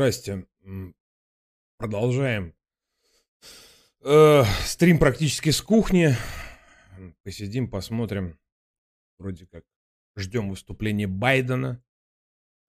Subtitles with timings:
[0.00, 0.46] Здрасте.
[1.76, 2.54] Продолжаем.
[4.00, 6.16] Э, Стрим практически с кухни.
[7.22, 8.38] Посидим, посмотрим.
[9.18, 9.62] Вроде как
[10.16, 11.84] ждем выступления Байдена.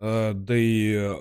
[0.02, 1.14] Э, Да и э,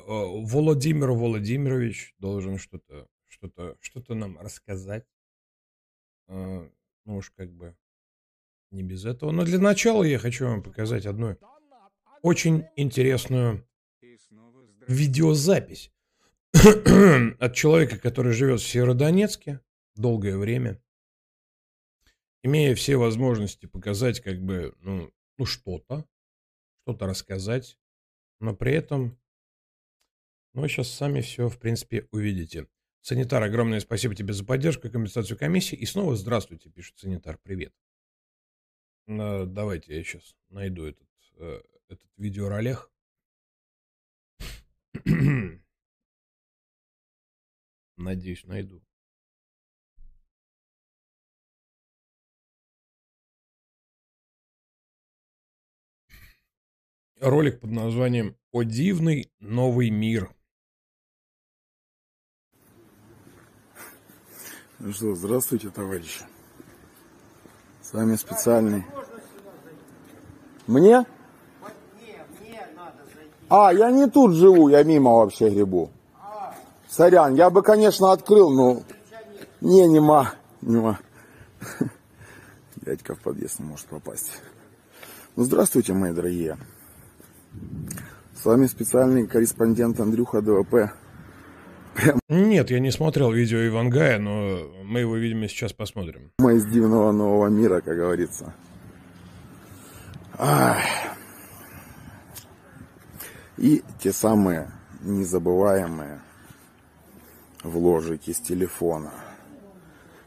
[0.47, 5.07] Владимир Владимирович должен что-то что-то что-то нам рассказать.
[6.27, 6.69] Э,
[7.05, 7.77] Ну уж как бы
[8.73, 9.31] не без этого.
[9.31, 11.39] Но для начала я хочу вам показать одну
[12.21, 13.65] очень интересную
[14.89, 15.93] видеозапись
[17.39, 19.61] от человека, который живет в Северодонецке
[19.95, 20.83] долгое время,
[22.43, 26.07] имея все возможности показать как бы, ну, ну что-то,
[26.83, 27.79] что-то рассказать,
[28.41, 29.19] но при этом,
[30.55, 32.67] ну, сейчас сами все, в принципе, увидите.
[33.03, 35.77] Санитар, огромное спасибо тебе за поддержку и компенсацию комиссии.
[35.77, 37.73] И снова здравствуйте, пишет санитар, привет.
[39.07, 42.91] Э, Давайте я сейчас найду этот, э, этот видеоролех.
[48.01, 48.81] Надеюсь, найду.
[57.21, 60.35] Ролик под названием «О дивный новый мир».
[64.79, 66.25] Ну что, здравствуйте, товарищи.
[67.83, 68.87] С вами специальный.
[70.67, 71.05] Мне?
[73.51, 75.93] А, я не тут живу, я мимо вообще грибу.
[76.91, 78.83] Сорян, я бы, конечно, открыл, но...
[79.61, 80.99] Не, нема, нема.
[82.77, 84.33] Дядька в подъезд не может попасть.
[85.37, 86.59] Ну, здравствуйте, мои дорогие.
[88.35, 90.93] С вами специальный корреспондент Андрюха ДВП.
[92.29, 96.33] Нет, я не смотрел видео Ивангая, но мы его, видимо, сейчас посмотрим.
[96.39, 98.53] Мы из дивного нового мира, как говорится.
[100.37, 100.79] Ах.
[103.59, 104.73] И те самые
[105.03, 106.21] незабываемые
[107.63, 109.13] вложики с телефона.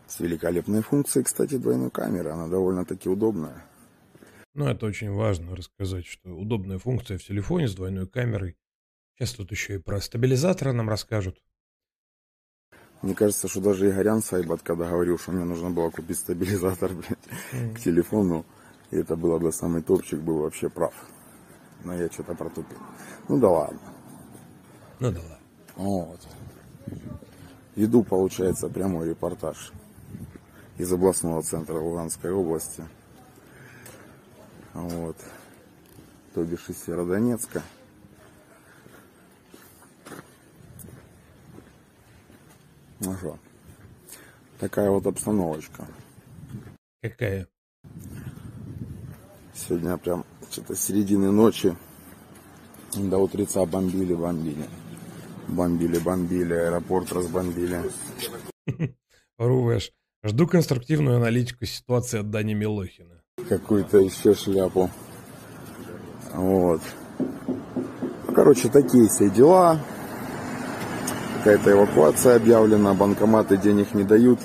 [0.08, 2.32] С великолепной функцией, кстати, двойной камеры.
[2.32, 3.66] Она довольно-таки удобная.
[4.54, 8.56] Ну, это очень важно рассказать, что удобная функция в телефоне с двойной камерой.
[9.16, 11.42] Сейчас тут еще и про стабилизаторы нам расскажут.
[13.02, 17.74] Мне кажется, что даже Игорян Сайбат, когда говорил, что мне нужно было купить стабилизатор блядь,
[17.76, 18.46] к телефону,
[18.92, 20.94] и это было бы самый топчик, был вообще прав.
[21.84, 22.78] Но я что-то протупил.
[23.28, 23.94] Ну да ладно.
[25.00, 25.40] Ну да ладно.
[25.76, 26.20] Вот.
[27.76, 29.72] Веду, получается, прямой репортаж
[30.78, 32.84] из областного центра Луганской области.
[34.74, 35.18] Вот.
[36.34, 37.62] То бишь из Северодонецка.
[43.00, 43.38] Ну что,
[44.60, 45.86] такая вот обстановочка.
[47.02, 47.48] Какая?
[49.54, 51.76] Сегодня прям что-то середины ночи
[52.94, 54.14] до утреца бомбили,
[55.48, 56.00] бомбили.
[56.00, 57.82] Бомбили, аэропорт разбомбили.
[59.38, 59.92] Рувеш.
[60.24, 63.22] Жду конструктивную аналитику ситуации от Дани Милохина.
[63.50, 64.90] какую-то еще шляпу.
[66.34, 66.82] Вот.
[68.34, 69.80] Короче, такие все дела.
[71.40, 74.40] Какая-то эвакуация объявлена, банкоматы денег не дают.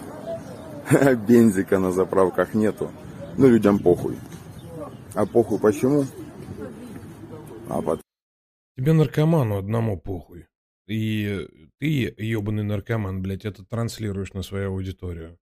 [1.28, 2.90] Бензика на заправках нету.
[3.36, 4.18] Ну, людям похуй.
[5.14, 6.04] А похуй почему?
[7.68, 8.02] А потому
[8.76, 10.46] Тебе наркоману одному похуй.
[10.88, 11.46] И
[11.78, 15.38] ты, ебаный наркоман, блядь, это транслируешь на свою аудиторию.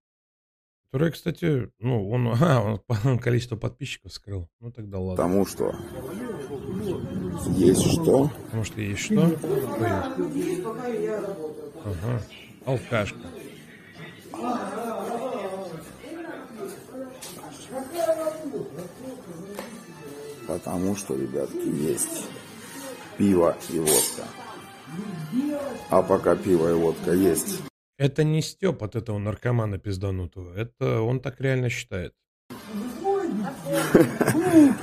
[0.86, 4.48] Которая, кстати, ну, он, а, он количество подписчиков скрыл.
[4.60, 5.16] Ну, тогда ладно.
[5.16, 5.74] потому что
[7.56, 8.28] есть что?
[8.46, 9.14] Потому что есть что?
[10.34, 10.64] Есть?
[11.84, 12.22] Ага.
[12.64, 13.18] Алкашка.
[20.48, 22.24] Потому что, ребятки, есть
[23.16, 24.24] пиво и водка.
[25.90, 27.60] А пока пиво и водка есть,
[27.98, 30.54] Это не Степ от этого наркомана пизданутого.
[30.54, 32.12] Это он так реально считает.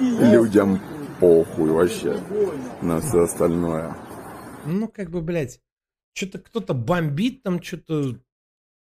[0.01, 0.81] людям
[1.19, 2.19] похуй вообще
[2.81, 3.95] на все остальное.
[4.65, 5.59] Ну, как бы, блядь,
[6.13, 8.19] что-то кто-то бомбит там, что-то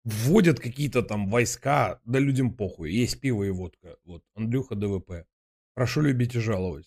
[0.04, 2.92] вводят какие-то там войска, да людям похуй.
[2.92, 3.96] Есть пиво и водка.
[4.04, 5.24] Вот, Андрюха ДВП.
[5.74, 6.86] Прошу любить и жаловать.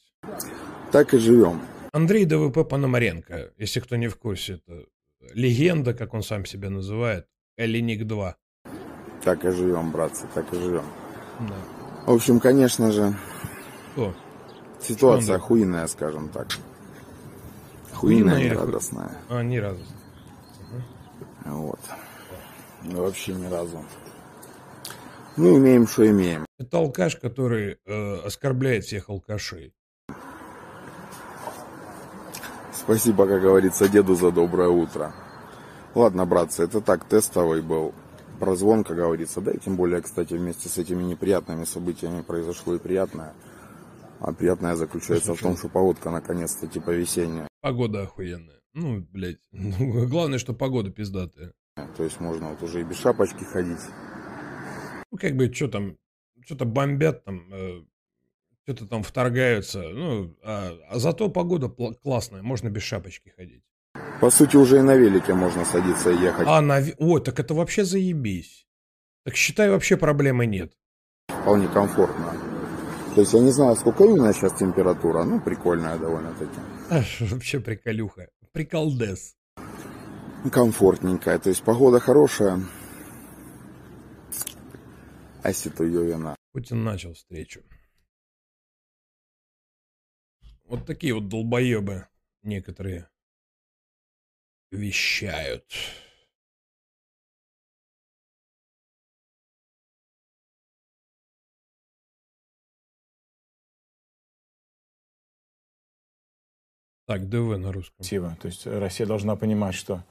[0.91, 1.61] Так и живем.
[1.93, 4.87] Андрей ДВП Пономаренко, если кто не в курсе, это
[5.35, 8.35] легенда, как он сам себя называет, Элиник 2.
[9.23, 10.85] Так и живем, братцы, так и живем.
[11.41, 11.53] Да.
[12.07, 13.13] В общем, конечно же,
[13.93, 14.15] Что?
[14.81, 16.47] ситуация хуйная, скажем так.
[17.93, 19.11] Хуйная, Хуйная, нерадостная.
[19.29, 19.85] А, ни разу.
[21.45, 21.79] Вот.
[22.81, 23.85] Ну, Вообще ни разу.
[25.37, 26.47] Ну, имеем, что имеем.
[26.57, 29.73] Это алкаш, который э, оскорбляет всех алкашей.
[32.83, 35.13] Спасибо, как говорится, деду за доброе утро.
[35.95, 37.93] Ладно, братцы, это так, тестовый был
[38.41, 39.39] прозвон, как говорится.
[39.39, 43.33] Да и тем более, кстати, вместе с этими неприятными событиями произошло и приятное.
[44.19, 47.47] А приятное заключается в том, что погодка наконец-то типа весенняя.
[47.61, 48.59] Погода охуенная.
[48.73, 49.39] Ну, блядь.
[49.51, 51.53] Ну, главное, что погода пиздатая.
[51.95, 53.79] То есть можно вот уже и без шапочки ходить.
[55.09, 55.95] Ну, как бы, что там,
[56.41, 57.83] что-то бомбят там, э,
[58.63, 59.81] что-то там вторгаются.
[59.81, 61.69] Ну, а, а зато погода
[62.03, 63.63] классная, можно без шапочки ходить.
[64.21, 66.47] По сути, уже и на велике можно садиться и ехать.
[66.47, 66.81] А, на...
[66.97, 68.65] О, так это вообще заебись.
[69.25, 70.73] Так считай, вообще проблемы нет.
[71.27, 72.33] Вполне комфортно.
[73.15, 76.59] То есть я не знаю, сколько именно сейчас температура, ну, прикольная довольно-таки.
[76.89, 78.29] Аж вообще приколюха.
[78.51, 79.35] Приколдес.
[80.51, 82.59] Комфортненькая, то есть погода хорошая.
[85.43, 86.35] Аситу ее вина.
[86.53, 87.61] Путин начал встречу.
[90.73, 92.07] Вот такие вот долбоебы
[92.41, 93.07] некоторые
[94.71, 95.71] вещают.
[107.05, 107.93] Так, ДВ на русском.
[107.99, 108.35] Спасибо.
[108.41, 110.03] То есть Россия должна понимать, что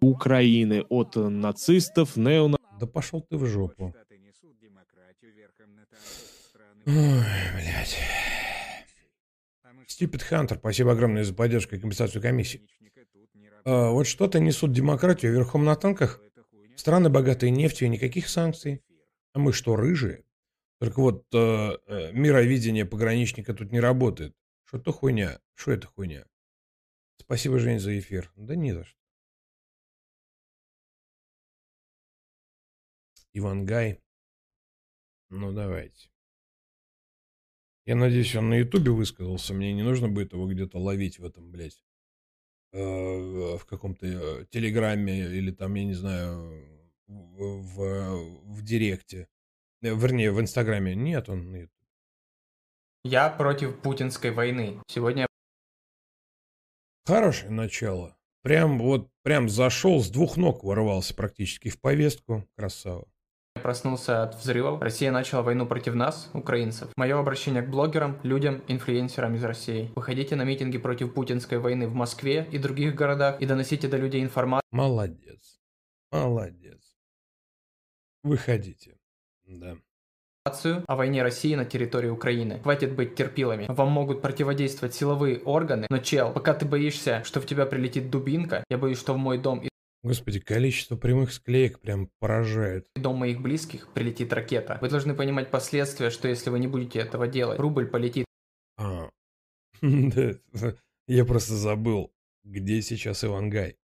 [0.00, 2.58] Украины от нацистов, неона...
[2.78, 3.94] Да пошел ты в жопу.
[6.86, 7.24] Ой,
[7.54, 7.98] блядь.
[9.88, 12.62] Стюпид Хантер, спасибо огромное за поддержку и компенсацию комиссии.
[13.64, 16.20] А, вот что-то несут демократию верхом на танках.
[16.76, 18.82] Страны богатые нефтью, никаких санкций.
[19.32, 20.24] А мы что, рыжие?
[20.78, 21.38] Только вот э,
[21.86, 24.34] э, мировидение пограничника тут не работает.
[24.64, 25.40] Что то хуйня?
[25.54, 26.26] Что это хуйня?
[27.18, 28.30] Спасибо, Жень, за эфир.
[28.36, 28.98] Да не за что.
[33.36, 34.02] Ивангай.
[35.28, 36.10] Ну, давайте.
[37.84, 39.54] Я надеюсь, он на Ютубе высказался.
[39.54, 41.84] Мне не нужно будет его где-то ловить в этом, блядь.
[42.72, 46.66] Э, в каком-то э, телеграме или там, я не знаю,
[47.06, 49.28] в, в директе.
[49.82, 50.94] Э, вернее, в Инстаграме.
[50.94, 51.68] Нет, он на
[53.04, 54.80] Я против путинской войны.
[54.88, 55.26] Сегодня...
[57.04, 58.16] Хорошее начало.
[58.42, 62.48] Прям вот, прям зашел, с двух ног ворвался практически в повестку.
[62.56, 63.06] Красава.
[63.62, 64.80] Проснулся от взрывов.
[64.80, 66.88] Россия начала войну против нас, украинцев.
[66.96, 69.90] Мое обращение к блогерам, людям, инфлюенсерам из России.
[69.96, 74.22] Выходите на митинги против путинской войны в Москве и других городах и доносите до людей
[74.22, 74.68] информацию.
[74.70, 75.58] Молодец.
[76.10, 76.96] Молодец.
[78.22, 78.98] Выходите.
[79.44, 79.76] Да
[80.86, 82.60] о войне России на территории Украины.
[82.62, 83.66] Хватит быть терпилами.
[83.68, 88.62] Вам могут противодействовать силовые органы, но чел, пока ты боишься, что в тебя прилетит дубинка,
[88.70, 89.66] я боюсь, что в мой дом
[90.02, 92.86] Господи, количество прямых склеек прям поражает.
[92.94, 94.78] Дом моих близких прилетит ракета.
[94.80, 98.26] Вы должны понимать последствия, что если вы не будете этого делать, рубль полетит.
[98.76, 99.10] А,
[99.82, 102.12] я просто забыл,
[102.44, 103.76] где сейчас Ивангай.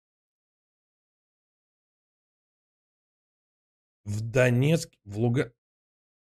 [4.04, 5.61] В Донецке, в Луганске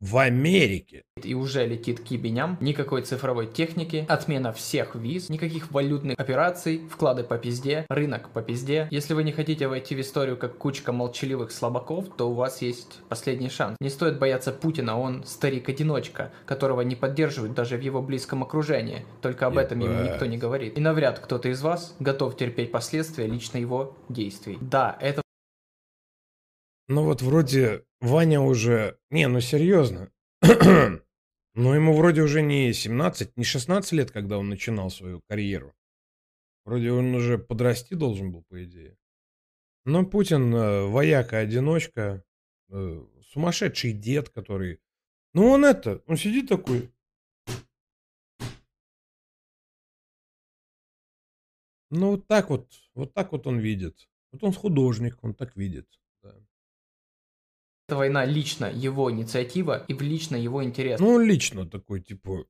[0.01, 1.03] в Америке.
[1.23, 7.25] И уже летит к ебеням, никакой цифровой техники, отмена всех виз, никаких валютных операций, вклады
[7.25, 8.89] по пизде, рынок по пизде.
[8.91, 13.01] Если вы не хотите войти в историю как кучка молчаливых слабаков, то у вас есть
[13.09, 13.77] последний шанс.
[13.81, 19.07] Не стоит бояться Путина, он старик-одиночка, которого не поддерживают даже в его близком окружении.
[19.23, 19.67] Только об Ебать.
[19.67, 20.77] этом ему никто не говорит.
[20.77, 24.59] И навряд кто-то из вас готов терпеть последствия лично его действий.
[24.61, 25.24] Да, это
[26.88, 28.99] ну вот вроде Ваня уже...
[29.11, 30.11] Не, ну серьезно.
[31.55, 35.75] Но ему вроде уже не 17, не 16 лет, когда он начинал свою карьеру.
[36.64, 38.99] Вроде он уже подрасти должен был, по идее.
[39.85, 42.25] Но Путин э, вояка-одиночка,
[42.71, 44.81] э, сумасшедший дед, который...
[45.33, 46.91] Ну он это, он сидит такой...
[51.91, 54.09] Ну вот так вот, вот так вот он видит.
[54.33, 55.87] Вот он художник, он так видит.
[57.87, 61.00] Эта война лично его инициатива и в лично его интерес.
[61.00, 62.47] Ну, лично такой, типа...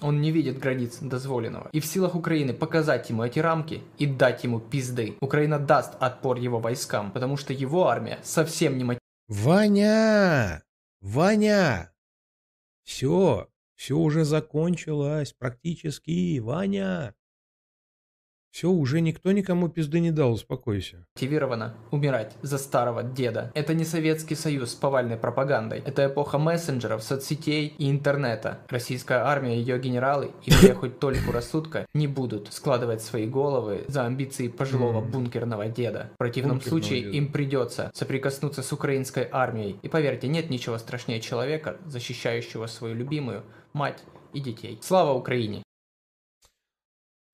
[0.00, 1.68] Он не видит границ дозволенного.
[1.72, 5.16] И в силах Украины показать ему эти рамки и дать ему пизды.
[5.20, 8.98] Украина даст отпор его войскам, потому что его армия совсем не
[9.28, 10.62] Ваня!
[11.00, 11.92] Ваня!
[12.84, 17.14] Все, все уже закончилось практически, Ваня.
[18.54, 21.04] Все, уже никто никому пизды не дал, успокойся.
[21.16, 23.50] мотивирована умирать за старого деда.
[23.52, 25.82] Это не Советский Союз с повальной пропагандой.
[25.84, 28.60] Это эпоха мессенджеров, соцсетей и интернета.
[28.68, 34.06] Российская армия и ее генералы, имея хоть только рассудка, не будут складывать свои головы за
[34.06, 36.12] амбиции пожилого бункерного деда.
[36.14, 37.16] В противном Бункерного случае деда.
[37.16, 39.80] им придется соприкоснуться с украинской армией.
[39.82, 43.42] И поверьте, нет ничего страшнее человека, защищающего свою любимую
[43.74, 44.02] мать
[44.32, 44.78] и детей.
[44.82, 45.62] Слава Украине!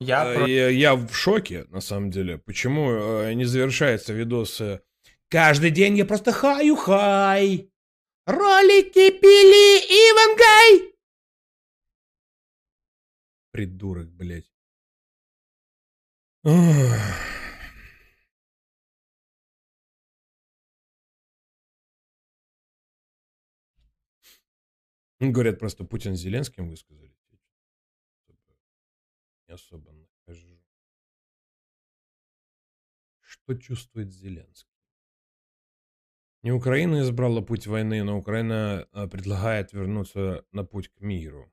[0.00, 2.38] Я Э, про- Я, я в шоке, на самом деле.
[2.38, 4.80] Почему э, не завершается видос э,
[5.28, 7.70] «Каждый день я просто хаю-хай!
[8.26, 10.94] Ролики пили Ивангай!»
[13.52, 14.50] Придурок, блядь.
[16.44, 17.39] Ах.
[25.21, 27.15] Ну, Говорят, просто Путин с Зеленским высказали.
[29.47, 30.62] Не особо нахожу.
[33.21, 34.71] Что чувствует Зеленский?
[36.43, 41.53] Не Украина избрала путь войны, но Украина э, предлагает вернуться на путь к миру.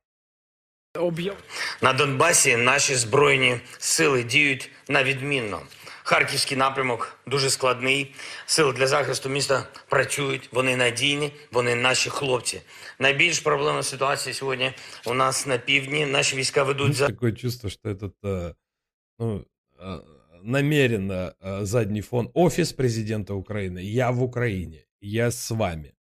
[1.82, 5.60] На Донбасі наші збройні сили діють на відмінно.
[6.04, 8.14] Харківський напрямок дуже складний.
[8.46, 12.60] Сили для захисту міста працюють, вони надійні, вони наші хлопці.
[12.98, 14.72] Найбільш проблемна ситуація сьогодні
[15.06, 16.06] у нас на півдні.
[16.06, 18.54] Наші війська ведуть за Такое чувство, что этот э,
[19.18, 19.46] ну,
[19.80, 20.00] э,
[20.42, 22.30] намеренно э, задний фон.
[22.34, 23.78] Офис президента Украины.
[23.78, 24.84] Я в Украине.
[25.00, 25.92] Я с вами.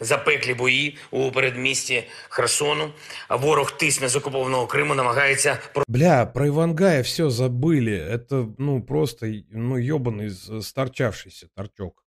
[0.00, 2.92] запеклі бої у передмісті Херсону.
[3.28, 8.10] А Ворог тисне з окупованого Криму, намагається Бля, про Ивангая все забыли.
[8.16, 12.04] Это, ну, просто, ну, ебаный с- сторчавшийся торчок.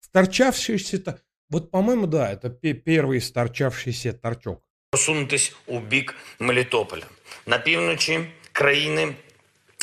[0.00, 0.98] Сторчавшийся...
[0.98, 1.14] то-
[1.50, 4.62] Вот, по-моему, да, это пе- первый сторчавшийся торчок.
[4.90, 7.04] просунутись у бік Мелітополя.
[7.46, 8.20] На півночі
[8.52, 9.14] країни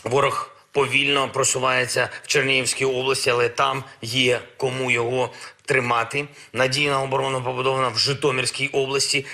[0.04, 5.31] ворог повільно просувається в Чернігівській області, але там є кому його
[5.65, 6.29] тримати.
[6.53, 9.27] Надійна оборона побудована в Житомирській області.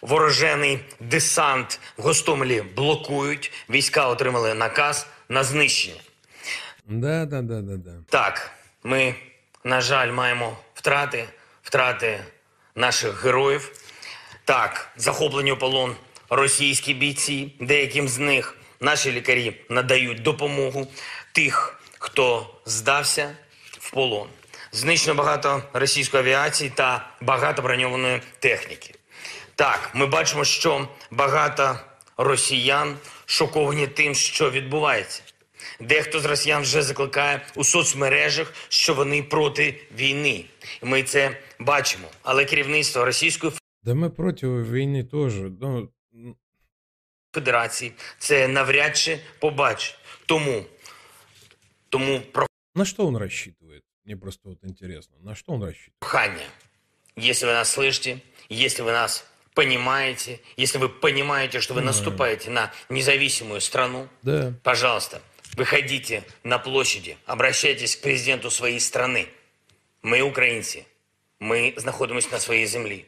[0.00, 3.52] Ворожений десант в Гостомелі блокують.
[3.70, 6.00] Війська отримали наказ на знищення.
[6.86, 7.90] Да, да, да, да, да.
[8.08, 8.50] Так,
[8.82, 9.14] ми,
[9.64, 11.24] на жаль, маємо втрати,
[11.62, 12.20] втрати
[12.74, 13.72] наших героїв.
[14.44, 15.96] Так, захоплені у полон
[16.30, 20.86] російські бійці, деяким з них наші лікарі надають допомогу
[21.32, 23.36] тих, хто здався
[23.70, 24.28] в полон.
[24.72, 28.94] Знищено багато російської авіації та багато броньованої техніки.
[29.54, 31.78] Так, ми бачимо, що багато
[32.16, 35.22] росіян шоковані тим, що відбувається.
[35.80, 40.44] Дехто з росіян вже закликає у соцмережах, що вони проти війни.
[40.82, 42.08] Ми це бачимо.
[42.22, 43.52] Але керівництво Російської
[43.84, 45.52] Да мы против войны тоже.
[45.60, 45.90] Ну,
[47.33, 49.95] Федерації це навряд чи побачить.
[50.25, 50.65] Тому,
[51.89, 52.21] тому
[52.75, 53.81] на что он рассчитывает?
[54.05, 55.15] Мне просто вот интересно.
[55.23, 55.99] На что он рассчитывает?
[55.99, 56.45] прохання.
[57.17, 61.95] Если вы нас слышите, если вы нас понимаете, если вы понимаете, что вы Понимаю.
[61.97, 64.53] наступаете на независимую страну, Да.
[64.63, 65.19] Пожалуйста,
[65.57, 69.27] выходите на площади, обращайтесь к президенту своей страны.
[70.03, 70.85] Ми українці.
[71.39, 73.05] Ми знаходимося на своїй землі.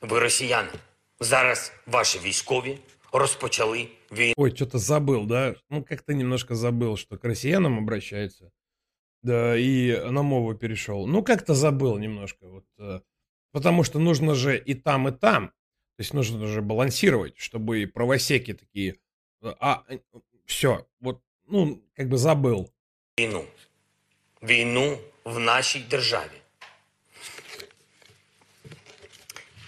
[0.00, 0.68] Ви росіяни.
[1.20, 2.78] Зараз ваші військові
[3.12, 4.34] розпочали війну.
[4.36, 5.54] Ой, что-то забыл, да?
[5.70, 8.50] Ну, как-то немножко забыл, что к россиянам обращается.
[9.22, 11.06] Да, и на мову перешел.
[11.06, 12.48] Ну, как-то забыл немножко.
[12.48, 13.00] Вот, э,
[13.52, 15.48] потому что нужно же и там, и там.
[15.96, 18.96] То есть нужно же балансировать, чтобы и правосеки такие...
[19.42, 19.84] э, А,
[20.46, 22.68] все, вот, ну, как бы забыл.
[23.20, 23.44] війну.
[24.42, 26.30] Війну в нашій державі.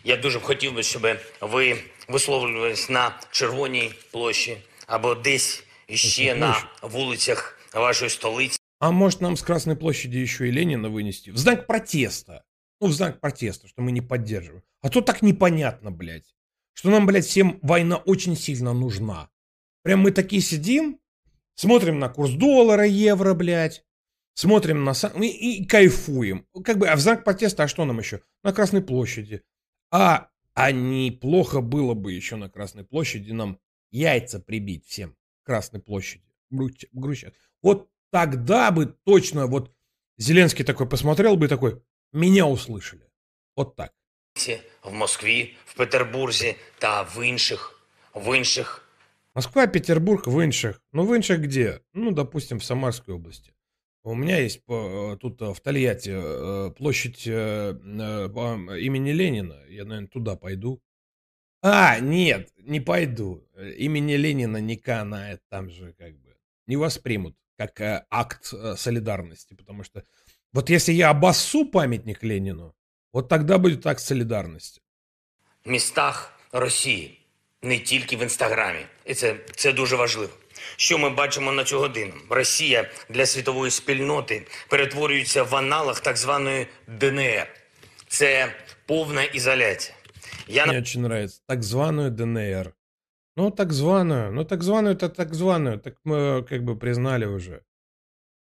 [0.04, 1.06] Я дуже б хотів би, щоб
[1.40, 1.76] ви
[2.08, 6.66] висловлювались на Червоній площі або десь іще Якій на площі?
[6.96, 8.58] вулицях вашої столиці.
[8.80, 11.30] А может нам с Красной площади еще и Ленина вынести?
[11.32, 12.42] В знак протеста.
[12.80, 14.62] Ну, в знак протеста, что мы не поддерживаем.
[14.82, 16.34] А то так непонятно, блядь.
[16.74, 19.28] Что нам, блядь, всем война очень сильно нужна.
[19.84, 20.98] Прям мы такие сидим,
[21.54, 23.84] смотрим на курс доллара, евро, блядь.
[24.34, 24.90] Смотрим на...
[24.94, 26.44] са- И, и кайфуем.
[26.64, 28.20] Как бы, а в знак протеста, а что нам еще?
[28.42, 29.42] На Красной площади.
[29.92, 30.26] А,
[30.58, 33.58] а неплохо было бы еще на Красной площади нам
[33.90, 35.14] яйца прибить всем.
[35.42, 36.24] Красной площади.
[36.50, 37.34] Грусть- Грустят.
[37.62, 39.72] Вот тогда бы точно вот
[40.18, 43.10] Зеленский такой посмотрел бы и такой, меня услышали.
[43.56, 43.92] Вот так.
[44.82, 48.80] в Москві, в Петербурзі та в інших, в інших
[49.34, 50.80] Москва, Петербург, в Инших.
[50.92, 51.80] Ну, в Инших где?
[51.92, 53.52] Ну, допустим, в Самарской области.
[54.02, 59.64] У меня есть по- тут э, в Тольятти э, площадь э, э, по- имени Ленина.
[59.68, 60.80] Я, наверное, туда пойду.
[61.62, 63.42] А, нет, не пойду.
[63.54, 66.34] Э, Имени Ленина не канает, там же как бы
[66.66, 70.02] не воспримут как э, акт э, солидарности, потому что
[70.52, 72.74] вот если я обоссу памятник Ленину,
[73.12, 74.80] вот тогда будет акт солидарности.
[75.64, 77.20] В містах Росії,
[77.62, 78.86] не тільки в інстаграмі.
[79.06, 80.32] І це, це дуже важливо.
[80.76, 82.12] Що ми бачимо на цю годину?
[82.30, 87.46] Росія для світової спільноти перетворюється в аналог так званої ДНР.
[88.08, 88.52] Це
[88.86, 89.96] повна ізоляція.
[90.48, 91.40] Я Мне очень нравится.
[91.46, 92.72] Так званую ДНР.
[93.36, 94.32] Ну, так званую.
[94.32, 95.78] Ну, так званую это так званую.
[95.78, 97.60] Так мы как бы признали уже.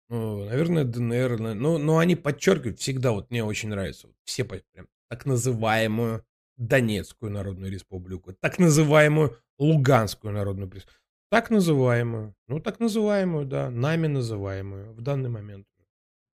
[0.10, 1.40] Ну, наверное, ДНР.
[1.40, 4.08] на- Ну, но они подчеркивают всегда, вот мне очень нравится.
[4.08, 6.22] вот Все по- прям так называемую
[6.58, 11.00] Донецкую Народную Республику, так называемую Луганскую Народную Республику.
[11.30, 12.34] Так называемую.
[12.48, 13.70] Ну, так называемую, да.
[13.70, 15.66] Нами называемую в данный момент.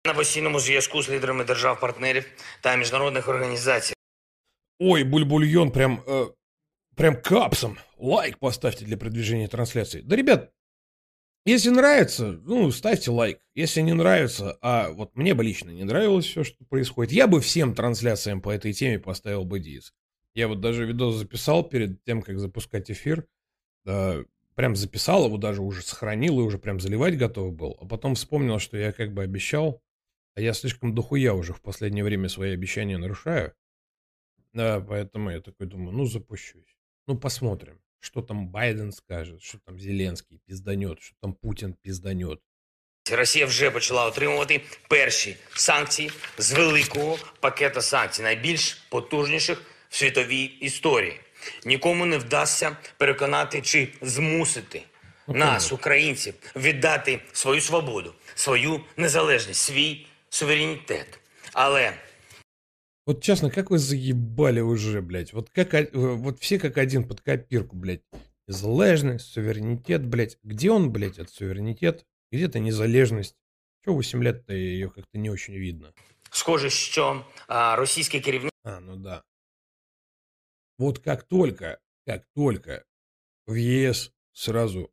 [0.06, 2.26] на постійному зв'язку з лідерами держав-партнерів
[2.62, 3.94] та міжнародних організацій.
[4.80, 6.34] Ой, бульбульон прям, э,
[6.96, 7.78] прям капсом.
[7.98, 10.02] Лайк поставьте для продвижения трансляции.
[10.02, 10.52] Да, ребят,
[11.46, 13.40] если нравится, ну, ставьте лайк.
[13.56, 17.40] Если не нравится, а вот мне бы лично не нравилось все, что происходит, я бы
[17.40, 19.94] всем трансляциям по этой теме поставил бы диз.
[20.36, 23.26] Я вот даже видос записал перед тем, как запускать эфир.
[23.86, 24.24] Да,
[24.58, 27.78] прям записал его, даже уже сохранил и уже прям заливать готов был.
[27.82, 29.82] А потом вспомнил, что я как бы обещал,
[30.36, 33.54] а я слишком дохуя уже в последнее время свои обещания нарушаю.
[34.54, 36.78] Да, поэтому я такой думаю, ну запущусь.
[37.08, 42.40] Ну посмотрим, что там Байден скажет, что там Зеленский пизданет, что там Путин пизданет.
[43.12, 51.20] Росія вже почала отримувати перші санкції з великого пакета санкцій, найбільш потужніших в світовій історії.
[51.66, 54.82] Нікому не вдасться переконати чи змусити
[55.28, 61.20] нас, українців, віддати свою свободу, свою незалежність, свій суверенітет.
[61.54, 61.94] Але
[63.06, 65.34] Вот честно, как вы заебали уже, блядь.
[65.34, 68.02] Вот как, о- э, вот все как один под копирку, блядь.
[68.48, 70.38] Незалежность, суверенитет, блядь.
[70.44, 72.06] Где он, блядь, этот суверенитет?
[72.32, 73.36] Где-то незалежность.
[73.86, 75.94] Че 8 лет-то ее как-то не очень видно.
[76.32, 79.22] схоже, що а, російське керівництво А, ну да.
[80.78, 82.86] Вот как только, как только
[83.48, 84.92] в ЕС сразу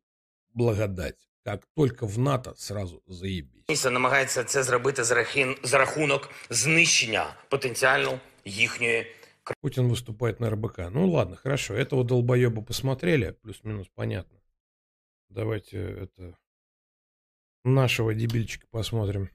[0.53, 1.27] благодать.
[1.43, 3.85] Как только в НАТО сразу заебись.
[3.85, 9.15] намагається це зробити за, рахин, за рахунок знищення потенціально їхньої
[9.61, 10.91] Путин выступает на РБК.
[10.91, 11.73] Ну ладно, хорошо.
[11.73, 13.31] Этого долбоеба посмотрели.
[13.41, 14.39] Плюс-минус понятно.
[15.29, 16.37] Давайте это...
[17.63, 19.29] Нашего дебильчика посмотрим.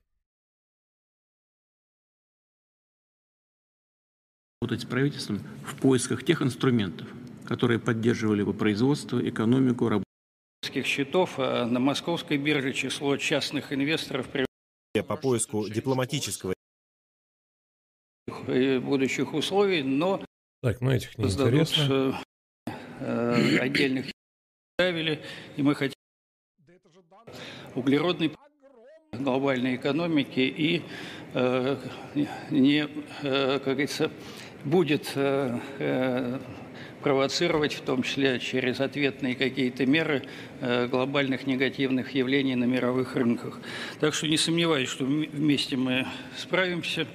[4.62, 7.08] Работать с правительством в поисках тех инструментов,
[7.46, 10.06] которые поддерживали бы производство, экономику, работу.
[10.84, 14.28] счетов, а на московской бирже число частных инвесторов
[15.08, 16.54] по поиску дипломатического
[18.48, 20.24] э, будущих условий, но
[20.62, 22.22] Так, ну этих не интересно.
[22.68, 24.12] э, э, отдельных
[24.78, 25.24] ставили,
[25.58, 25.96] и мы хотим
[27.74, 28.32] углеродной
[29.12, 30.84] глобальной экономики и
[31.34, 31.78] э,
[32.50, 32.88] не,
[33.24, 34.12] э, как говорится,
[34.66, 36.40] будет э, э,
[37.02, 40.24] провоцировать, в том числе через ответные какие-то меры
[40.60, 43.60] э, глобальных негативных явлений на мировых рынках.
[44.00, 46.06] Так что не сомневаюсь, что вм- вместе мы
[46.38, 47.08] справимся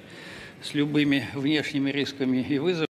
[0.61, 2.87] с любыми внешними рисками и вызовами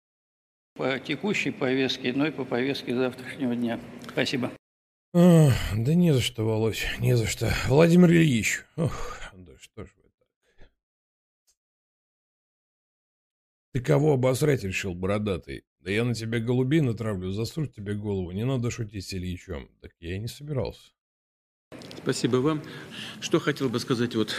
[0.76, 3.78] по текущей повестке, но и по повестке завтрашнего дня.
[4.08, 4.50] Спасибо.
[5.14, 7.52] Ах, да не за что, Володь, не за что.
[7.68, 8.64] Владимир Ильич.
[8.76, 9.18] Ох,
[13.72, 15.64] Ты кого обосрать решил, бородатый?
[15.80, 18.30] Да я на тебя голубей натравлю, засру тебе голову.
[18.30, 19.70] Не надо шутить с Ильичом.
[19.80, 20.92] Так я и не собирался.
[21.96, 22.62] Спасибо вам.
[23.20, 24.34] Что хотел бы сказать вот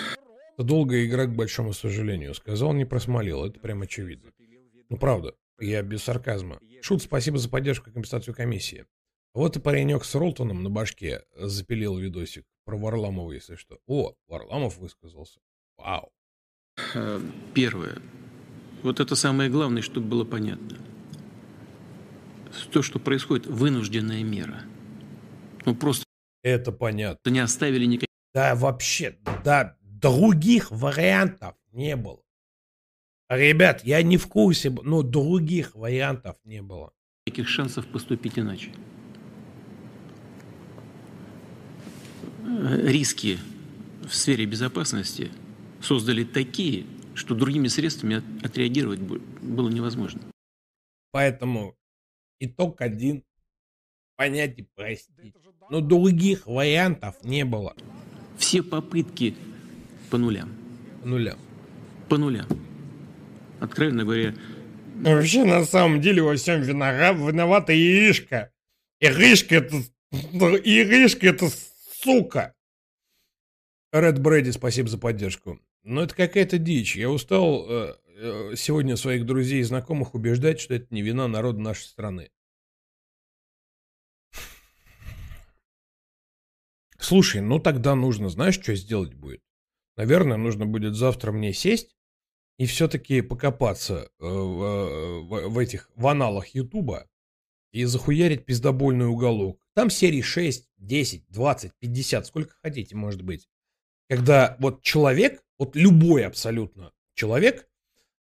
[0.53, 2.35] Это долгая игра, к большому сожалению.
[2.35, 3.43] Сказал, не просмолил.
[3.43, 4.31] Это прям очевидно.
[4.89, 5.33] Ну, правда.
[5.59, 6.59] Я без сарказма.
[6.81, 8.85] Шут, спасибо за поддержку и компенсацию комиссии.
[9.33, 13.79] Вот и паренек с Ролтоном на башке запилил видосик про Варламова, если что.
[13.87, 15.39] О, Варламов высказался.
[15.77, 16.11] Вау.
[16.93, 17.19] э,
[17.55, 17.97] первое.
[18.83, 20.77] Вот это самое главное, чтобы было понятно.
[22.71, 24.61] То, что происходит, вынужденная мера.
[25.65, 26.05] Ну, просто
[26.43, 27.31] Это понятно.
[27.31, 32.19] не оставили никаких Да, вообще, да, других вариантов не было.
[33.29, 36.91] Ребят, я не в курсе, но других вариантов не было.
[37.45, 38.71] шансов поступить иначе.
[42.45, 43.39] Э, Риски
[44.05, 45.31] в сфере безопасности
[45.81, 50.21] создали такие, что другими средствами от- отреагировать было невозможно.
[51.11, 51.75] Поэтому
[52.39, 53.23] итог один.
[54.15, 55.35] Понять и простить.
[55.69, 57.75] Но других вариантов не было.
[58.37, 59.35] Все попытки
[60.11, 60.55] по нулям.
[61.01, 61.39] По нулям.
[62.09, 62.47] По нулям.
[63.59, 64.35] Откровенно говоря,
[64.95, 68.51] Но вообще, на самом деле, во всем винора- виновата Иришка.
[68.99, 69.77] Иришка это...
[70.11, 71.49] Иришка это
[72.03, 72.53] сука.
[73.91, 75.59] Ред Брэди, спасибо за поддержку.
[75.83, 76.95] Но это какая-то дичь.
[76.95, 81.59] Я устал э, э, сегодня своих друзей и знакомых убеждать, что это не вина народа
[81.59, 82.31] нашей страны.
[86.97, 89.41] Слушай, ну тогда нужно, знаешь, что сделать будет?
[89.97, 91.97] Наверное, нужно будет завтра мне сесть
[92.57, 97.09] и все-таки покопаться э, в, в, в этих в аналах Ютуба
[97.73, 99.59] и захуярить пиздобольный уголок.
[99.73, 103.49] Там серии 6, 10, 20, 50, сколько хотите, может быть.
[104.07, 107.69] Когда вот человек, вот любой абсолютно человек,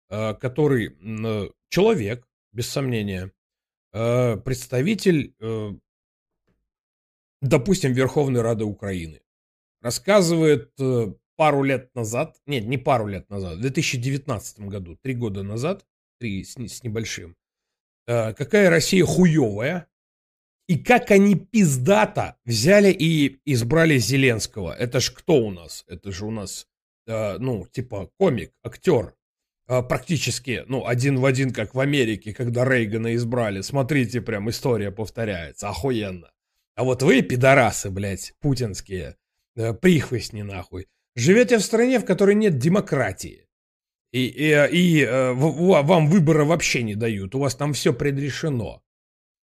[0.09, 3.31] э, который э, человек, без сомнения,
[3.93, 5.33] э, представитель,
[7.41, 9.21] допустим, Верховной Рады Украины,
[9.81, 10.71] рассказывает
[11.35, 15.85] пару лет назад, нет, не пару лет назад, в 2019 году, три года назад,
[16.19, 17.35] три с, с небольшим,
[18.05, 19.87] какая Россия хуевая,
[20.71, 24.73] и как они пиздато взяли и избрали Зеленского.
[24.73, 25.83] Это ж кто у нас?
[25.87, 26.65] Это же у нас,
[27.39, 29.15] ну, типа комик, актер.
[29.67, 33.61] Э, практически, ну, один в один, как в Америке, когда Рейгана избрали.
[33.61, 35.69] Смотрите, прям история повторяется.
[35.69, 36.31] Охуенно.
[36.75, 39.15] А вот вы, пидорасы, блядь, путинские,
[39.55, 43.47] э, прихвостни нахуй, Живете в стране, в которой нет демократии.
[44.13, 47.35] И, и, и э, вам выбора вообще не дают.
[47.35, 48.81] У вас там все предрешено.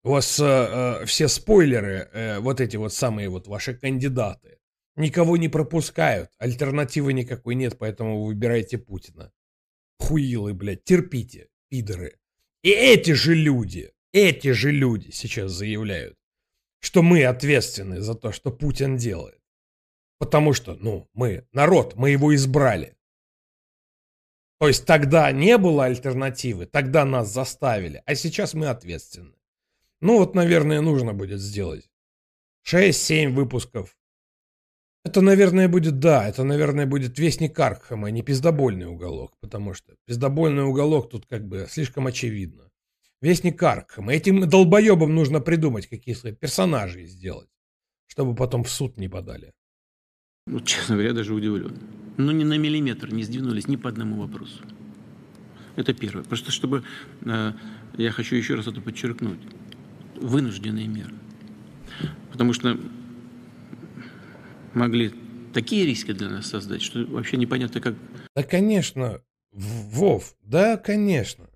[0.02, 4.58] У вас э, э, все спойлеры, э, вот эти вот самые вот ваши кандидаты,
[4.96, 6.30] никого не пропускают.
[6.38, 9.32] Альтернативы никакой нет, поэтому вы выбираете Путина.
[9.98, 12.18] Хуилы, блядь, терпите, пидоры.
[12.62, 16.16] И эти же люди, эти же люди сейчас заявляют,
[16.80, 19.40] что мы ответственны за то, что Путин делает.
[20.18, 22.96] Потому что, ну, мы, народ, мы его избрали.
[24.58, 29.34] То есть тогда не было альтернативы, тогда нас заставили, а сейчас мы ответственны.
[30.00, 31.90] Ну вот, наверное, нужно будет сделать
[32.66, 33.96] 6-7 выпусков.
[35.04, 40.64] Это, наверное, будет, да, это, наверное, будет Вестник Аркхема, не пиздобольный уголок, потому что пиздобольный
[40.64, 42.70] уголок тут как бы слишком очевидно.
[43.20, 44.14] Вестник Аркхема.
[44.14, 47.50] Этим долбоебам нужно придумать, какие свои персонажи сделать,
[48.06, 49.52] чтобы потом в суд не подали.
[50.46, 51.78] Ну, честно говоря, даже удивлен.
[52.16, 54.62] Ну, ни на миллиметр не сдвинулись ни по одному вопросу.
[55.76, 56.24] Это первое.
[56.24, 56.82] Просто чтобы,
[57.22, 57.52] э,
[57.98, 59.40] я хочу еще раз это подчеркнуть,
[60.16, 61.14] вынужденные меры.
[62.30, 62.78] Потому что
[64.74, 65.12] могли
[65.52, 67.94] такие риски для нас создать, что вообще непонятно как...
[68.34, 69.20] Да, конечно,
[69.52, 71.48] Вов, да, конечно.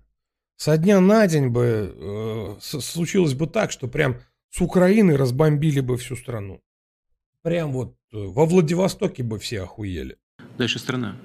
[0.55, 4.17] Со дня на день бы э, случилось бы так, что прям
[4.49, 6.61] с Украины разбомбили бы всю страну.
[7.43, 10.17] Прям вот э, во Владивостоке бы все охуели.
[10.57, 11.17] Дальше страна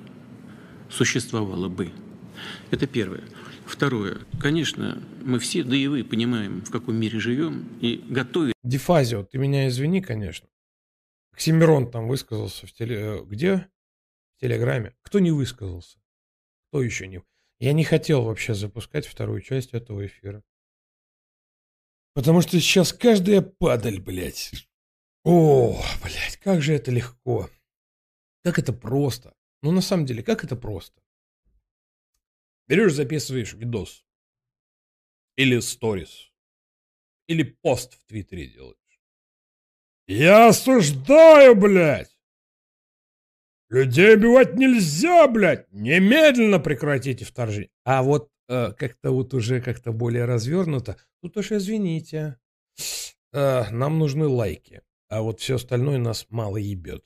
[0.91, 1.91] существовала бы.
[2.71, 3.25] Это первое.
[3.67, 4.19] Второе.
[4.41, 8.53] Конечно, мы все, да и вы, понимаем, в каком мире живем и готовы.
[8.63, 10.49] Дифазио, ты меня извини, конечно.
[11.35, 12.97] Оксимирон там высказался в теле...
[12.97, 13.69] Э, где?
[14.37, 14.95] В Телеграме.
[15.03, 15.99] Кто не высказался?
[16.69, 17.25] Кто еще не...
[17.59, 20.45] Я не хотел вообще запускать вторую часть этого эфира.
[22.13, 24.53] Потому что сейчас каждая падаль, блядь,
[25.25, 27.51] о, блядь, как же это легко.
[28.45, 29.35] Как это просто.
[29.63, 31.03] Ну, на самом деле, как это просто.
[32.69, 34.07] Берешь, записываешь видос.
[35.35, 36.31] Или сторис.
[37.27, 38.84] Или пост в Твиттере делаешь.
[40.07, 42.17] Я осуждаю, блядь!
[43.71, 45.67] Людей убивать нельзя, блядь!
[45.73, 47.71] Немедленно прекратите вторжение.
[47.85, 50.97] А вот э, как-то вот уже как-то более развернуто.
[51.23, 52.39] Тут уж извините.
[53.33, 54.83] Э, нам нужны лайки
[55.15, 57.05] а вот все остальное нас мало ебет.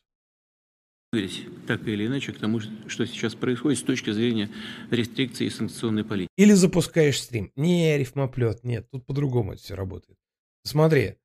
[1.67, 4.51] Так или иначе к тому, что сейчас происходит с точки зрения
[4.91, 6.33] рестрикции и санкционной политики.
[6.37, 7.53] Или запускаешь стрим.
[7.57, 10.19] Не, рифмоплет, нет, тут по-другому это все работает.
[10.65, 11.17] Смотри,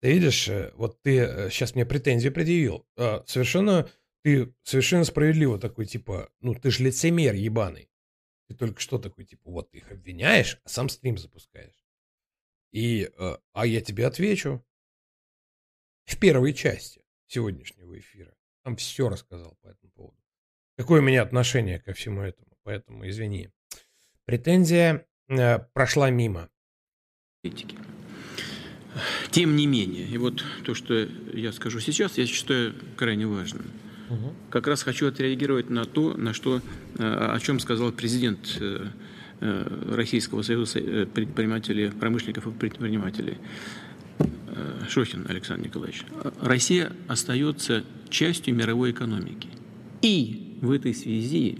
[0.00, 2.86] ты видишь, э, вот ты сейчас э, мне претензию предъявил.
[2.96, 3.90] А, совершенно,
[4.22, 7.90] ты совершенно справедливо такой, типа, ну ты же лицемер ебаный.
[8.48, 11.84] Ты только что такой, типа, вот ты их обвиняешь, а сам стрим запускаешь.
[12.70, 14.64] И, э, а я тебе отвечу
[16.04, 18.34] в первой части сегодняшнего эфира.
[18.62, 20.22] Там все рассказал по этому поводу.
[20.76, 23.50] Какое у меня отношение ко всему этому, поэтому извини.
[24.24, 25.08] Претензия
[25.72, 26.50] прошла мимо.
[29.30, 33.66] Тем не менее, и вот то, что я скажу сейчас, я считаю крайне важным.
[34.10, 34.34] Угу.
[34.50, 36.60] Как раз хочу отреагировать на то, на что,
[36.98, 38.86] э, о чем сказал президент э,
[39.40, 43.38] э, Российского союза предпринимателей, промышленников и предпринимателей.
[44.88, 46.04] Шохин Александр Николаевич,
[46.40, 49.48] Россия остается частью мировой экономики.
[50.02, 51.58] И в этой связи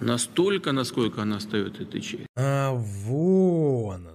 [0.00, 2.26] настолько, насколько она остается этой частью.
[2.34, 4.13] А вон.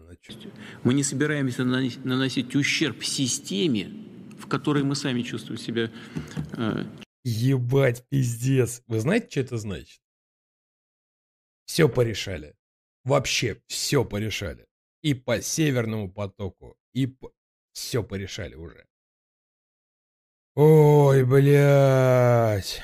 [0.84, 3.92] Мы не собираемся наносить ущерб системе,
[4.38, 5.92] в которой мы сами чувствуем себя
[6.54, 6.86] э,
[7.24, 8.82] Ебать, пиздец.
[8.88, 10.02] Вы знаете, что это значит?
[11.66, 12.56] Все порешали.
[13.04, 14.68] Вообще все порешали.
[15.02, 17.32] И по Северному потоку, и по...
[17.72, 18.86] Все порешали уже.
[20.56, 22.82] Ой, блядь.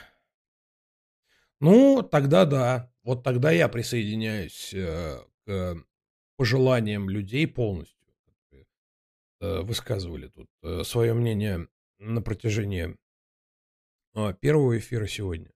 [1.60, 2.93] Ну, тогда да.
[3.03, 5.84] Вот тогда я присоединяюсь э, к
[6.38, 7.95] пожеланиям людей полностью.
[9.41, 11.67] Э, высказывали тут э, свое мнение
[12.00, 12.98] на протяжении
[14.15, 15.52] э, первого эфира сегодня.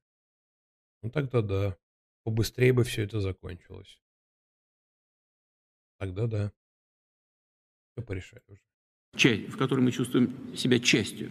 [1.02, 1.76] Ну тогда да.
[2.22, 4.00] Побыстрее бы все это закончилось.
[5.98, 6.52] Тогда да.
[7.92, 8.60] Все порешали уже.
[9.16, 11.30] Часть, в которой мы чувствуем себя частью.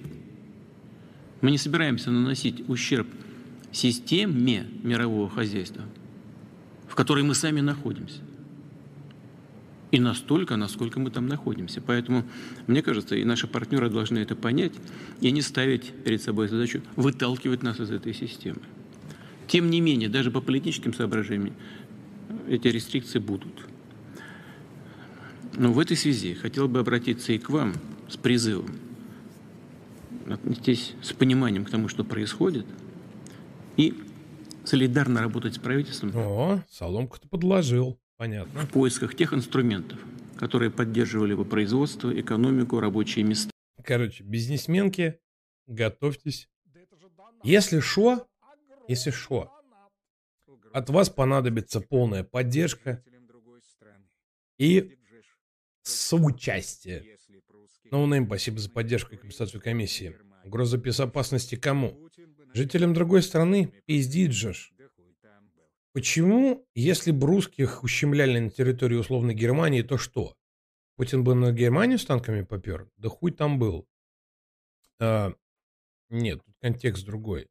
[1.41, 3.07] Мы не собираемся наносить ущерб
[3.71, 5.83] системе мирового хозяйства,
[6.89, 8.21] в которой мы сами находимся.
[9.91, 11.81] И настолько, насколько мы там находимся.
[11.81, 12.23] Поэтому,
[12.67, 14.73] мне кажется, и наши партнеры должны это понять
[15.19, 18.61] и не ставить перед собой задачу выталкивать нас из этой системы.
[19.47, 21.55] Тем не менее, даже по политическим соображениям
[22.47, 23.53] эти рестрикции будут.
[25.57, 27.73] Но в этой связи хотел бы обратиться и к вам
[28.07, 28.69] с призывом.
[30.27, 32.67] Отнестись с пониманием к тому, что происходит,
[33.75, 33.95] и
[34.63, 36.11] солидарно работать с правительством.
[36.13, 37.97] О, соломку ты подложил.
[38.19, 38.65] Понятно.
[38.65, 39.97] В поисках тех инструментов,
[40.37, 43.49] которые поддерживали бы производство, экономику, рабочие места.
[43.81, 45.21] Короче, бизнесменки,
[45.67, 46.49] готовьтесь.
[47.43, 48.27] Если шо,
[48.89, 49.49] если шо,
[50.73, 53.01] от вас понадобится полная поддержка
[54.57, 54.99] и
[55.83, 57.17] соучастие.
[57.89, 60.17] Ну, им спасибо за поддержку и компенсацию комиссии.
[60.43, 62.09] Угроза безопасности кому?
[62.53, 63.71] Жителям другой страны?
[63.85, 64.73] Пиздит же ж.
[65.93, 70.35] Почему, если бы русских ущемляли на территории условной Германии, то что?
[70.95, 72.89] Путин бы на Германию с танками попер?
[72.97, 73.87] Да хуй там был.
[74.99, 75.33] А,
[76.09, 77.47] нет, тут контекст другой.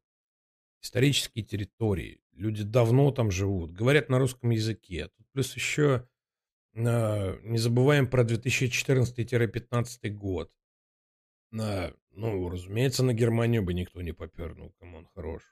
[0.81, 2.21] Исторические территории.
[2.31, 3.73] Люди давно там живут.
[3.73, 5.09] Говорят на русском языке.
[5.17, 6.07] Тут плюс еще
[6.75, 10.51] а, не забываем про 2014-15 год.
[11.59, 14.55] А, ну, разумеется, на Германию бы никто не попер.
[14.55, 15.43] Ну, кому он хорош.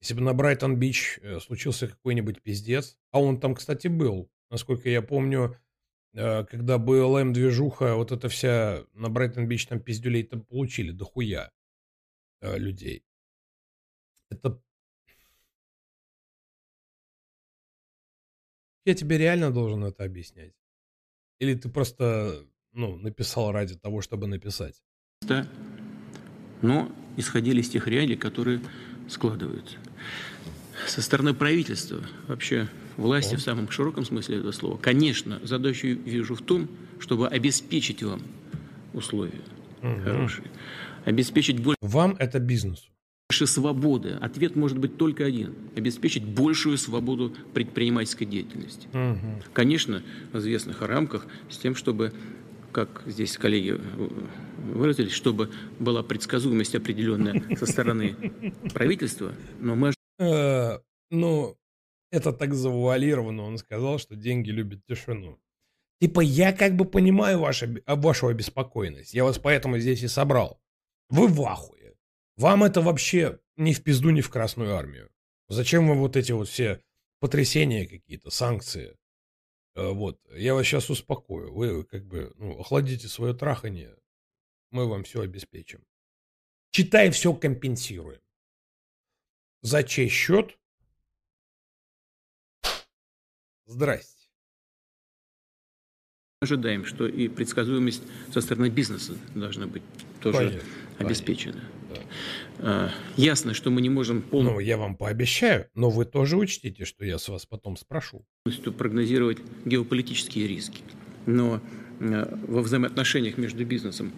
[0.00, 5.02] Если бы на Брайтон-Бич э, случился какой-нибудь пиздец, а он там, кстати, был, насколько я
[5.02, 5.58] помню,
[6.14, 11.50] э, когда БЛМ-движуха, вот эта вся на Брайтон-Бич там пиздюлей там получили дохуя
[12.40, 13.04] э, людей.
[14.30, 14.62] Это...
[18.84, 20.54] Я тебе реально должен это объяснять?
[21.40, 24.82] Или ты просто, ну, написал ради того, чтобы написать?
[25.22, 25.46] Да.
[26.62, 28.60] Но исходили из тех реалий, которые
[29.08, 29.76] складываются.
[30.86, 36.42] Со стороны правительства, вообще власти в самом широком смысле этого слова, конечно, задачу вижу в
[36.42, 38.22] том, чтобы обеспечить вам
[38.94, 39.40] условия
[39.82, 40.00] угу.
[40.02, 40.46] хорошие,
[41.04, 41.78] обеспечить больше...
[41.80, 42.84] Вам это бизнесу.
[43.28, 44.16] Больше свободы.
[44.20, 45.54] Ответ может быть только один.
[45.76, 48.88] Обеспечить большую свободу предпринимательской деятельности.
[48.94, 49.42] Угу.
[49.52, 52.12] Конечно, в известных рамках, с тем, чтобы
[52.72, 54.08] как здесь коллеги э,
[54.58, 58.14] выразились, чтобы была предсказуемость определенная со стороны
[58.72, 59.92] правительства, но мы...
[60.18, 60.78] Э,
[61.10, 61.56] ну,
[62.10, 65.38] это так завуалировано, он сказал, что деньги любят тишину.
[66.00, 70.60] Типа, я как бы понимаю ваше, вашу обеспокоенность, я вас поэтому здесь и собрал.
[71.08, 71.94] Вы в ахуе.
[72.36, 75.10] Вам это вообще ни в пизду, ни в Красную Армию.
[75.48, 76.82] Зачем вам вот эти вот все
[77.20, 78.96] потрясения какие-то, санкции?
[79.74, 81.52] Э, вот, я вас сейчас успокою.
[81.52, 83.96] Вы как бы, ну, охладите свое трахание.
[84.70, 85.84] Мы вам все обеспечим.
[86.70, 88.20] Читай, все компенсируем.
[89.62, 90.58] За чей счет?
[93.66, 94.28] Здрасте.
[96.40, 98.02] Ожидаем, что и предсказуемость
[98.32, 99.82] со стороны бизнеса должна быть
[100.20, 100.60] тоже понятно,
[100.98, 101.64] обеспечена.
[101.88, 102.12] Понятно.
[102.60, 104.54] А, ясно, что мы не можем полностью...
[104.54, 108.24] Ну, я вам пообещаю, но вы тоже учтите, что я с вас потом спрошу.
[108.44, 110.82] Полностью прогнозировать геополитические риски.
[111.26, 111.60] Но
[112.00, 114.12] а, во взаимоотношениях между бизнесом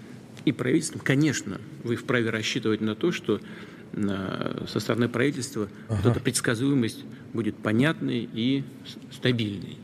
[0.44, 3.40] и правительством, конечно, вы вправе рассчитывать на то, что
[3.92, 6.00] а, со стороны правительства ага.
[6.02, 8.64] вот эта предсказуемость будет понятной и
[9.10, 9.78] стабильной.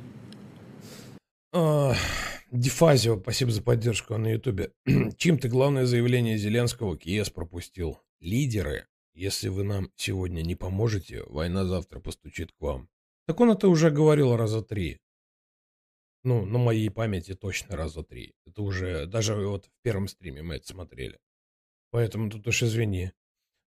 [2.52, 4.70] Дефазио, спасибо за поддержку на Ютубе.
[5.16, 7.98] Чем ты главное заявление Зеленского КИЕС пропустил?
[8.20, 12.88] Лидеры, если вы нам сегодня не поможете, война завтра постучит к вам.
[13.26, 15.00] Так он это уже говорил раза три.
[16.26, 18.34] Ну, на моей памяти точно раза три.
[18.46, 21.20] Это уже, даже вот в первом стриме мы это смотрели.
[21.92, 23.12] Поэтому тут уж извини.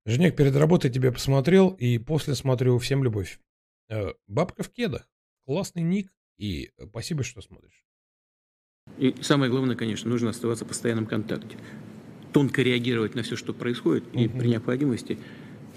[0.06, 3.40] Женек, перед работой тебя посмотрел, и после смотрю «Всем любовь».
[3.88, 5.08] Э, бабка в кедах.
[5.46, 7.86] Классный ник, и спасибо, что смотришь.
[8.98, 11.58] И самое главное, конечно, нужно оставаться в постоянном контакте.
[12.34, 14.20] Тонко реагировать на все, что происходит, угу.
[14.20, 15.18] и при необходимости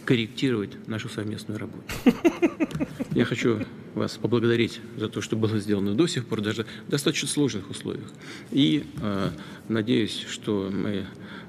[0.05, 1.85] корректировать нашу совместную работу.
[3.15, 3.61] Я хочу
[3.95, 8.11] вас поблагодарить за то, что было сделано до сих пор, даже в достаточно сложных условиях.
[8.51, 9.31] И э,
[9.69, 11.07] надеюсь, что мы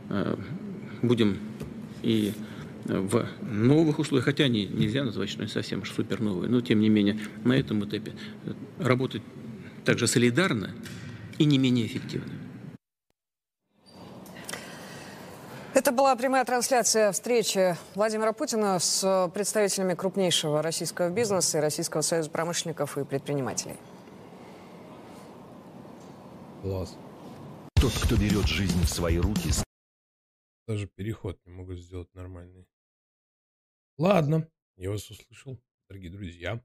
[0.09, 0.37] э,
[1.01, 1.37] будем
[2.01, 2.33] и
[2.85, 6.81] в новых условиях, хотя они нельзя назвать, что они совсем уж супер новые, но тем
[6.81, 8.13] не менее на этом этапе
[8.77, 9.21] работать
[9.85, 10.71] также солидарно
[11.37, 12.42] и не менее эффективно.
[15.75, 22.29] Это была прямая трансляция встречи Владимира Путина с представителями крупнейшего российского бизнеса и Российского союза
[22.29, 23.75] промышленников и предпринимателей.
[26.61, 26.95] Класс.
[27.81, 29.49] Тот, кто берет жизнь в свои руки,
[30.67, 32.67] Даже переход не могут сделать нормальный.
[33.97, 34.47] Ладно,
[34.77, 35.59] я вас услышал,
[35.89, 36.63] дорогие друзья.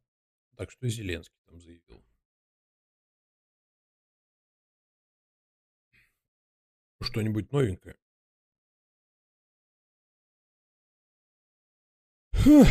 [0.56, 2.04] Так что Зеленский там заявил.
[7.00, 7.96] Что-нибудь новенькое?
[12.44, 12.68] Фух.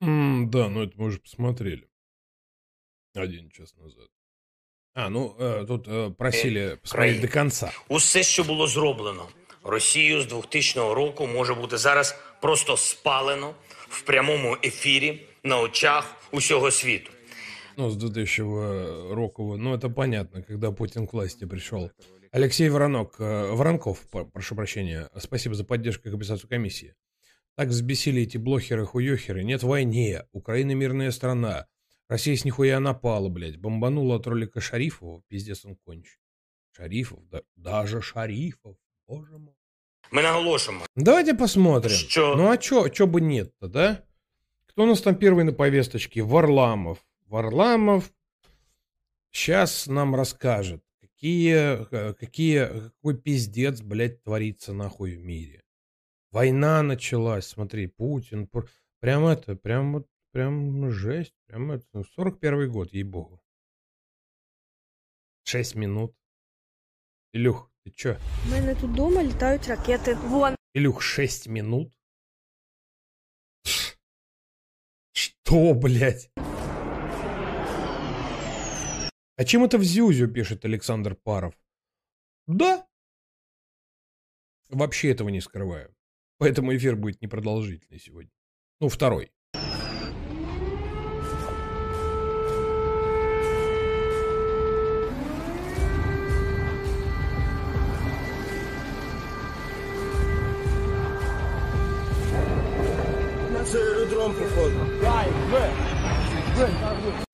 [0.00, 1.88] М, да, ну это мы уже посмотрели.
[3.14, 4.08] Один час назад.
[4.94, 7.72] А, ну э, тут э, просили посмотреть до конца.
[7.88, 9.28] Усе, що було зроблено
[9.62, 13.55] Росією з 2000 року, може бути зараз просто спалено
[13.89, 17.11] в прямому ефірі на очах усього світу.
[17.77, 18.43] Ну, с 2000
[19.13, 19.57] року.
[19.57, 21.89] Ну, это понятно, когда Путин к власти пришел.
[22.31, 26.93] Алексей Воронок, э, Воронков, по- прошу прощения, спасибо за поддержку и компенсацию комиссии.
[27.55, 29.43] Так взбесили эти блохеры-хуёхеры.
[29.43, 30.23] Нет войне.
[30.31, 31.65] Украина мирная страна.
[32.09, 33.57] Россия с нихуя напала, блядь.
[33.57, 35.21] Бомбанула от ролика Шарифова.
[35.27, 36.19] Пиздец он кончит.
[36.71, 38.75] Шарифов, да, даже Шарифов.
[39.07, 39.53] Боже мой.
[40.12, 41.96] Ми наголошуємо, Давайте посмотрим.
[41.96, 42.36] Что?
[42.36, 44.02] Ну а чё, чё бы нет-то, да?
[44.66, 46.22] Кто у нас там первый на повесточке?
[46.22, 46.98] Варламов.
[47.26, 48.10] Варламов
[49.30, 55.62] сейчас нам расскажет, какие, э, какие, какой пиздец, блядь, творится нахуй в мире.
[56.32, 58.46] Война началась, смотри, Путин.
[58.46, 58.68] пр-
[59.00, 61.34] Прям это, прям вот, прям жесть.
[61.46, 63.40] Прям это, ну, 41 год, ей-богу.
[65.44, 66.14] Шесть минут.
[67.32, 68.16] Илюх, ты чё?
[68.46, 70.14] У мене тут дома літають ракети.
[70.14, 70.54] Вон.
[70.74, 71.92] Илюх, 6 минут?
[75.12, 76.30] Что, блядь?
[79.36, 81.54] А чем это в Зюзю, пишет Александр Паров?
[82.46, 82.86] Да.
[84.68, 85.94] Вообще этого не скрываю.
[86.38, 88.30] Поэтому эфир будет непродолжительный сегодня.
[88.80, 89.32] Ну, второй.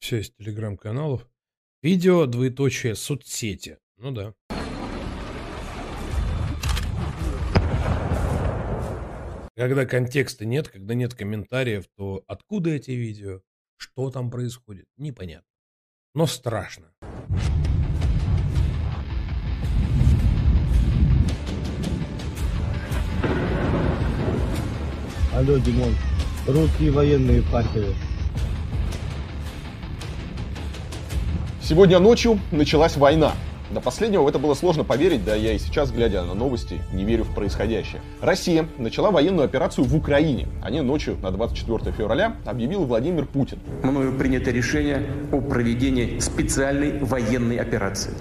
[0.01, 1.27] Шесть телеграм-каналов.
[1.83, 3.79] Видео, двоеточие, соцсети.
[3.97, 4.35] Ну да.
[9.57, 13.41] Когда контекста нет, когда нет комментариев, то откуда эти видео?
[13.79, 14.87] Что там происходит?
[14.99, 15.49] Непонятно.
[16.15, 16.93] Но страшно.
[25.33, 25.95] Алло, Димон.
[26.47, 27.95] Русские военные Харькове.
[31.67, 33.33] Сегодня ночью началась война.
[33.71, 37.05] До последнего в это было сложно поверить, да я и сейчас, глядя на новости, не
[37.05, 38.03] верю в происходящее.
[38.21, 40.47] Россия начала военную операцию в Украине.
[40.63, 43.61] Они ночью на 24 февраля объявил Владимир Путин.
[43.83, 48.13] Мною принято решение о проведении специальной военной операции.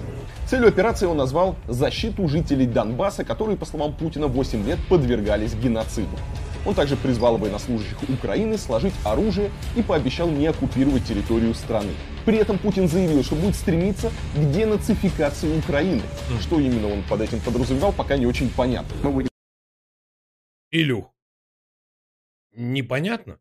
[0.48, 6.16] Целью операции он назвал защиту жителей Донбасса, которые, по словам Путина, 8 лет подвергались геноциду.
[6.64, 11.90] Он также призвал военнослужащих Украины сложить оружие и пообещал не оккупировать территорию страны.
[12.24, 16.02] При этом Путин заявил, что будет стремиться к денацификации Украины.
[16.40, 18.96] Что именно он под этим подразумевал, пока не очень понятно.
[20.70, 21.12] Илюх.
[22.56, 23.38] Непонятно?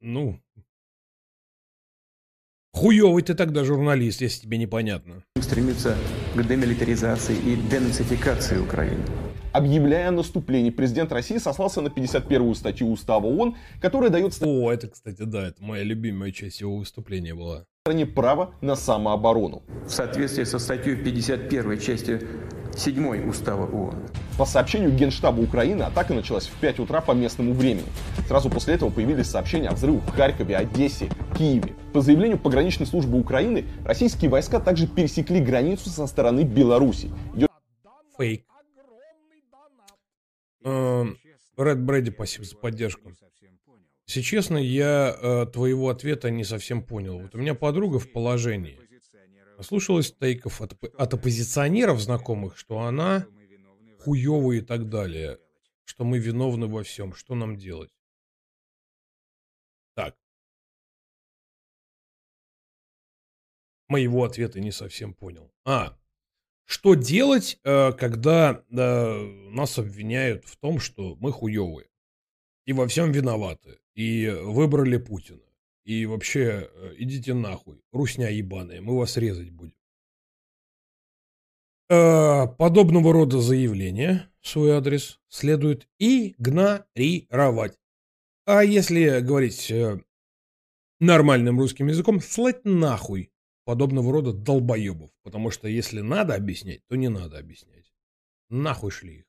[0.00, 0.40] Ну.
[2.72, 5.22] Хуёвый ты тогда журналист, если тебе непонятно.
[5.40, 5.96] стремиться
[6.34, 9.04] к демилитаризации и денацификации Украины.
[9.52, 14.88] Объявляя о наступлении, президент России сослался на 51-ю статью Устава ООН, которая дает О, это,
[14.88, 17.64] кстати, да, это моя любимая часть его выступления была.
[17.86, 19.62] Стране право на самооборону.
[19.86, 22.26] В соответствии со статьей 51 части
[22.74, 24.08] 7 Устава ООН.
[24.38, 27.84] По сообщению Генштаба Украины, атака началась в 5 утра по местному времени.
[28.26, 31.74] Сразу после этого появились сообщения о взрывах в Харькове, Одессе, Киеве.
[31.92, 37.12] По заявлению пограничной службы Украины, российские войска также пересекли границу со стороны Беларуси.
[37.34, 37.50] Идет
[38.16, 38.46] Фейк.
[40.64, 41.18] Эм,
[41.58, 43.12] Ред Брэди, спасибо за поддержку.
[44.06, 47.20] Если честно, я э, твоего ответа не совсем понял.
[47.20, 48.78] Вот у меня подруга в положении.
[49.60, 53.26] Слушалась тейков от, от оппозиционеров знакомых, что она
[54.00, 55.38] хуёвая и так далее.
[55.84, 57.14] Что мы виновны во всем.
[57.14, 57.90] Что нам делать?
[59.94, 60.16] Так.
[63.88, 65.52] Моего ответа не совсем понял.
[65.64, 65.96] А,
[66.66, 71.88] что делать, э, когда э, нас обвиняют в том, что мы хуёвые?
[72.66, 73.78] И во всем виноваты.
[73.94, 75.40] И выбрали Путина.
[75.84, 79.74] И вообще, э, идите нахуй, русня ебаная, мы вас резать будем.
[81.88, 87.78] Подобного рода заявления в свой адрес следует игнорировать.
[88.46, 89.72] А если говорить
[90.98, 93.30] нормальным русским языком, слать нахуй
[93.64, 95.10] подобного рода долбоебов.
[95.22, 97.92] Потому что если надо объяснять, то не надо объяснять.
[98.48, 99.24] Нахуй шли их.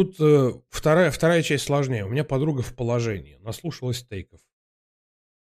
[0.00, 2.06] Тут э, вторая, вторая часть сложнее.
[2.06, 3.36] У меня подруга в положении.
[3.40, 4.40] Наслушалась тейков.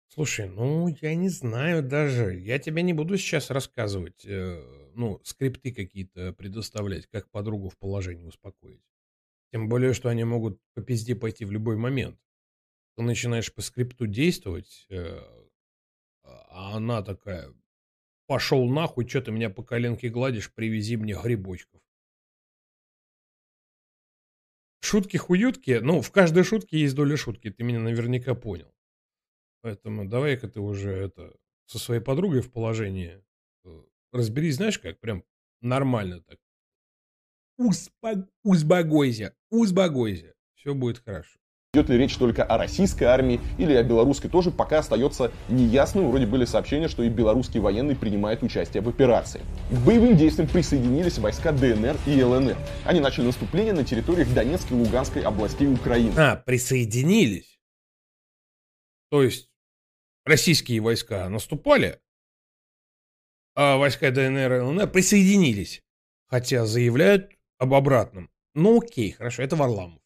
[0.10, 2.38] Слушай, ну, я не знаю даже.
[2.38, 8.26] Я тебе не буду сейчас рассказывать, э, ну, скрипты какие-то предоставлять, как подругу в положении
[8.26, 8.84] успокоить.
[9.54, 12.20] Тем более, что они могут по пизде пойти в любой момент.
[12.98, 15.18] Ты начинаешь по скрипту действовать, э,
[16.26, 17.54] а она такая,
[18.28, 21.80] пошел нахуй, что ты меня по коленке гладишь, привези мне грибочков.
[24.82, 28.74] Шутки-хуютки, ну, в каждой шутке есть доля шутки, ты меня наверняка понял.
[29.62, 31.36] Поэтому давай-ка ты уже это
[31.68, 33.24] со своей подругой в положении
[33.64, 35.24] э, разберись, знаешь как, прям
[35.62, 36.40] нормально так.
[37.58, 38.28] Узбаг...
[38.44, 40.34] Узбагойся, узбагойся.
[40.56, 41.41] Все будет хорошо.
[41.74, 46.10] Идет ли речь только о российской армии или о белорусской тоже, пока остается неясным.
[46.10, 49.40] Вроде были сообщения, что и белорусские военные принимают участие в операции.
[49.70, 52.58] К боевым действиям присоединились войска ДНР и ЛНР.
[52.84, 56.14] Они начали наступление на территориях Донецкой и Луганской областей Украины.
[56.18, 57.58] А, присоединились?
[59.10, 59.50] То есть
[60.26, 62.02] российские войска наступали,
[63.56, 65.82] а войска ДНР и ЛНР присоединились.
[66.28, 68.30] Хотя заявляют об обратном.
[68.56, 70.02] Ну окей, хорошо, это Варламов.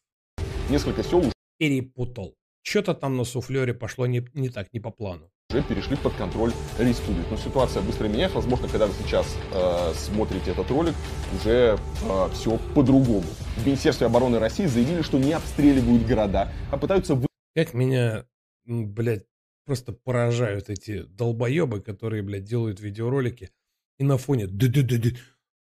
[0.70, 1.24] Несколько сел
[1.58, 2.34] перепутал.
[2.62, 5.30] Что-то там на суфлере пошло не, не так, не по плану.
[5.50, 7.26] Уже перешли под контроль республик.
[7.30, 8.38] Но ситуация быстро меняется.
[8.38, 10.94] Возможно, когда вы сейчас э, смотрите этот ролик,
[11.36, 13.24] уже э, все по-другому.
[13.56, 17.14] В Министерстве обороны России заявили, что не обстреливают города, а пытаются...
[17.14, 17.28] Вы...
[17.54, 18.26] Как меня,
[18.64, 19.26] блядь,
[19.64, 23.50] просто поражают эти долбоебы, которые, блядь, делают видеоролики
[23.98, 24.48] и на фоне...
[24.48, 25.16] Ды -ды -ды -ды.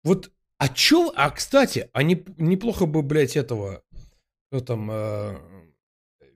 [0.03, 1.13] Вот, а чё...
[1.15, 3.83] А, кстати, а не, неплохо бы, блядь, этого...
[4.47, 4.89] Кто там...
[4.91, 5.37] Э,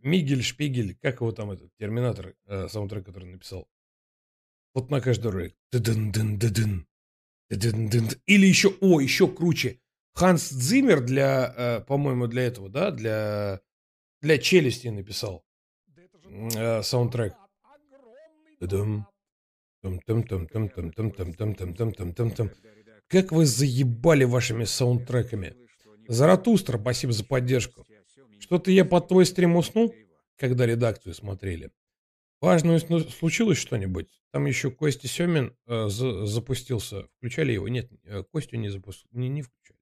[0.04, 3.68] Мигель Шпигель, как его там этот терминатор, э, саундтрек, который написал.
[4.74, 5.56] Вот на каждый ролик.
[7.50, 9.80] Или еще, о, еще круче.
[10.14, 13.62] Ханс Цзиммер для, э, по-моему, для этого, да, для,
[14.22, 15.46] для челюсти написал
[16.56, 17.34] э, саундтрек.
[23.08, 25.56] Как вы заебали вашими саундтреками.
[26.08, 27.86] Заратустра, спасибо за поддержку.
[28.44, 29.96] Что-то я под твой стрим уснул,
[30.38, 31.72] когда редакцию смотрели.
[32.42, 34.10] Важно, случилось что-нибудь?
[34.34, 37.08] Там еще Костя Семин э, за, запустился.
[37.16, 37.70] Включали его?
[37.70, 39.10] Нет, э, Костю не запустили.
[39.14, 39.80] Не, не включали.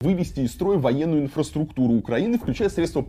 [0.00, 3.06] Вывести из строя военную инфраструктуру Украины, включая средства...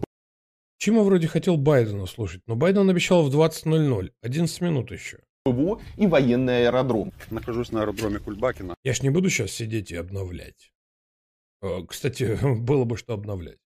[0.78, 4.12] Чему вроде хотел Байдена слушать, но Байден обещал в 20.00.
[4.22, 5.18] 11 минут еще.
[5.46, 7.12] ПВО и военный аэродром.
[7.32, 8.76] Нахожусь на аэродроме Кульбакина.
[8.84, 10.72] Я ж не буду сейчас сидеть и обновлять.
[11.64, 13.58] Э, кстати, было бы что обновлять.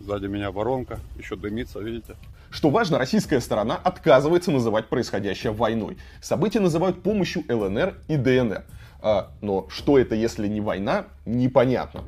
[0.00, 2.16] Сзади меня воронка, еще дымится, видите?
[2.50, 5.98] Что важно, российская сторона отказывается называть происходящее войной.
[6.20, 8.64] События называют помощью ЛНР и ДНР.
[9.00, 12.04] А, но что это, если не война, непонятно.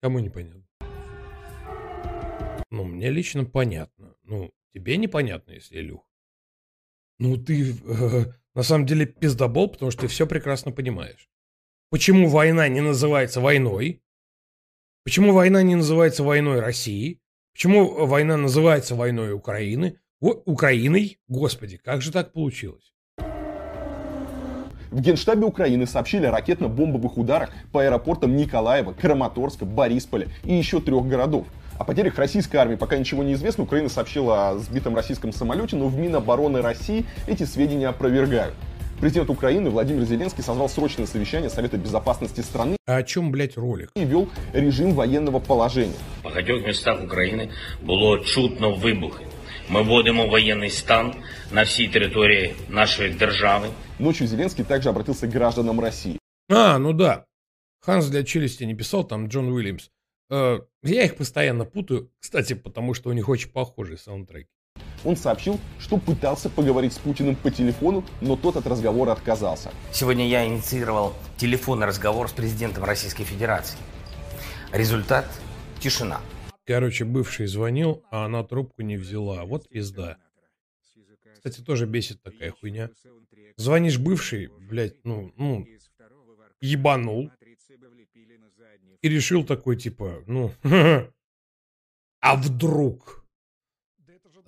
[0.00, 0.62] Кому непонятно?
[2.70, 4.14] Ну, мне лично понятно.
[4.24, 6.02] Ну, тебе непонятно, если Илюх.
[7.18, 11.28] Ну, ты э, на самом деле пиздобол, потому что ты все прекрасно понимаешь.
[11.90, 14.02] Почему война не называется войной?
[15.04, 17.18] Почему война не называется войной России?
[17.54, 19.98] Почему война называется войной Украины?
[20.20, 21.18] О, Украиной?
[21.26, 22.92] Господи, как же так получилось?
[23.18, 31.08] В Генштабе Украины сообщили о ракетно-бомбовых ударах по аэропортам Николаева, Краматорска, Борисполя и еще трех
[31.08, 31.48] городов.
[31.80, 33.64] О потерях российской армии пока ничего не известно.
[33.64, 38.54] Украина сообщила о сбитом российском самолете, но в Минобороны России эти сведения опровергают.
[39.01, 42.77] Президент Украины Владимир Зеленский созвал срочное совещание Совета Безопасности страны.
[42.87, 43.91] А о чем, блядь, ролик?
[43.95, 45.97] И ввел режим военного положения.
[46.21, 47.49] В багатьох містах України
[47.83, 49.25] було чутно вибухи.
[49.69, 51.13] Ми вводимо воєнний стан
[51.51, 53.67] на всій території нашої держави.
[53.99, 56.19] Ночью Зеленский также обратился к гражданам России.
[56.49, 57.25] А, ну да.
[57.79, 59.89] Ханс для челюсти не писал, там Джон Уильямс.
[60.31, 64.49] Э, я их постоянно путаю, кстати, потому что у них очень похожие саундтреки.
[65.04, 69.72] Он сообщил, что пытался поговорить с Путиным по телефону, но тот от разговора отказался.
[69.92, 73.78] Сегодня я инициировал телефонный разговор с президентом Российской Федерации.
[74.72, 75.26] Результат–
[75.80, 76.20] тишина.
[76.64, 79.44] Короче, бывший звонил, а она трубку не взяла.
[79.44, 80.18] Вот пизда.
[81.34, 82.88] Кстати, тоже бесит такая хуйня.
[83.56, 85.66] Звонишь бывший, блядь, ну, ну,
[86.60, 87.30] ебанул.
[89.00, 90.52] И решил такой, типа, ну,
[92.20, 93.21] а вдруг?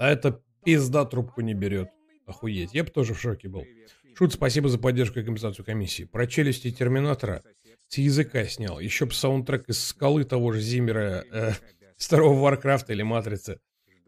[0.05, 1.89] А это пизда трубку не берет.
[2.27, 2.75] Охуеть.
[2.75, 3.65] Я бы тоже в шоке был.
[4.15, 6.05] Шут, спасибо за поддержку и компенсацию комиссии.
[6.05, 7.43] Про челюсти Терминатора
[7.89, 8.81] с языка снял.
[8.81, 11.53] Еще бы саундтрек из скалы того же Зиммера, э,
[11.97, 13.61] старого Варкрафта или Матрицы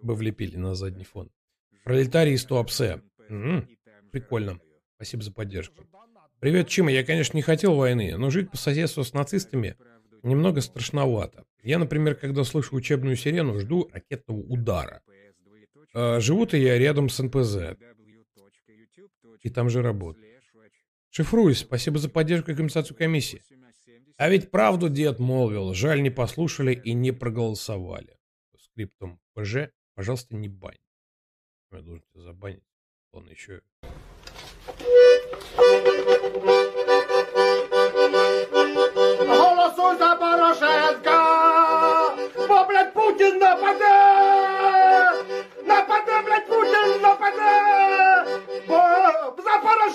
[0.03, 1.31] бы влепили на задний фон.
[1.83, 3.01] Пролетарий из Туапсе.
[3.31, 3.67] М-м,
[4.13, 4.61] прикольно.
[4.97, 5.83] Спасибо за поддержку.
[6.41, 6.91] Привет, Чима.
[6.91, 9.77] Я, конечно, не хотел войны, но жить по соседству с нацистами
[10.23, 11.47] немного страшновато.
[11.63, 15.01] Я, например, когда слышу учебную сирену, жду ракетного удара.
[15.99, 17.79] А, Живу-то я рядом с НПЗ.
[19.41, 20.27] И там же работаю.
[21.09, 21.61] Шифруюсь.
[21.61, 23.43] Спасибо за поддержку и компенсацию комиссии.
[24.19, 25.73] А ведь правду дед молвил.
[25.73, 28.19] Жаль, не послушали и не проголосовали.
[28.59, 30.77] Скриптом ПЖ, пожалуйста, не бань.
[31.73, 32.65] Я должен тебя забанить.
[33.13, 33.63] Он еще...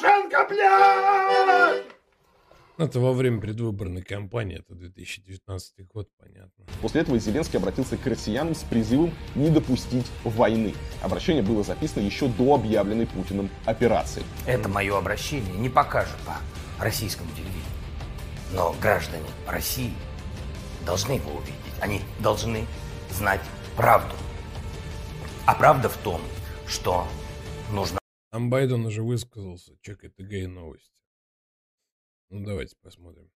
[0.02, 1.86] Порошенко, блядь!
[2.78, 6.66] Это во время предвыборной кампании, это 2019 год, понятно.
[6.82, 10.74] После этого Зеленский обратился к россиянам с призывом не допустить войны.
[11.04, 14.24] Обращение было записано еще до объявленной Путиным операции.
[14.48, 16.38] Это мое обращение не покажут по
[16.84, 17.62] российскому телевидению.
[18.54, 19.94] Но граждане России
[20.84, 21.56] должны его увидеть.
[21.82, 22.66] Они должны
[23.12, 23.42] знать
[23.78, 24.16] правду.
[25.46, 26.22] А правда в том,
[26.66, 27.08] что
[27.72, 28.01] нужно...
[28.32, 30.96] Там Байден уже высказался, чекай ТГ и новости.
[32.30, 33.30] Ну, давайте посмотрим.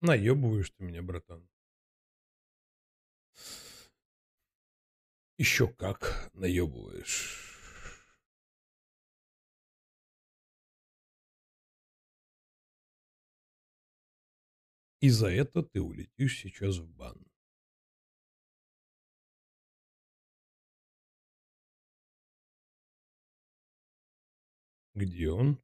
[0.00, 1.46] Наебываешь ты меня, братан.
[5.36, 7.47] Еще как наебываешь.
[15.00, 17.24] И за это ты улетишь сейчас в бан.
[24.94, 25.62] Где он?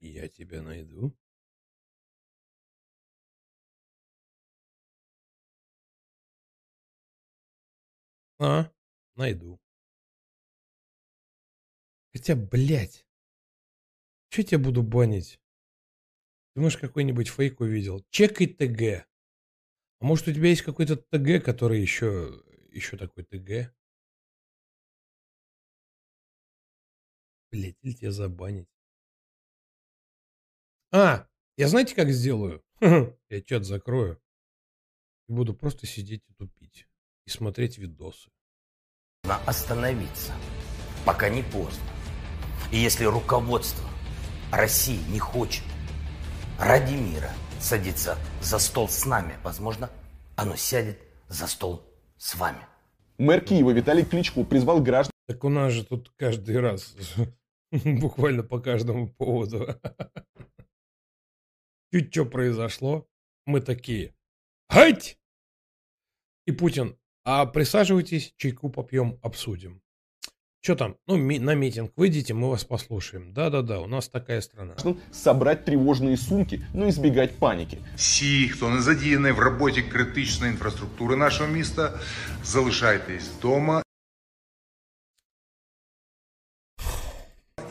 [0.00, 1.16] Я тебя найду.
[8.38, 8.72] А,
[9.16, 9.60] найду.
[12.12, 13.06] Хотя, блядь,
[14.32, 15.38] что я буду банить?
[16.54, 18.02] Думаешь, какой-нибудь фейк увидел?
[18.08, 19.06] Чекай ТГ.
[20.00, 23.74] А может, у тебя есть какой-то ТГ, который еще, еще такой ТГ?
[27.50, 28.68] Блять, или тебя забанить.
[30.90, 31.28] А,
[31.58, 32.64] я знаете, как сделаю?
[33.28, 34.20] Я чат закрою.
[35.28, 36.88] И буду просто сидеть и тупить.
[37.26, 38.30] И смотреть видосы.
[39.24, 40.32] Нужно остановиться,
[41.04, 41.84] пока не поздно.
[42.72, 43.91] И если руководство
[44.52, 45.64] России не хочет
[46.58, 49.90] ради мира садиться за стол с нами, возможно,
[50.36, 50.98] оно сядет
[51.28, 51.82] за стол
[52.18, 52.66] с вами.
[53.16, 55.10] Мэр Киева Виталий Кличко призвал граждан...
[55.26, 56.94] Так у нас же тут каждый раз,
[57.70, 59.68] буквально по каждому поводу.
[61.92, 63.08] Чуть что произошло,
[63.46, 64.14] мы такие,
[64.68, 65.18] хать!
[66.44, 69.82] И Путин, а присаживайтесь, чайку попьем, обсудим.
[70.61, 70.95] Что там?
[71.07, 73.33] Ну, ми- на митинг выйдите, мы вас послушаем.
[73.33, 74.73] Да-да-да, у нас такая страна.
[75.11, 77.77] собрать тривожні сумки, но избегать паніки.
[77.95, 81.99] Всі, хто не задіяний в роботі критичної інфраструктури нашого міста,
[82.43, 83.83] залишайтесь вдома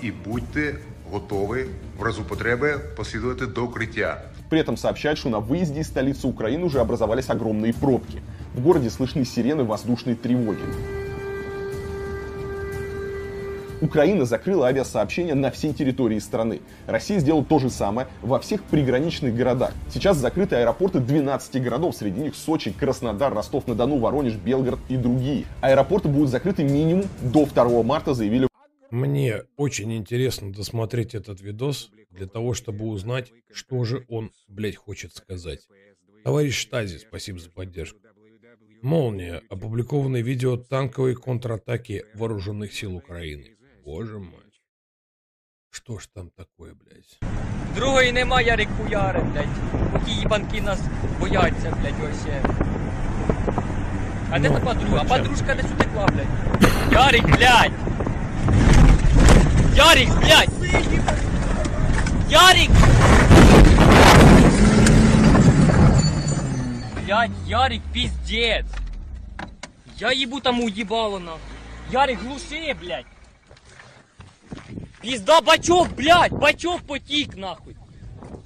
[0.02, 0.74] і будьте
[1.10, 1.66] готові
[1.98, 4.22] в разу потреби послідувати до укриття.
[4.50, 8.22] При этом сообщают, что на выезде из столицы Украины уже образовались огромные пробки.
[8.54, 10.99] В городе слышны сирены воздушной тревоги.
[13.81, 16.61] Украина закрыла авиасообщение на всей территории страны.
[16.85, 19.73] Россия сделала то же самое во всех приграничных городах.
[19.91, 25.45] Сейчас закрыты аэропорты 12 городов, среди них Сочи, Краснодар, Ростов-на-Дону, Воронеж, Белгород и другие.
[25.61, 28.47] Аэропорты будут закрыты минимум до 2 марта, заявили
[28.91, 35.15] Мне очень интересно досмотреть этот видос для того, чтобы узнать, что же он, блядь, хочет
[35.15, 35.61] сказать.
[36.23, 37.97] Товарищ Штази, спасибо за поддержку.
[38.83, 39.41] Молния.
[39.49, 43.55] Опубликованное видео танковой контратаки вооруженных сил Украины.
[43.85, 44.45] Боже мой.
[45.71, 47.19] Что ж там такое, блядь?
[47.75, 49.91] Другої нема, Ярик хуяри, блядь.
[49.93, 50.79] Поки їбанки нас
[51.19, 52.43] бояться, блядь, вообще.
[54.31, 55.01] А де Ну, та подруга?
[55.01, 56.27] А подружка десь утекла, блядь.
[56.91, 57.71] Ярик, блядь!
[59.75, 60.49] Ярик, блядь!
[62.29, 62.71] Ярик!
[67.03, 68.65] Блядь, Ярик, пиздец!
[69.97, 71.39] Я ебу тому ебало, нахуй.
[71.91, 73.05] Ярик, глуши, блядь!
[75.01, 77.75] Пизда, бачок, блядь, бачок потік, нахуй.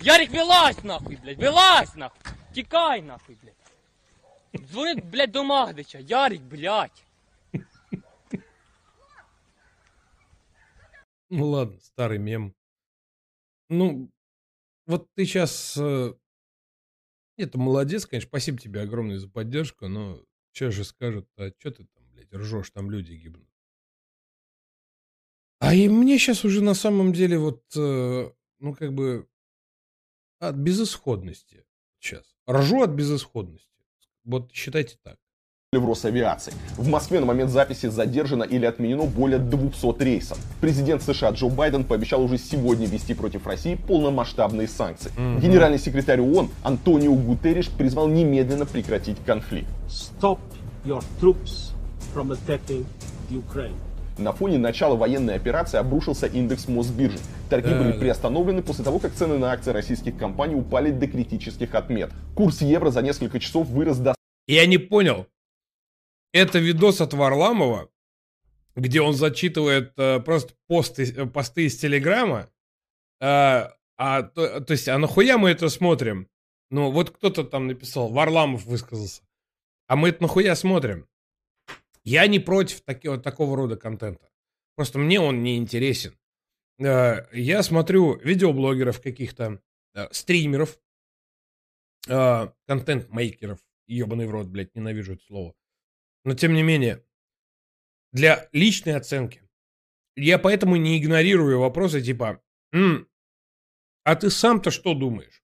[0.01, 2.20] Ярик, вилазь, нахуй, блядь, вилазь, нахуй.
[2.53, 3.56] Тікай, нахуй, блядь.
[4.68, 5.99] Дзвони, блядь, до Магдича.
[5.99, 7.06] Ярик, блядь.
[11.30, 12.56] Ну ладно, старый мем.
[13.70, 14.10] Ну,
[14.86, 15.76] вот ты сейчас...
[17.38, 20.22] Это молодец, конечно, спасибо тебе огромное за поддержку, но
[20.53, 23.49] сейчас же скажут, а что ты там, блядь, ржешь, там люди гибнут.
[25.60, 28.30] А и мне сейчас уже на самом деле вот, э,
[28.60, 29.28] ну как бы,
[30.39, 31.66] от безысходности
[31.99, 32.24] сейчас.
[32.49, 33.70] Ржу от безысходности.
[34.24, 35.18] Вот считайте так.
[35.72, 36.53] в Росавиации.
[36.78, 40.38] В Москве на момент записи задержано или отменено более 200 рейсов.
[40.62, 45.12] Президент США Джо Байден пообещал уже сегодня ввести против России полномасштабные санкции.
[45.18, 45.39] Мгм.
[45.39, 49.70] Генеральный секретарь ООН Антонио Гутерриш призвал немедленно прекратить конфликт.
[49.88, 50.39] Stop
[50.86, 51.74] your troops
[52.14, 52.86] from attacking
[53.30, 53.76] Ukraine.
[54.18, 57.20] На фоне начала военной операции обрушился индекс Мосбиржи.
[57.49, 61.76] Торги Да, были приостановлены после того, как цены на акции российских компаний упали до критических
[61.76, 62.11] отмет.
[62.34, 64.16] Курс евро за несколько часов вырос до
[64.47, 65.28] Я не понял.
[66.32, 67.89] Это видос от Варламова,
[68.76, 72.49] где он зачитывает э, просто посты, э, посты из Телеграма.
[73.22, 76.28] А, а, то, то есть, а нахуя мы это смотрим?
[76.70, 79.22] Ну, вот кто-то там написал, Варламов высказался.
[79.88, 81.07] А мы это нахуя смотрим?
[82.06, 84.30] Я не против таки, такого рода контента.
[84.76, 86.18] Просто мне он не интересен.
[86.80, 89.62] Э, Я смотрю видеоблогеров каких-то,
[89.95, 90.80] э, стримеров,
[92.08, 95.56] э, контент-мейкеров, ебаный в рот, блядь, ненавижу это слово.
[96.24, 97.03] Но тем не менее,
[98.12, 99.41] для личной оценки,
[100.16, 102.41] я поэтому не игнорирую вопросы типа,
[102.72, 103.08] «М,
[104.03, 105.43] а ты сам-то что думаешь?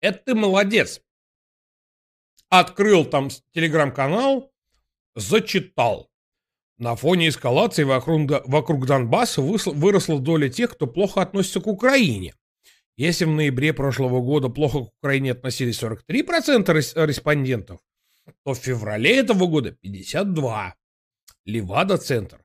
[0.00, 1.00] Это ты молодец.
[2.50, 4.53] Открыл там телеграм-канал,
[5.14, 6.10] зачитал.
[6.78, 12.34] На фоне эскалации вокруг, вокруг Донбасса выросла доля тех, кто плохо относится к Украине.
[12.96, 17.80] Если в ноябре прошлого года плохо к Украине относились 43% рес- респондентов,
[18.44, 20.74] то в феврале этого года 52.
[21.44, 22.44] Левада-центр.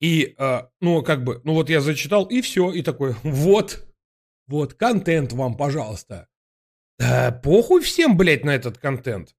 [0.00, 3.86] И, э, ну, как бы, ну вот я зачитал, и все, и такой, вот,
[4.46, 6.28] вот, контент вам, пожалуйста.
[6.98, 9.35] Да похуй всем, блядь, на этот контент.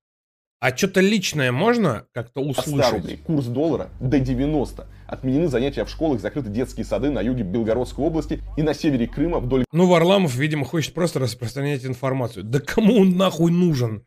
[0.60, 2.93] А что-то личное можно как-то 100 услышать?
[2.93, 3.18] рублей.
[3.18, 4.88] Курс доллара до 90.
[5.05, 9.39] Отменены занятия в школах, закрыты детские сады на юге Белгородской области и на севере Крыма
[9.39, 12.43] вдоль Ну, Варламов, видимо, хочет просто распространять информацию.
[12.43, 14.03] Да кому он нахуй нужен?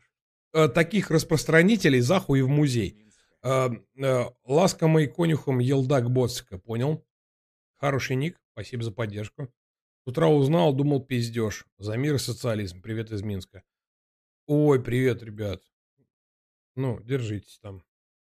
[0.53, 2.97] Э, таких распространителей захуй в музей.
[3.43, 7.01] Э, э, ласкомый конюхом Елдак Боцика, понял?
[7.77, 9.47] Хороший ник, спасибо за поддержку.
[10.03, 11.65] С утра узнал, думал, пиздеж.
[11.77, 12.81] За мир и социализм.
[12.81, 13.63] Привет из Минска.
[14.47, 15.61] Ой, привет, ребят.
[16.75, 17.83] Ну, держитесь там.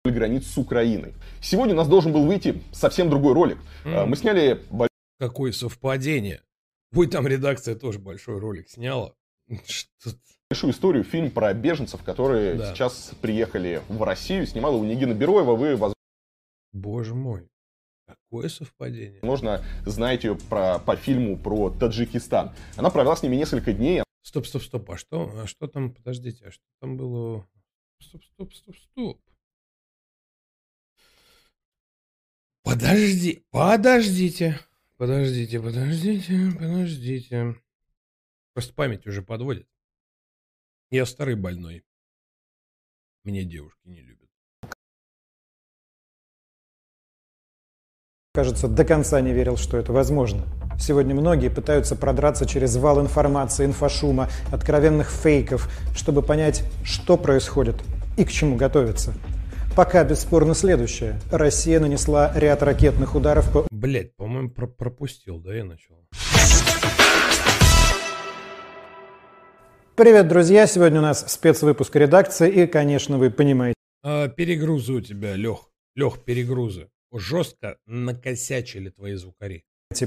[0.04, 1.12] границ с Украиной.
[1.42, 3.58] Сегодня у нас должен был выйти совсем другой ролик.
[3.84, 4.62] Э, Мы сняли
[5.18, 6.42] Какое совпадение.
[6.92, 9.14] Будь там редакция тоже большой ролик сняла.
[10.50, 12.72] Большую историю, фильм про беженцев, которые Да.
[12.72, 14.46] сейчас приехали в Россию.
[14.46, 15.54] Снимала его Нигина Бероева.
[15.56, 15.78] Вы,
[16.72, 17.50] Боже мой.
[18.06, 19.18] Какое совпадение.
[19.20, 22.54] возможно, знаете ее про, по фильму про Таджикистан.
[22.76, 24.02] Она провела с ними несколько дней.
[24.22, 24.90] Стоп, стоп, стоп.
[24.90, 27.46] А что, а что там, подождите, а что там было?
[28.00, 29.20] Стоп, стоп, стоп, стоп.
[32.62, 34.60] Подожди, подождите.
[34.96, 37.56] Подождите, подождите, подождите.
[38.52, 39.68] Просто память уже подводит.
[40.90, 41.84] Я старый больной.
[43.24, 44.27] Меня девушки не любят.
[48.38, 50.42] Кажется, до конца не верил, что это возможно.
[50.78, 57.74] Сегодня многие пытаются продраться через вал информации, инфошума, откровенных фейков, чтобы понять, что происходит
[58.16, 59.12] и к чему готовиться.
[59.74, 61.18] Пока бесспорно следующее.
[61.32, 65.96] Россия нанесла ряд ракетных ударов по Блять, по-моему, про- пропустил, да, я начал.
[69.96, 70.68] Привет, друзья!
[70.68, 73.74] Сегодня у нас спецвыпуск редакции, и, конечно, вы понимаете,
[74.04, 75.58] А, перегрузы у тебя, Лех.
[75.96, 76.86] Лех, перегрузы.
[77.12, 79.64] Жестко накосячили твои звукари.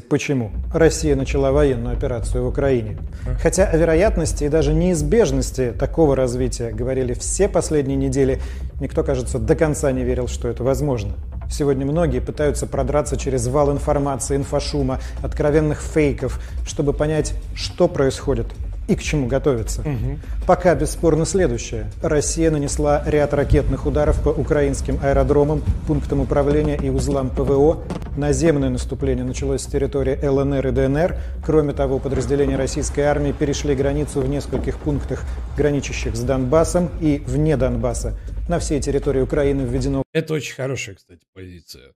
[0.10, 3.00] Почему Россия начала военную операцию в Украине?
[3.42, 8.40] Хотя о вероятности и даже неизбежности такого развития говорили все последние недели,
[8.80, 11.16] никто, кажется, до конца не верил, что это возможно.
[11.50, 18.48] Сегодня многие пытаются продраться через вал информации, инфошума, откровенных фейков, чтобы понять, что происходит
[18.88, 19.82] и к чему готовиться.
[19.82, 20.20] Угу.
[20.48, 21.90] Пока бесспорно следующее.
[22.02, 27.84] Россия нанесла ряд ракетных ударов по украинским аэродромам, пунктам управления и узлам ПВО.
[28.18, 31.18] Наземное наступление началось с территории ЛНР и ДНР.
[31.46, 35.24] Кроме того, подразделения российской армии перешли границу в нескольких пунктах,
[35.56, 38.18] граничащих с Донбассом и вне Донбасса.
[38.50, 40.04] На всей территории Украины введено...
[40.12, 41.94] Это очень хорошая, кстати, позиция.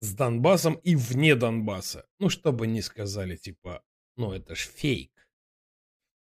[0.00, 2.04] С Донбассом и вне Донбасса.
[2.18, 3.82] Ну, чтобы не сказали, типа,
[4.16, 5.10] ну это ж фейк.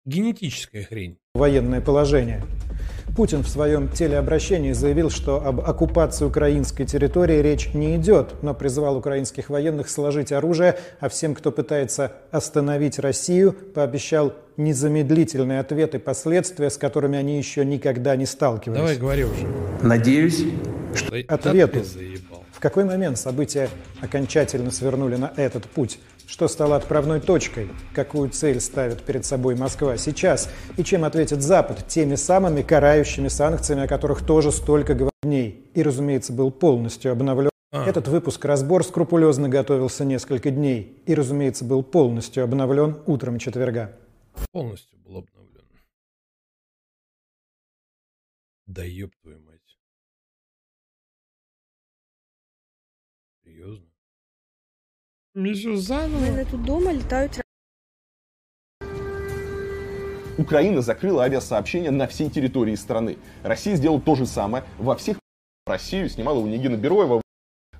[0.06, 1.18] Генетическая хрень.
[1.34, 2.44] Военное положение.
[3.16, 8.96] Путин в своем телеобращении заявил, что об оккупации украинской территории речь не идет, но призвал
[8.96, 16.70] украинских военных сложить оружие, а всем, кто пытается остановить Россию, пообещал незамедлительные ответы и последствия,
[16.70, 18.78] с которыми они еще никогда не сталкивались.
[18.78, 19.48] Давай говори уже.
[19.82, 20.44] Надеюсь,
[20.94, 21.16] что...
[21.26, 21.82] Ответы.
[22.56, 23.68] В какой момент события
[24.00, 25.98] окончательно свернули на этот путь?
[26.26, 27.68] Что стало отправной точкой?
[27.94, 30.48] Какую цель ставит перед собой Москва сейчас?
[30.78, 35.70] И чем ответит Запад теми самыми карающими санкциями, о которых тоже столько дней?
[35.74, 37.50] И, разумеется, был полностью обновлен.
[37.72, 37.86] А.
[37.86, 43.92] Этот выпуск «Разбор» скрупулезно готовился несколько дней и, разумеется, был полностью обновлен утром четверга.
[44.52, 45.66] Полностью был обновлен.
[48.64, 49.40] Да ёб твою
[55.36, 56.16] Заново.
[56.16, 57.40] У мене тут дома летают
[60.38, 63.16] Украина закрыла авиасообщение на всей территории страны.
[63.42, 65.18] Россия сделала то же самое во всех
[65.66, 67.20] Россию снимала у Нигина Бероева.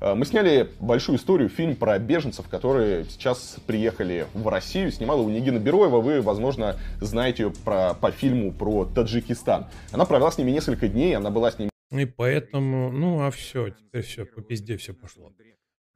[0.00, 4.90] Э, мы сняли большую историю, фильм про беженцев, которые сейчас приехали в Россию.
[4.90, 6.00] Снимала у Нигина Бероева.
[6.00, 9.66] Вы, возможно, знаете ее про, по фильму про Таджикистан.
[9.92, 11.70] Она провела с ними несколько дней, она была с ними...
[11.92, 15.32] И поэтому, ну а все, теперь все, по пизде все пошло.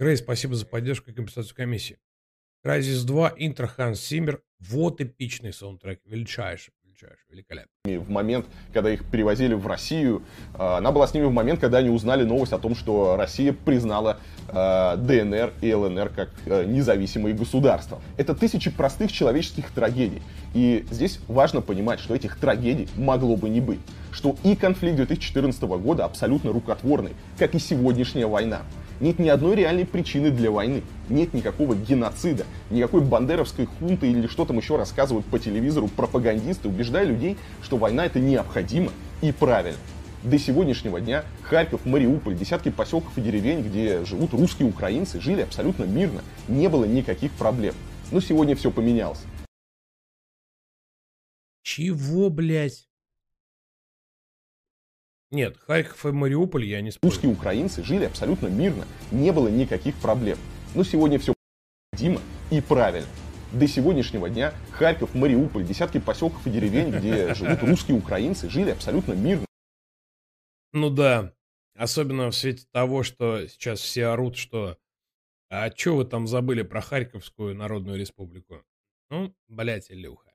[0.00, 1.98] Грей, спасибо за поддержку и компенсацию комиссии.
[2.64, 4.40] Crysis 2, Интро, Ханс Симмер.
[4.58, 6.00] Вот эпичный саундтрек.
[6.06, 7.98] Величайший, величайший, великолепный.
[7.98, 10.22] В момент, когда их перевозили в Россию,
[10.54, 13.52] а, она была с ними в момент, когда они узнали новость о том, что Россия
[13.52, 18.00] признала а, ДНР и ЛНР как а, независимые государства.
[18.16, 20.22] Это тысячи простых человеческих трагедий.
[20.54, 23.80] И здесь важно понимать, что этих трагедий могло бы не быть.
[24.12, 28.62] Что и конфликт 2014 года абсолютно рукотворный, как и сегодняшняя война.
[29.00, 30.82] Нет ни одной реальной причины для войны.
[31.08, 37.04] Нет никакого геноцида, никакой бандеровской хунты или что там еще рассказывают по телевизору пропагандисты, убеждая
[37.06, 38.92] людей, что война это необходимо
[39.22, 39.78] и правильно.
[40.22, 45.84] До сегодняшнего дня Харьков, Мариуполь, десятки поселков и деревень, где живут русские украинцы, жили абсолютно
[45.84, 46.20] мирно.
[46.46, 47.74] Не было никаких проблем.
[48.12, 49.22] Но сегодня все поменялось.
[51.62, 52.89] Чего, блядь?
[55.32, 57.12] Нет, Харьков и Мариуполь я не спорю.
[57.12, 60.38] Русские украинцы жили абсолютно мирно, не было никаких проблем.
[60.74, 61.34] Но сегодня все
[61.92, 62.20] необходимо
[62.50, 63.08] и правильно.
[63.52, 69.12] До сегодняшнего дня Харьков, Мариуполь, десятки поселков и деревень, где живут русские украинцы, жили абсолютно
[69.12, 69.46] мирно.
[70.72, 71.32] Ну да,
[71.76, 74.78] особенно в свете того, что сейчас все орут, что
[75.48, 78.62] а что вы там забыли про Харьковскую Народную Республику?
[79.10, 80.32] Ну, блядь, Илюха.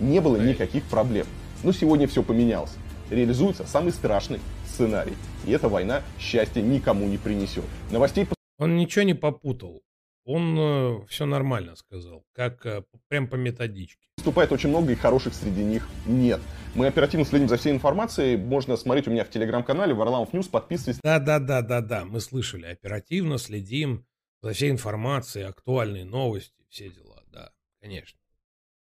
[0.00, 1.26] Не было никаких проблем.
[1.62, 2.76] Но сегодня все поменялось
[3.10, 5.14] реализуется самый страшный сценарий.
[5.46, 7.64] И эта война счастья никому не принесет.
[7.90, 8.26] Новостей...
[8.58, 9.82] Он ничего не попутал.
[10.24, 14.06] Он э, все нормально сказал, как э, прям по методичке.
[14.18, 16.40] Вступает очень много и хороших среди них нет.
[16.74, 18.36] Мы оперативно следим за всей информацией.
[18.36, 20.48] Можно смотреть у меня в телеграм-канале Варламов News.
[20.48, 21.00] Подписывайтесь.
[21.02, 22.04] Да-да-да-да-да.
[22.04, 22.66] Мы слышали.
[22.66, 24.04] Оперативно следим
[24.42, 27.22] за всей информацией, актуальные новости, все дела.
[27.28, 28.20] Да, конечно.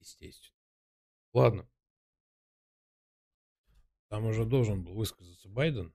[0.02, 0.56] Естественно.
[1.34, 1.70] Ладно.
[4.10, 5.94] Там уже должен был высказаться Байден.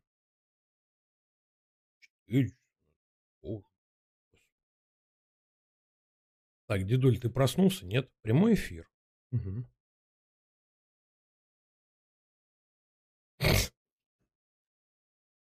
[6.67, 7.85] Так, дедуль, ты проснулся?
[7.85, 8.11] Нет?
[8.23, 8.91] Прямой эфир.
[9.33, 9.67] Угу.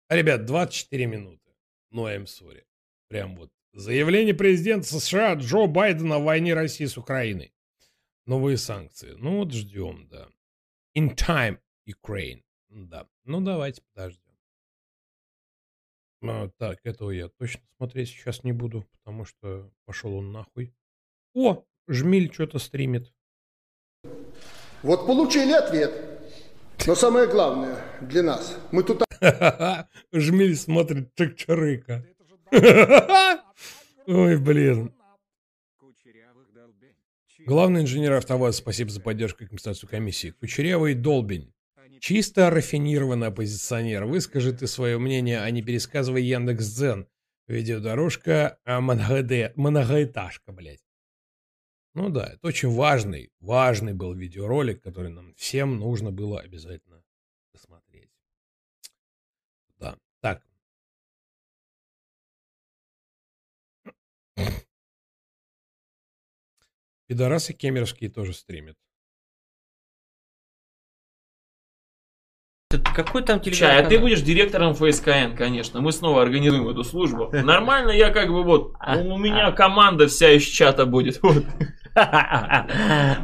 [0.09, 1.55] Ребят, 24 минуты.
[1.91, 2.65] Ну, I'm sorry.
[3.07, 3.51] Прям вот.
[3.73, 7.53] Заявление президента США Джо Байдена о войне России с Украиной.
[8.25, 9.13] Новые санкции.
[9.17, 10.27] Ну вот ждем, да.
[10.97, 12.43] In time, Ukraine.
[12.69, 13.07] Да.
[13.23, 14.21] Ну, давайте подождем.
[16.23, 20.73] А, так, этого я точно смотреть сейчас не буду, потому что пошел он нахуй.
[21.33, 23.13] О, Жмиль что-то стримит.
[24.83, 25.93] Вот получили ответ.
[26.85, 29.03] Но самое главное для нас, мы тут...
[30.11, 32.05] Жмиль смотрит Чак-Чарыка.
[34.07, 34.93] Ой, блин.
[37.45, 40.31] Главный инженер АвтоВАЗ, спасибо за поддержку и компенсацию комиссии.
[40.31, 41.53] Кучерявый Долбень.
[41.99, 44.05] Чисто рафинированный оппозиционер.
[44.05, 47.07] Выскажи ты свое мнение, а не пересказывай Яндекс.Дзен.
[47.47, 50.83] Видеодорожка а многоэте- многоэтажка, блядь.
[51.93, 57.03] Ну да, это очень важный, важный был видеоролик, который нам всем нужно было обязательно
[57.51, 58.11] посмотреть.
[59.79, 60.43] Да, так.
[67.07, 68.77] Пидорасы кемеровские тоже стримят.
[72.93, 75.79] Какой там Чай, а телеграм ты будешь директором ФСКН, конечно.
[75.79, 77.29] Мы снова организуем эту службу.
[77.31, 81.21] Нормально, я как бы вот, у меня команда вся из чата будет.
[81.23, 81.45] Вот.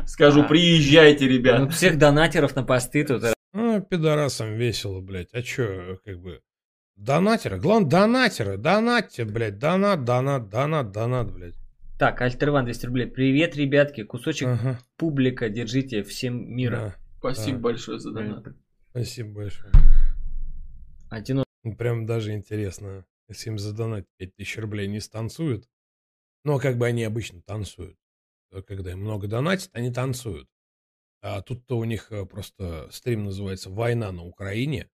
[0.07, 1.73] Скажу, приезжайте, Ну, ребят.
[1.73, 3.23] всех донатеров на посты тут.
[3.53, 5.27] Ну, пидорасам весело, блядь.
[5.33, 6.39] А чё, как бы...
[6.95, 7.59] Донатеры.
[7.59, 8.57] Главное, донатеры.
[8.57, 9.59] Донатьте, блядь.
[9.59, 11.53] Донат, донат, донат, донат, блядь.
[11.99, 13.07] Так, Альтерван 200 рублей.
[13.07, 14.03] Привет, ребятки.
[14.03, 14.49] Кусочек
[14.97, 15.49] публика.
[15.49, 16.01] Держите.
[16.03, 16.95] Всем мира.
[17.19, 17.63] Спасибо Да.
[17.63, 18.45] большое за донат.
[18.93, 19.73] Спасибо большое.
[21.09, 21.43] Один...
[21.63, 25.67] Ну, Прям даже интересно, если им задонать 5000 рублей не станцуют.
[26.43, 27.97] Но как бы они обычно танцуют.
[28.51, 30.47] А Когда им много донатят, они танцуют.
[31.23, 34.91] А тут-то у них э, просто стрим называется «Война на Украине».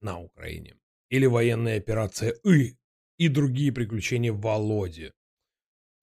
[0.00, 0.76] На Украине.
[1.08, 2.76] Или «Военная операция И».
[3.18, 5.12] И другие приключения Володи.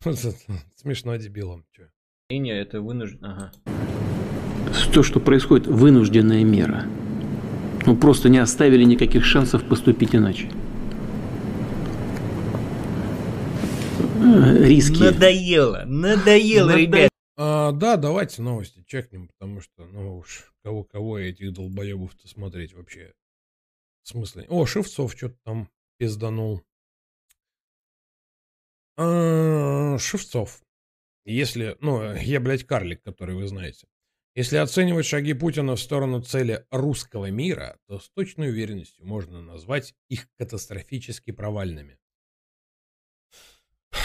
[0.75, 1.65] Смешно дебилам.
[1.71, 1.89] чё.
[2.27, 3.51] Это вынуждено.
[3.63, 3.78] Ага.
[4.93, 6.85] То, что происходит, вынужденная мера.
[7.85, 10.49] Ну, просто не оставили никаких шансов поступить иначе.
[14.21, 14.99] Э, Риски.
[15.01, 15.83] Надоело.
[15.85, 17.09] Надоело, Надо- ребят.
[17.37, 23.13] А, да, давайте новости чекнем, потому что, ну уж, кого-кого этих долбоебов-то смотреть вообще.
[24.03, 24.43] Смысла.
[24.49, 26.61] О, Шевцов что-то там пизданул.
[28.97, 30.61] А, Шевцов.
[31.25, 33.87] Если, ну, я, блядь, карлик, который вы знаете.
[34.39, 39.93] Если оценивать шаги Путина в сторону цели русского мира, то с точной уверенностью можно назвать
[40.07, 41.99] их катастрофически провальными.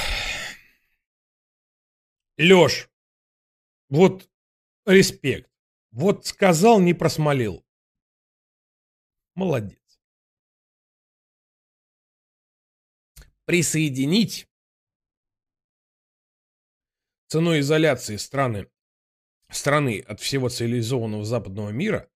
[2.36, 2.90] Лёш,
[3.88, 4.28] вот
[4.86, 5.48] респект.
[5.92, 7.64] Вот сказал, не просмолил.
[9.36, 10.00] Молодец.
[13.44, 14.48] Присоединить
[17.28, 18.68] ценой изоляции страны,
[19.50, 22.10] страны от всего цивилизованного западного мира,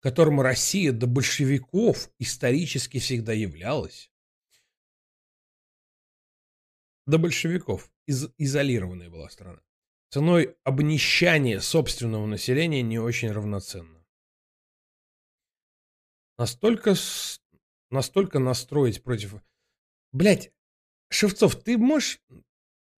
[0.00, 4.10] которым Россия до большевиков исторически всегда являлась,
[7.06, 9.62] до большевиков из- изолированная была страна.
[10.10, 14.04] Ценой обнищания собственного населения не очень равноценно.
[16.38, 16.94] Настолько,
[17.90, 19.36] настолько настроить против...
[20.12, 20.52] Блять,
[21.08, 22.20] Шевцов, ты можешь...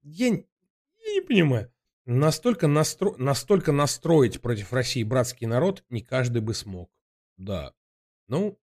[0.02, 1.72] Я, я не понимаю.
[2.06, 3.16] Настолько, настро...
[3.16, 6.88] настолько настроить против России братский народ не каждый бы смог.
[7.36, 7.74] Да.
[8.28, 8.58] Ну,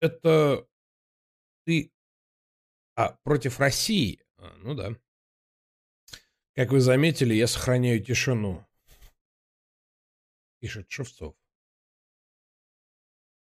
[0.00, 0.66] это
[1.64, 1.92] ты...
[2.94, 4.22] А, против России?
[4.38, 4.96] А, ну да.
[6.54, 8.66] Как вы заметили, я сохраняю тишину.
[10.60, 11.36] Пишет Шевцов.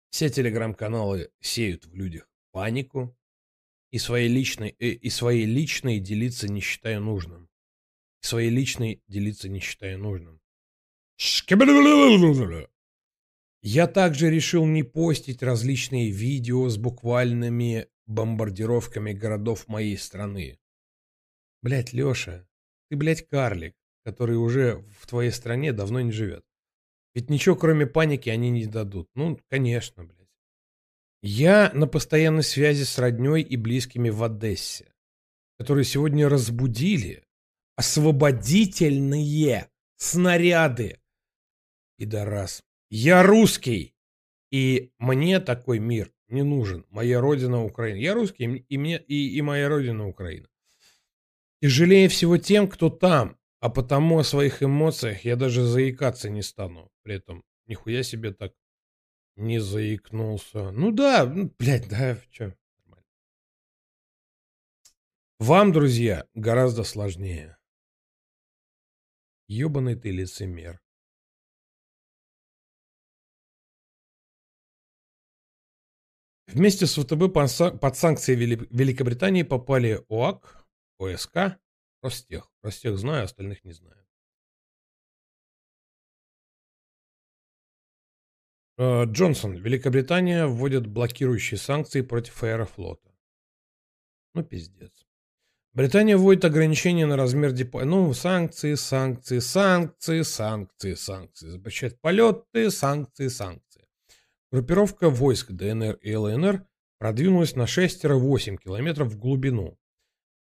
[0.10, 3.18] Все телеграм-каналы сеют в людях панику
[3.92, 7.50] и своей личной, э, и своей личной делиться не считаю нужным.
[8.22, 10.42] Своей личной делиться не считаю нужным.
[13.62, 20.60] Я также решил не постить различные видео с буквальными бомбардировками городов моей страны.
[21.62, 22.48] Блять, Леша,
[22.90, 26.46] ты, блядь, карлик, который уже в твоей стране давно не живет.
[27.14, 29.10] Ведь ничего кроме паники они не дадут.
[29.16, 30.30] Ну, конечно, блядь.
[31.22, 34.94] Я на постоянной связи с родней и близкими в Одессе,
[35.58, 37.27] которые сегодня разбудили
[37.78, 41.00] освободительные снаряды.
[41.96, 42.64] Пидорас.
[42.90, 43.96] Я русский,
[44.52, 46.86] и мне такой мир не нужен.
[46.90, 47.98] Моя родина Украина.
[47.98, 50.48] Я русский, и, мне, и, и моя родина Украина.
[51.62, 56.92] Тяжелее всего тем, кто там, а потому о своих эмоциях я даже заикаться не стану.
[57.04, 58.54] При этом нихуя себе так
[59.36, 60.72] не заикнулся.
[60.72, 62.18] Ну да, ну, блядь, да?
[62.40, 63.06] Нормально.
[65.40, 67.57] Вам, друзья, гораздо сложнее.
[69.48, 70.82] Ёбаный ты лицемер.
[76.48, 80.66] Вместе с ВТБ под сан- под санкции Вели- Великобритании попали ОАК,
[80.98, 81.60] ОСК,
[82.02, 82.52] Ростех.
[82.64, 84.08] Ростех знаю, остальных не знаю.
[88.78, 89.56] Э, Джонсон.
[89.56, 93.12] Великобритания вводит блокирующие санкции против аэрофлота.
[94.34, 94.97] Ну, пиздец.
[95.78, 97.86] Британия вводит ограничения на размер депо...
[97.86, 101.50] Ну, санкции, санкции, санкции, санкции, санкции.
[101.50, 103.88] Запрещает полеты, санкции, санкции.
[104.52, 106.66] Группировка войск ДНР и ЛНР
[106.98, 109.78] продвинулась на 6-8 километров в глубину.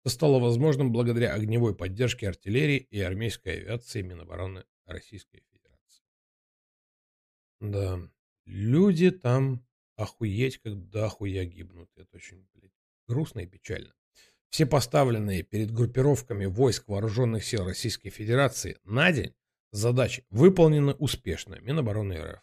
[0.03, 6.03] Это стало возможным благодаря огневой поддержке артиллерии и армейской авиации Минобороны Российской Федерации.
[7.59, 7.99] Да,
[8.45, 9.65] люди там
[9.95, 11.89] охуеть, когда охуя гибнут.
[11.95, 12.69] Это очень, блядь,
[13.07, 13.95] грустно и печально.
[14.53, 19.33] Все поставленные перед группировками войск вооруженных сил Российской Федерации на день
[19.71, 22.39] задачи выполнены успешно Минобороны РФ.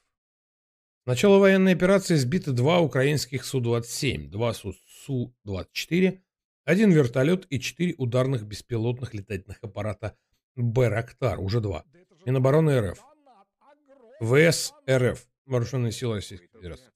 [1.04, 6.20] С начала военной операции сбиты два украинских Су-27, два Су-24,
[6.64, 10.16] один вертолет и четыре ударных беспилотных летательных аппарата
[10.56, 11.84] «Байрактар», уже два.
[12.26, 12.98] Минобороны РФ.
[14.20, 16.90] ВС РФ, Вооруженные силы Российской Федерации.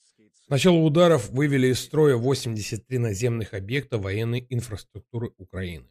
[0.47, 5.89] С начала ударов вывели из строя 83 наземных объекта военной инфраструктуры Украины.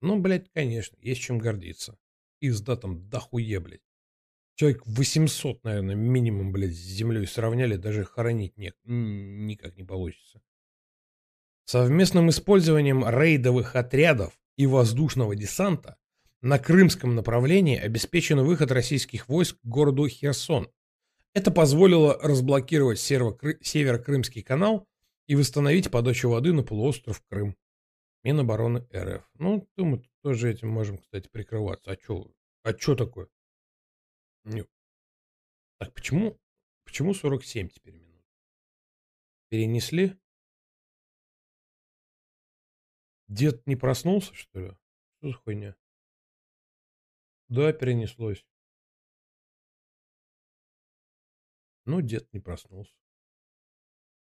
[0.00, 1.98] Ну, блядь, конечно, есть чем гордиться.
[2.40, 3.80] Изда там дохуе, блядь.
[4.54, 10.40] Человек 800, наверное, минимум, блядь, с землей сравняли, даже хоронить не, никак не получится.
[11.64, 15.96] Совместным использованием рейдовых отрядов и воздушного десанта
[16.42, 20.70] на крымском направлении обеспечен выход российских войск к городу Херсон
[21.38, 24.88] это позволило разблокировать Северо-Крымский канал
[25.26, 27.56] и восстановить подачу воды на полуостров Крым.
[28.24, 29.24] Минобороны РФ.
[29.34, 31.92] Ну, мы тоже этим можем, кстати, прикрываться.
[31.92, 32.34] А что?
[32.64, 33.28] А что такое?
[34.42, 34.66] Не.
[35.78, 36.36] Так, почему,
[36.84, 38.26] почему 47 теперь минут?
[39.48, 40.18] Перенесли?
[43.28, 44.76] Дед не проснулся, что ли?
[45.18, 45.76] Что за хуйня?
[47.48, 48.44] Да, перенеслось.
[51.88, 52.92] Ну, дед не проснулся.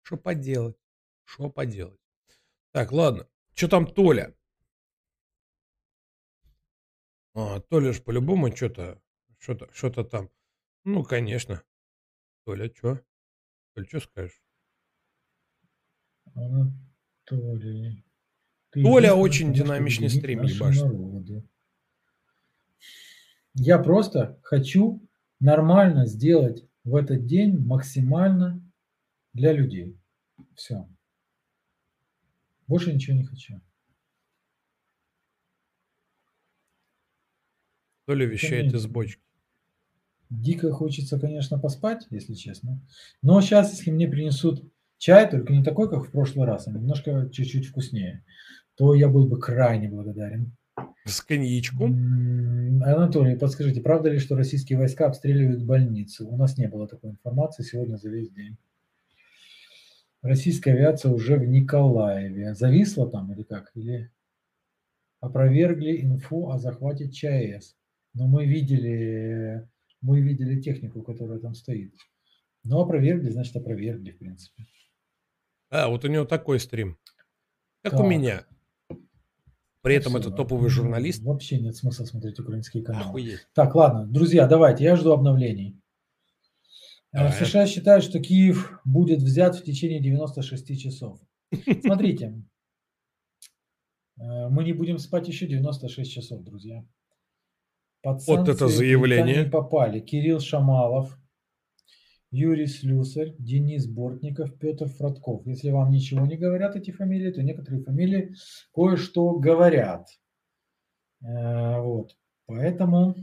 [0.03, 0.77] Что поделать?
[1.23, 2.01] Что поделать?
[2.73, 3.29] Так, ладно.
[3.55, 4.35] Что там Толя?
[7.33, 9.01] А, Толя ж по-любому что-то,
[9.39, 10.31] что-то, что-то там.
[10.83, 11.63] Ну, конечно.
[12.45, 13.01] Толя, что?
[13.75, 14.43] Толя, что скажешь?
[16.35, 18.05] Анатолий.
[18.71, 20.43] Ты Толя очень динамичный стрим.
[23.55, 28.63] Я просто хочу нормально сделать в этот день максимально
[29.33, 29.99] для людей.
[30.55, 30.89] Все.
[32.67, 33.61] Больше ничего не хочу.
[38.07, 39.23] То ли вещает из бочки.
[40.29, 42.81] Дико хочется, конечно, поспать, если честно.
[43.23, 44.65] Но сейчас, если мне принесут
[44.99, 48.25] чай, только не такой, как в прошлый раз, а немножко чуть-чуть вкуснее,
[48.75, 50.57] то я был бы крайне благодарен.
[51.05, 52.83] С коньячком?
[52.83, 56.25] Анатолий, подскажите, правда ли, что российские войска обстреливают больницы?
[56.25, 58.57] У нас не было такой информации сегодня за весь день.
[60.23, 62.55] Российская авиация уже в Николаеве.
[62.55, 63.71] Зависла там или как?
[63.75, 64.11] Или
[65.21, 67.77] опровергли инфу о захвате ЧАЭС.
[68.15, 69.69] Но мы видели,
[70.01, 71.95] мы видели технику, которая там стоит.
[72.63, 74.65] Но опровергли, значит опровергли, в принципе.
[75.71, 76.99] А, вот у него такой стрим.
[77.83, 78.01] Как так.
[78.01, 78.47] у меня.
[79.85, 81.23] При этом это топовый журналист.
[81.23, 83.05] Вообще нет смысла смотреть украинские каналы.
[83.05, 83.47] Охуеть.
[83.53, 85.79] Так, ладно, друзья, давайте, я жду обновлений.
[87.13, 87.33] Давай.
[87.33, 91.21] США считают, что Киев будет взят в течение 96 часов.
[91.85, 92.43] Смотрите,
[94.19, 96.83] э, мы не будем спать еще 96 часов, друзья.
[98.03, 99.45] Под вот это заявление.
[99.45, 101.19] попали Кирилл Шамалов,
[102.35, 105.47] Юрий Слюсарь, Денис Бортников, Петр Фродков.
[105.47, 108.35] Если вам ничего не говорят эти фамилии, то некоторые фамилии
[108.75, 110.09] кое-что говорят.
[111.23, 112.17] Э, вот.
[112.47, 113.15] Поэтому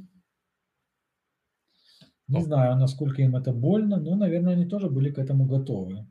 [2.27, 6.07] не знаю, насколько им это больно, но, наверное, они тоже были к этому готовы.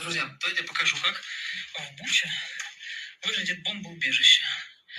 [0.00, 2.28] Друзья, давайте я покажу, как в Буче
[3.26, 4.44] выглядит бомбоубежище.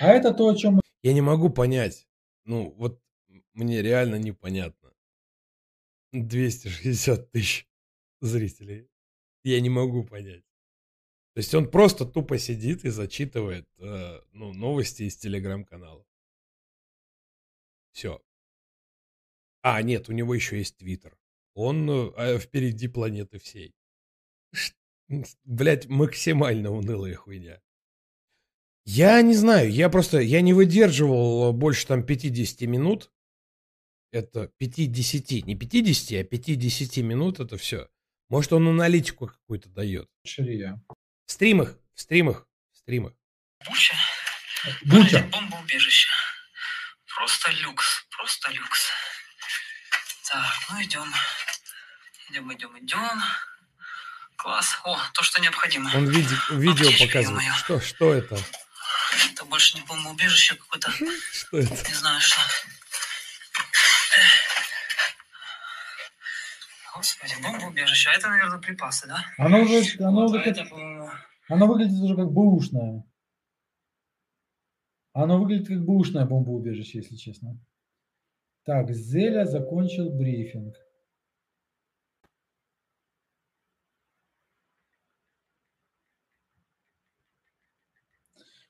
[0.00, 0.80] А это то, о чем мы...
[1.02, 2.06] Я не могу понять.
[2.44, 3.00] Ну, вот
[3.54, 4.77] мне реально непонятно.
[6.12, 7.68] 260 тысяч
[8.20, 8.88] зрителей.
[9.44, 10.44] Я не могу понять.
[11.34, 16.04] То есть он просто тупо сидит и зачитывает э, ну, новости из телеграм-канала.
[17.92, 18.20] Все.
[19.62, 21.16] А, нет, у него еще есть твиттер.
[21.54, 23.74] Он э, впереди планеты всей.
[25.44, 27.62] Блять, максимально унылая хуйня.
[28.84, 33.12] Я не знаю, я просто, я не выдерживал больше там 50 минут
[34.12, 37.88] это 50, не 50, а 50 минут это все.
[38.28, 40.08] Может, он аналитику какую-то дает.
[40.24, 40.80] Ширия.
[41.26, 43.12] В стримах, в стримах, в стримах.
[43.66, 43.94] Буча.
[44.84, 45.22] Буча.
[45.32, 46.10] Бомбоубежище.
[47.16, 48.88] Просто люкс, просто люкс.
[50.30, 51.12] Так, ну идем.
[52.30, 53.20] Идем, идем, идем.
[54.36, 54.78] Класс.
[54.84, 55.90] О, то, что необходимо.
[55.94, 57.42] Он види- видео Аптечка, показывает.
[57.42, 57.54] ё-моё.
[57.58, 58.38] Что, что это?
[59.32, 60.90] Это больше не бомбоубежище какое-то.
[61.32, 61.88] Что это?
[61.88, 62.38] Не знаю, что.
[66.98, 68.10] Господи, бомбоубежище.
[68.10, 69.24] А это, наверное, припасы, да?
[69.38, 71.08] Оно, уже, оно, Вот, а уже это, как- по-моему,
[71.48, 73.04] оно выглядит уже как бэушное.
[75.12, 77.56] Оно выглядит как бэушное бомбоубежище, если честно.
[78.64, 80.74] Так, Зеля закончил брифинг.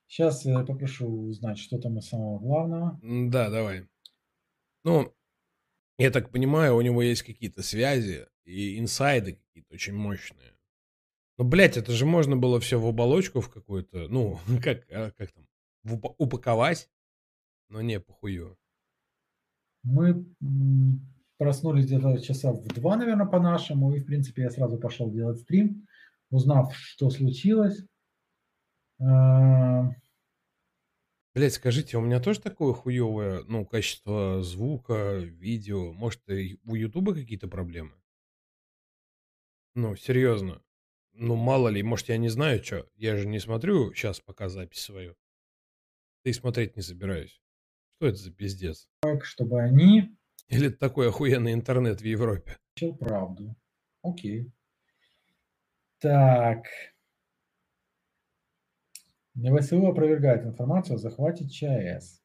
[0.06, 2.98] Сейчас я попрошу узнать, что там из самого главного.
[3.02, 3.88] Да, давай.
[4.84, 5.14] Ну,
[5.99, 10.55] я так понимаю, у него есть какие-то связи и инсайды какие-то очень мощные.
[11.37, 15.33] Ну, блядь, это же можно было все в оболочку в какую-то, ну, как, а, как
[15.33, 15.47] там,
[15.83, 16.89] в упа- упаковать,
[17.69, 18.57] но не, похую.
[19.83, 20.27] Мы
[21.37, 25.87] проснулись где-то часа в два, наверное, по-нашему, и, в принципе, я сразу пошел делать стрим,
[26.31, 27.85] узнав, что случилось.
[29.01, 29.91] А,
[31.34, 35.92] Блять, скажите, у меня тоже такое хуевое, ну, качество звука, видео?
[35.92, 37.92] Может, и у Ютуба какие-то проблемы?
[39.74, 40.62] Ну, серьезно.
[41.12, 42.88] Ну, мало ли, может, я не знаю, что.
[42.96, 45.16] Я же не смотрю сейчас пока запись свою.
[46.24, 47.40] Да и смотреть не собираюсь.
[47.96, 48.88] Что это за пиздец?
[49.00, 50.16] так, чтобы они
[50.48, 52.59] Или это такой охуенный интернет в Европе?
[52.76, 53.56] Начал правду.
[54.02, 54.52] Окей.
[55.98, 56.66] Так.
[59.39, 62.23] ВСУ опровергает информацию о захвате ЧАЭС.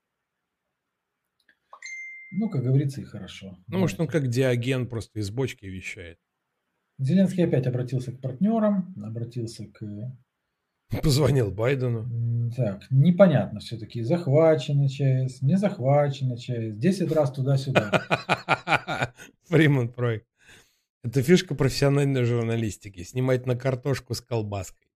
[2.31, 3.57] Ну, как говорится, и хорошо.
[3.67, 6.17] Ну, может, он как диаген просто из бочки вещает.
[6.97, 9.83] Зеленский опять обратился к партнерам, обратился к...
[11.03, 12.51] Позвонил Байдену.
[12.55, 19.13] Так, непонятно все-таки, захвачена ЧАЭС, не захвачена ЧАЭС, 10 раз туда-сюда.
[19.45, 20.27] Фриман проект.
[21.03, 23.03] Это фишка профессиональной журналистики.
[23.03, 24.87] Снимать на картошку с колбаской.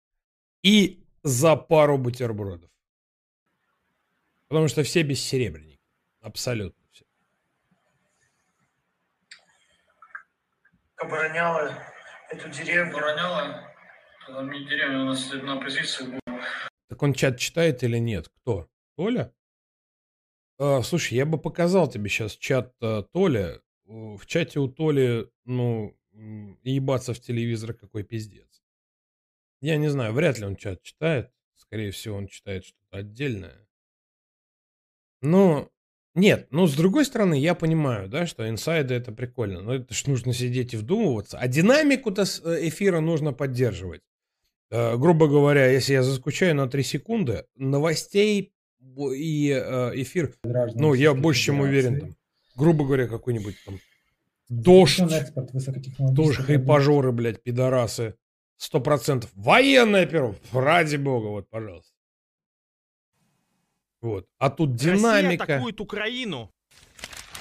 [0.63, 2.69] И за пару бутербродов.
[4.47, 5.79] Потому что все бессеребренники.
[6.21, 7.05] Абсолютно все.
[10.97, 11.71] обороняла
[12.29, 12.91] эту деревню.
[12.91, 13.73] Обороняла?
[14.25, 16.41] Тогда не деревня, у нас одна позиция была.
[16.89, 18.29] Так он чат читает или нет?
[18.29, 18.67] Кто?
[18.95, 19.33] Толя?
[20.57, 23.61] А, слушай, я бы показал тебе сейчас чат а, Толя.
[23.85, 25.97] В чате у Толи, ну,
[26.63, 28.56] ебаться в телевизор какой пиздец.
[29.61, 31.31] Я не знаю, вряд ли он чат читает.
[31.55, 33.67] Скорее всего, он читает что-то отдельное.
[35.21, 35.69] Но
[36.17, 40.07] нет, ну с другой стороны, я понимаю, да, что инсайды это прикольно, но это ж
[40.07, 41.37] нужно сидеть и вдумываться.
[41.37, 44.01] А динамику-то э, эфира нужно поддерживать.
[44.71, 50.93] Э, грубо говоря, если я заскучаю на 3 секунды, новостей и э, эфир, Граждан ну,
[50.93, 52.15] я больше чем уверен, там,
[52.55, 53.79] грубо говоря, какой-нибудь там
[54.49, 55.23] дождь, тоже
[55.53, 58.15] высокотехнологических хайпажоры, блядь, пидорасы,
[58.57, 59.31] сто процентов.
[59.33, 61.93] Военная перо, ради бога, вот, пожалуйста.
[64.01, 64.27] Вот.
[64.37, 65.43] А тут динамика.
[65.43, 66.53] Россия атакует Украину.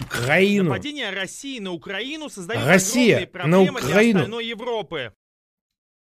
[0.01, 0.65] Украину.
[0.65, 4.19] Нападение России на Украину создает Россия огромные на проблемы для Украину.
[4.21, 5.15] остальной Европы.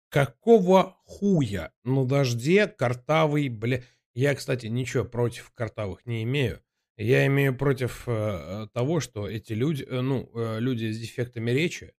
[0.09, 3.83] Какого хуя на дожде картавый, бля...
[4.15, 6.63] Я, кстати, ничего против картавых не имею.
[6.97, 11.85] Я имею против э, того, что эти люди, э, ну, э, люди с дефектами речи
[11.85, 11.93] э,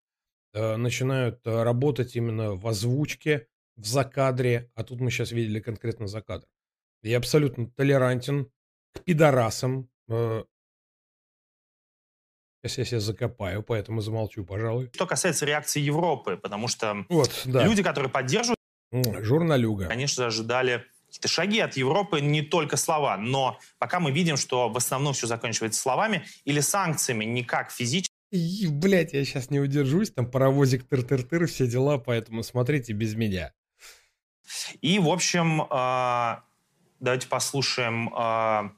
[0.78, 6.46] начинают э, работать именно в озвучке, в закадре, а тут мы сейчас видели конкретно закадр.
[7.04, 8.50] Я абсолютно толерантен
[8.94, 9.90] к пидорасам.
[10.10, 10.44] э.
[12.64, 14.90] Сейчас я себя закопаю, поэтому замолчу, пожалуй.
[14.94, 17.64] Что касается реакции Европы, потому что Вот, да.
[17.64, 18.58] люди, которые поддерживают,
[18.92, 19.86] Журналюга.
[19.88, 23.16] конечно, ожидали какие-то шаги от Европы, не только слова.
[23.18, 28.14] Но пока мы видим, что в основном все заканчивается словами или санкциями, не как физически.
[28.32, 33.54] И, блядь, я сейчас не удержусь, там паровозик тыр-тыр-тыр, все дела, поэтому смотрите без меня.
[34.82, 36.42] И, в общем, э,
[37.00, 38.70] давайте послушаем э,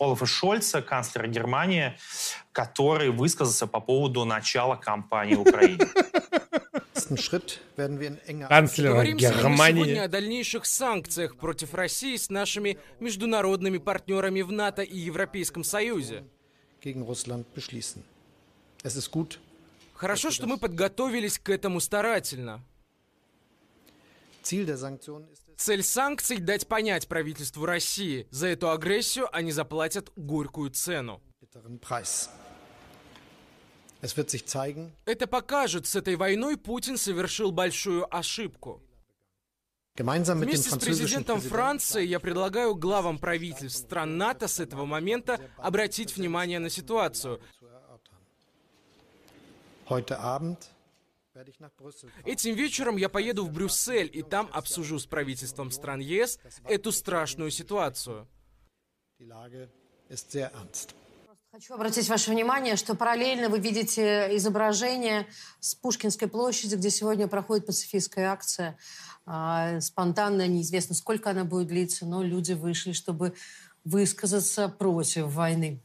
[0.00, 1.96] Олафа Шольца, канцлера Германии,
[2.52, 5.36] который высказался по поводу начала кампании.
[8.48, 9.82] Канцлера с вами Германии.
[9.84, 16.24] сегодня о дальнейших санкциях против России с нашими международными партнерами в НАТО и Европейском Союзе.
[16.84, 18.04] gegen Russland beschließen.
[18.84, 19.38] Es ist gut,
[19.94, 22.62] Хорошо, что мы подготовились к этому старательно.
[24.42, 31.22] Цель санкций– дать понять правительству России, за эту агрессию они заплатят горькую цену.
[35.06, 38.82] Это покажет, с этой войной Путин совершил большую ошибку.
[39.96, 46.58] Вместе с президентом Франции я предлагаю главам правительств стран НАТО с этого момента обратить внимание
[46.58, 47.40] на ситуацию.
[52.24, 57.50] Этим вечером я поеду в Брюссель и там обсужу с правительством стран ЕС эту страшную
[57.50, 58.28] ситуацию.
[61.54, 65.28] Хочу обратить ваше внимание, что параллельно вы видите изображение
[65.60, 68.76] с Пушкинской площади, где сегодня проходит пацифистская акция.
[69.24, 73.34] А, Спонтанно, неизвестно, сколько она будет длиться, но люди вышли, чтобы
[73.84, 75.83] высказаться против войны.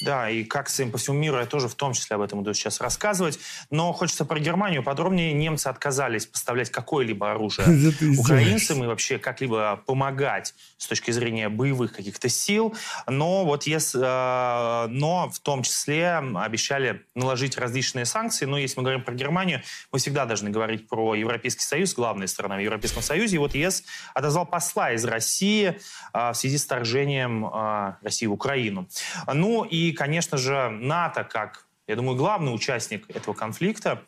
[0.00, 2.54] Да, и как им по всему миру, я тоже в том числе об этом буду
[2.54, 3.38] сейчас рассказывать.
[3.70, 5.32] Но хочется про Германию подробнее.
[5.32, 7.68] Немцы отказались поставлять какое-либо оружие
[8.18, 12.74] украинцам и вообще как-либо помогать с точки зрения боевых каких-то сил.
[13.06, 18.44] Но вот если, э, но в том числе обещали наложить различные санкции.
[18.44, 22.56] Но если мы говорим про Германию, мы всегда должны говорить про Европейский Союз, главная сторона
[22.56, 23.36] в Европейском Союзе.
[23.36, 23.84] И вот ЕС
[24.14, 25.78] отозвал посла из России
[26.12, 28.88] э, в связи с вторжением э, России в Украину.
[29.32, 34.04] Ну и, конечно же, НАТО, как, я думаю, главный участник этого конфликта,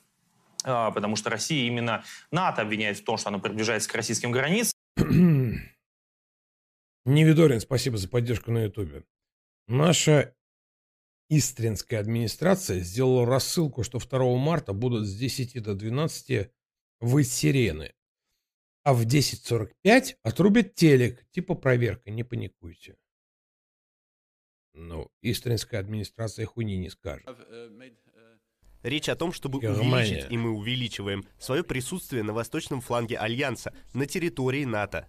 [0.64, 4.72] а, потому что Россия именно НАТО обвиняет в том, что она приближается к российским границам.
[7.06, 9.04] Невидорин, спасибо за поддержку на Ютубе.
[9.66, 10.34] Наша
[11.28, 16.50] истринская администрация сделала рассылку, что 2 марта будут с 10 до 12
[17.00, 17.94] выть сирены.
[18.82, 22.96] А в 10.45 отрубят телек, типа проверка, не паникуйте.
[24.74, 27.26] Ну, истринская администрация хуйни не скажет.
[28.82, 30.06] Речь о том, чтобы Германия.
[30.06, 35.06] увеличить, и мы увеличиваем, свое присутствие на восточном фланге Альянса, на территории НАТО.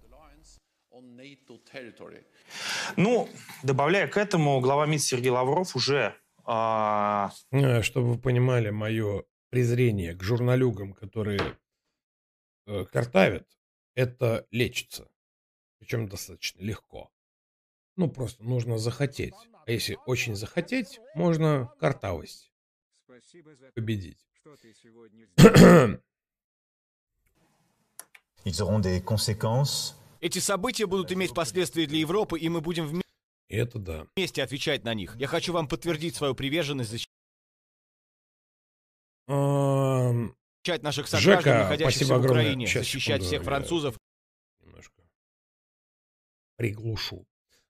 [2.98, 3.30] Ну,
[3.64, 10.16] добавляя к этому, глава МИД Сергей Лавров уже а, Э, Чтобы вы понимали мое презрение
[10.16, 11.58] к журналюгам, которые
[12.68, 13.48] э, картавят,
[13.96, 15.10] это лечится.
[15.80, 17.12] Причем достаточно легко.
[17.96, 19.34] Ну, просто нужно захотеть.
[19.72, 22.52] А если очень захотеть, можно картавость
[23.74, 24.18] победить.
[30.20, 33.02] Эти события будут иметь последствия для Европы, и мы будем вме-
[33.48, 34.06] Это да.
[34.14, 35.16] вместе отвечать на них.
[35.16, 37.08] Я хочу вам подтвердить свою приверженность защищать
[40.84, 42.44] наших сограждан, Жека, находящихся спасибо в огромное.
[42.44, 43.98] Украине, Щас, защищать секунду, всех я французов.
[44.60, 45.02] Немножко
[46.58, 47.26] приглушу.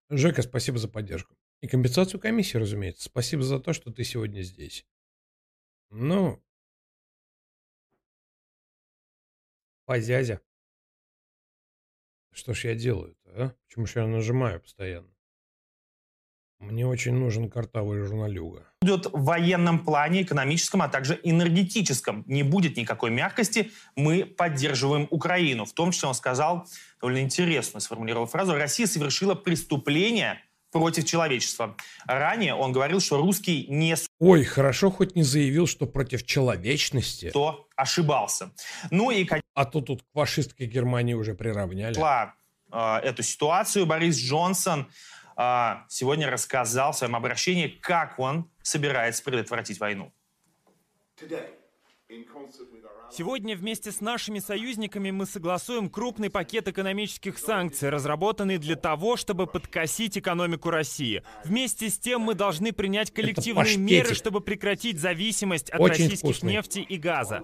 [0.10, 1.36] Жека, спасибо за поддержку.
[1.62, 3.04] И компенсацию комиссии, разумеется.
[3.04, 4.86] Спасибо за то, что ты сегодня здесь.
[5.92, 6.42] Ну,
[9.86, 10.42] позязя.
[12.32, 13.56] Что ж я делаю-то, а?
[13.68, 15.12] Почему ж я нажимаю постоянно?
[16.60, 18.68] Мне очень нужен картавый журналюга.
[18.84, 22.24] идет в военном плане, экономическом, а также энергетическом.
[22.28, 23.72] Не будет никакой мягкости.
[23.96, 25.66] Мы поддерживаем Украину.
[25.66, 26.68] В том числе он сказал
[27.02, 28.54] довольно интересную сформулировал фразу.
[28.54, 30.40] Россия совершила преступление
[30.72, 31.76] против человечества.
[32.06, 37.30] Ранее он говорил, что русский не Ой, хорошо хоть не заявил, что против человечности.
[37.32, 38.52] то ошибался.
[38.90, 41.94] Ну и, А то тут к фашистской Германии уже приравняли.
[41.94, 42.34] прошла
[42.72, 44.90] э, эту ситуацию, Борис Джонсон
[45.38, 50.14] э, сегодня рассказал в своем обращении, как он собирается предотвратить войну.
[53.14, 59.48] Сегодня вместе с нашими союзниками мы согласуем крупный пакет экономических санкций, разработанный для того, чтобы
[59.48, 61.22] подкосить экономику России.
[61.44, 66.54] Вместе с тем мы должны принять коллективные меры, чтобы прекратить зависимость от Очень российских вкусный.
[66.54, 67.42] нефти и газа,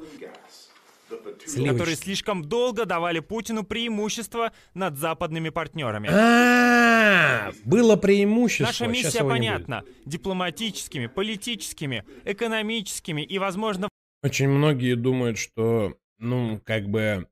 [1.45, 1.67] Сливочный.
[1.69, 6.09] которые слишком долго давали Путину преимущество над западными партнерами.
[6.11, 8.65] А, было преимущество.
[8.65, 9.83] Наша миссия понятна.
[10.05, 13.89] Дипломатическими, политическими, экономическими и, возможно,
[14.27, 17.31] Очень многие думают, что, ну, как бы...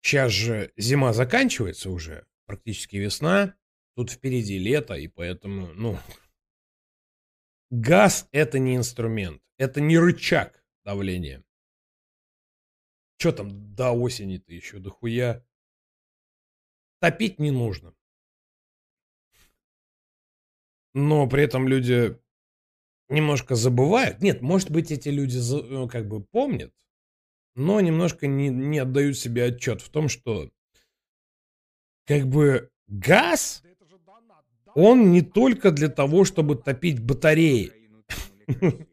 [0.00, 3.54] Сейчас же зима заканчивается уже, практически весна.
[3.94, 5.98] Тут впереди лето, и поэтому, ну...
[7.68, 11.44] Газ— это не инструмент, это не рычаг давления.
[13.18, 15.46] Что там до осени-то еще, до хуя?
[17.00, 17.94] Топить не нужно.
[20.94, 22.18] Но при этом люди
[23.12, 24.20] немножко забывают.
[24.20, 26.72] Нет, может быть, эти люди ну, как бы помнят,
[27.54, 30.50] но немножко не, не отдают себе отчет в том, что
[32.06, 33.62] как бы газ,
[34.74, 37.72] он не только для того, чтобы топить батареи.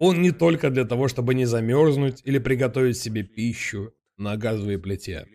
[0.00, 5.26] Он не только для того, чтобы не замерзнуть или приготовить себе пищу на газовой плите.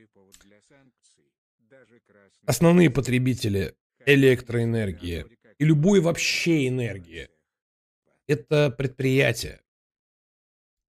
[2.46, 3.74] Основные потребители
[4.06, 5.26] электроэнергии
[5.58, 7.30] и любой вообще энергии–
[8.30, 9.62] это предприятия.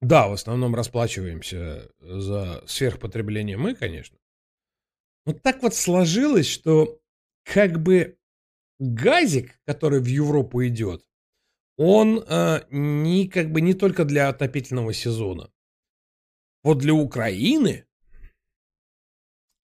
[0.00, 4.18] Да, в основном расплачиваемся за сверхпотребление мы, конечно.
[5.26, 7.00] Но так вот сложилось, что
[7.44, 8.18] как бы
[8.78, 11.04] газик, который в Европу идет,
[11.76, 15.50] он э, не как бы не только для отопительного сезона.
[16.62, 17.86] Вот для Украины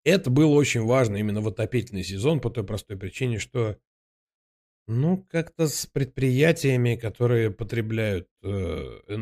[0.04, 3.78] это было очень важно именно в отопительный сезон по той простой причине, что
[4.86, 9.14] ну, как-то с предприятиями, которые потребляют э, э,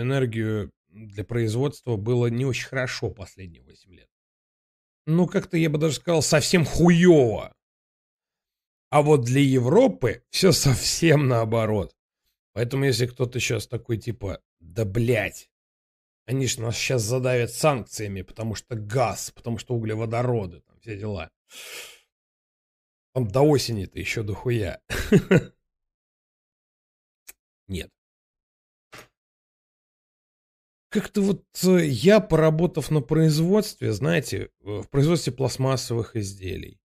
[0.00, 4.08] энергию для производства, было не очень хорошо последние 8 лет.
[5.06, 7.54] Ну, как-то, я бы даже сказал, совсем хуево.
[8.90, 11.96] А вот для Европы все совсем наоборот.
[12.52, 15.50] Поэтому если кто-то сейчас такой типа, да блять,
[16.26, 21.30] они же нас сейчас задавят санкциями, потому что газ, потому что углеводороды, там все дела.
[23.14, 24.80] Там до осени-то еще дохуя.
[27.68, 27.90] Нет.
[30.92, 36.82] Как-то вот э, я, поработав на производстве, знаете, в производстве пластмассовых изделий,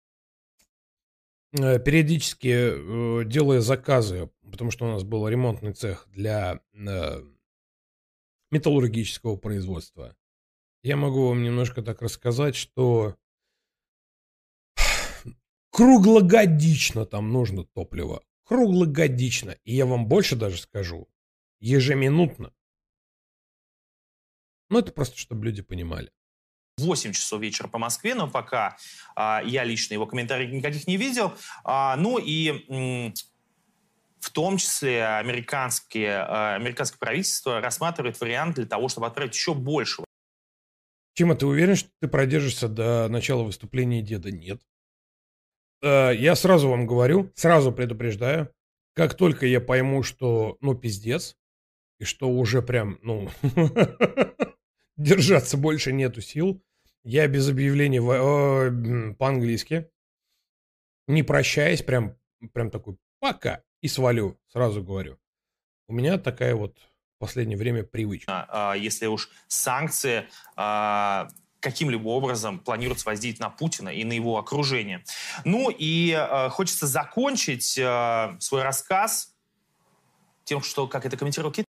[1.51, 6.61] э, периодически э, делая заказы, потому что у нас был ремонтный цех для
[8.49, 10.15] металлургического производства.
[10.83, 13.17] Я могу вам немножко так рассказать, что
[15.71, 18.23] круглогодично там нужно топливо.
[18.43, 19.51] Круглогодично.
[19.63, 21.07] И я вам больше даже скажу.
[21.59, 22.53] Ежеминутно.
[24.69, 26.11] Ну, это просто, чтобы люди понимали.
[26.77, 28.77] 8 часов вечера по Москве, но пока
[29.15, 31.33] а, я лично его комментариев никаких не видел.
[31.63, 33.13] А, ну и
[34.19, 40.03] в том числе американские, э, американское правительство рассматривает вариант для того, чтобы отправить еще больше.
[41.13, 44.31] Тима, ты уверен, что ты продержишься до начала выступления деда?
[44.31, 44.61] Нет.
[45.81, 48.53] Э, я сразу вам говорю, сразу предупреждаю,
[48.93, 51.37] как только я пойму, что, ну, пиздец,
[51.99, 53.29] и что уже прям, ну,
[54.97, 56.63] держаться больше нету сил,
[57.03, 58.01] я без объявления
[59.13, 59.89] по-английски,
[61.07, 62.17] не прощаясь, прям,
[62.53, 65.19] прям такой, пока и свалю, сразу говорю.
[65.87, 68.45] У меня такая вот в последнее время привычка.
[68.49, 71.29] А, если уж санкции а,
[71.59, 75.03] каким-либо образом планируется воздействовать на Путина и на его окружение.
[75.45, 79.35] Ну и э, хочется закончить э, свой рассказ
[80.43, 81.65] тем, что, как это комментировал Кит.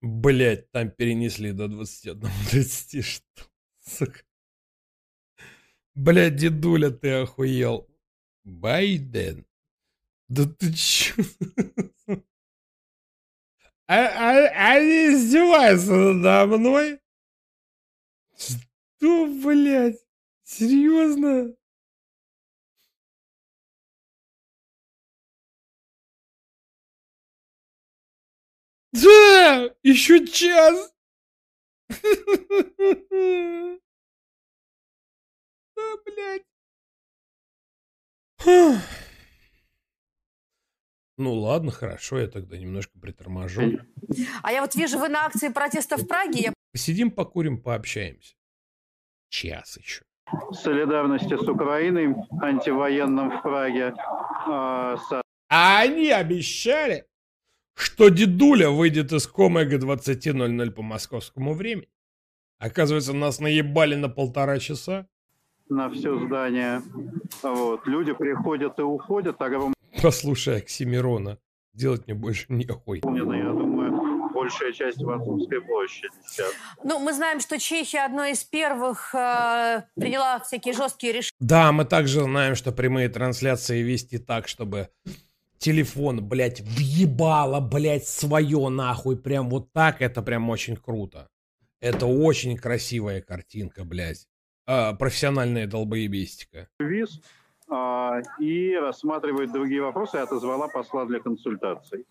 [0.00, 3.22] Блять, там перенесли до 21.30, что,
[3.84, 4.20] сука.
[5.94, 7.88] Блядь, дедуля, ты охуел.
[8.44, 9.46] Байден.
[10.28, 11.22] Да ты чё?
[13.86, 17.00] А, а, они издеваются надо мной?
[19.04, 19.98] Что, блядь?
[20.44, 21.54] Серьезно?
[28.92, 29.74] Да!
[29.82, 30.94] Еще час!
[35.76, 36.46] Да, блядь.
[41.18, 43.80] Ну ладно, хорошо, я тогда немножко приторможу.
[44.42, 46.40] А я вот вижу, вы на акции протеста в Праге.
[46.40, 46.54] Я...
[46.72, 48.34] Посидим, покурим, пообщаемся.
[49.34, 50.02] Час еще.
[50.52, 53.92] Солидарности с Украиной, антивоенным в Праге.
[54.46, 55.22] А, с...
[55.50, 57.04] а они обещали,
[57.74, 61.88] что дедуля выйдет из комы к 20.00 по московскому времени.
[62.60, 65.08] Оказывается, нас наебали на полтора часа.
[65.68, 66.80] На все здание.
[67.42, 67.88] Вот.
[67.88, 71.38] Люди приходят и уходят, а Послушай Оксимирона.
[71.72, 72.98] Делать мне больше нехуй.
[72.98, 73.83] Я думаю,
[74.44, 76.52] большая часть Ватутской площади сейчас.
[76.82, 81.32] Ну, мы знаем, что Чехия одной из первых э, приняла всякие жесткие решения.
[81.40, 84.90] Да, мы также знаем, что прямые трансляции вести так, чтобы
[85.58, 89.16] телефон, блядь, въебало, блядь, свое нахуй.
[89.16, 91.28] Прям вот так, это прям очень круто.
[91.80, 94.26] Это очень красивая картинка, блядь.
[94.66, 96.68] А, профессиональная долбоебистика.
[96.78, 97.20] Виз
[97.68, 102.06] а, и рассматривает другие вопросы отозвала посла для консультаций.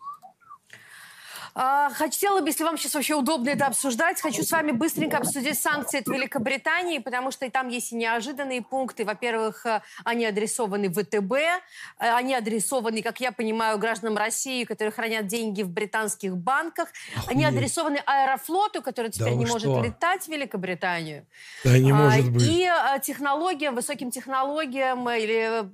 [1.56, 5.60] А, хотела бы, если вам сейчас вообще удобно это обсуждать, хочу с вами быстренько обсудить
[5.60, 9.06] санкции от Великобритании, потому что и там есть и неожиданные пункты.
[9.06, 11.60] Во-первых, э, они адресованы ВТБ, э,
[12.00, 16.90] они адресованы, как я понимаю, гражданам России, которые хранят деньги в британских банках.
[17.16, 17.32] Охуеть.
[17.32, 19.84] Они адресованы Аэрофлоту, который теперь да не может что?
[19.84, 21.28] летать в Великобританию.
[21.64, 22.48] Да не может быть.
[22.48, 25.70] И э, технологиям, высоким технологиям или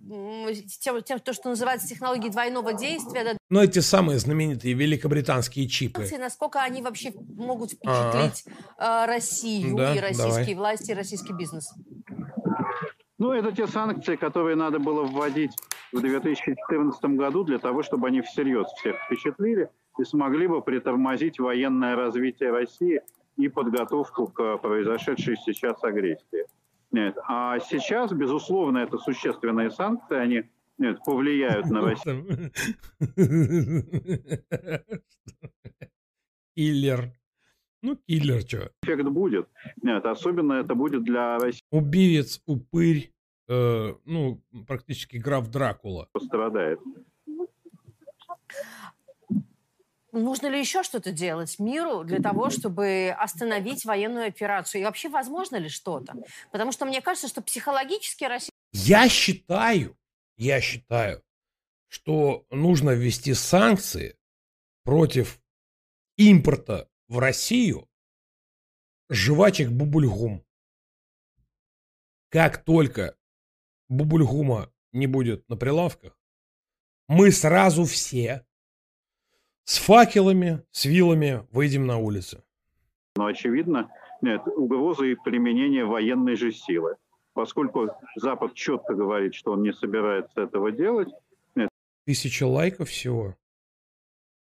[0.80, 3.39] тем, тем, то, что называется технологией двойного действия.
[3.49, 6.05] Но эти самые знаменитые великобританские чипы.
[6.19, 8.45] Насколько они вообще могут впечатлить
[8.77, 9.07] А-а-а.
[9.07, 10.55] Россию да, и российские давай.
[10.55, 11.73] власти, и российский бизнес?
[13.17, 15.51] Ну, это те санкции, которые надо было вводить
[15.91, 21.95] в 2014 году для того, чтобы они всерьез всех впечатлили и смогли бы притормозить военное
[21.95, 23.01] развитие России
[23.35, 26.45] и подготовку к произошедшей сейчас агрессии.
[26.91, 27.17] Нет.
[27.27, 30.43] А сейчас, безусловно, это существенные санкции, они
[30.80, 32.51] нет, повлияют на Россию.
[36.56, 37.14] Киллер.
[37.81, 38.72] Ну, киллер, что?
[38.84, 39.47] Эффект будет.
[39.81, 41.61] Нет, особенно это будет для России.
[41.69, 43.14] Убивец, упырь,
[43.47, 46.10] э, ну, практически граф Дракула.
[46.11, 46.80] Пострадает.
[50.11, 54.81] Нужно ли еще что-то делать миру для того, чтобы остановить военную операцию?
[54.81, 56.15] И вообще возможно ли что-то?
[56.51, 58.51] Потому что мне кажется, что психологически Россия...
[58.73, 59.95] Я считаю,
[60.40, 61.22] я считаю,
[61.90, 64.18] что нужно ввести санкции
[64.84, 65.41] против
[66.16, 67.90] импорта в Россию
[69.10, 70.45] жвачек бубульгум.
[72.30, 73.18] Как только
[73.90, 76.18] бубульгума не будет на прилавках,
[77.10, 78.45] мы сразу все
[79.66, 82.44] с факелами, с вилами выйдем на улицы.
[83.18, 83.91] Но очевидно,
[84.22, 86.95] нет, угрозы применения военной же силы.
[87.34, 91.10] Поскольку Запад четко говорит, что он не собирается этого делать.
[92.06, 93.35] Тысяча лайков всего.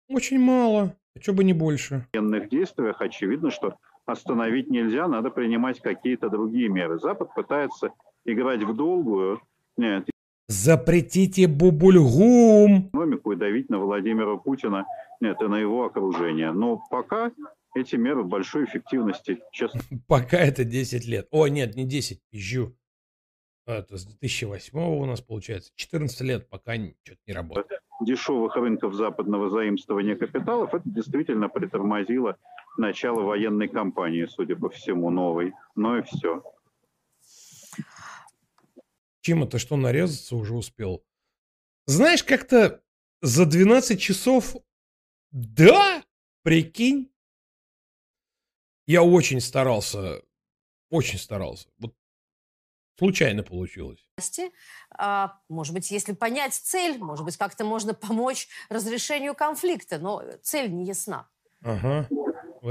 [0.08, 0.96] Очень мало.
[1.16, 2.08] А что бы не больше?
[2.12, 7.00] В военных действиях очевидно, что остановить нельзя, надо принимать какие-то другие меры.
[7.00, 7.92] Запад пытается
[8.24, 9.42] играть в долгую.
[9.78, 10.08] Нет.
[10.48, 12.90] Запретите бубульгум!
[12.90, 14.86] Экономику и давить на Владимира Путина
[15.20, 16.52] нет, и на его окружение.
[16.52, 17.32] Но пока
[17.76, 19.82] эти меры большой эффективности, честно.
[20.08, 21.28] Пока это 10 лет.
[21.32, 22.76] О, нет, не 10, пизжу.
[23.68, 27.82] Это с 2008 у нас получается 14 лет, пока что-то не работает.
[28.00, 32.38] Дешевых рынков западного заимствования капиталов это действительно притормозило
[32.78, 35.54] начало военной кампании, судя по всему, новой.
[35.76, 36.44] Но и все.
[39.22, 41.04] Чем-то что нарезаться уже успел.
[41.88, 42.84] Знаешь, как-то
[43.22, 44.56] за 12 часов
[45.32, 46.04] да,
[46.44, 47.12] прикинь.
[48.88, 50.22] Я очень старался,
[50.90, 51.68] очень старался.
[51.80, 51.94] Вот
[52.98, 54.08] случайно получилось.
[54.98, 60.72] А, может быть, если понять цель, может быть, как-то можно помочь разрешению конфликта, но цель
[60.72, 61.28] не ясна.
[61.62, 62.08] Ага.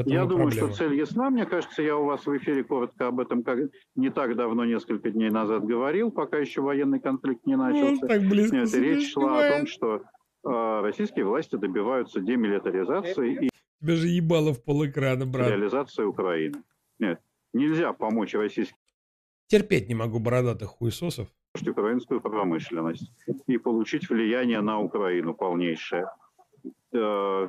[0.07, 0.73] Я думаю, проблема.
[0.73, 1.31] что цель ясна.
[1.31, 3.59] Мне кажется, я у вас в эфире коротко об этом как
[3.95, 8.01] не так давно, несколько дней назад говорил, пока еще военный конфликт не начался.
[8.03, 10.03] Ну, так близко Нет, речь шла о том, что
[10.45, 13.49] российские власти добиваются демилитаризации и
[13.81, 15.49] Тебя же ебало в полэкрана, брат.
[15.51, 16.63] реализации Украины.
[16.99, 17.21] Нет,
[17.53, 18.77] нельзя помочь российским
[19.49, 21.29] Терпеть не могу бородатых хуесосов.
[21.67, 23.13] украинскую промышленность
[23.47, 26.07] и получить влияние на Украину полнейшее.
[26.93, 27.49] Э,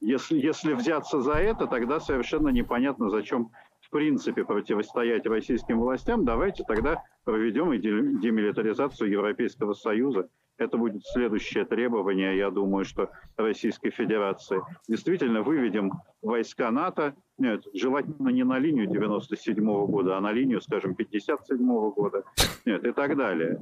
[0.00, 3.50] Если, если взяться за это, тогда совершенно непонятно, зачем
[3.80, 6.24] в принципе противостоять российским властям.
[6.24, 13.10] Давайте тогда проведем и де- демилитаризацию Европейского Союза это будет следующее требование, я думаю, что
[13.36, 14.60] Российской Федерации.
[14.88, 20.60] Действительно, выведем войска НАТО, нет, желательно не на линию 97 -го года, а на линию,
[20.60, 22.24] скажем, 57 -го года,
[22.64, 23.58] нет, и так далее.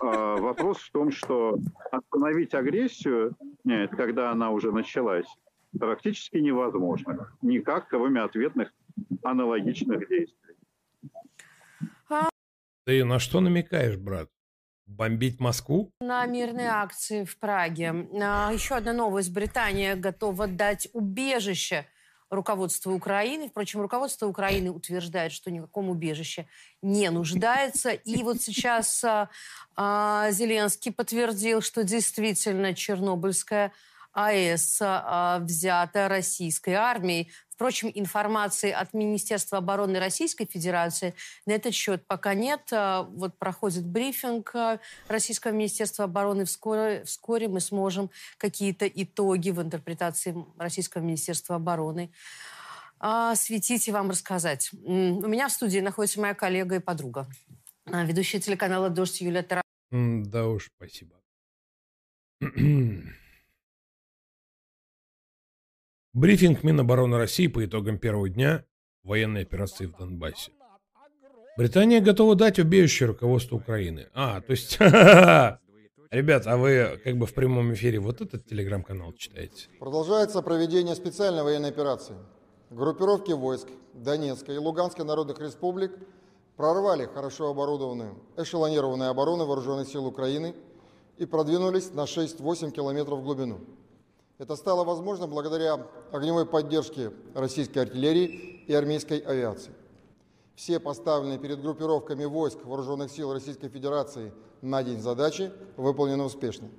[0.00, 1.58] А, вопрос в том, что
[1.90, 5.26] остановить агрессию, нет, когда она уже началась,
[5.78, 7.30] практически невозможно.
[7.42, 8.72] Никак, кроме ответных
[9.22, 10.56] аналогичных действий.
[12.86, 14.28] Ты на что намекаешь, брат?
[14.96, 15.92] Бомбить Москву?
[16.00, 18.08] На мирные акции в Праге.
[18.20, 19.32] А, Еще одна новость.
[19.32, 21.86] Британия готова дать убежище
[22.28, 23.48] руководству Украины.
[23.48, 25.60] Впрочем, руководство Украины утверждает, что ни
[25.90, 26.46] убежище
[26.82, 27.90] не нуждается.
[27.90, 29.28] И вот сейчас а,
[29.76, 33.72] а, Зеленский подтвердил, что действительно Чернобыльская
[34.12, 37.30] АЭС а, взята российской армией.
[37.50, 41.14] Впрочем, информации от Министерства обороны Российской Федерации
[41.46, 42.68] на этот счет пока нет.
[42.72, 46.44] А, Вот проходит брифинг а, Российского Министерства обороны.
[46.44, 52.12] Вскоре, вскоре мы сможем какие-то итоги в интерпретации Российского Министерства обороны
[53.34, 54.70] светить и вам рассказать.
[54.74, 57.26] У меня в студии находится моя коллега и подруга,
[57.86, 59.64] ведущая телеканала «Дождь» Юлия Тарасова.
[59.90, 61.16] Да уж, спасибо.
[66.12, 68.64] Брифинг Минобороны России по итогам первого дня
[69.04, 70.50] военной операции в Донбассе.
[71.56, 74.08] Британия готова дать убежище руководству Украины.
[74.12, 74.78] А, то есть...
[76.10, 79.68] Ребят, а вы как бы в прямом эфире вот этот телеграм-канал читаете?
[79.78, 82.16] Продолжается проведение специальной военной операции.
[82.70, 85.92] Группировки войск Донецкой и Луганской народных республик
[86.56, 90.56] прорвали хорошо оборудованную эшелонированную оборону вооруженных сил Украины
[91.18, 93.60] и продвинулись на 6-8 километров в глубину.
[94.40, 99.70] Это стало возможно благодаря огневой поддержке российской артиллерии и армейской авиации.
[100.54, 106.70] Все поставленные перед группировками войск Вооруженных сил Российской Федерации на день задачи выполнены успешно.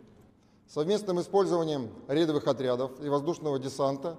[0.67, 4.17] Совместным использованием рейдовых отрядов и воздушного десанта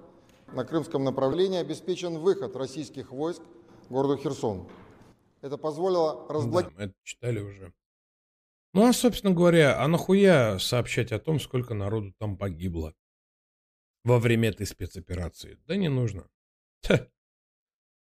[0.53, 3.41] на крымском направлении обеспечен выход российских войск
[3.89, 4.69] городу Херсон.
[5.41, 6.77] Это позволило разблокировать...
[6.77, 7.73] Да, это читали уже.
[8.71, 12.93] Ну, а, собственно говоря, а нахуя сообщать о том, сколько народу там погибло
[14.03, 15.57] во время этой спецоперации?
[15.65, 16.29] Да не нужно.
[16.83, 17.07] Ха.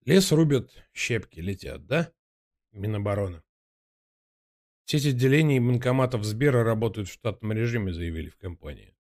[0.05, 2.11] Лес рубят, щепки летят, да?
[2.71, 3.41] Минобороны.
[4.85, 8.95] Сеть отделений и банкоматов Сбера работают в штатном режиме, заявили в компании.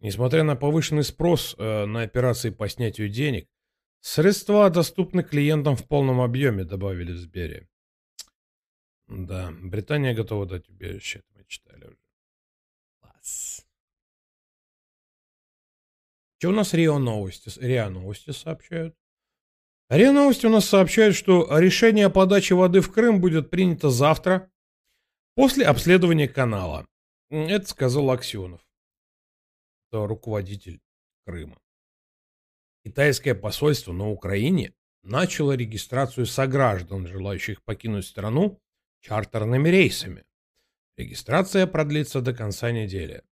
[0.00, 3.48] Несмотря на повышенный спрос э, на операции по снятию денег,
[4.00, 7.68] средства доступны клиентам в полном объеме, добавили в Сбере.
[9.08, 11.98] Да, Британия готова дать убежище, это мы читали уже.
[13.00, 13.65] Класс.
[16.38, 17.50] Что у нас РИО Новости?
[17.58, 18.94] РИА Новости сообщают.
[19.88, 24.50] РИА Новости у нас сообщают, что решение о подаче воды в Крым будет принято завтра,
[25.34, 26.86] после обследования канала.
[27.30, 28.60] Это сказал Аксенов.
[29.90, 30.80] Это руководитель
[31.24, 31.58] Крыма.
[32.84, 38.60] Китайское посольство на Украине начало регистрацию сограждан, желающих покинуть страну,
[39.00, 40.24] чартерными рейсами.
[40.96, 43.22] Регистрация продлится до конца недели.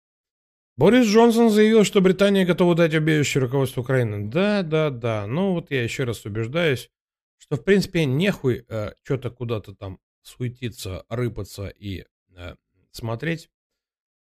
[0.76, 4.28] Борис Джонсон заявил, что Британия готова дать убежище руководству Украины.
[4.28, 5.26] Да, да, да.
[5.26, 6.90] Ну вот я еще раз убеждаюсь,
[7.38, 12.04] что в принципе нехуй э, что-то куда-то там суетиться, рыпаться и
[12.36, 12.56] э,
[12.90, 13.50] смотреть.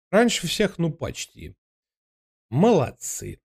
[0.09, 1.55] Раньше всех, ну почти.
[2.49, 3.39] Молодцы.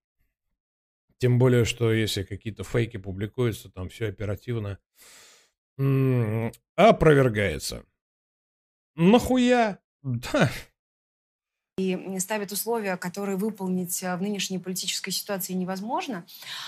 [1.18, 4.78] Тем более, что если какие-то фейки публикуются, там все оперативно
[5.78, 7.84] м- опровергается.
[8.94, 9.78] Нахуя?
[10.02, 10.50] Да.
[11.76, 16.24] И ставят условия, которые выполнить э, в нынешней политической ситуации невозможно,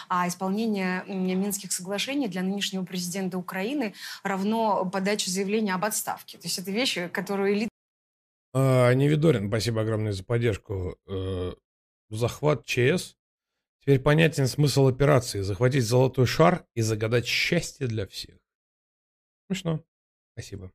[0.08, 6.38] а исполнение Минских соглашений для нынешнего президента Украины равно подаче заявления об отставке.
[6.38, 7.70] То есть это вещи, которые элита
[8.52, 10.98] А, Невидорин, спасибо огромное за поддержку.
[11.06, 11.52] Э,
[12.10, 13.16] захват ЧС.
[13.82, 15.42] Теперь понятен смысл операции.
[15.42, 18.36] Захватить золотой шар и загадать счастье для всех.
[19.46, 19.84] Смешно.
[20.32, 20.72] Спасибо.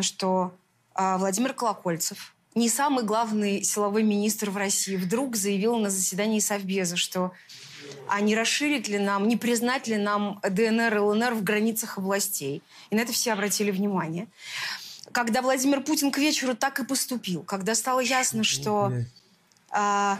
[0.00, 0.63] что а,
[0.96, 7.32] Владимир Колокольцев, не самый главный силовой министр в России, вдруг заявил на заседании Совбеза, что
[8.08, 12.62] а не расширить ли нам, не признать ли нам ДНР и ЛНР в границах областей.
[12.90, 14.28] И на это все обратили внимание.
[15.12, 18.92] Когда Владимир Путин к вечеру так и поступил, когда стало ясно, что,
[19.70, 20.18] а,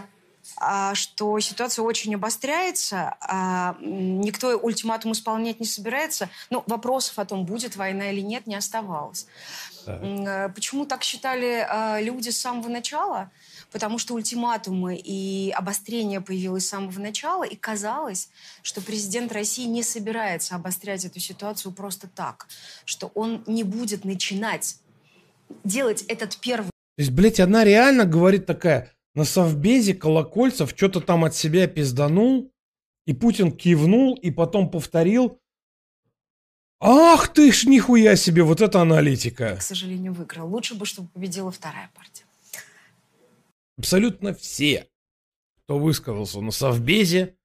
[0.57, 7.45] а, что ситуация очень обостряется, а, никто ультиматум исполнять не собирается, ну, вопросов о том,
[7.45, 9.27] будет война или нет, не оставалось.
[9.93, 13.31] М, Почему так считали а, люди с самого начала?
[13.73, 18.29] Потому что ультиматумы и обострение появилось с самого начала, и казалось,
[18.63, 22.47] что президент России не собирается обострять эту ситуацию просто так,
[22.85, 24.77] что он не будет начинать
[25.65, 31.25] делать этот первый То есть, блядь, она реально говорит такая, на совбезе Колокольцев что-то там
[31.25, 32.51] от себя пизданул,
[33.07, 35.39] и Путин кивнул, и потом повторил.
[36.81, 39.57] Ах ты ж нихуя себе, вот это аналитика.
[39.57, 40.49] к сожалению, выиграл.
[40.49, 42.25] Лучше бы, чтобы победила вторая партия.
[43.79, 44.89] Абсолютно все,
[45.65, 47.37] кто высказался на совбезе,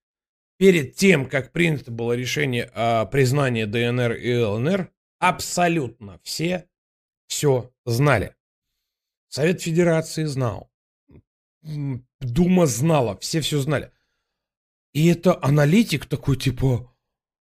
[0.57, 6.67] перед тем, как принято было решение о признании ДНР и ЛНР, абсолютно все
[7.27, 8.35] все знали.
[9.29, 10.69] Совет Федерации знал.
[12.19, 13.91] Дума знала, все все знали.
[14.93, 16.91] И это аналитик такой, типа,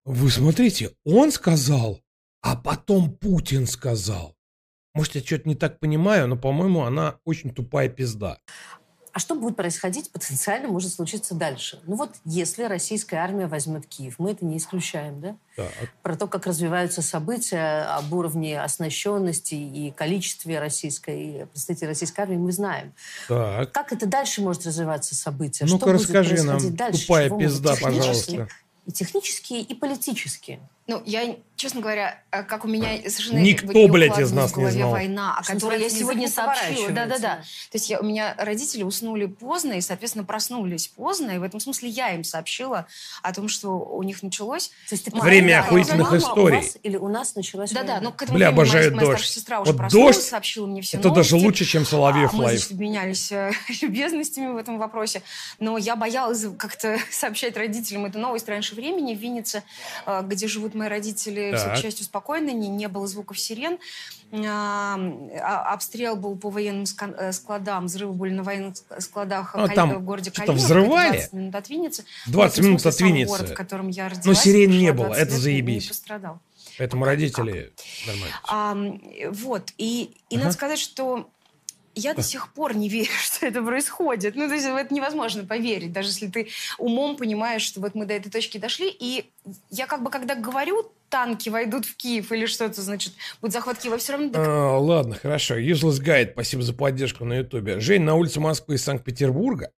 [0.05, 1.99] вы смотрите, он сказал,
[2.41, 4.35] а потом Путин сказал.
[4.93, 8.39] Может, я что-то не так понимаю, но, по-моему, она очень тупая пизда.
[9.13, 11.81] А что будет происходить, потенциально может случиться дальше?
[11.85, 15.35] Ну вот, если российская армия возьмет Киев, мы это не исключаем, да?
[15.57, 15.73] Так.
[16.01, 22.53] Про то, как развиваются события, об уровне оснащенности и количестве российской, представителей российской армии мы
[22.53, 22.93] знаем.
[23.27, 23.73] Так.
[23.73, 25.67] Как это дальше может развиваться событие?
[25.69, 27.01] Ну-ка, расскажи нам, дальше?
[27.01, 28.47] тупая Чего пизда, пожалуйста.
[28.85, 30.59] И технические, и политические.
[30.87, 34.91] Ну, я, честно говоря, э, как у меня совершенно Никто, блядь, из нас не знал.
[34.91, 36.89] война, о Что которой я сегодня сообщила.
[36.89, 37.35] Да-да-да.
[37.37, 37.43] То
[37.77, 41.87] есть я, у меня родители уснули поздно и, соответственно, проснулись поздно, и в этом смысле
[41.89, 42.87] я им сообщила
[43.21, 44.69] о том, что у них началось.
[44.89, 46.57] То есть ты Время охуительных историй.
[46.57, 48.09] У вас, или у нас началась Да-да, война?
[48.09, 49.17] ну к этому Бля, времени моя, обожаю моя дождь.
[49.19, 51.45] старшая сестра уже Вот проснулась, дождь сообщила мне все Это даже новости.
[51.45, 52.57] лучше, чем Соловьев А, Мы, лайв.
[52.57, 53.51] значит, обменялись э,
[53.81, 55.21] любезностями в этом вопросе.
[55.59, 59.15] Но я боялась как-то сообщать родителям эту новость раньше времени.
[59.15, 59.63] В Виннице,
[60.07, 61.75] э, где живут мои родители, все, Так.
[61.77, 63.77] к счастью, спокойно, не, не было звуков сирен.
[64.33, 64.97] А,
[65.41, 66.85] а, обстрел был по военным
[67.17, 71.11] э, складам, взрывы были на военных складах А, Каль- там в городе что-то Калиновка, взрывали?
[71.17, 72.05] 20 минут от Винницы.
[72.27, 73.29] 20 Ну, в минут от Винницы.
[73.29, 74.25] город, в котором я родилась.
[74.25, 75.83] Но сирен не было, 20 это лет, заебись.
[75.83, 76.39] Не пострадал.
[76.77, 77.73] Поэтому родители
[78.07, 78.35] нормально.
[78.47, 79.73] А, вот.
[79.77, 80.43] И, и Ага.
[80.45, 81.29] надо сказать, что
[81.95, 84.35] я до сих пор не верю, что это происходит.
[84.35, 88.05] Ну, то есть в это невозможно поверить, даже если ты умом понимаешь, что вот мы
[88.05, 88.89] до этой точки дошли.
[88.89, 89.29] И
[89.69, 93.97] я как бы, когда говорю, танки войдут в Киев или что-то, значит, будет захват Киева,
[93.97, 94.31] все равно...
[94.33, 95.59] А, ладно, хорошо.
[95.59, 97.79] Useless Guide, спасибо за поддержку на Ютубе.
[97.79, 99.71] Жень, на улице Москвы из Санкт-Петербурга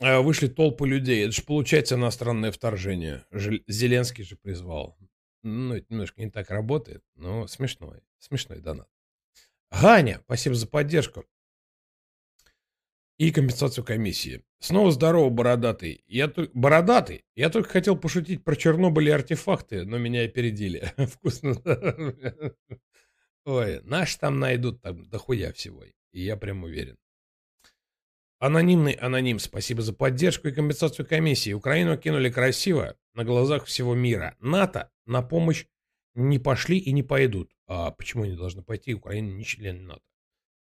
[0.00, 1.24] э, вышли толпы людей.
[1.24, 3.24] Это же получается иностранное вторжение.
[3.66, 4.96] Зеленский же призвал.
[5.42, 8.00] Ну, это немножко не так работает, но смешной.
[8.20, 8.88] Смешной донат.
[9.72, 11.24] Ганя, спасибо за поддержку.
[13.22, 14.42] И компенсацию комиссии.
[14.58, 16.02] Снова здорово, бородатый.
[16.08, 17.24] Я бородатый.
[17.36, 20.92] Я только хотел пошутить про Чернобыль и артефакты, но меня опередили.
[21.06, 21.54] Вкусно.
[23.44, 25.84] Ой, наш там найдут там дохуя всего.
[25.84, 26.96] И я прям уверен.
[28.40, 31.52] Анонимный аноним, спасибо за поддержку и компенсацию комиссии.
[31.52, 34.34] Украину кинули красиво на глазах всего мира.
[34.40, 35.66] НАТО на помощь
[36.16, 37.52] не пошли и не пойдут.
[37.68, 38.94] А почему они должны пойти?
[38.94, 40.02] Украина не член НАТО.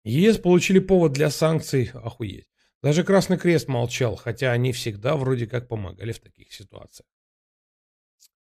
[0.05, 1.91] ЕС получили повод для санкций.
[1.95, 2.49] Охуеть.
[2.83, 7.09] Даже Красный Крест молчал, хотя они всегда вроде как помогали в таких ситуациях.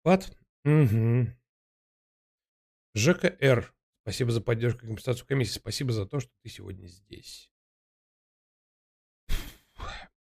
[0.04, 0.30] Вот.
[0.64, 1.26] Угу.
[2.94, 3.74] ЖКР.
[4.02, 5.58] Спасибо за поддержку и компенсацию комиссии.
[5.58, 7.50] Спасибо за то, что ты сегодня здесь.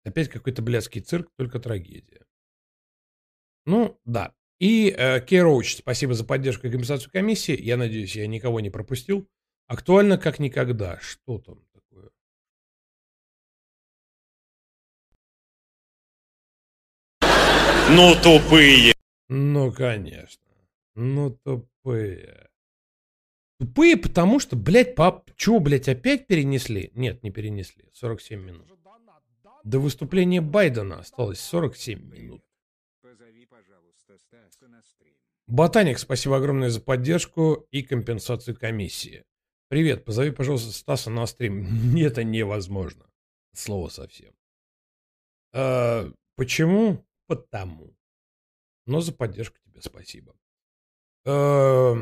[0.04, 2.26] Опять какой-то блядский цирк, только трагедия.
[3.66, 4.34] Ну, да.
[4.60, 7.60] И э, Кей спасибо за поддержку и компенсацию комиссии.
[7.60, 9.28] Я надеюсь, я никого не пропустил.
[9.68, 11.00] Актуально как никогда.
[11.00, 12.12] Что там такое?
[17.90, 18.94] Ну, тупые.
[19.28, 20.44] Ну, конечно.
[20.96, 22.50] Ну, тупые.
[23.60, 26.92] Тупые, потому что, блядь, пап, чего, блядь, опять перенесли?
[26.94, 27.90] Нет, не перенесли.
[27.94, 28.68] 47 минут.
[29.64, 32.44] До выступления Байдена осталось 47 минут.
[35.48, 39.24] Ботаник, спасибо огромное за поддержку и компенсацию комиссии.
[39.68, 41.96] Привет, позови, пожалуйста, Стаса на стрим.
[41.98, 43.06] Это невозможно.
[43.54, 44.34] Слово совсем.
[45.54, 47.06] А, почему?
[47.28, 47.96] Потому.
[48.86, 50.36] Но за поддержку тебе спасибо.
[51.26, 51.96] А,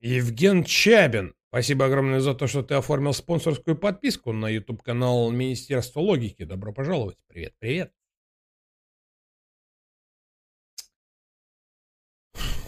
[0.00, 6.44] Евген Чабин, Спасибо огромное за то, что ты оформил спонсорскую подписку на YouTube-канал Министерства логики.
[6.44, 7.18] Добро пожаловать.
[7.26, 7.92] Привет, привет.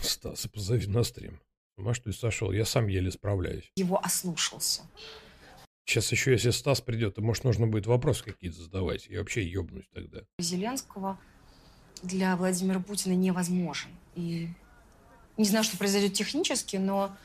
[0.01, 1.41] Стаса, позови на стрим.
[1.77, 2.53] Что ли сошел?
[2.53, 3.71] Я сам еле справляюсь.
[3.77, 4.83] Его ослушался.
[5.85, 9.07] Сейчас еще, если Стас придет, то, может, нужно будет вопросы какие-то задавать.
[9.09, 10.21] Я вообще ебнусь тогда.
[10.39, 11.19] Зеленского
[12.03, 13.91] для Владимира Путина невозможен.
[14.15, 14.49] И
[15.37, 17.17] не знаю, что произойдет технически, но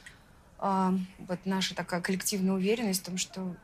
[0.57, 3.55] а, вот наша такая коллективная уверенность в том, что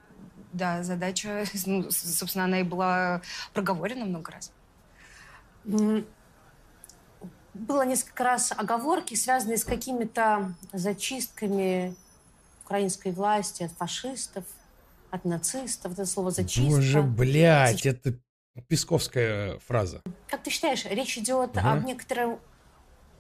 [0.52, 3.22] да, задача, ну, собственно, она и была
[3.54, 4.52] проговорена много раз.
[7.54, 11.96] Было несколько раз оговорки, связанные с какими-то зачистками
[12.64, 14.44] украинской власти от фашистов,
[15.12, 15.94] от нацистов.
[15.94, 16.76] Это слово «зачистка».
[16.76, 18.18] Боже, блядь, это
[18.68, 20.02] песковская фраза.
[20.28, 21.68] Как ты считаешь, речь идет угу.
[21.68, 22.40] об некотором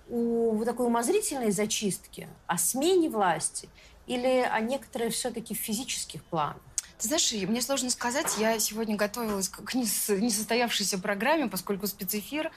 [0.09, 3.69] у такой умозрительной зачистки, о смене власти
[4.07, 6.57] или о некоторой все-таки физических планах?
[6.97, 8.27] Ты знаешь, мне сложно сказать.
[8.37, 12.51] Я сегодня готовилась к несостоявшейся программе, поскольку спецэфир.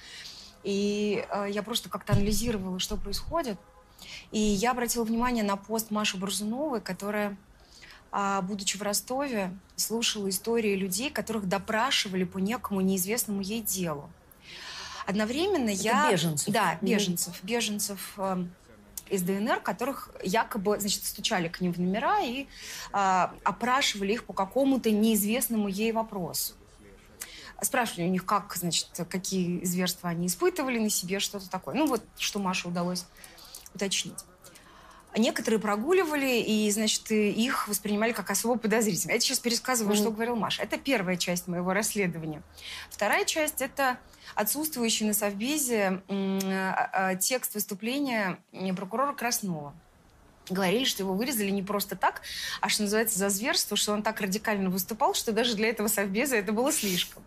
[0.66, 3.56] И э, я просто как-то анализировала, что происходит.
[4.32, 7.36] И я обратила внимание на пост Маши Бурзуновой, которая,
[8.10, 14.10] э, будучи в Ростове, слушала истории людей, которых допрашивали по некому неизвестному ей делу.
[15.06, 16.10] Одновременно Это я...
[16.10, 16.52] беженцев.
[16.52, 17.38] Да, беженцев.
[17.44, 18.44] Беженцев э,
[19.08, 22.48] из ДНР, которых якобы, значит, стучали к ним в номера и
[22.92, 26.54] э, опрашивали их по какому-то неизвестному ей вопросу.
[27.62, 31.74] Спрашивали у них, как, значит, какие зверства они испытывали на себе, что-то такое.
[31.74, 33.06] Ну вот, что Маше удалось
[33.74, 34.18] уточнить.
[35.16, 39.12] Некоторые прогуливали, и, значит, их воспринимали как особо подозрительно.
[39.12, 40.00] Я сейчас пересказываю, mm-hmm.
[40.00, 40.62] что говорил Маша.
[40.62, 42.42] Это первая часть моего расследования.
[42.90, 43.98] Вторая часть– это
[44.34, 48.38] отсутствующий на Совбезе а, а, текст выступления
[48.76, 49.74] прокурора Краснова
[50.48, 52.22] говорили, что его вырезали не просто так,
[52.60, 56.36] а что называется за зверство, что он так радикально выступал, что даже для этого совбеза
[56.36, 57.22] это было слишком.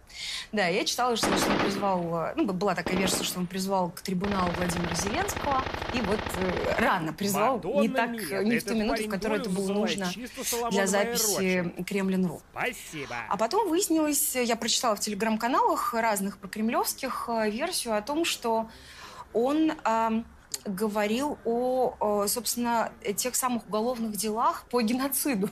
[0.52, 4.52] Да, я читала, что он призвал, ну, была такая версия, что он призвал к трибуналу
[4.54, 5.64] Владимира Зеленского,
[5.94, 9.42] и вот э, рано призвал, Мадонна не так, нет, не в ту минуту, в которую
[9.42, 10.12] это было нужно
[10.72, 12.42] для записи Кремлин.ру.
[12.52, 13.16] Спасибо.
[13.30, 18.70] А потом выяснилось, я прочитала в телеграм-каналах разных прокремлевских э, версию о том, что
[19.34, 19.74] он...
[19.86, 20.24] Э,
[20.66, 25.50] говорил о, собственно, тех самых уголовных делах по геноциду.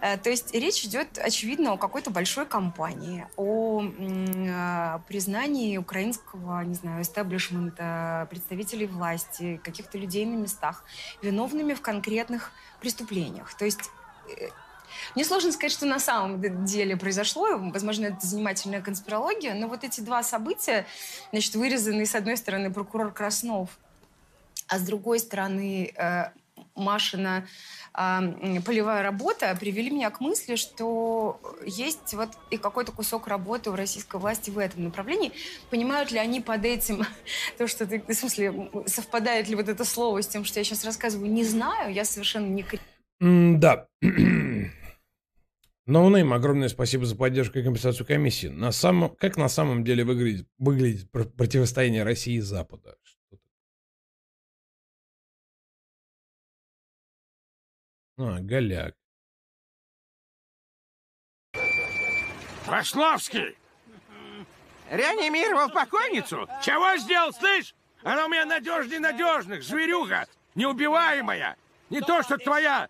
[0.00, 6.74] Э, то есть речь идет, очевидно, о какой-то большой кампании, о э, признании украинского, не
[6.74, 10.84] знаю, эстаблишмента, представителей власти, каких-то людей на местах
[11.22, 13.54] виновными в конкретных преступлениях.
[13.54, 13.90] То есть
[14.28, 14.48] э,
[15.14, 17.58] мне сложно сказать, что на самом деле произошло.
[17.58, 19.54] Возможно, это занимательная конспирология.
[19.54, 20.86] Но вот эти два события,
[21.30, 23.70] значит, вырезанные, с одной стороны, прокурор Краснов
[24.74, 26.24] а с другой стороны, э,
[26.74, 27.46] Машина
[27.92, 34.18] полевая работа привели меня к мысли, что есть вот и какой-то кусок работы у российской
[34.18, 35.30] власти в этом направлении.
[35.70, 37.04] Понимают ли они под этим
[37.58, 40.84] то, что ты, в смысле, совпадает ли вот это слово с тем, что я сейчас
[40.84, 42.64] рассказываю, не знаю, я совершенно не...
[43.20, 43.86] М, Да.
[45.86, 48.48] Noname, огромное спасибо за поддержку и компенсацию комиссии.
[48.48, 52.96] На самом, как на самом деле выглядит, выглядит пр- противостояние России и Запада?
[58.16, 58.94] А, голяк.
[62.66, 63.56] Пошловский!
[64.90, 66.48] Реанимировал покойницу?
[66.62, 67.74] Чего сделал, слышь?
[68.02, 71.56] Она у меня надежней надежных, зверюга, неубиваемая.
[71.90, 72.88] Не то, что твоя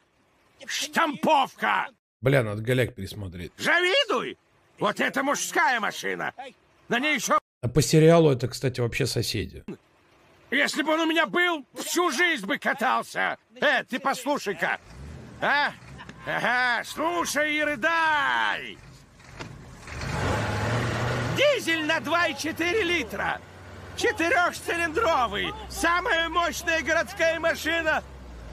[0.66, 1.88] штамповка.
[2.20, 3.52] Бля, надо голяк пересмотреть.
[3.56, 4.36] Завидуй!
[4.78, 6.34] Вот это мужская машина.
[6.88, 7.38] На ней еще...
[7.62, 9.64] А по сериалу это, кстати, вообще соседи.
[10.50, 13.38] Если бы он у меня был, всю жизнь бы катался.
[13.60, 14.78] Э, ты послушай-ка.
[15.40, 15.72] А?
[16.26, 18.78] Ага, слушай и рыдай.
[21.36, 23.40] Дизель на 2,4 литра.
[23.96, 25.52] Четырехцилиндровый.
[25.68, 28.02] Самая мощная городская машина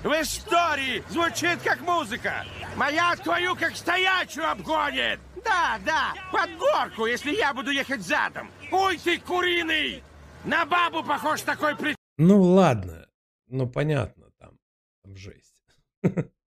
[0.03, 1.03] в истории.
[1.09, 2.45] Звучит как музыка.
[2.75, 5.19] Моя твою как стоячую обгонит.
[5.43, 8.49] Да, да, под горку, если я буду ехать задом.
[8.71, 10.03] Ой ты, куриный!
[10.43, 11.95] На бабу похож такой при...
[12.17, 13.07] Ну ладно.
[13.47, 14.57] Ну понятно, там,
[15.03, 15.63] там жесть.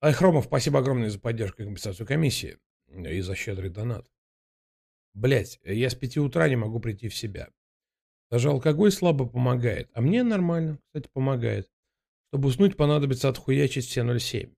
[0.00, 2.58] Айхромов, спасибо огромное за поддержку и компенсацию комиссии.
[2.88, 4.06] И за щедрый донат.
[5.14, 7.48] Блять, я с пяти утра не могу прийти в себя.
[8.30, 9.90] Даже алкоголь слабо помогает.
[9.94, 11.70] А мне нормально, кстати, помогает.
[12.28, 14.54] Чтобы уснуть, понадобится отхуячить все 0,7.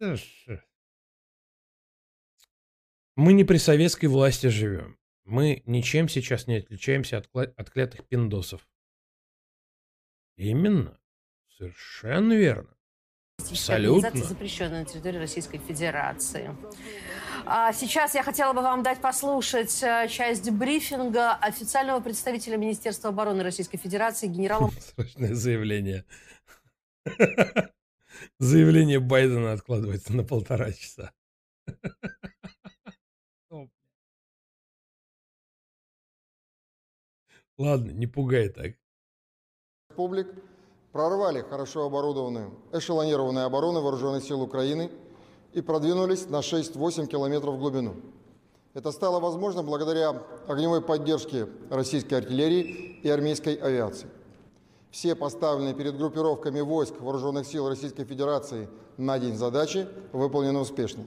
[0.00, 0.16] Да
[3.14, 4.98] Мы не при советской власти живем.
[5.24, 8.68] Мы ничем сейчас не отличаемся от, от клятых пиндосов.
[10.36, 10.98] Именно.
[11.48, 12.76] Совершенно верно.
[13.50, 14.06] Абсолютно.
[14.08, 16.54] Организации, запрещенные на территории Российской Федерации.
[17.44, 23.42] А сейчас я хотела бы вам дать послушать э, часть брифинга официального представителя Министерства обороны
[23.42, 26.04] Российской Федерации генерала Срочное заявление.
[28.38, 31.12] Заявление Байдена откладывается на полтора часа.
[37.58, 38.74] Ладно, не пугай так.
[39.90, 40.28] республик
[40.92, 44.90] прорвали хорошо оборудованную эшелонированную оборону Вооруженных сил Украины
[45.52, 47.96] и продвинулись на 6-8 километров в глубину.
[48.74, 54.08] Это стало возможно благодаря огневой поддержке российской артиллерии и армейской авиации.
[54.90, 61.04] Все поставленные перед группировками войск Вооруженных сил Российской Федерации на день задачи выполнены успешно.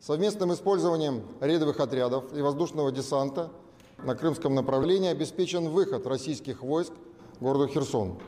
[0.00, 3.50] Совместным использованием рейдовых отрядов и воздушного десанта
[3.98, 6.92] на крымском направлении обеспечен выход российских войск
[7.40, 8.18] городу Херсон.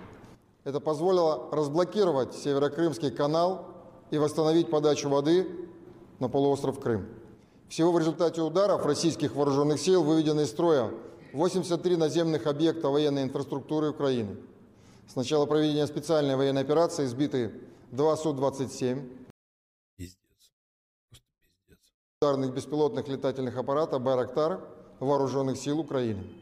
[0.64, 3.66] Это позволило разблокировать Северокрымский канал
[4.10, 5.48] и восстановить подачу воды
[6.20, 7.08] на полуостров Крым.
[7.68, 10.90] Всего в результате ударов российских вооруженных сил выведены из строя
[11.32, 14.36] 83 наземных объекта военной инфраструктуры Украины.
[15.08, 17.52] С начала проведения специальной военной операции сбиты
[17.90, 19.26] два Су-27,
[22.20, 24.60] ударных беспилотных летательных аппарата «Байрактар»
[25.00, 26.41] вооруженных сил Украины.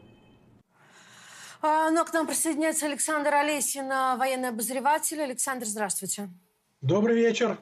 [1.63, 5.21] А, Ну, а к нам присоединяется Александр Олесин, а, военный обозреватель.
[5.21, 6.29] Александр, здравствуйте.
[6.81, 7.59] Добрый вечер.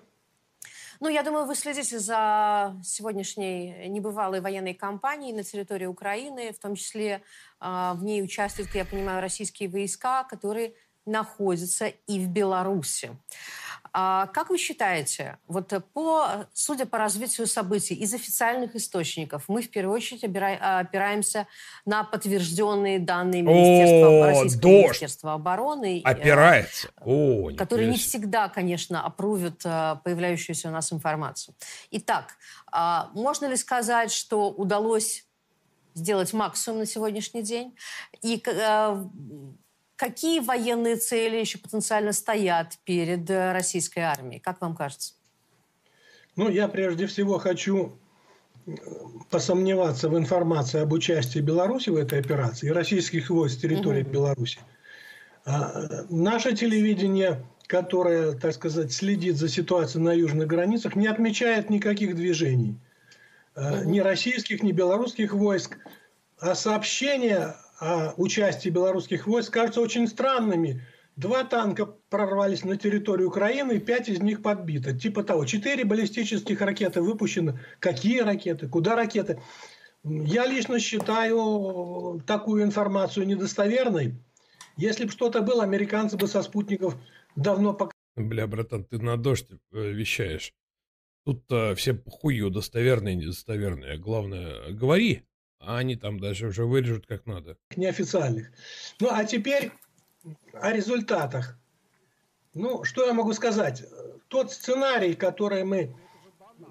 [1.02, 6.76] Ну, я думаю, вы следите за сегодняшней небывалой военной кампанией на территории Украины, в том
[6.76, 7.22] числе
[7.60, 10.74] в ней участвуют, я понимаю, российские войска, которые
[11.06, 13.12] находятся и в Беларуси.
[13.94, 19.62] А Как вы считаете, вот э, по, судя по развитию событий из официальных источников, мы
[19.62, 21.48] в первую очередь опира- опираемся
[21.86, 24.84] на подтвержденные данные Министерства, О, Российского дождь!
[24.84, 26.00] Министерства обороны.
[26.00, 26.90] э, Опирается.
[27.02, 31.56] О, которые не всегда, конечно, опрувят э, появляющуюся у нас информацию.
[31.92, 32.36] Итак,
[32.72, 35.26] а, можно ли сказать, что удалось
[35.96, 37.76] сделать максимум на сегодняшний день?
[38.22, 39.06] И э,
[40.00, 44.40] какие военные цели еще потенциально стоят перед э, российской армией?
[44.40, 45.14] Как вам кажется?
[46.38, 47.92] Ну, я прежде всего хочу
[48.66, 48.72] э,
[49.30, 54.12] посомневаться в информации об участии Беларуси в этой операции и российских войск с территории Мгм.
[54.12, 54.60] Беларуси.
[55.46, 62.16] А, Наше телевидение, которое, так сказать, следит за ситуацией на южных границах, не отмечает никаких
[62.16, 62.78] движений.
[63.56, 65.78] Э, Ни российских, ни белорусских войск.
[66.40, 70.86] А сообщения о участии белорусских войск кажутся очень странными.
[71.16, 74.98] Два танка прорвались на территорию Украины, пять из них подбито.
[74.98, 77.60] Типа того, четыре баллистических ракеты выпущены.
[77.80, 78.70] Какие ракеты?
[78.70, 79.42] Куда ракеты?
[80.04, 84.16] Я лично считаю такую информацию недостоверной.
[84.78, 86.96] Если бы что-то было, американцы бы со спутников
[87.36, 87.94] давно показали.
[88.16, 90.54] Бля, братан, ты на дождь э, вещаешь.
[91.26, 93.98] Тут-то все похую, достоверные, недостоверные.
[93.98, 95.24] Главное, говори,
[95.60, 97.58] а они там даже уже вырежут как надо.
[97.76, 98.52] Неофициальных.
[99.00, 99.72] Ну, а теперь
[100.54, 101.58] о результатах.
[102.54, 103.84] Ну, что я могу сказать?
[104.28, 105.96] Тот сценарий, который мы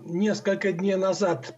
[0.05, 1.57] несколько дней назад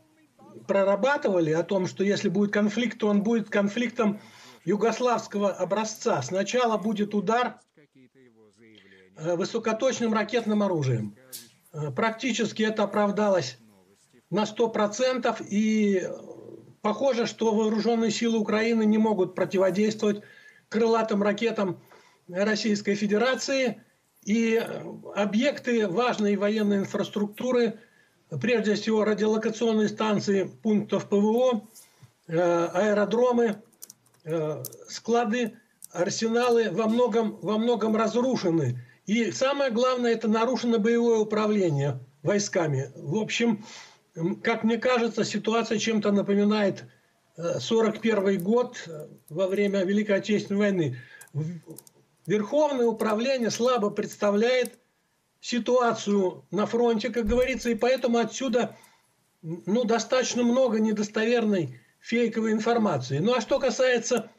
[0.66, 4.20] прорабатывали, о том, что если будет конфликт, то он будет конфликтом
[4.64, 6.22] югославского образца.
[6.22, 7.60] Сначала будет удар
[9.16, 11.16] э, высокоточным ракетным оружием.
[11.72, 13.58] Э, практически это оправдалось
[14.30, 16.08] на 100%, и
[16.82, 20.22] похоже, что вооруженные силы Украины не могут противодействовать
[20.68, 21.80] крылатым ракетам
[22.28, 23.82] Российской Федерации,
[24.24, 24.62] и
[25.14, 27.78] объекты важной военной инфраструктуры,
[28.40, 31.66] прежде всего радиолокационные станции пунктов ПВО,
[32.28, 33.62] э, аэродромы,
[34.24, 35.56] э, склады,
[35.90, 38.78] арсеналы во многом, во многом разрушены.
[39.06, 42.92] И самое главное, это нарушено боевое управление войсками.
[42.94, 43.64] В общем,
[44.42, 46.84] как мне кажется, ситуация чем-то напоминает
[47.36, 50.98] 41 э, год э, во время Великой Отечественной войны.
[52.26, 54.78] Верховное управление слабо представляет
[55.40, 58.76] ситуацию на фронте, как говорится, и поэтому отсюда
[59.42, 63.18] ну, достаточно много недостоверной фейковой информации.
[63.18, 64.30] Ну а что касается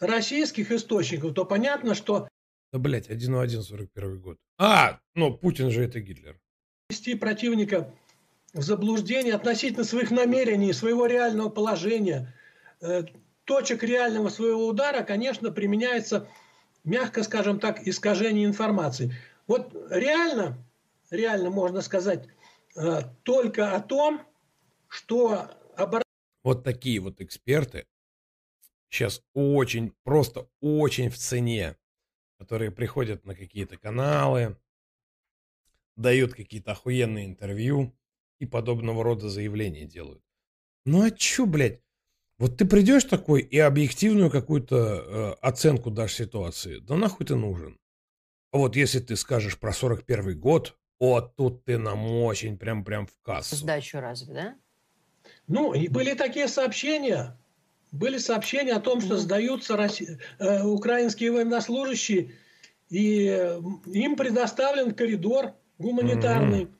[0.00, 2.28] российских источников, то понятно, что
[2.72, 4.36] да, блядь, 1 41 год.
[4.58, 6.40] А, ну, Путин же это Гитлер.
[7.20, 7.94] Противника
[8.54, 12.34] в заблуждение относительно своих намерений, своего реального положения,
[12.80, 13.04] э,
[13.44, 16.26] точек реального своего удара, конечно, применяется,
[16.82, 19.14] мягко скажем так, искажение информации.
[19.46, 20.56] Вот реально,
[21.10, 22.26] реально можно сказать
[22.76, 24.22] э, только о том,
[24.88, 25.50] что.
[26.42, 27.86] Вот такие вот эксперты
[28.88, 31.76] сейчас очень, просто очень в цене
[32.38, 34.58] которые приходят на какие-то каналы,
[35.96, 37.96] дают какие-то охуенные интервью
[38.38, 40.22] и подобного рода заявления делают.
[40.84, 41.80] Ну а чё, блядь?
[42.38, 46.78] Вот ты придешь такой и объективную какую-то э, оценку дашь ситуации.
[46.78, 47.78] Да нахуй ты нужен?
[48.52, 53.12] А вот если ты скажешь про 41 год, о, тут ты нам очень прям-прям в
[53.22, 53.56] кассу.
[53.56, 54.54] Сдачу разве, да?
[55.46, 57.38] Ну, и были такие сообщения,
[57.92, 60.18] были сообщения о том, что сдаются Росси...
[60.38, 62.32] э, украинские военнослужащие,
[62.88, 66.74] и э, им предоставлен коридор гуманитарный, mm-hmm.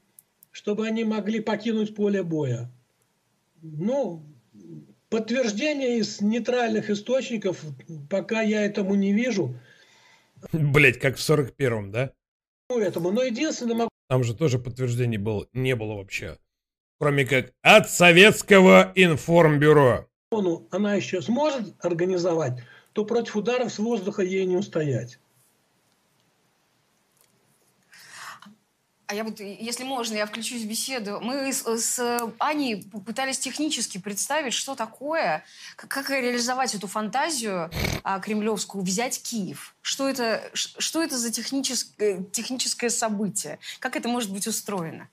[0.55, 2.71] Чтобы они могли покинуть поле боя.
[3.61, 4.25] Ну,
[5.11, 7.61] подтверждения из нейтральных источников,
[8.09, 9.59] пока я этому не вижу.
[10.53, 12.13] Блять, как в 41-м, да?
[12.71, 13.11] Ну, этому.
[13.11, 13.91] Но единственное могу...
[14.09, 16.39] Там же тоже подтверждений было, не было вообще.
[17.01, 20.07] Кроме как от советского информбюро
[20.71, 22.61] она еще сможет организовать,
[22.93, 25.19] то против ударов с воздуха ей не устоять.
[29.07, 31.21] А я вот, если можно, я включусь в беседу.
[31.21, 35.45] Мы с, с Аней пытались технически представить, что такое,
[35.77, 37.71] как, реализовать эту фантазию
[38.03, 39.75] а, кремлевскую, взять Киев.
[39.83, 43.59] Что это, что это за техническое, техническое событие?
[43.79, 45.09] Как это может быть устроено?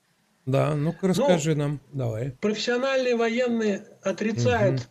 [0.45, 2.31] Да, ну-ка расскажи ну, нам, давай.
[2.39, 4.89] Профессиональные военные отрицают угу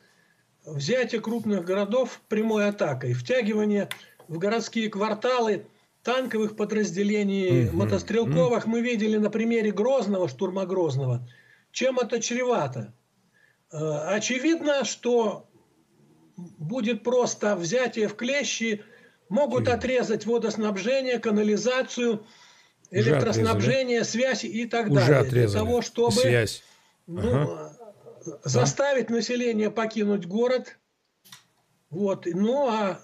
[0.65, 3.89] взятие крупных городов прямой атакой, втягивание
[4.29, 5.67] в городские кварталы
[6.03, 7.79] танковых подразделений, угу.
[7.79, 8.67] мотострелковых.
[8.67, 11.29] Мы видели на примере Грозного, штурма Грозного.
[11.73, 12.95] Чем это чревато?
[13.73, 13.77] Э,
[14.15, 15.49] очевидно, что
[16.37, 18.83] будет просто взятие в клещи,
[19.29, 22.27] могут отрезать водоснабжение, канализацию,
[22.91, 25.19] электроснабжение, связь и так Уже далее.
[25.19, 25.47] Отрезали.
[25.47, 26.63] Для того, чтобы связь.
[27.07, 27.71] Ну, ага
[28.45, 29.15] заставить да?
[29.15, 30.77] население покинуть город.
[31.91, 32.27] Вот.
[32.27, 33.01] Ну, а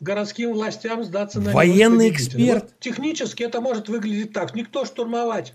[0.00, 2.64] городским властям сдаться на Военный эксперт.
[2.64, 4.54] Вот технически это может выглядеть так.
[4.54, 5.54] Никто штурмовать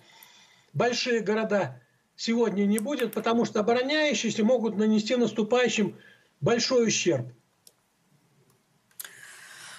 [0.73, 1.81] большие города
[2.15, 5.97] сегодня не будет, потому что обороняющиеся могут нанести наступающим
[6.41, 7.27] большой ущерб.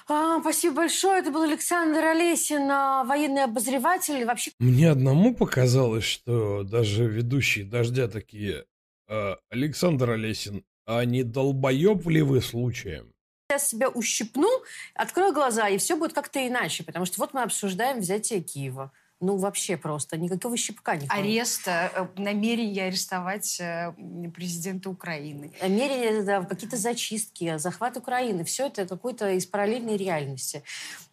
[0.07, 1.20] А, спасибо большое.
[1.20, 4.24] Это был Александр Олесин, а, военный обозреватель.
[4.27, 4.51] Вообще...
[4.59, 8.66] Мне одному показалось, что даже ведущие «Дождя» такие
[9.07, 13.12] Э, Александр Олесин, а не долбоеб ли вы случаем?
[13.55, 14.49] Я себя ущипну,
[14.95, 16.83] открою глаза, и все будет как-то иначе.
[16.83, 18.91] Потому что вот мы обсуждаем взятие Киева.
[19.25, 23.93] Ну вообще просто никакого щипка не Арест, э, намерение арестовать э,
[24.35, 25.53] президента Украины.
[25.61, 28.45] Намерение, да, какие-то зачистки, захват Украины.
[28.45, 30.63] Все это какой-то из параллельной реальности.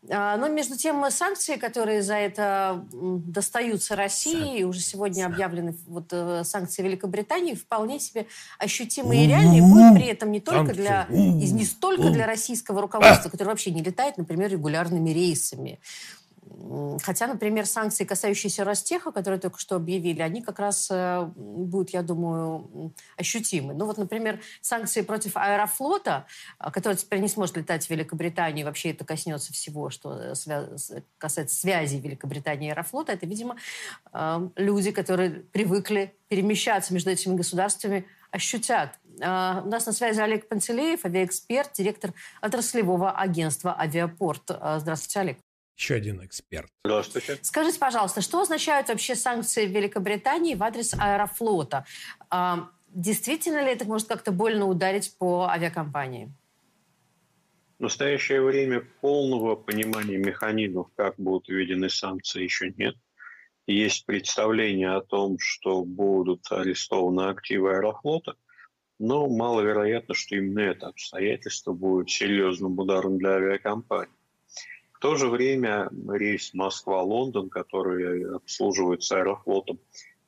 [0.09, 6.43] А, но между тем санкции, которые за это достаются России, уже сегодня объявлены вот э,
[6.43, 8.25] санкции Великобритании, вполне себе
[8.57, 13.51] ощутимые и реальные, будут при этом не только для, не столько для российского руководства, которое
[13.51, 15.79] вообще не летает, например, регулярными рейсами.
[17.03, 22.01] Хотя, например, санкции, касающиеся Ростеха, которые только что объявили, они как раз э, будут, я
[22.01, 23.73] думаю, ощутимы.
[23.73, 26.27] Ну вот, например, санкции против Аэрофлота,
[26.59, 30.33] э, который теперь не сможет летать в Великобританию, вообще это коснется всего, что э,
[31.17, 33.55] касается связи Великобритании и Аэрофлота, это, видимо,
[34.55, 38.99] люди, которые привыкли перемещаться между этими государствами, ощутят.
[39.17, 44.43] У нас на связи Олег Пантелеев, авиаэксперт, директор отраслевого агентства «Авиапорт».
[44.77, 45.50] Здравствуйте, Олег.
[45.77, 46.69] Еще один эксперт.
[46.85, 47.39] Здравствуйте.
[47.41, 51.85] Скажите, пожалуйста, что означают вообще санкции Великобритании в адрес Аэрофлота?
[52.29, 56.31] А, действительно ли это может как-то больно ударить по авиакомпании?
[57.79, 62.95] В настоящее время полного понимания механизмов, как будут введены санкции, еще нет.
[63.65, 68.35] Есть представление о том, что будут арестованы активы Аэрофлота,
[68.99, 74.13] но маловероятно, что именно это обстоятельство будет серьезным ударом для авиакомпании
[75.01, 79.79] то же время рейс Москва-Лондон, который обслуживается аэрофлотом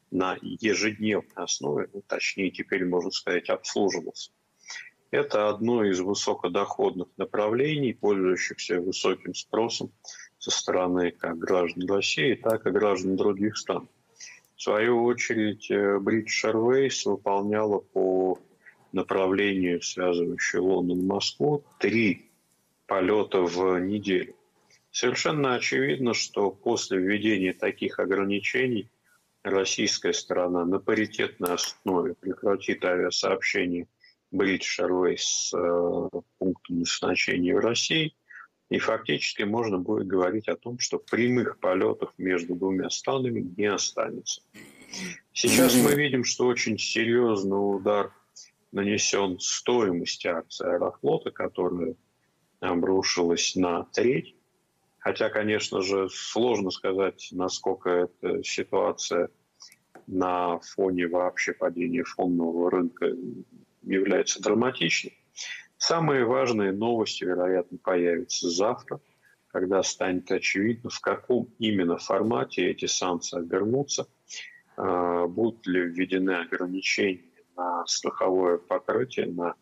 [0.09, 4.31] на ежедневной основе, ну, точнее теперь можно сказать обслуживался,
[5.11, 9.91] это одно из высокодоходных направлений, пользующихся высоким спросом
[10.39, 13.87] со стороны как граждан России, так и граждан других стран.
[14.55, 18.39] В свою очередь, э, British Airways выполняла по
[18.91, 22.31] направлению, связывающему Лондон и Москву, три
[22.87, 24.35] полета в неделю.
[24.93, 28.91] Совершенно очевидно, что после введения таких ограничений
[29.41, 33.87] российская сторона на паритетной основе прекратит авиасообщение
[34.31, 38.15] British Airways с э, пунктом назначения в России,
[38.69, 44.43] и фактически можно будет говорить о том, что прямых полетов между двумя странами не останется.
[45.33, 48.13] Сейчас мы видим, что очень серьезный удар
[48.71, 51.95] нанесен стоимости акций Аэрофлота, которая
[52.59, 54.35] обрушилась на треть
[55.03, 59.29] Хотя, конечно же, сложно сказать, насколько эта ситуация
[60.07, 63.11] на фоне вообще падения фондового рынка
[63.81, 65.17] является драматичной.
[65.77, 69.01] Самые важные новости, вероятно, появятся завтра,
[69.47, 74.07] когда станет очевидно, в каком именно формате эти санкции обернутся,
[74.77, 79.55] а, будут ли введены ограничения на страховое покрытие, на,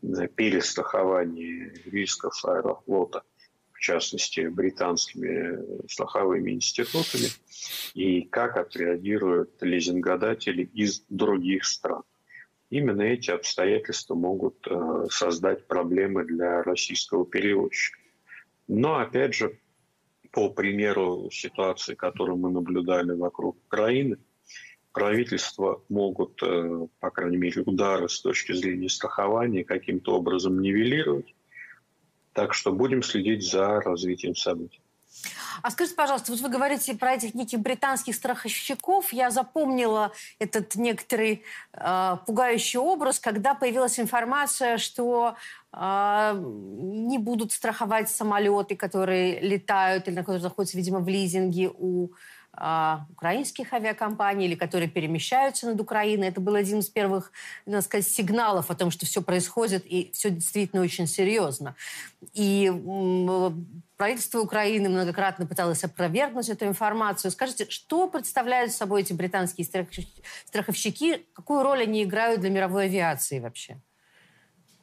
[0.00, 3.22] на перестрахование рисков аэрофлота–
[3.78, 7.28] в частности, британскими страховыми институтами,
[7.94, 12.02] и как отреагируют лизингодатели из других стран.
[12.70, 17.98] Именно эти обстоятельства могут э, создать проблемы для российского перевозчика.
[18.66, 19.58] Но, опять же,
[20.32, 24.18] по примеру ситуации, которую мы наблюдали вокруг Украины,
[24.92, 31.32] правительства могут, э, по крайней мере, удары с точки зрения страхования каким-то образом нивелировать,
[32.38, 34.80] так что будем следить за развитием событий.
[35.60, 39.12] А скажите, пожалуйста, вот вы говорите про этих неких британских страховщиков.
[39.12, 41.42] Я запомнила этот некоторый
[41.72, 45.34] э, пугающий образ, когда появилась информация, что
[45.72, 52.10] э, не будут страховать самолеты, которые летают или на которые находятся, видимо, в лизинге у
[52.52, 56.28] украинских авиакомпаний или которые перемещаются над Украиной.
[56.28, 57.30] Это был один из первых,
[57.66, 61.76] надо сказать, сигналов о том, что все происходит и все действительно очень серьезно.
[62.32, 62.72] И
[63.96, 67.30] правительство Украины многократно пыталось опровергнуть эту информацию.
[67.30, 69.64] Скажите, что представляют собой эти британские
[70.46, 71.26] страховщики?
[71.34, 73.80] Какую роль они играют для мировой авиации вообще?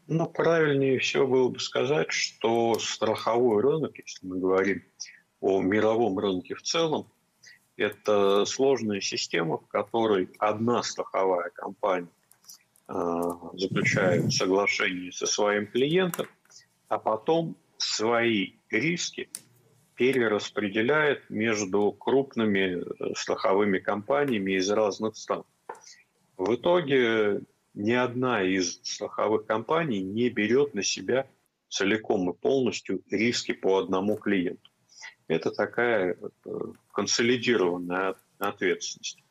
[0.08, 4.84] Ну, правильнее всего было бы сказать, что страховой рынок, если мы говорим
[5.42, 7.12] о мировом рынке в целом,
[7.78, 12.10] это сложная система, в которой одна страховая компания
[12.88, 12.94] э,
[13.54, 16.28] заключает соглашение со своим клиентом,
[16.88, 19.30] а потом свои риски
[19.96, 25.44] перераспределяет между крупными э, страховыми компаниями из разных стран.
[26.38, 27.42] В итоге
[27.74, 31.28] ни одна из страховых компаний не берет на себя
[31.70, 34.72] целиком и полностью риски по одному клиенту.
[35.28, 36.50] Это такая э,
[36.92, 39.24] консолидированная ответственность.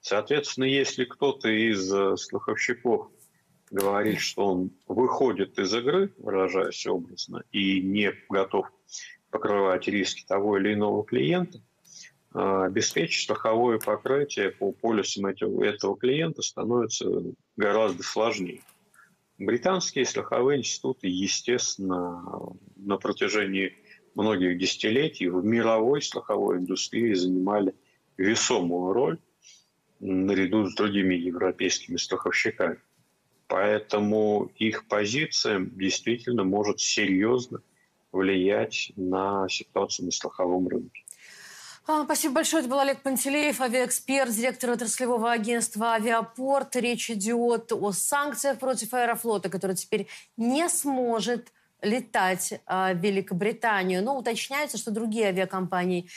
[0.00, 3.10] Соответственно, если кто-то из э, страховщиков
[3.70, 8.66] говорит, что он выходит из игры, выражаясь образно, и не готов
[9.30, 11.60] покрывать риски того или иного клиента,
[12.34, 17.06] э, обеспечить страховое покрытие по полюсам этого, этого клиента становится
[17.56, 18.60] гораздо сложнее.
[19.38, 23.76] Британские страховые институты, естественно, на протяжении
[24.18, 27.74] многих десятилетий в мировой страховой индустрии занимали
[28.16, 29.18] весомую роль
[30.00, 32.78] наряду с другими европейскими страховщиками.
[33.46, 37.62] Поэтому их позиция действительно может серьезно
[38.12, 41.04] влиять на ситуацию на страховом рынке.
[41.86, 42.60] А, спасибо большое.
[42.60, 46.76] Это был Олег Пантелеев, авиаэксперт, директор отраслевого агентства «Авиапорт».
[46.76, 51.50] Речь идет о санкциях против Аэрофлота, который теперь не сможет
[51.82, 54.02] летать а, в Великобританию.
[54.02, 56.08] Но уточняется, что другие авиакомпании,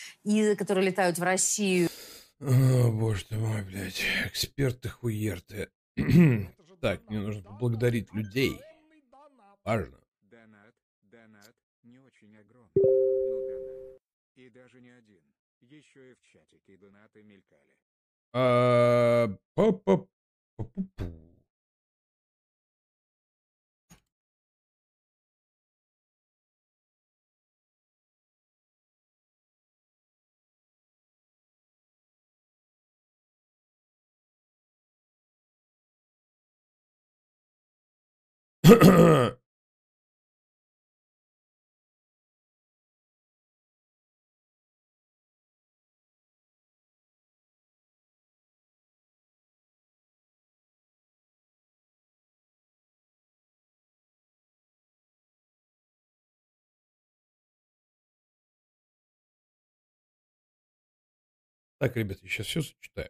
[0.55, 1.89] которые летают в Россию...
[2.39, 4.01] О, боже ты мой, блядь.
[4.25, 5.69] Эксперты хуерты.
[6.81, 8.59] так, мне нужно поблагодарить людей.
[9.63, 9.99] Важно.
[10.23, 10.73] Донат,
[11.03, 14.01] донат не очень огромный, но донат.
[14.35, 15.21] И даже не один.
[15.61, 17.77] Еще и в чатике донаты мелькали.
[18.33, 20.07] А, по
[61.79, 63.09] Так, ребята, я сейчас все зачитаю.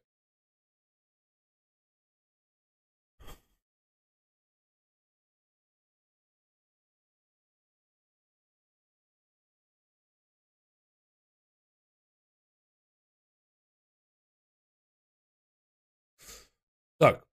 [17.01, 17.27] Так.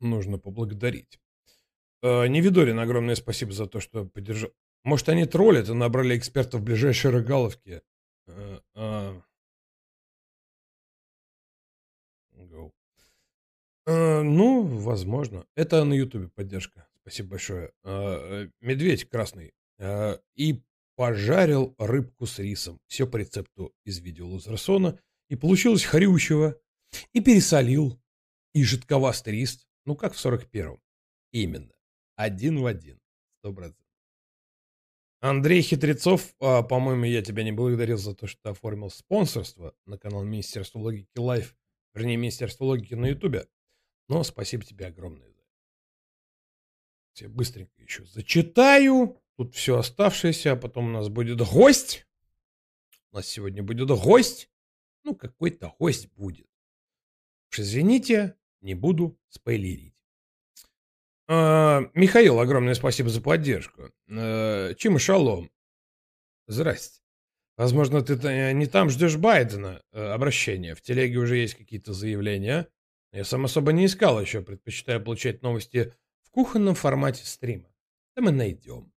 [0.00, 1.20] Нужно поблагодарить.
[2.02, 4.50] Э, Невидорин, огромное спасибо за то, что поддержал.
[4.82, 7.82] Может, они троллят и набрали экспертов в ближайшей рыгаловке.
[8.28, 9.22] Э, а.
[12.34, 12.72] Go.
[13.84, 15.44] Э, ну, возможно.
[15.54, 16.88] Это на Ютубе поддержка.
[17.02, 17.74] Спасибо большое.
[17.84, 19.52] Э, медведь красный.
[20.36, 20.62] И
[20.96, 22.80] пожарил рыбку с рисом.
[22.86, 24.98] Все по рецепту из видео Лазерсона.
[25.32, 26.60] И получилось хрючево.
[27.14, 27.98] И пересолил.
[28.52, 29.66] И жидковастый рис.
[29.86, 30.78] Ну, как в 41-м.
[31.30, 31.72] Именно.
[32.16, 33.00] Один в один.
[33.38, 33.82] Сто процентов.
[35.20, 39.96] Андрей Хитрецов, а, по-моему, я тебя не благодарил за то, что ты оформил спонсорство на
[39.96, 41.56] канал Министерства логики Live,
[41.94, 43.48] вернее, Министерство логики на Ютубе.
[44.08, 47.24] Но спасибо тебе огромное за это.
[47.24, 49.16] Я быстренько еще зачитаю.
[49.38, 52.06] Тут все оставшееся, а потом у нас будет гость.
[53.12, 54.50] У нас сегодня будет гость.
[55.04, 56.48] Ну, какой-то гость будет.
[57.50, 59.96] Уж извините, не буду спойлерить.
[61.28, 63.90] А, Михаил, огромное спасибо за поддержку.
[64.10, 65.50] А, Чим шалом.
[66.46, 67.00] Здрасте.
[67.56, 68.14] Возможно, ты
[68.54, 70.74] не там ждешь Байдена э, обращения.
[70.74, 72.68] В телеге уже есть какие-то заявления.
[73.12, 74.40] Я сам особо не искал еще.
[74.40, 75.92] Предпочитаю получать новости
[76.22, 77.70] в кухонном формате стрима.
[78.16, 78.91] Да мы найдем.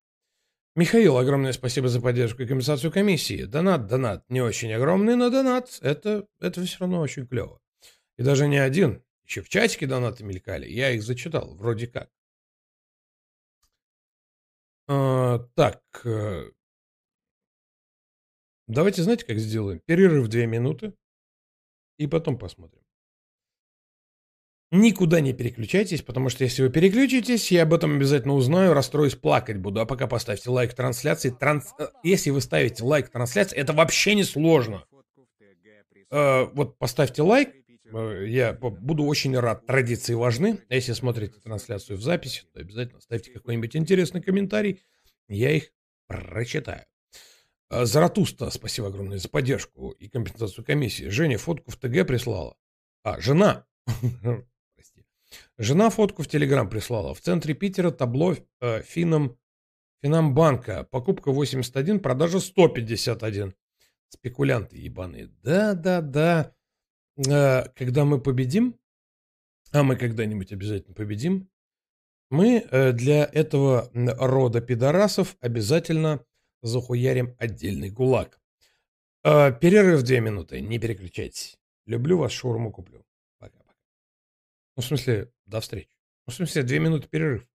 [0.76, 3.46] Михаил, огромное спасибо за поддержку и компенсацию комиссии.
[3.46, 4.30] Донат, донат.
[4.30, 5.80] Не очень огромный, но донат.
[5.82, 7.62] Это, это все равно очень клево.
[8.18, 9.02] И даже не один.
[9.26, 10.68] Еще в чатике донаты мелькали.
[10.68, 12.10] Я их зачитал, вроде как.
[14.88, 15.82] А, так.
[16.04, 16.52] Э,
[18.68, 19.80] давайте, знаете, как сделаем?
[19.80, 20.94] Перерыв две минуты.
[21.98, 22.85] И потом посмотрим.
[24.72, 29.58] Никуда не переключайтесь, потому что если вы переключитесь, я об этом обязательно узнаю, расстроюсь, плакать
[29.58, 29.80] буду.
[29.80, 31.30] А пока поставьте лайк трансляции.
[31.30, 31.74] Транс...
[31.80, 34.86] Э, если вы ставите лайк трансляции, это вообще не сложно.
[36.12, 37.50] Э, вот поставьте лайк,
[37.96, 39.66] Э, я буду очень рад.
[39.66, 40.60] Традиции важны.
[40.70, 44.82] Если смотрите трансляцию в записи, то обязательно ставьте какой-нибудь интересный комментарий.
[45.28, 45.72] Я их
[46.08, 46.86] прочитаю.
[47.70, 51.10] Э, Заратуста, спасибо огромное за поддержку и компенсацию комиссии.
[51.10, 52.56] Женя фотку в ТГ прислала.
[53.04, 53.66] А, жена.
[55.58, 57.14] Жена фотку в Телеграм прислала.
[57.14, 59.38] В центре Питера табло э, финам,
[60.02, 60.84] Финамбанка.
[60.84, 63.54] Покупка 81, продажа 151.
[64.10, 65.28] Спекулянты ебаные.
[65.42, 66.54] Да-да-да.
[67.18, 68.80] Э, когда мы победим,
[69.72, 71.50] а мы когда-нибудь обязательно победим,
[72.30, 76.24] мы э, для этого рода пидорасов обязательно
[76.62, 78.40] захуярим отдельный гулаг.
[79.24, 81.58] Э, перерыв две минуты, не переключайтесь.
[81.86, 83.06] Люблю вас, шаурму куплю.
[84.76, 85.90] Ну, в смысле, до встречи.
[86.28, 87.48] Ну, в смысле, две минуты перерыв.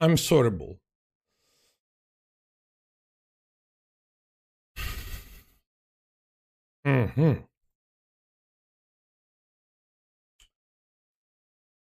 [0.00, 0.78] I'm, sorryable.
[6.84, 7.48] Угу.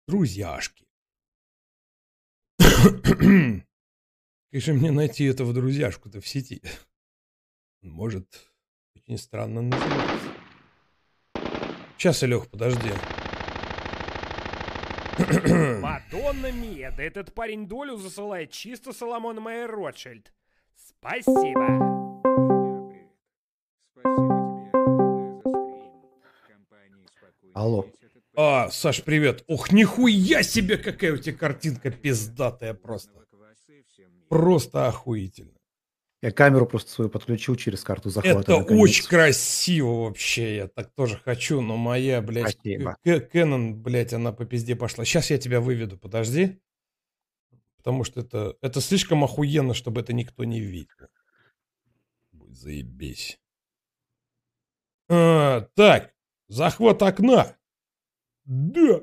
[0.07, 0.85] Друзьяшки.
[4.51, 6.61] Как же мне найти этого друзьяшку-то в сети?
[7.81, 8.51] Может,
[8.95, 10.35] очень странно называется.
[11.97, 12.91] Сейчас, Илех, подожди.
[15.81, 20.31] Мадонна Мия, да этот парень долю засылает чисто Соломон Майер Ротшильд.
[20.75, 22.01] Спасибо.
[27.53, 27.85] Алло.
[28.35, 29.43] А, Саш, привет.
[29.47, 33.11] Ох, нихуя себе, какая у тебя картинка пиздатая просто.
[34.29, 35.60] Просто охуительно.
[36.21, 38.39] Я камеру просто свою подключил через карту захвата.
[38.51, 38.81] Это наконец.
[38.83, 42.95] очень красиво вообще, я так тоже хочу, но моя, блядь, Спасибо.
[43.03, 45.03] К- Canon, блядь, она по пизде пошла.
[45.03, 46.61] Сейчас я тебя выведу, подожди.
[47.77, 51.07] Потому что это, это слишком охуенно, чтобы это никто не видел.
[52.31, 53.39] Будет заебись.
[55.09, 56.13] А, так,
[56.47, 57.57] захват окна.
[58.45, 59.01] Да.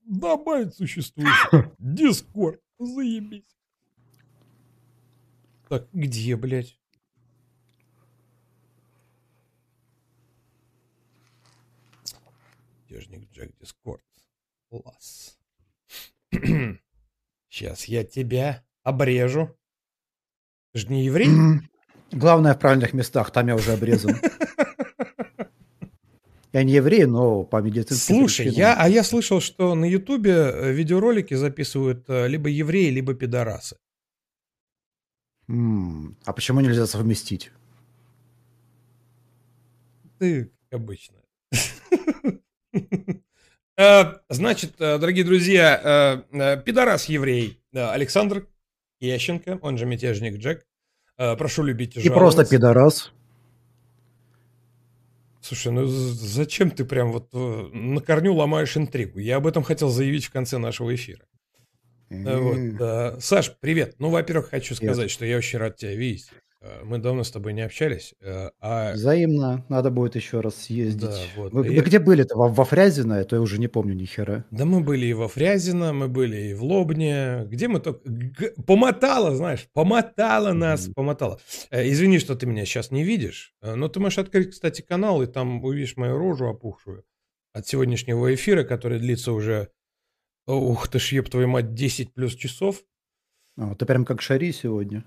[0.00, 1.70] Добавить существующий.
[1.78, 2.60] Дискорд.
[2.80, 3.59] Заебись.
[5.70, 6.76] Так, где, блядь?
[12.88, 14.02] Дежник Джек Дискорд.
[14.68, 15.38] Класс.
[17.48, 19.56] Сейчас я тебя обрежу.
[20.72, 21.28] Ты же не еврей?
[22.10, 24.16] Главное в правильных местах, там я уже обрезан.
[26.52, 30.72] Я не еврей, но по медицинским Слушай, я, а я слышал, что на Ютубе э,
[30.72, 33.76] видеоролики записывают э, либо евреи, либо пидорасы.
[35.50, 37.50] М, А почему нельзя совместить?
[40.18, 41.16] Ты, как обычно.
[43.76, 48.46] Э, Значит, э, дорогие друзья, э, пидорас-еврей Александр
[49.00, 50.66] Ященко, он же мятежник Джек.
[51.16, 53.10] Прошу любить и И просто пидорас.
[55.40, 59.18] Слушай, ну зачем ты прям вот на корню ломаешь интригу?
[59.18, 61.24] Я об этом хотел заявить в конце нашего эфира.
[62.10, 63.22] Вот.
[63.22, 63.94] Саш, привет.
[63.98, 64.94] Ну, во-первых, хочу Привет.
[64.94, 66.28] сказать, что я очень рад тебя видеть.
[66.60, 68.14] Э, Мы давно с тобой не общались.
[68.20, 69.64] э, А Взаимно.
[69.68, 71.08] Надо будет еще раз съездить.
[71.08, 71.52] Да, вот.
[71.52, 72.36] Вы, вы где были-то?
[72.36, 73.14] Во, во Фрязино?
[73.14, 74.44] Это я уже не помню ни хера.
[74.50, 77.44] Да мы были и во Фрязино, мы были и в Лобне.
[77.46, 78.00] Где мы только...
[78.66, 81.40] Помотало, знаешь, помотало нас, помотало.
[81.70, 85.26] Э, Извини, что ты меня сейчас не видишь, но ты можешь открыть, кстати, канал, и
[85.26, 87.04] там увидишь мою рожу опухшую
[87.52, 89.68] от сегодняшнего эфира, который длится уже,
[90.54, 92.82] ух ты ж, еб твою мать, 10 плюс часов.
[93.56, 95.04] А, ты прям как Шари сегодня.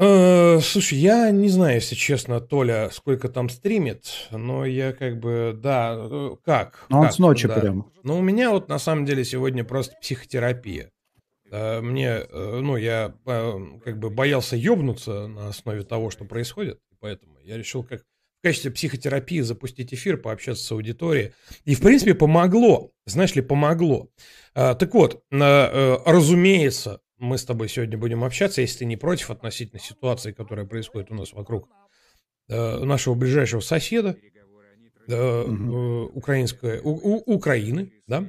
[0.00, 5.58] Э, Слушай, я не знаю, если честно, Толя, сколько там стримит, но я как бы,
[5.60, 6.86] да, э, как?
[6.88, 7.58] Ну, он с ночи да.
[7.58, 7.90] прям.
[8.04, 10.92] Ну, у меня вот на самом деле сегодня просто психотерапия.
[11.50, 17.38] Э, Мне, э, ну, я как бы боялся ёбнуться на основе того, что происходит, поэтому
[17.40, 18.02] я решил как
[18.48, 21.32] качестве психотерапии запустить эфир, пообщаться с аудиторией.
[21.66, 22.92] И, в принципе, помогло.
[23.06, 24.08] Знаешь ли, помогло.
[24.54, 29.30] А, Так вот, э, разумеется, мы с тобой сегодня будем общаться, если ты не против
[29.30, 31.68] относительно ситуации, которая происходит у нас вокруг
[32.48, 34.16] э, нашего ближайшего соседа,
[35.08, 38.24] э, э, украинской, у- у- Украины, да?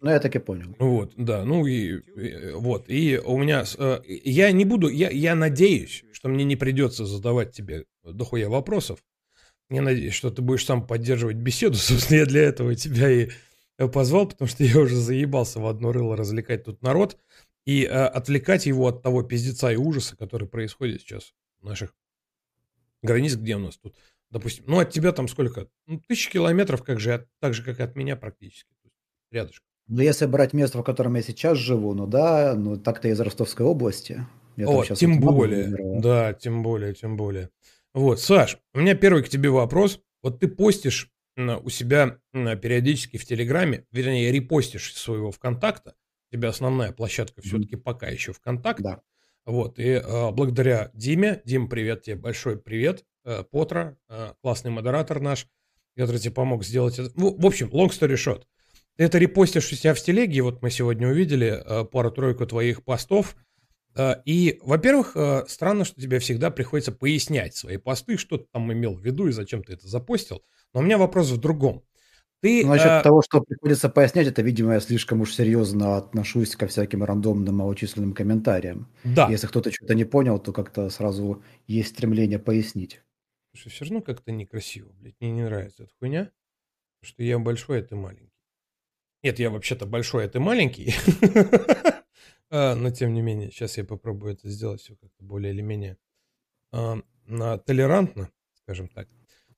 [0.00, 0.74] Ну, я так и понял.
[0.78, 3.64] Вот, да, ну и, и- вот, и у меня,
[4.24, 9.00] я не буду, я, я надеюсь, что мне не придется задавать тебе дохуя вопросов.
[9.70, 13.28] Я надеюсь, что ты будешь сам поддерживать беседу, собственно, я для этого тебя и
[13.92, 17.16] позвал, потому что я уже заебался в одно рыло развлекать тут народ
[17.64, 21.94] и э, отвлекать его от того пиздеца и ужаса, который происходит сейчас в наших
[23.02, 23.94] границ, где у нас тут,
[24.30, 25.68] допустим, ну от тебя там сколько?
[25.86, 28.70] Ну, тысячи километров, как же, от- так же, как и от меня практически,
[29.30, 29.66] рядышком.
[29.86, 33.64] Ну, если брать место, в котором я сейчас живу, ну да, ну так-то из Ростовской
[33.64, 34.26] области.
[34.56, 36.00] Я щас тем более.
[36.00, 37.50] Да, тем более, тем более.
[37.98, 39.98] Вот, Саш, у меня первый к тебе вопрос.
[40.22, 45.96] Вот ты постишь у себя периодически в Телеграме, вернее, репостишь своего ВКонтакта.
[46.30, 48.80] У тебя основная площадка все-таки пока еще ВКонтакт.
[48.82, 49.00] Да.
[49.46, 55.18] Вот, и э, благодаря Диме, Дим, привет тебе, большой привет, э, Потра, э, классный модератор
[55.18, 55.48] наш,
[55.96, 57.10] который тебе помог сделать это.
[57.16, 58.44] Ну, в общем, long story short.
[58.96, 63.34] Ты это репостишь у себя в телеге, вот мы сегодня увидели э, пару-тройку твоих постов,
[64.24, 68.94] И, во-первых, э, странно, что тебе всегда приходится пояснять свои посты, что ты там имел
[68.94, 70.42] в виду и зачем ты это запостил.
[70.72, 71.82] Но у меня вопрос в другом.
[72.40, 76.54] Ты, Ну, насчет э, того, что приходится пояснять, это, видимо, я слишком уж серьезно отношусь
[76.54, 78.88] ко всяким рандомным малочисленным комментариям.
[79.02, 79.28] Да.
[79.28, 83.02] Если кто-то что-то не понял, то как-то сразу есть стремление пояснить.
[83.52, 85.16] Слушай, все равно как-то некрасиво, блядь.
[85.20, 86.30] Мне не нравится эта хуйня.
[87.02, 88.32] Что я большой, а ты маленький.
[89.24, 90.94] Нет, я вообще-то большой, а ты маленький.
[92.50, 95.98] А, но тем не менее, сейчас я попробую это сделать все как-то более или менее
[96.72, 96.98] а,
[97.66, 99.08] толерантно, скажем так.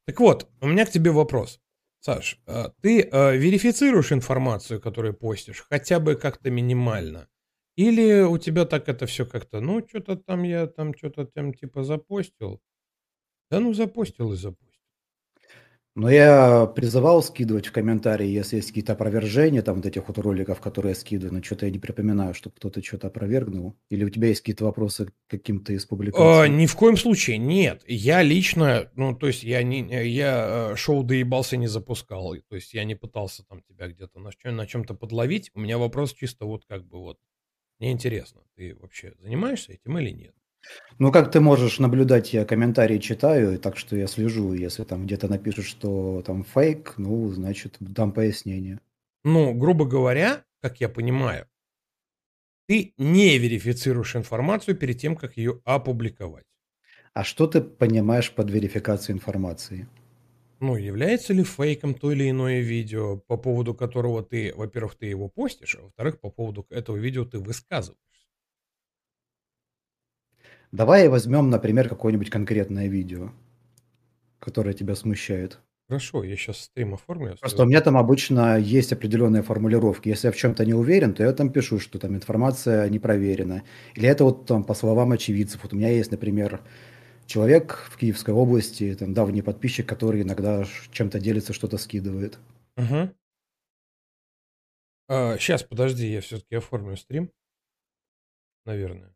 [0.07, 1.61] Так вот, у меня к тебе вопрос.
[2.01, 7.29] Саш, а, ты а, верифицируешь информацию, которую постишь, хотя бы как-то минимально?
[7.77, 11.85] Или у тебя так это все как-то, ну, что-то там я там что-то там типа
[11.85, 12.61] запостил.
[13.51, 14.70] Да ну запостил и запостил.
[16.01, 20.59] Но я призывал скидывать в комментарии, если есть какие-то опровержения там вот этих вот роликов,
[20.59, 23.77] которые я скидываю, но что-то я не припоминаю, что кто-то что-то опровергнул.
[23.91, 26.49] Или у тебя есть какие-то вопросы каким-то из А, публикаций?
[26.49, 27.83] ни в коем случае нет.
[27.87, 32.35] Я лично, ну, то есть я не, я э, шоу доебался не запускал.
[32.49, 35.51] То есть я не пытался там тебя где-то на, чё- на чем-то подловить.
[35.53, 37.19] У меня вопрос чисто вот как бы вот.
[37.79, 40.35] Мне интересно, ты вообще занимаешься этим или нет?
[40.99, 44.53] Ну, как ты можешь наблюдать, я комментарии читаю, так что я слежу.
[44.53, 48.81] Если там где-то напишут, что там фейк, ну, значит, дам пояснение.
[49.25, 51.47] Ну, грубо говоря, как я понимаю,
[52.67, 56.45] ты не верифицируешь информацию перед тем, как ее опубликовать.
[57.15, 59.89] А что ты понимаешь под верификацией информации?
[60.61, 65.29] Ну, является ли фейком то или иное видео, по поводу которого ты, во-первых, ты его
[65.29, 67.99] постишь, а во-вторых, по поводу этого видео ты высказываешь.
[70.73, 73.33] Давай возьмем, например, какое-нибудь конкретное видео,
[74.39, 75.61] которое тебя смущает.
[75.89, 77.37] Хорошо, я сейчас стрим оформлю.
[77.41, 80.09] Просто у меня там обычно есть определенные формулировки.
[80.09, 83.65] Если я в чем-то не уверен, то я там пишу, что там информация не проверена.
[83.97, 85.65] Или это вот там по словам очевидцев.
[85.65, 86.61] Вот у меня есть, например,
[87.27, 92.39] человек в Киевской области, там давний подписчик, который иногда чем-то делится, что-то скидывает.
[92.77, 93.11] Угу.
[95.41, 97.33] сейчас, подожди, я все-таки оформлю стрим.
[98.65, 99.13] Наверное.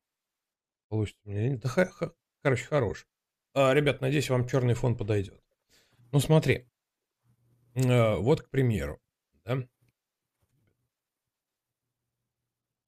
[0.94, 1.42] Получится у меня.
[1.42, 1.60] или нет.
[1.60, 3.04] Да, ха- ха- короче, хорош.
[3.52, 5.42] А, ребят, надеюсь, вам черный фон подойдет.
[6.12, 6.68] Ну, смотри.
[7.74, 9.00] А, вот, к примеру,
[9.44, 9.66] да?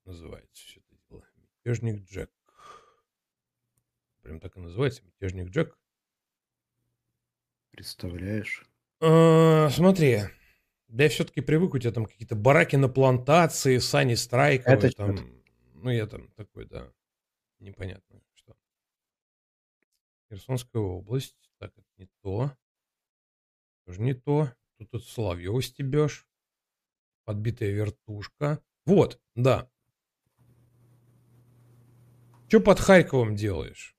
[0.04, 1.24] Называется все это дело.
[1.64, 2.30] Мятежник Джек.
[4.22, 5.02] Прям так и называется.
[5.02, 5.76] Мятежник Джек.
[7.72, 8.64] Представляешь?
[9.00, 10.20] А, смотри.
[10.86, 15.42] Да я все-таки привык, у тебя там какие-то бараки на плантации, Сани Страйковой, Это там,
[15.74, 16.92] ну я там такой, да,
[17.58, 18.56] непонятно что.
[20.28, 22.52] Херсонская область, так, это не то,
[23.86, 26.28] тоже не то, тут, тут Соловьева стебешь,
[27.24, 29.70] подбитая вертушка, вот, да.
[32.48, 33.96] Что под Харьковом делаешь?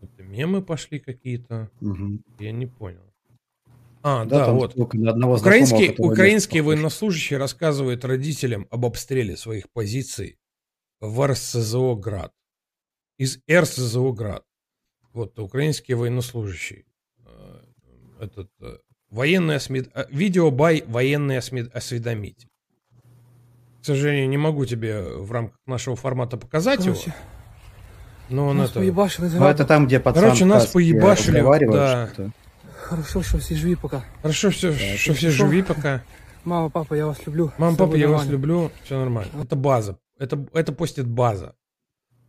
[0.00, 2.22] Это мемы пошли какие-то, Мгм.
[2.38, 3.12] я не понял.
[4.02, 4.72] А, Да, да, вот.
[4.78, 10.38] одного знакомого, Украинский, украинский военнослужащий рассказывает родителям об обстреле своих позиций
[11.00, 12.32] в РСЗО «Град».
[13.18, 14.44] Из РСЗО «Град».
[15.12, 16.84] Вот, украинский военнослужащий.
[17.24, 17.60] Э,
[18.20, 18.78] Этот, э,
[19.10, 19.90] военный осмед...
[19.94, 21.74] э, Видео бай военный осмед...
[21.74, 22.48] осведомитель.
[23.80, 27.18] К сожалению, не могу тебе в рамках нашего формата показать Короче, его.
[28.28, 28.80] Но он нас это...
[28.80, 31.40] поебашили Ну, это там, где пацан Короче, нас поебашили,
[31.70, 32.10] да.
[32.82, 34.04] Хорошо, что все живи пока.
[34.22, 36.02] Хорошо, все, что все живи пока.
[36.44, 37.52] Мама, папа, я вас люблю.
[37.58, 39.30] Мама, Всё папа, я вас люблю, все нормально.
[39.42, 39.98] Это база.
[40.18, 41.54] Это, это постит база.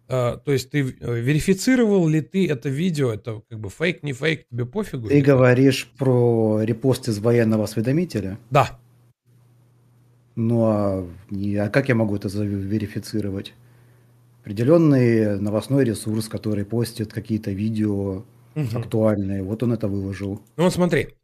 [0.09, 3.11] А, то есть ты э, верифицировал ли ты это видео?
[3.14, 5.07] Это как бы фейк, не фейк, тебе пофигу?
[5.09, 8.38] Ты говоришь про репост из военного осведомителя?
[8.49, 8.80] Да.
[10.35, 13.53] Ну, а, не- а как я могу это верифицировать?
[14.41, 18.23] Определенный новостной ресурс, который постит какие-то видео
[18.55, 18.77] Мгм.
[18.77, 20.41] актуальные, вот он это выложил.
[20.55, 21.15] Ну вот смотри,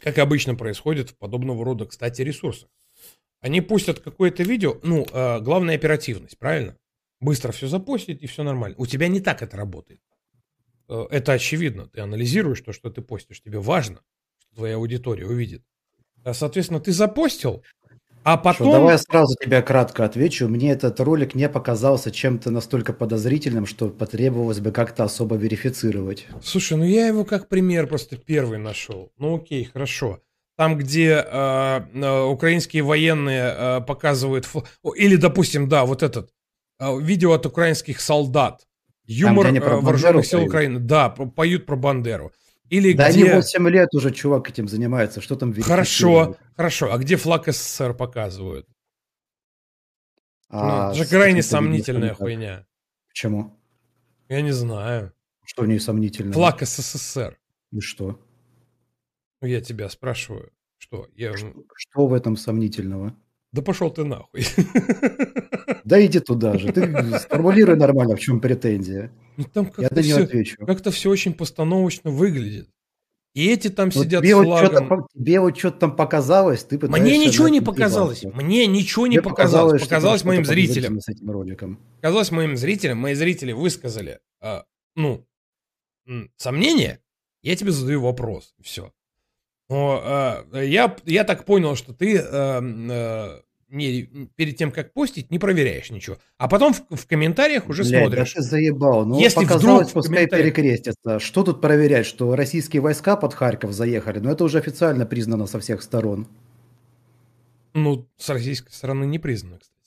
[0.00, 2.70] как обычно происходит в подобного рода, кстати, ресурсах.
[3.40, 6.76] Они пустят какое-то видео, ну, э, главное оперативность, правильно?
[7.20, 8.76] Быстро все запостить и все нормально.
[8.78, 10.00] У тебя не так это работает.
[10.88, 11.86] Э, Это очевидно.
[11.88, 13.40] Ты анализируешь то, что ты постишь.
[13.42, 14.00] Тебе важно,
[14.40, 15.62] что твоя аудитория увидит.
[16.24, 17.62] А, Соответственно, ты запостил,
[18.24, 18.72] а Что, потом...
[18.72, 20.48] давай я сразу тебе кратко отвечу.
[20.48, 26.26] Мне этот ролик не показался чем-то настолько подозрительным, что потребовалось бы как-то особо верифицировать.
[26.42, 29.12] Слушай, ну я его как пример просто первый нашел.
[29.18, 30.20] Ну окей, хорошо.
[30.58, 34.44] Там, где э, э, украинские военные э, показывают...
[34.44, 34.66] фл-
[34.96, 36.32] Или, допустим, да, вот этот.
[36.80, 38.66] э, видео от украинских солдат.
[39.04, 40.48] Юмор они э, вооруженных сил поют?
[40.48, 40.80] Украины.
[40.80, 42.32] Да, поют про Бандеру.
[42.70, 43.20] Или да где...
[43.30, 45.20] они 8 лет уже, чувак, этим занимается.
[45.20, 46.92] Что там Хорошо, хорошо.
[46.92, 48.66] А где флаг СССР показывают?
[50.48, 52.66] А ну, это же крайне сомнительная хуйня.
[53.08, 53.56] Почему?
[54.28, 55.12] Я не знаю.
[55.44, 56.32] Что в ней сомнительно?
[56.32, 57.38] Флаг СССР.
[57.70, 58.18] И что?
[59.40, 60.50] Ну, я тебя спрашиваю.
[60.78, 61.08] Что?
[61.14, 61.34] Я...
[61.36, 63.16] Что в этом сомнительного?
[63.52, 64.42] Да пошел ты нахуй.
[65.84, 66.70] Да иди туда же.
[66.70, 69.10] Ты сформулируй нормально, в чем претензия.
[69.38, 70.66] Ну, там Я как-то на нее все, отвечу.
[70.66, 72.68] как-то все очень постановочно выглядит.
[73.34, 74.86] И эти там Вот сидят тебе, с вот флагом.
[74.86, 76.78] что-то, тебе вот что-то там показалось, ты.
[76.88, 78.20] Мне ничего не показалось.
[78.22, 78.44] въебаться.
[78.44, 79.80] Мне ничего не Тебе показалось.
[79.80, 81.00] что Показалось там моим зрителям.
[81.00, 81.78] с этим роликом.
[81.96, 82.98] Показалось моим зрителям.
[82.98, 85.24] Мои зрители высказали, а, ну,
[86.36, 87.00] сомнения.
[87.42, 88.54] Я тебе задаю вопрос.
[88.60, 88.92] Все.
[89.68, 94.02] Но а, я, я так понял, что ты а, а, не,
[94.36, 96.16] перед тем, как постить, не проверяешь ничего.
[96.38, 98.34] А потом в, в комментариях уже Блядь, смотришь.
[98.34, 99.04] да ты заебал.
[99.04, 101.18] Ну, Если показалось, вдруг пускай комментариях- перекрестятся.
[101.18, 104.20] Что тут проверять, что российские войска под Харьков заехали?
[104.20, 106.28] Ну, это уже официально признано со всех сторон.
[107.74, 109.77] Ну, с российской стороны не признано, кстати.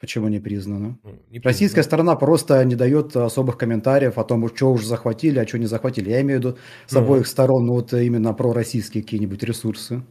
[0.00, 0.98] Почему не признано?
[1.02, 5.46] Ну, не Российская сторона просто не дает особых комментариев о том, что уже захватили, а
[5.46, 6.10] что не захватили.
[6.10, 7.00] Я имею в виду с Ну.
[7.00, 10.02] обоих сторон, ну, вот именно про российские какие-нибудь ресурсы.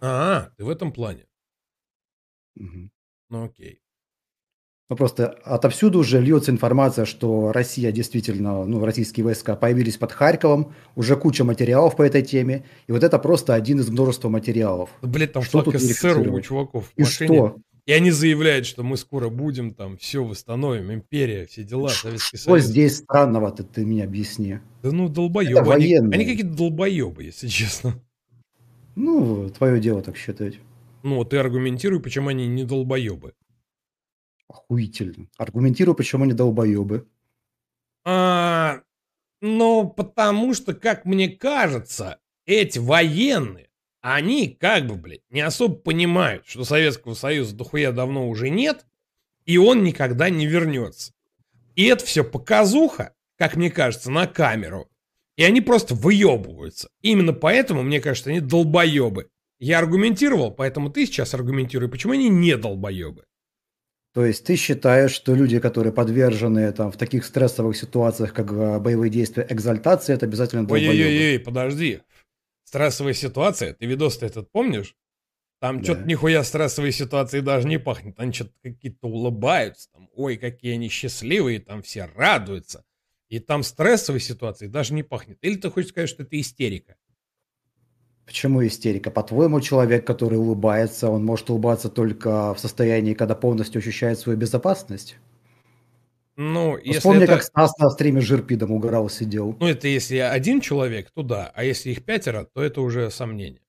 [0.00, 1.24] А, ты в этом плане.
[2.56, 2.90] Мгм.
[3.30, 3.80] Ну, окей.
[4.90, 10.72] Ну, просто отовсюду уже льется информация, что Россия действительно, ну, российские войска появились под Харьковом,
[10.96, 14.88] уже куча материалов по этой теме, и вот это просто один из множества материалов.
[15.02, 17.36] Да, блядь, там Что флаг тут СССР у чуваков И машине.
[17.36, 17.56] что?
[17.88, 22.50] И они заявляют, что мы скоро будем там, все восстановим, империя, все дела, Советский Что
[22.50, 22.64] Союз.
[22.64, 24.58] здесь странного-то, ты мне объясни.
[24.82, 25.52] Да ну, долбоебы.
[25.52, 26.16] Это Они, военные.
[26.20, 27.94] они какие-то долбоебы, если честно.
[28.94, 30.58] Ну, твое дело так считать.
[31.02, 33.32] Ну, ты аргументируй, почему они не долбоебы.
[34.48, 35.26] Охуительно.
[35.38, 37.08] Аргументирую, почему они долбоебы.
[38.04, 38.82] А,
[39.40, 43.67] ну, потому что, как мне кажется, эти военные,
[44.14, 48.86] они как бы, блядь, не особо понимают, что Советского Союза дохуя давно уже нет,
[49.44, 51.12] и он никогда не вернется.
[51.74, 54.88] И это все показуха, как мне кажется, на камеру.
[55.36, 56.88] И они просто выебываются.
[57.02, 59.28] Именно поэтому, мне кажется, они долбоебы.
[59.60, 63.24] Я аргументировал, поэтому ты сейчас аргументируй, почему они не долбоебы.
[64.14, 68.78] То есть ты считаешь, что люди, которые подвержены там, в таких стрессовых ситуациях, как э,
[68.80, 70.92] боевые действия, экзальтации, это обязательно долбоебы?
[70.92, 72.00] Ой-ой-ой, подожди.
[72.68, 74.94] Стрессовая ситуация, ты видос-то этот помнишь?
[75.58, 75.84] Там Да.
[75.84, 78.20] что-то нихуя стрессовой ситуации даже не пахнет.
[78.20, 79.88] Они что-то какие-то улыбаются.
[79.90, 82.84] Там, Ой, какие они счастливые, там все радуются.
[83.30, 85.38] И там стрессовой ситуации даже не пахнет.
[85.40, 86.96] Или ты хочешь сказать, что это истерика?
[88.26, 89.10] Почему истерика?
[89.10, 95.16] По-твоему, человек, который улыбается, он может улыбаться только в состоянии, когда полностью ощущает свою безопасность?
[96.38, 97.34] Ну, Ну, если Вспомни, это...
[97.34, 99.56] как Стас на стриме Жирпидом угорал, сидел.
[99.58, 101.50] Ну, это если один человек, то да.
[101.52, 103.60] А если их пятеро, то это уже сомнение.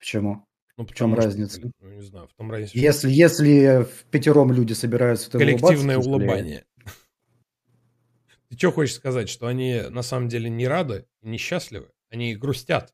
[0.00, 0.44] Почему?
[0.76, 1.60] Ну, В чем что, разница?
[1.78, 2.76] ну, не знаю, в том разница.
[2.76, 6.64] Если, если в пятером люди собираются, Коллективное улыбание.
[8.48, 11.88] Ты что хочешь сказать, что они на самом деле не рады, и несчастливы?
[12.10, 12.92] Они грустят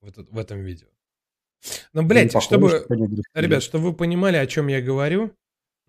[0.00, 0.88] в, этот- в этом видео.
[1.92, 2.86] Ну, блядь, похоже, чтобы...
[3.34, 5.36] Ребят, чтобы вы понимали, о чем я говорю,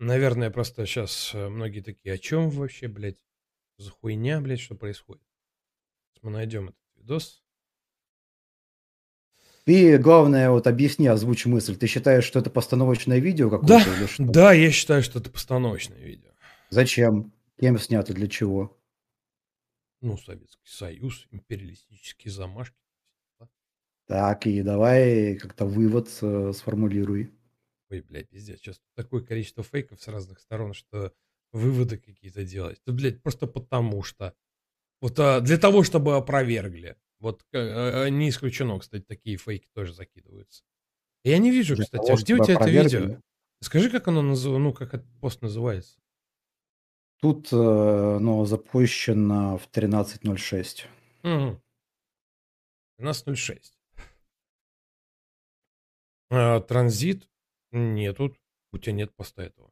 [0.04, 3.24] наверное, просто сейчас многие такие, о чем вы вообще, блядь?
[3.78, 5.22] За хуйня, блядь, что происходит?
[6.10, 7.42] Сейчас мы найдем этот видос.
[9.64, 11.76] Ты, главное, вот объясни, озвучь мысль.
[11.76, 13.84] Ты считаешь, что это постановочное видео какое-то
[14.18, 16.30] Да, да, я считаю, что это постановочное видео.
[16.70, 17.32] Зачем?
[17.60, 18.76] Кем снято, для чего?
[20.00, 22.76] Ну, Советский Союз, империалистические замашки.
[24.06, 27.30] Так, и давай как-то вывод э, сформулируй.
[27.92, 31.12] Ой, блядь, пиздец, сейчас такое количество фейков с разных сторон, что
[31.52, 32.80] выводы какие-то делать.
[32.86, 34.34] Да, блядь, просто потому что.
[35.02, 36.96] Вот а, для того, чтобы опровергли.
[37.18, 40.64] Вот э, э, не исключено, кстати, такие фейки тоже закидываются.
[41.22, 43.20] Я не вижу, Для кстати, того, а где у тебя это видео?
[43.60, 46.00] Скажи, как оно называется, ну, как этот пост называется.
[47.20, 50.86] Тут э, ну, запущено в 13.06.
[51.24, 51.62] Угу.
[53.00, 53.60] 13.06.
[56.30, 56.60] А,
[57.72, 58.36] транзит нету.
[58.72, 59.70] У тебя нет поста этого.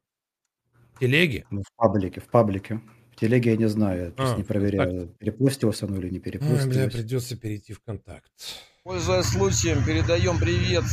[0.99, 1.47] Телеги?
[1.51, 2.81] Ну, в паблике, в паблике.
[3.13, 6.33] В телеге я не знаю, я просто А, не проверяю, перепостилось оно или не бля,
[6.33, 6.93] перепостилось.
[6.93, 8.31] придется перейти в контакт.
[8.85, 10.85] Пользуясь случаем, передаем привет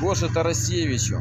[0.00, 1.20] Гоше Тарасевичу,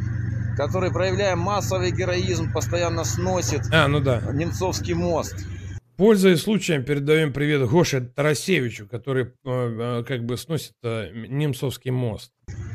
[0.58, 4.22] который, проявляя массовый героизм, постоянно сносит А, ну да.
[4.34, 5.36] Немцовский мост.
[5.96, 12.32] Пользуясь случаем, передаем привет Гоше Тарасевичу, который э, э, как бы сносит э, Немцовский мост.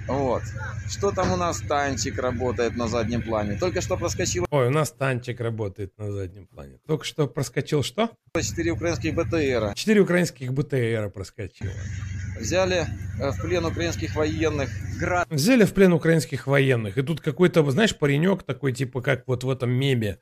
[0.06, 0.42] Вот.
[0.88, 3.58] Что там у нас танчик работает на заднем плане?
[3.58, 6.78] Только что проскочило Ой, у нас танчик работает на заднем плане.
[6.86, 8.10] Только что проскочил что?
[8.40, 9.72] 4 украинских БТРа.
[9.74, 11.72] Четыре украинских БТРа проскочило.
[12.38, 12.86] Взяли
[13.20, 14.70] э, в плен украинских военных.
[15.00, 15.26] Град.
[15.28, 16.96] Взяли в плен украинских военных.
[16.98, 20.18] И тут какой-то, знаешь, паренек такой, типа как вот в этом меме,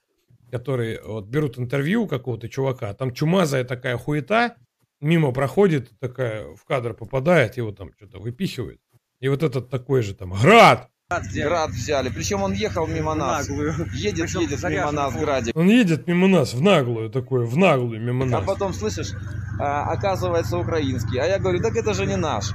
[0.50, 4.56] который вот берут интервью какого-то чувака, а там чумазая такая хуета,
[5.00, 8.80] мимо проходит, такая в кадр попадает, его там что-то выпихивает.
[9.20, 12.08] И вот этот такой же там, град, Град взяли.
[12.08, 13.48] Причем он ехал мимо нас.
[13.48, 15.56] Едет, едет мимо нас, Градик.
[15.56, 18.44] Он едет мимо нас в наглую такое, в наглую мимо А нас.
[18.44, 19.12] потом, слышишь,
[19.60, 21.18] а, оказывается украинский.
[21.20, 22.50] А я говорю, так это же не наш.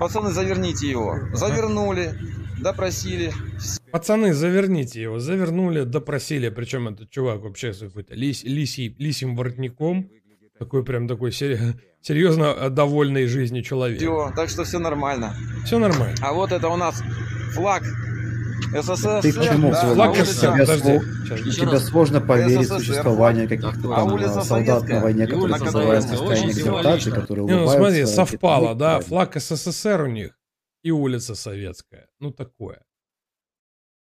[0.00, 1.16] Пацаны, заверните его.
[1.32, 2.12] Завернули,
[2.62, 3.32] допросили.
[3.90, 5.18] Пацаны, заверните его.
[5.18, 6.48] Завернули, допросили.
[6.48, 10.08] Причем этот чувак вообще с какой-то лис, лисий, лисим воротником.
[10.58, 11.58] Такой прям такой сери-
[12.00, 13.98] серьезно довольный жизнью человек.
[13.98, 15.34] Все, так что все нормально.
[15.64, 16.14] Все нормально.
[16.22, 17.02] А вот это у нас
[17.54, 17.82] флаг
[18.74, 19.20] СССР.
[19.22, 19.70] Ты к чему?
[19.72, 20.52] Да, Флаг СССР.
[20.58, 25.56] Подожди, тебе тебе сложно поверить в существование каких-то А там улица солдат на войне, которые
[25.58, 28.06] называют состояние экзальтации, которые Не, ну улыбаются.
[28.06, 30.30] смотри, совпало, да, флаг СССР у них
[30.82, 32.08] и улица Советская.
[32.20, 32.84] Ну, такое.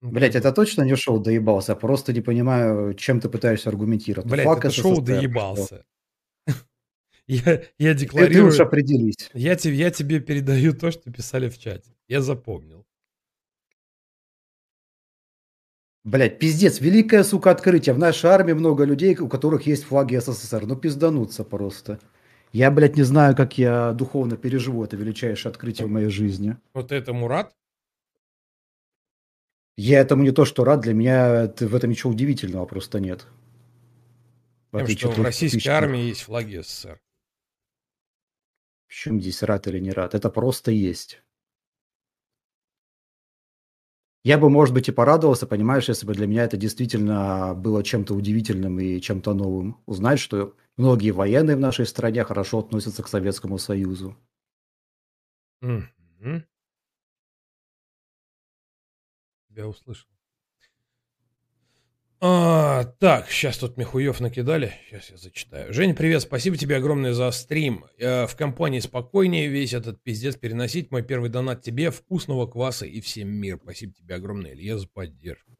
[0.02, 4.30] Блять, это точно не шоу доебался, просто не понимаю, чем ты пытаешься аргументировать.
[4.30, 5.86] Блять, это шоу доебался.
[7.28, 8.48] Я, я Ты, ты декларирую...
[8.48, 9.30] уж определись.
[9.34, 11.94] Я, тебе, я тебе передаю то, что писали в чате.
[12.08, 12.86] Я запомнил.
[16.06, 17.94] Блять, пиздец, великое, сука, открытие.
[17.94, 20.66] В нашей армии много людей, у которых есть флаги СССР.
[20.66, 22.00] Ну, пиздануться просто.
[22.54, 26.58] Я, блядь, не знаю, как я духовно переживу это величайшее открытие в моей жизни.
[26.74, 27.54] Вот этому рад?
[29.76, 33.28] Я этому не то, что рад, для меня это- в этом ничего удивительного просто нет.
[34.72, 37.00] В Тем, что в российской тысяч- армии есть флаги СССР.
[38.88, 40.16] В чем здесь рад или не рад?
[40.16, 41.22] Это просто есть.
[44.24, 48.14] Я бы, может быть, и порадовался, понимаешь, если бы для меня это действительно было чем-то
[48.14, 49.78] удивительным и чем-то новым.
[49.86, 54.16] Узнать, что многие военные в нашей стране хорошо относятся к Советскому Союзу.
[55.62, 56.46] Мгм.
[59.50, 60.08] Тебя услышал.
[62.20, 64.74] А, так, сейчас тут Михуев накидали.
[64.90, 65.72] Сейчас я зачитаю.
[65.72, 67.86] Жень, привет, спасибо тебе огромное за стрим.
[68.00, 70.90] Э, в компании спокойнее весь этот пиздец переносить.
[70.90, 71.92] Мой первый донат тебе.
[71.92, 73.60] Вкусного кваса и всем мир.
[73.62, 75.56] Спасибо тебе огромное, Илья, за поддержку.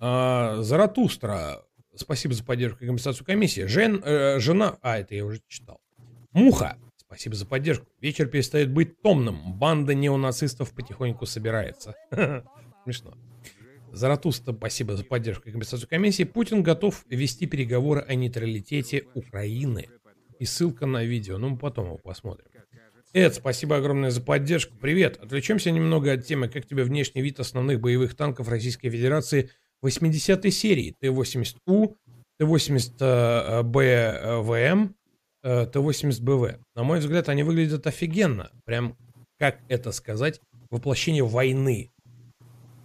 [0.00, 1.65] А, Заратустра.
[1.96, 3.62] Спасибо за поддержку и компенсацию комиссии.
[3.62, 4.78] Жен, э, жена...
[4.82, 5.80] А, это я уже читал.
[6.32, 6.76] Муха.
[6.96, 7.86] Спасибо за поддержку.
[8.00, 9.54] Вечер перестает быть томным.
[9.54, 11.94] Банда неонацистов потихоньку собирается.
[12.84, 13.16] Смешно.
[13.92, 16.24] Заратуста, спасибо за поддержку и компенсацию комиссии.
[16.24, 19.88] Путин готов вести переговоры о нейтралитете Украины.
[20.38, 21.38] И ссылка на видео.
[21.38, 22.46] Ну, мы потом его посмотрим.
[23.14, 24.76] Эд, спасибо огромное за поддержку.
[24.76, 25.16] Привет.
[25.16, 26.48] Отвлечемся немного от темы.
[26.48, 29.50] Как тебе внешний вид основных боевых танков Российской Федерации
[29.84, 30.96] 80-й серии?
[31.00, 31.94] Т-80У,
[32.38, 34.94] Т-80БВМ,
[35.42, 36.60] э, Т-80БВ.
[36.74, 38.50] На мой взгляд, они выглядят офигенно.
[38.64, 38.96] Прям,
[39.38, 40.40] как это сказать,
[40.70, 41.92] воплощение войны.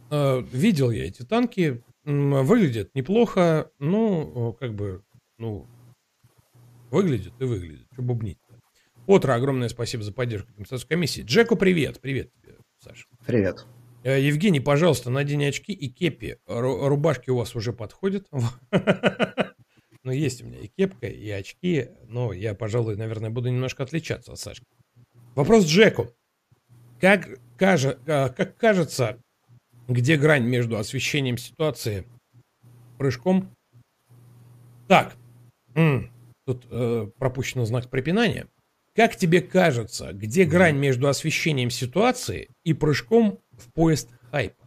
[0.10, 1.82] Э, Видел я эти танки.
[2.04, 3.70] Выглядят неплохо.
[3.78, 5.04] Ну, как бы,
[5.38, 5.68] ну,
[6.90, 7.86] выглядит и выглядит.
[7.94, 8.40] Что бубнить
[9.08, 11.24] Отра, огромное спасибо за поддержку компенсацию комиссии.
[11.24, 12.00] Джеку, привет.
[12.00, 13.06] Привет тебе, Саша.
[13.26, 13.66] Привет.
[14.04, 16.38] Э, Евгений, пожалуйста, надень очки и кепи.
[16.48, 18.28] Ру- Рубашки у вас уже подходят.
[20.04, 24.32] Ну, есть у меня и кепка, и очки, но я, пожалуй, наверное, буду немножко отличаться
[24.32, 24.66] от Сашки.
[25.36, 26.08] Вопрос Джеку.
[27.00, 29.22] Как, каже- а, как кажется,
[29.88, 32.08] где грань между освещением ситуации,
[32.98, 33.56] прыжком?
[34.88, 35.16] Так,
[36.46, 38.48] тут э, пропущен знак препинания.
[38.96, 44.62] Как тебе кажется, где грань между освещением ситуации и прыжком в поезд хайпа?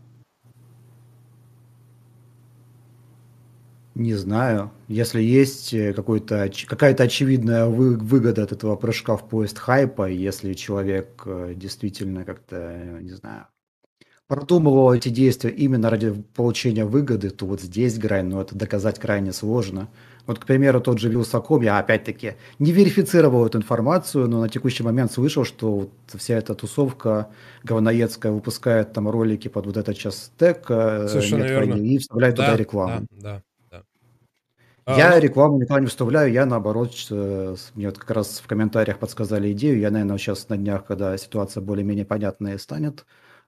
[3.94, 4.72] Не знаю.
[4.88, 10.54] Если есть э, какой-то, какая-то очевидная вы- выгода от этого прыжка в поезд хайпа, если
[10.54, 13.46] человек э, действительно как-то, э, не знаю,
[14.26, 19.32] продумывал эти действия именно ради получения выгоды, то вот здесь грань, но это доказать крайне
[19.32, 19.88] сложно.
[20.26, 24.82] Вот, к примеру, тот же Вилсаком, я опять-таки не верифицировал эту информацию, но на текущий
[24.82, 27.28] момент слышал, что вот вся эта тусовка
[27.62, 31.74] говноедская выпускает там ролики под вот этот час стек, э, Совершенно верно.
[31.74, 33.06] и вставляет Да, туда рекламу.
[33.10, 33.82] Да, да,
[34.86, 34.96] да.
[34.96, 38.46] Я А, ну- рекламу никуда не вставляю, я наоборот, э, мне вот как раз в
[38.46, 43.04] комментариях подсказали идею, я, наверное, сейчас на днях, когда ситуация более-менее понятная станет,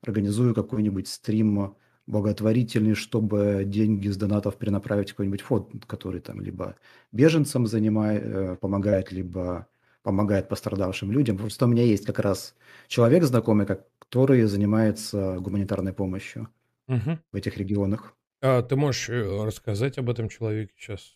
[0.07, 1.75] организую какой-нибудь стрим
[2.07, 6.77] благотворительный, чтобы деньги с донатов перенаправить в какой-нибудь фонд, который там либо
[7.13, 9.67] беженцам занимает, э, помогает, либо
[10.03, 11.37] помогает пострадавшим людям.
[11.39, 12.55] Просто у меня есть как раз
[12.89, 16.49] человек знакомый, который занимается гуманитарной помощью
[16.89, 17.19] Мгм.
[17.33, 18.15] в этих регионах.
[18.43, 21.15] а ты можешь э, рассказать об этом человеке сейчас?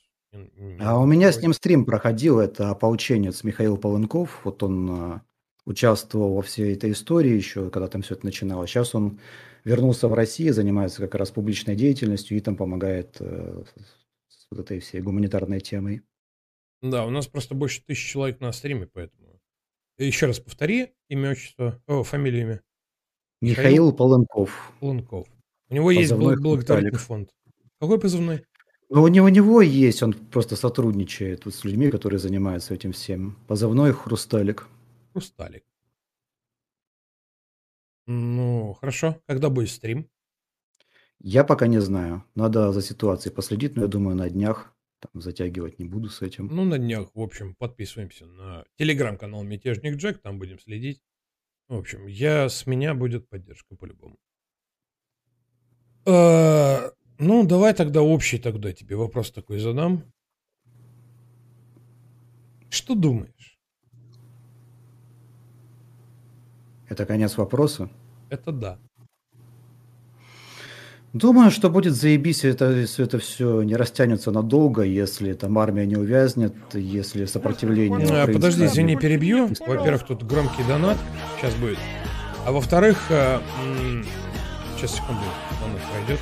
[0.78, 5.22] А у меня с ним стрим проходил, это ополченец Михаил Полынков, вот он а,
[5.64, 8.70] участвовал во всей этой истории еще, когда там все это начиналось.
[8.70, 9.18] Сейчас он
[9.64, 13.64] вернулся в Россию, занимается как раз публичной деятельностью и там помогает э,
[14.28, 16.02] с вот этой всей гуманитарной темой.
[16.82, 19.40] Да, у нас просто больше тысячи человек на стриме, поэтому.
[19.98, 22.62] Еще раз повтори имя, отчество, о, фамилию, имя.
[23.42, 24.72] Михаил Полынков.
[24.80, 25.28] Полынков.
[25.68, 27.30] У него есть Позывной бл- благотворительный фонд.
[27.78, 28.44] Какой позывной?
[28.88, 32.92] Ну, у него, у него есть, он просто сотрудничает вот с людьми, которые занимаются этим
[32.92, 33.38] всем.
[33.46, 34.66] Позывной «Хрусталик».
[35.12, 35.62] Хрусталик.
[38.12, 39.22] Ну, хорошо.
[39.26, 40.10] Когда будет стрим?
[41.20, 42.24] Я пока не знаю.
[42.34, 44.74] Надо за ситуацией последить, но я думаю, на днях.
[44.98, 46.48] Там затягивать не буду с этим.
[46.48, 51.00] Ну, на днях, в общем, подписываемся на телеграм-канал Мятежник Джек, там будем следить.
[51.68, 54.18] В общем, я, с меня будет поддержка по-любому.
[56.04, 56.90] Э,
[57.20, 60.02] Ну, давай тогда общий тогда тебе вопрос такой задам.
[62.70, 63.60] Что думаешь?
[66.88, 67.88] Это конец вопроса?
[68.30, 68.78] Это да.
[71.12, 75.96] Думаю, что будет заебись, это, если это все не растянется надолго, если там армия не
[75.96, 78.22] увязнет, если сопротивление...
[78.22, 79.50] А, Подожди, извини, перебью.
[79.66, 80.96] Во-первых, тут громкий донат.
[81.36, 81.78] Сейчас будет.
[82.46, 83.40] А во-вторых, э,
[84.76, 85.20] сейчас секунду,
[85.60, 86.20] донат пройдет.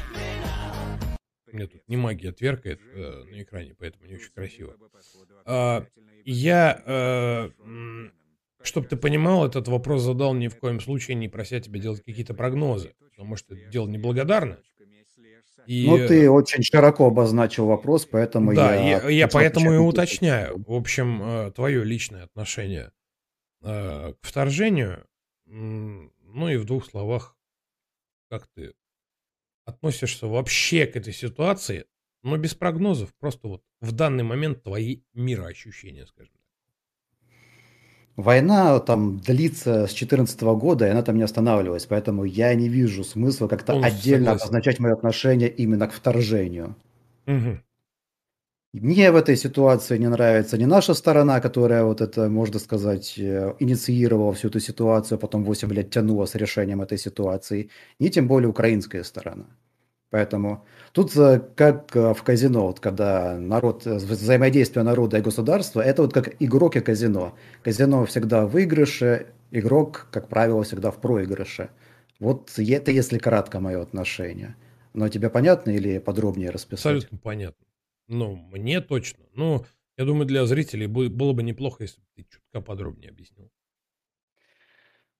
[1.53, 4.75] У меня тут не магия тверкает э, на экране, поэтому не очень красиво.
[5.45, 5.85] А,
[6.25, 7.51] я,
[8.63, 12.35] чтобы ты понимал, этот вопрос задал ни в коем случае не прося тебя делать какие-то
[12.35, 14.59] прогнозы, потому что это дело неблагодарное.
[15.67, 19.03] И, Ну, ты очень широко обозначил вопрос, поэтому да, я...
[19.03, 20.65] я, я поэтому и уточняю.
[20.67, 22.91] В общем, твое личное отношение
[23.63, 25.07] э, к вторжению,
[25.45, 27.37] ну и в двух словах,
[28.31, 28.73] как ты
[29.67, 31.85] относишься вообще к этой ситуации,
[32.23, 36.38] но без прогнозов, просто вот в данный момент твои мироощущения, скажем.
[38.19, 43.05] Война там длится с 2014 года, и она там не останавливалась, поэтому я не вижу
[43.05, 44.43] смысла как-то Полностью отдельно согласен.
[44.43, 46.75] обозначать мое отношение именно к вторжению.
[47.27, 47.63] Мгм.
[48.75, 53.55] Мне в этой ситуации не нравится ни наша сторона, которая вот это, можно сказать, э,
[53.61, 58.29] инициировала всю эту ситуацию, а потом 8 лет тянула с решением этой ситуации, ни тем
[58.29, 59.47] более украинская сторона.
[60.11, 65.21] Поэтому тут э, как э, в казино, вот когда народ, э, вза- взаимодействие народа и
[65.21, 67.35] государства, это вот как игрок и казино.
[67.63, 71.71] Казино всегда в выигрыше, игрок, как правило, всегда в проигрыше.
[72.21, 74.57] Вот это если кратко мое отношение.
[74.95, 76.97] Но тебе понятно или подробнее расписать?
[76.97, 77.67] Абсолютно понятно.
[78.09, 79.25] Ну, мне точно.
[79.35, 79.65] Ну,
[79.99, 83.51] я думаю, для зрителей бы- было бы неплохо, если бы ты чутка подробнее объяснил.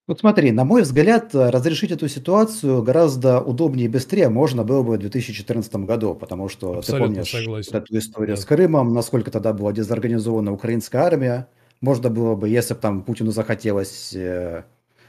[0.09, 4.95] Вот смотри, на мой взгляд, разрешить эту ситуацию гораздо удобнее и быстрее можно было бы
[4.95, 7.71] в 2014 году, потому что ты Абсолютно помнишь согласен.
[7.75, 8.43] вот эту историю Да.
[8.43, 11.49] с Крымом, насколько тогда была дезорганизована украинская армия.
[11.83, 14.65] Можно было бы, если бы там Путину захотелось э,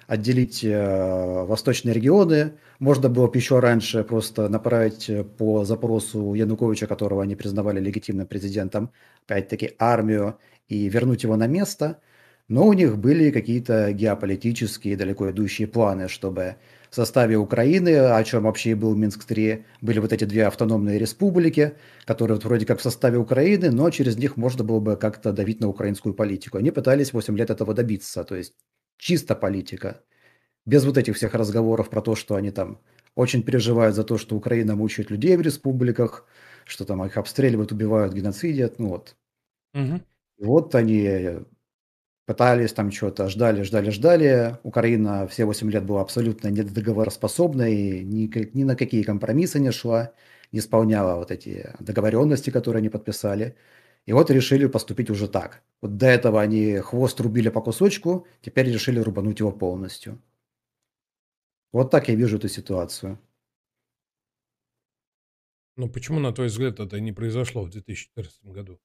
[0.08, 6.88] отделить э, восточные регионы, можно было бы еще раньше просто направить э, по запросу Януковича,
[6.88, 8.92] которого они признавали легитимным президентом,
[9.26, 10.38] опять-таки армию
[10.68, 12.02] и вернуть его на место.
[12.50, 16.56] Но у них были какие-то геополитические далеко идущие планы, чтобы
[16.90, 21.74] в составе Украины, о чем вообще и был Минск-3, были вот эти две автономные республики,
[22.06, 25.60] которые вот вроде как в составе Украины, но через них можно было бы как-то давить
[25.62, 26.58] на украинскую политику.
[26.58, 28.56] Они пытались 8 лет этого добиться, то есть
[28.98, 30.02] чисто политика.
[30.66, 32.82] Без вот этих всех разговоров про то, что они там
[33.16, 36.26] очень переживают за то, что Украина мучает людей в республиках,
[36.66, 39.16] что там их обстреливают, убивают, геноцидят, ну вот.
[40.40, 41.04] И вот они
[42.30, 44.60] пытались там что-то, ждали, ждали, ждали.
[44.62, 50.14] Украина все 8 лет была абсолютно недоговороспособной, ни, ни на какие компромиссы не шла,
[50.52, 53.56] не исполняла вот эти договоренности, которые они подписали.
[54.06, 55.64] И вот решили поступить уже так.
[55.82, 60.22] Вот до этого они хвост рубили по кусочку, теперь решили рубануть его полностью.
[61.74, 63.18] Вот так я вижу эту ситуацию.
[65.78, 68.80] Ну, почему, на твой взгляд, это не произошло в 2014 году?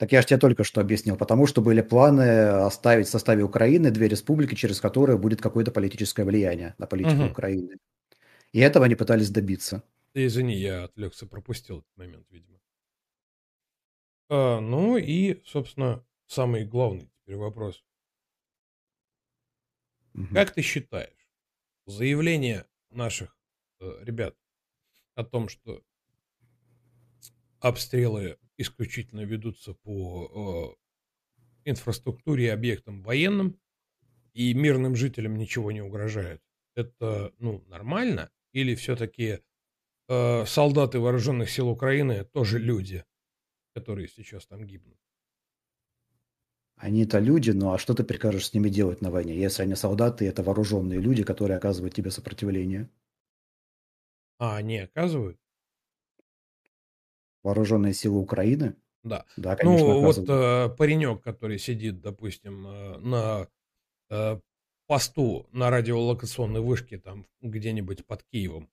[0.00, 3.90] Так я же тебе только что объяснил, потому что были планы оставить в составе Украины
[3.90, 7.30] две республики, через которые будет какое-то политическое влияние на политику Мгм.
[7.32, 7.76] Украины.
[8.52, 9.82] И этого они пытались добиться.
[10.14, 12.58] Ты извини, я отвлекся, пропустил этот момент, видимо.
[14.30, 17.84] А, ну и, собственно, самый главный теперь вопрос.
[20.34, 21.28] Как ты считаешь,
[21.86, 23.36] заявление наших
[23.80, 24.36] э, ребят
[25.14, 25.82] о том, что
[27.60, 30.76] обстрелы исключительно ведутся по
[31.64, 33.60] э, инфраструктуре и объектам военным,
[34.32, 36.42] и мирным жителям ничего не угрожает,
[36.76, 38.30] это, ну, нормально?
[38.52, 39.40] Или все-таки
[40.08, 43.04] э, солдаты вооруженных сил Украины тоже люди,
[43.74, 44.98] которые сейчас там гибнут?
[46.74, 50.26] Они-то люди, ну а что ты прикажешь с ними делать на войне, если они солдаты,
[50.26, 52.90] это вооруженные люди, которые оказывают тебе сопротивление?
[54.38, 55.38] А они оказывают?
[57.42, 58.76] Вооруженные силы Украины?
[59.02, 59.24] Да.
[59.36, 60.72] Да, конечно, ну, вот оказывают.
[60.72, 63.48] э, паренек, который сидит, допустим, э, на
[64.10, 64.40] э,
[64.86, 68.70] посту на радиолокационной вышке там где-нибудь под Киевом,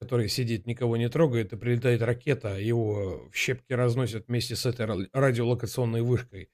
[0.00, 5.08] который сидит, никого не трогает, и прилетает ракета, его в щепки разносят вместе с этой
[5.12, 6.50] радиолокационной вышкой.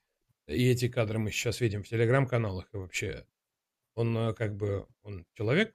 [0.46, 3.24] И эти кадры мы сейчас видим в телеграм-каналах и вообще.
[3.94, 5.74] Он э, как бы, он человек?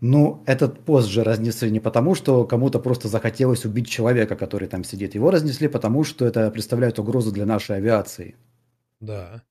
[0.00, 4.84] Ну, этот пост же разнесли не потому, что кому-то просто захотелось убить человека, который там
[4.84, 5.14] сидит.
[5.14, 8.36] Его разнесли потому, что это представляет угрозу для нашей авиации.
[9.00, 9.44] Да.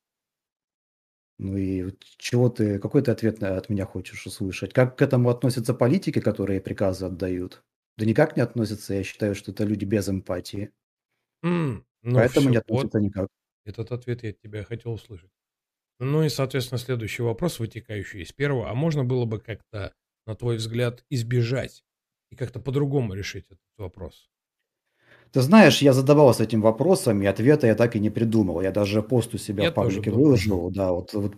[1.39, 4.73] Ну и чего ты, какой ты ответ от меня хочешь услышать?
[4.73, 7.63] Как к этому относятся политики, которые приказы отдают?
[7.97, 8.93] Да никак не относятся.
[8.95, 10.71] Я считаю, что это люди без эмпатии.
[11.43, 13.27] М, ну Поэтому все, не вот относятся никак.
[13.65, 15.31] этот ответ я от тебя хотел услышать.
[15.99, 18.69] Ну и, соответственно, следующий вопрос, вытекающий из первого.
[18.71, 19.93] А можно было бы как-то,
[20.27, 21.85] на твой взгляд, избежать
[22.31, 24.29] и как-то по-другому решить этот вопрос?
[25.31, 28.61] Ты знаешь, я задавался этим вопросом, и ответа я так и не придумал.
[28.61, 30.71] Я даже пост у себя Я в паблике выложил.
[30.71, 31.33] Да, вот, вот,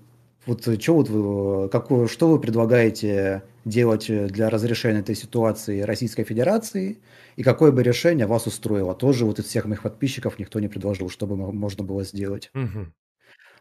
[0.45, 6.23] вот что вот вы, какое, что вы предлагаете делать э, для разрешения этой ситуации Российской
[6.23, 6.99] Федерации,
[7.35, 8.93] и какое бы решение вас устроило?
[8.95, 12.51] Тоже вот из всех моих подписчиков никто не предложил, что бы мо- можно было сделать.
[12.53, 12.93] Мгм.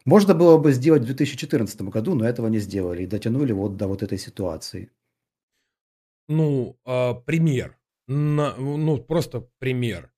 [0.05, 3.87] Можно было бы сделать в 2014 году, но этого не сделали и дотянули вот до
[3.87, 4.91] вот этой ситуации.
[6.29, 7.77] Ну, а, пример.
[8.07, 10.13] На- ну, просто пример.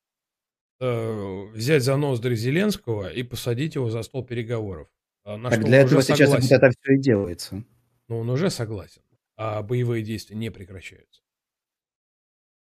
[0.81, 4.89] Э, взять за ноздри Зеленского и посадить его за стол переговоров.
[5.25, 6.57] А На Так для этого сейчас вот согласен.
[6.57, 7.65] это все и делается.
[8.09, 9.03] Ну, он уже согласен.
[9.37, 11.23] А боевые действия не прекращаются.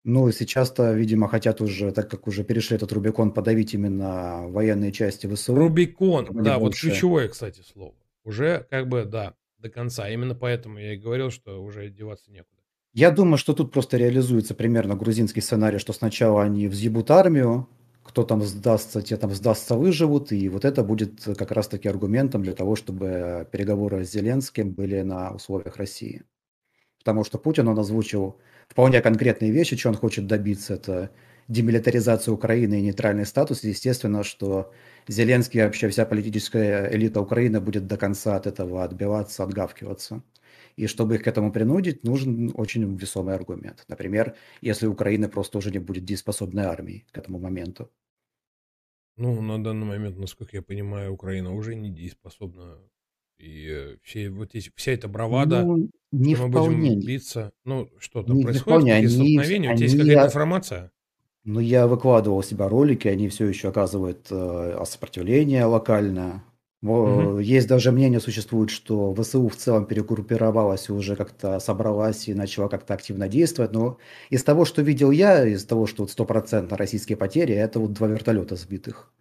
[0.03, 5.25] Ну, сейчас-то, видимо, хотят уже, так как уже перешли этот Рубикон, подавить именно военные части
[5.25, 5.55] ВСУ.
[5.55, 7.95] Рубикон, да, вот больше- ключевое, кстати, слово.
[8.23, 10.07] Уже как бы, да, до конца.
[10.07, 12.54] Именно поэтому я и говорил, что уже деваться некуда.
[12.95, 17.67] Я думаю, что тут просто реализуется примерно грузинский сценарий, что сначала они взъебут армию,
[18.03, 22.53] кто там сдастся, те там сдастся, выживут, и вот это будет как раз-таки аргументом для
[22.53, 26.23] того, чтобы переговоры с Зеленским были на условиях России.
[26.99, 31.11] Потому что Путин, он озвучил вполне конкретные вещи, что он хочет добиться, это
[31.49, 33.65] демилитаризация Украины и нейтральный статус.
[33.65, 34.71] Естественно, что
[35.09, 40.23] Зеленский и вообще вся политическая элита Украины будет до конца от этого отбиваться, отгавкиваться.
[40.77, 43.85] И чтобы их к этому принудить, нужен очень весомый аргумент.
[43.87, 47.89] Например, если Украина просто уже не будет дееспособной армией к этому моменту.
[49.17, 52.77] Ну, на данный момент, насколько я понимаю, Украина уже не дееспособна.
[53.37, 56.91] И э, все вот эти, вся эта бравада, Ну, не что мы вполне.
[56.95, 57.51] будем биться.
[57.65, 58.61] Ну, что там Не, не происходит?
[58.63, 58.91] вполне.
[58.93, 59.73] Какие Они, столкновения?
[59.73, 60.91] У тебя есть они, какая-то информация?
[61.43, 66.43] ну, я выкладывал у себя ролики, они все еще оказывают э, сопротивление локально.
[66.85, 67.39] Мгм.
[67.39, 72.67] Есть даже мнение существует, что ВСУ в целом перегруппировалась и уже как-то собралась и начала
[72.67, 73.71] как-то активно действовать.
[73.71, 73.97] Но
[74.29, 78.07] из того, что видел я, из того, что вот стопроцентно российские потери, это вот два
[78.07, 79.11] вертолета сбитых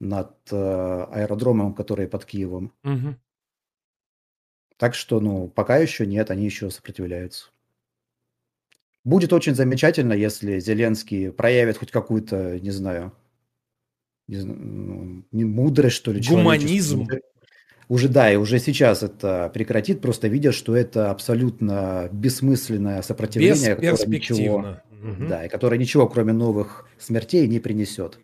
[0.00, 2.72] над э, аэродромом, который под Киевом.
[2.82, 3.18] Мгм.
[4.76, 7.50] Так что, ну, пока еще нет, они еще сопротивляются.
[9.04, 13.12] Будет очень замечательно, если Зеленский проявит хоть какую-то, не знаю,
[14.28, 16.22] не знаю, ну, не мудрость, что ли.
[16.26, 17.06] Гуманизм.
[17.88, 24.06] Уже- да, и уже сейчас это прекратит, просто видя, что это абсолютно бессмысленное сопротивление, которое
[24.06, 24.76] ничего.
[25.02, 25.28] Мгм.
[25.28, 28.20] да, и которое ничего, кроме новых смертей, не принесет.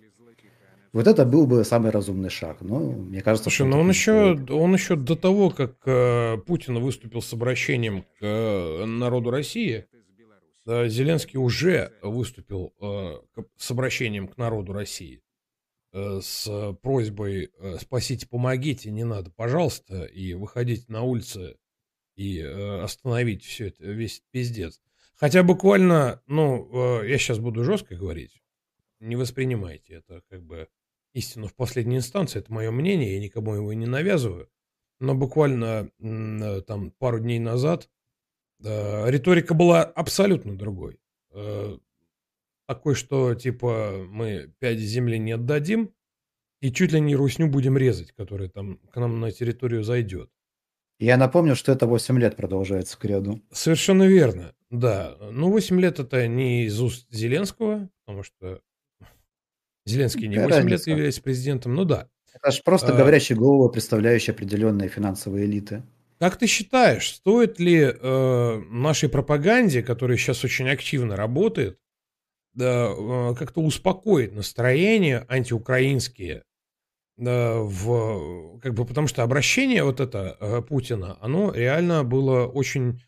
[0.93, 2.59] Вот это был бы самый разумный шаг.
[2.61, 4.51] Но мне кажется, Слушай, но он еще, сделает.
[4.51, 9.85] он еще до того, как э, Путин выступил с обращением к э, народу России,
[10.67, 15.21] э, Зеленский уже выступил э, с обращением к народу России
[15.93, 21.57] с просьбой э, спасите, помогите, не надо, пожалуйста, и выходите на улицы
[22.15, 24.81] и э, остановить все это, весь пиздец.
[25.15, 28.43] Хотя буквально, ну, э, я сейчас буду жестко говорить,
[29.01, 30.69] не воспринимайте это как бы
[31.13, 34.49] истину в последней инстанции, это мое мнение, я никому его не навязываю.
[35.01, 37.89] Но буквально э, там пару дней назад
[38.63, 41.01] э, риторика была абсолютно другой.
[41.31, 41.79] Э,
[42.69, 45.91] такой, что типа мы пять земли не отдадим,
[46.61, 50.31] и чуть ли не русню будем резать, которая там к нам на территорию зайдет.
[51.01, 53.41] Я напомню, что это 8 лет продолжается к ряду.
[53.53, 55.17] Совершенно верно, да.
[55.33, 58.61] Ну, 8 лет это не из уст Зеленского, потому что
[59.87, 60.91] Зеленский не Какая 8 лет разница?
[60.91, 62.09] является президентом, ну да.
[62.35, 65.83] Это же просто А, говорящие головы, представляющие определенные финансовые элиты.
[66.19, 71.79] Как ты считаешь, стоит ли э, нашей пропаганде, которая сейчас очень активно работает,
[72.59, 76.45] как-то успокоить настроения антиукраинские,
[77.19, 83.03] в, как бы, потому что обращение вот это э, Путина, оно реально было очень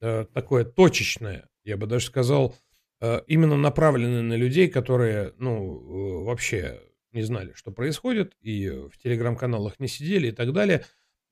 [0.00, 2.54] э, такое точечное, я бы даже сказал,
[3.00, 9.80] э, именно направленное на людей, которые, ну, вообще не знали, что происходит, и в телеграм-каналах
[9.80, 10.84] не сидели и так далее.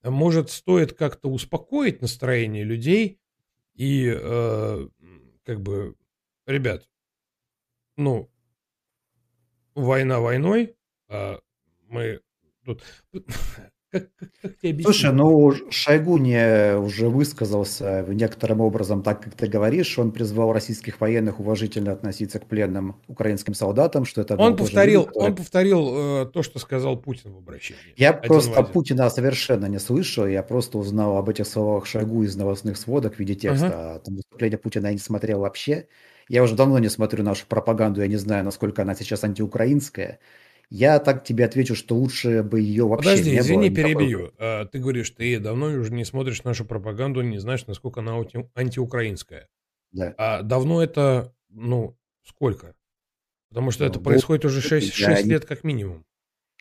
[0.02, 3.20] может, стоит как-то успокоить настроение людей
[3.74, 4.10] и
[5.44, 5.94] как бы,
[6.46, 6.88] ребят,
[7.96, 8.30] ну,
[9.74, 10.76] война войной,
[11.08, 11.38] а
[11.88, 12.20] мы
[12.64, 12.82] тут...
[13.94, 14.86] Как, как, как тебе объяснить?
[14.86, 19.96] Слушай, ну Шойгу не уже высказался некоторым образом так, как ты говоришь.
[20.00, 25.28] Он призвал российских военных уважительно относиться к пленным украинским солдатам, что это он повторил, который...
[25.28, 27.94] он повторил э, то, что сказал Путин в обращении.
[27.96, 32.34] Я один просто Путина совершенно не слышал, я просто узнал об этих словах Шойгу из
[32.34, 33.66] новостных сводок в виде текста.
[33.66, 33.94] Ага.
[33.94, 35.86] А там выступление Путина я не смотрел вообще.
[36.28, 40.18] Я уже давно не смотрю нашу пропаганду, я не знаю, насколько она сейчас антиукраинская.
[40.70, 43.76] Я так тебе отвечу, что лучше бы ее вообще Подожди, не извини, было.
[43.76, 44.32] перебью.
[44.38, 48.48] А, ты говоришь, ты давно уже не смотришь нашу пропаганду, не знаешь, насколько она анти-
[48.54, 49.48] антиукраинская.
[49.92, 50.14] Да.
[50.16, 52.74] А давно это, ну, сколько?
[53.50, 56.04] Потому что ну, это происходит уже 6, 6 лет как минимум.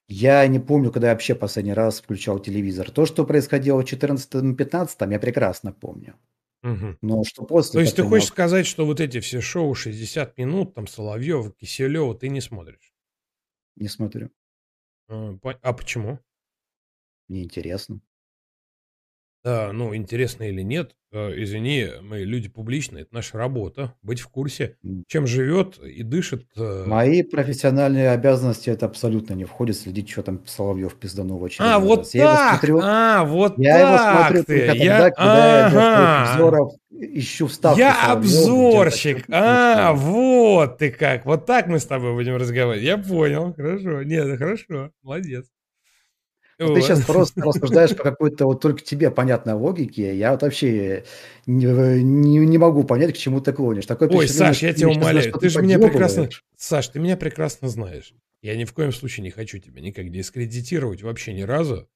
[0.07, 2.91] Я не помню, когда я вообще последний раз включал телевизор.
[2.91, 6.15] То, что происходило в 14-15, я прекрасно помню.
[6.63, 6.97] Угу.
[7.01, 7.73] Но что после...
[7.73, 12.15] То есть ты хочешь сказать, что вот эти все шоу 60 минут, там Соловьев, Киселева,
[12.15, 12.93] ты не смотришь?
[13.75, 14.31] Не смотрю.
[15.09, 16.19] А, а почему?
[17.27, 17.99] Неинтересно.
[19.43, 24.29] Да, ну, интересно или нет, э, извини, мы люди публичные, это наша работа, быть в
[24.29, 26.47] курсе, чем живет и дышит.
[26.55, 26.85] Э.
[26.87, 31.99] Мои профессиональные обязанности это абсолютно не входит, следить, что там Соловьев пизданул в А, вот
[31.99, 32.13] раз.
[32.13, 34.67] Я так, смотрю, а, вот я так его смотрю ты.
[34.67, 34.97] только я...
[34.97, 35.65] тогда, когда ага.
[35.65, 41.79] я для обзоров ищу вставки Я Соловьева, обзорщик, а, вот ты как, вот так мы
[41.79, 45.47] с тобой будем разговаривать, я понял, хорошо, нет, хорошо, молодец.
[46.59, 50.15] Вот Ты сейчас просто рассуждаешь по какой-то вот только тебе понятной логике.
[50.15, 51.03] Я вот вообще
[51.45, 51.65] не,
[52.03, 53.85] не, не могу понять, к чему ты клонишь.
[53.85, 56.29] Такое Ой, Саш, я тебя умоляю, ты же меня прекрасно...
[56.55, 58.13] Саш, ты меня прекрасно знаешь.
[58.41, 61.87] Я ни в коем случае не хочу тебя никак дискредитировать, вообще ни разу.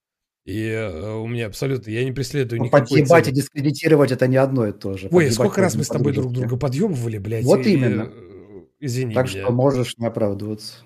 [0.45, 1.89] И э, у меня абсолютно...
[1.91, 3.35] Я не преследую Ну, никакой подъебать и цели.
[3.35, 5.07] дискредитировать это не одно и то же.
[5.07, 7.43] Ой, Подъебать сколько раз мы с тобой друг друга подъебывали, блядь.
[7.43, 8.09] Вот и, именно.
[8.13, 9.43] э, Извини Так меня.
[9.43, 10.77] что можешь не оправдываться.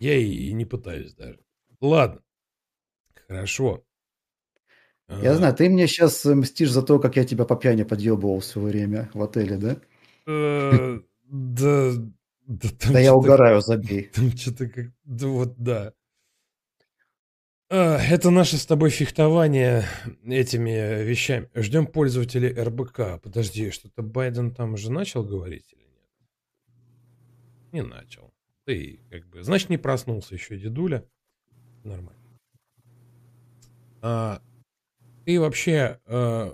[0.00, 1.38] Я и, и не пытаюсь даже.
[1.80, 2.20] Ладно.
[3.28, 3.82] Хорошо.
[5.08, 8.40] Я А, знаю, ты мне сейчас мстишь за то, как я тебя по пьяни подъебывал
[8.40, 9.76] все время в отеле, да?
[10.26, 11.92] э, Да,
[12.46, 14.10] да Да я угораю, забей.
[14.14, 14.86] Там что-то как...
[15.04, 15.92] Да вот, да.
[17.68, 19.84] А, Это наше с тобой фехтование
[20.24, 21.48] этими вещами.
[21.54, 23.20] Ждем пользователей РБК.
[23.22, 26.10] Подожди, что-то Байден там уже начал говорить или нет?
[27.72, 28.32] Не начал.
[28.64, 29.42] Ты как бы...
[29.44, 31.04] Значит, не проснулся еще дедуля.
[31.84, 32.20] Нормально.
[34.02, 34.40] А,
[35.24, 36.52] ты вообще э,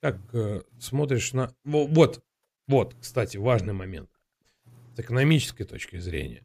[0.00, 1.54] как э, смотришь на...
[1.64, 2.22] Во- Вот,
[2.68, 4.10] вот, кстати, важный момент.
[4.94, 6.44] С экономической точки зрения.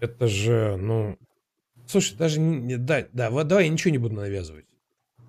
[0.00, 1.18] Это же, ну...
[1.86, 2.56] Слушай, даже не...
[2.58, 4.66] не- Да, да, вот давай я ничего не буду навязывать.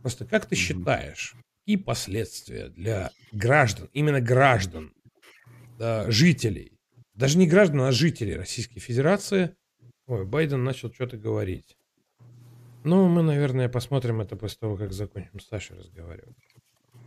[0.02, 4.94] Просто как ты считаешь, какие последствия для граждан, именно граждан,
[5.78, 6.78] да, жителей,
[7.16, 9.56] даже не граждан, а жителей Российской Федерации,
[10.08, 11.76] ой, Байден начал что-то говорить.
[12.90, 16.36] Ну, мы, наверное, посмотрим это после того, как закончим с Сашей разговаривать.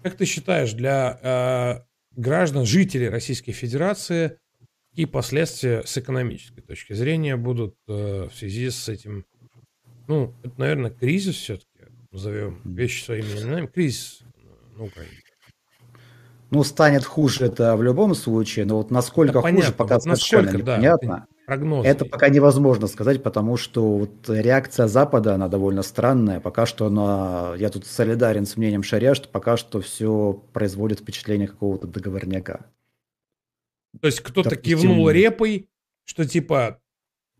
[0.05, 4.39] Как ты считаешь, для э, граждан, жителей Российской Федерации,
[4.91, 9.27] какие последствия с экономической точки зрения будут э, в связи с этим?
[10.07, 14.21] Ну, это, наверное, кризис все-таки, назовем вещи своими именами, кризис
[14.77, 15.19] на Украине.
[16.53, 20.05] Ну, станет хуже это в любом случае, но вот насколько Да хуже, понятно, пока вот
[20.05, 21.27] совершенно насколько, да, непонятно.
[21.53, 26.41] Прогнозы Это пока невозможно сказать, потому что вот реакция Запада, она довольно странная.
[26.41, 31.49] Пока что она, я тут солидарен с мнением Шаря, что пока что все производит впечатление
[31.49, 32.67] какого-то договорняка.
[34.01, 35.69] То есть кто-то Допустим, кивнул репой,
[36.05, 36.81] что типа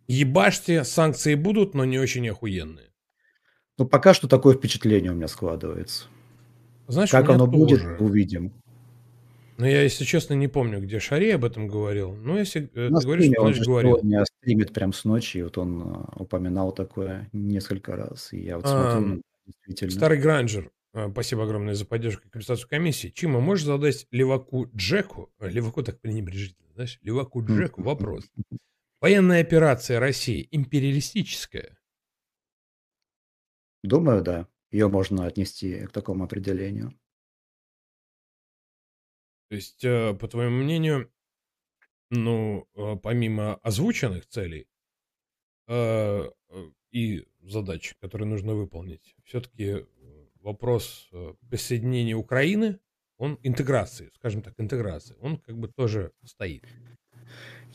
[0.09, 2.93] ебашьте, санкции будут, но не очень охуенные.
[3.79, 6.05] Ну, пока что такое впечатление у меня складывается.
[6.87, 7.97] Знаешь, как оно будет, тоже.
[8.01, 8.53] увидим.
[9.63, 12.17] Но я, если честно, не помню, где Шарей об этом говорил.
[12.17, 13.91] Но если э, ты говоришь, что он говорил.
[13.93, 18.33] сегодня стримит прям с ночи, и вот он э, упоминал такое несколько раз.
[18.33, 19.93] И я вот смотрю, Ам, ну, действительно.
[19.93, 23.13] Старый Гранджер, э, спасибо огромное за поддержку и компенсацию комиссии.
[23.15, 28.29] Чима, можешь задать Леваку Джеку, э, Леваку так пренебрежительно, знаешь, Леваку Джеку вопрос.
[29.01, 31.79] Военная операция России империалистическая?
[33.85, 34.49] Думаю, да.
[34.73, 36.93] Ее можно отнести к такому определению.
[39.53, 41.13] То есть, э, по твоему мнению,
[42.09, 44.67] ну, э, помимо озвученных целей
[45.69, 46.31] э,
[46.91, 49.85] и задач, которые нужно выполнить, все-таки
[50.41, 51.11] вопрос
[51.51, 52.79] присоединения Украины,
[53.19, 56.65] он интеграции, скажем так, интеграции, он как бы тоже стоит.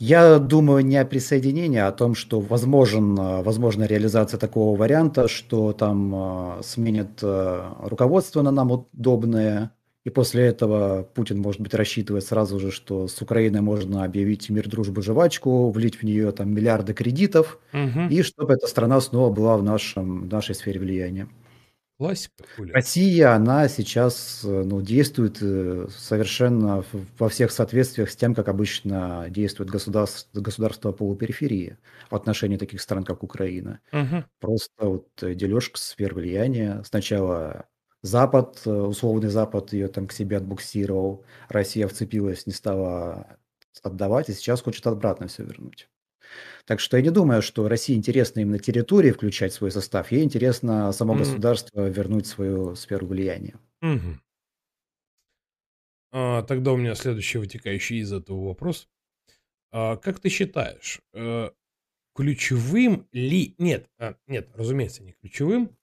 [0.00, 5.72] Я думаю не о присоединении, а о том, что возможен, возможна реализация такого варианта, что
[5.72, 9.77] там сменят руководство на нам удобное,
[10.08, 14.66] и после этого Путин, может быть, рассчитывает сразу же, что с Украиной можно объявить мир,
[14.68, 18.08] дружбу, жвачку, влить в нее там миллиарды кредитов, Мгм.
[18.08, 21.28] и чтобы эта страна снова была в, нашем, в нашей сфере влияния.
[21.98, 22.44] Классика.
[22.56, 26.84] Россия, она сейчас ну, действует э, совершенно
[27.18, 31.76] во всех соответствиях с тем, как обычно действует государство, государство полупериферии
[32.08, 33.80] в отношении таких стран, как Украина.
[33.90, 34.24] Мгм.
[34.40, 36.82] Просто вот э, дележка сфер влияния.
[36.86, 37.66] Сначала
[38.02, 43.38] Запад, э, условный Запад ее там к себе отбуксировал, Россия вцепилась, не стала
[43.82, 45.88] отдавать, и сейчас хочет обратно все вернуть.
[46.66, 50.24] Так что я не думаю, что России интересно именно территории включать в свой состав, ей
[50.24, 51.16] интересно само Мгм.
[51.16, 53.56] государство вернуть свою сферу влияния.
[53.82, 54.18] Мгм.
[56.10, 58.88] А, тогда у меня следующий вытекающий из этого вопрос.
[59.72, 61.50] А, как ты считаешь, э,
[62.14, 63.56] ключевым ли...
[63.58, 65.77] Нет, а, нет, разумеется, не ключевым,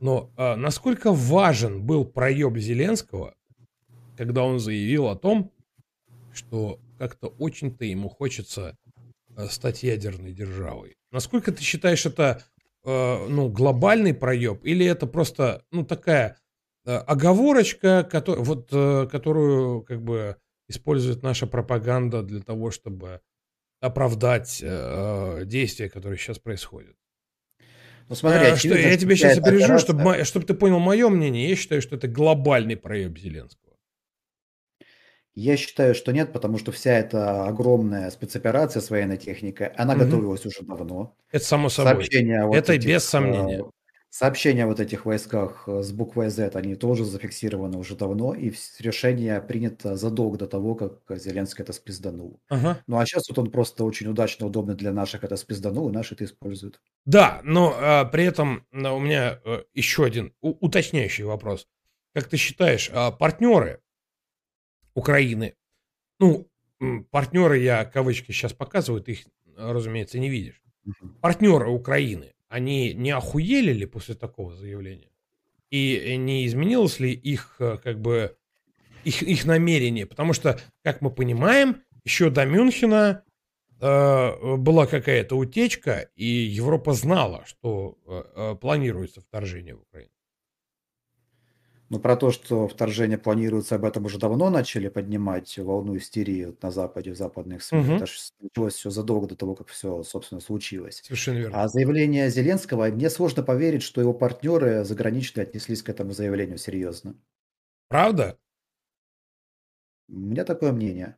[0.00, 3.34] но а, насколько важен был проеб Зеленского,
[4.16, 5.52] когда он заявил о том,
[6.32, 8.76] что как-то очень-то ему хочется
[9.36, 10.96] э, стать ядерной державой.
[11.10, 12.42] Насколько ты считаешь это
[12.84, 16.36] э, ну, глобальный проеб, или это просто ну, такая
[16.84, 20.36] э, оговорочка, кото- вот, э, которую как бы
[20.68, 23.20] использует наша пропаганда для того, чтобы
[23.80, 26.96] оправдать э, действия, которые сейчас происходят?
[28.08, 31.08] Ну смотри, А, что, очевидно, я что тебе сейчас опережу, чтобы, чтобы ты понял мое
[31.08, 31.48] мнение.
[31.48, 33.74] Я считаю, что это глобальный проеб Зеленского.
[35.34, 40.04] Я считаю, что нет, потому что вся эта огромная спецоперация с военной техникой, она Мгм.
[40.04, 41.14] готовилась уже давно.
[41.30, 41.92] Это само собой.
[41.92, 43.64] Сообщения вот Это этих, без сомнения.
[44.08, 48.52] Э, Сообщения вот этих войсках э, с буквой Z, они тоже зафиксированы уже давно, и
[48.78, 52.40] решение принято задолго до того, как Зеленский это спизданул.
[52.48, 52.82] Ага.
[52.86, 56.14] Ну а сейчас вот он просто очень удачно, удобно для наших это спизданул, и наши
[56.14, 56.80] это используют.
[57.04, 61.68] Да, но а, при этом а, у меня а, еще один уточняющий вопрос.
[62.14, 63.80] Как ты считаешь, а, партнеры
[64.94, 65.54] Украины,
[66.18, 66.48] ну,
[67.10, 70.62] партнеры, я кавычки сейчас показываю, ты их, а, разумеется, не видишь.
[71.20, 75.10] Партнеры Украины, они не охуели ли после такого заявления?
[75.70, 78.36] И не изменилось ли их, а, как бы,
[79.04, 80.06] их, их намерение?
[80.06, 83.22] Потому что, как мы понимаем, еще до Мюнхена
[83.80, 90.10] э, была какая-то утечка, и Европа знала, что э, э, планируется вторжение в Украину.
[91.90, 96.62] Но про то, что вторжение планируется, об этом уже давно начали поднимать волну истерии вот
[96.62, 97.80] на Западе, в западных СМИ.
[97.80, 97.96] Мгм.
[97.96, 101.04] Это ж началось все задолго до того, как все, собственно, случилось.
[101.04, 101.60] Совершенно верно.
[101.60, 107.16] А заявление Зеленского, мне сложно поверить, что его партнеры заграничные отнеслись к этому заявлению серьезно.
[107.88, 108.38] Правда?
[110.08, 111.16] У меня такое мнение.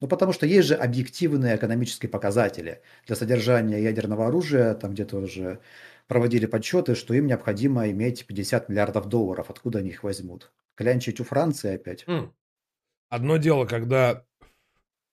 [0.00, 2.82] Ну, потому что есть же объективные экономические показатели.
[3.06, 5.60] Для содержания ядерного оружия, там где-то уже
[6.10, 9.48] проводили подсчеты, что им необходимо иметь 50 миллиардов долларов.
[9.48, 10.50] Откуда они их возьмут?
[10.74, 12.02] Клянчить у Франции опять?
[12.08, 12.34] М.
[13.08, 14.26] Одно дело, когда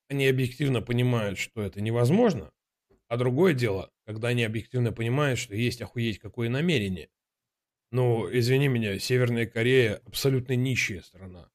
[0.09, 2.51] они объективно понимают, что это невозможно,
[3.09, 7.09] а другое дело, когда они объективно понимают, что есть охуеть какое намерение.
[7.92, 11.51] Ну, извини меня, Северная Корея абсолютно нищая страна.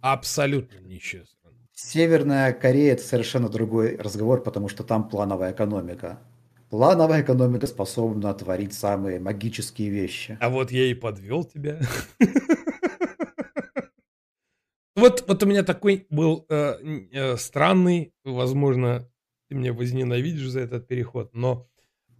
[0.00, 1.58] Абсолютно нищая страна.
[1.74, 6.20] Северная Корея– это совершенно другой разговор, потому что там плановая экономика.
[6.70, 10.36] Плановая экономика способна творить самые магические вещи.
[10.40, 11.80] А вот я и подвел тебя.
[14.96, 16.74] Вот, вот у меня такой был э,
[17.12, 19.08] э, странный, возможно,
[19.48, 21.68] ты меня возненавидишь за этот переход, но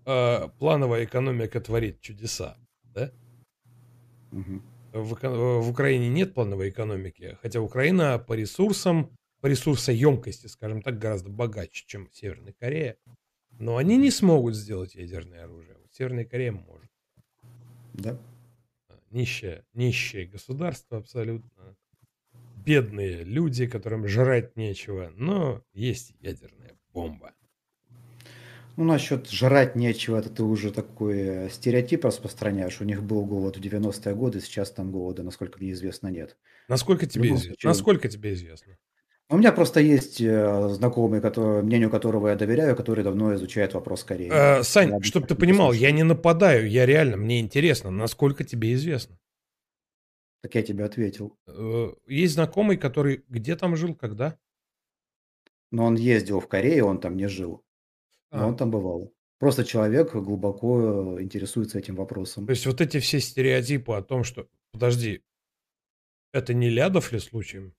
[0.07, 2.57] э, плановая экономика творит чудеса,
[2.95, 3.11] да?
[4.31, 4.63] Мгм.
[4.93, 9.11] В, эко- в Украине нет плановой экономики, хотя Украина по ресурсам,
[9.41, 12.97] по ресурсоемкости, скажем так, гораздо богаче, чем Северная Корея.
[13.59, 15.77] Но они не смогут сделать ядерное оружие.
[15.81, 16.91] Вот Северная Корея может.
[17.95, 18.19] Да.
[19.11, 21.77] Нищее, нищее государство абсолютно.
[22.65, 25.11] Бедные люди, которым жрать нечего.
[25.17, 27.35] Но есть ядерная бомба.
[28.77, 32.81] Ну, насчет жрать нечего, это ты уже такой э, стереотип распространяешь.
[32.81, 36.37] У них был голод в 90-е годы, сейчас там голода, насколько мне известно, нет.
[36.69, 37.47] Насколько тебе, известно?
[37.55, 38.79] случае- Насколько тебе известно?
[39.31, 44.03] У меня просто есть э, знакомый, который, мнению которого я доверяю, который давно изучает вопрос
[44.03, 44.31] Кореи.
[44.33, 48.73] Э, Сань, Я чтобы ты понимал, я не нападаю, я реально, мне интересно, насколько тебе
[48.73, 49.19] известно.
[50.43, 51.37] Так я тебе ответил.
[51.47, 54.39] Э, Есть знакомый, который где там жил, когда?
[55.71, 57.63] Но он ездил в Корею, он там не жил.
[58.31, 58.47] Но А.
[58.47, 59.13] он там бывал.
[59.39, 62.47] Просто человек глубоко э, интересуется этим вопросом.
[62.47, 64.49] То есть вот эти все стереотипы о том, что...
[64.73, 65.23] Подожди,
[66.33, 67.75] это не Лядов ли случаем?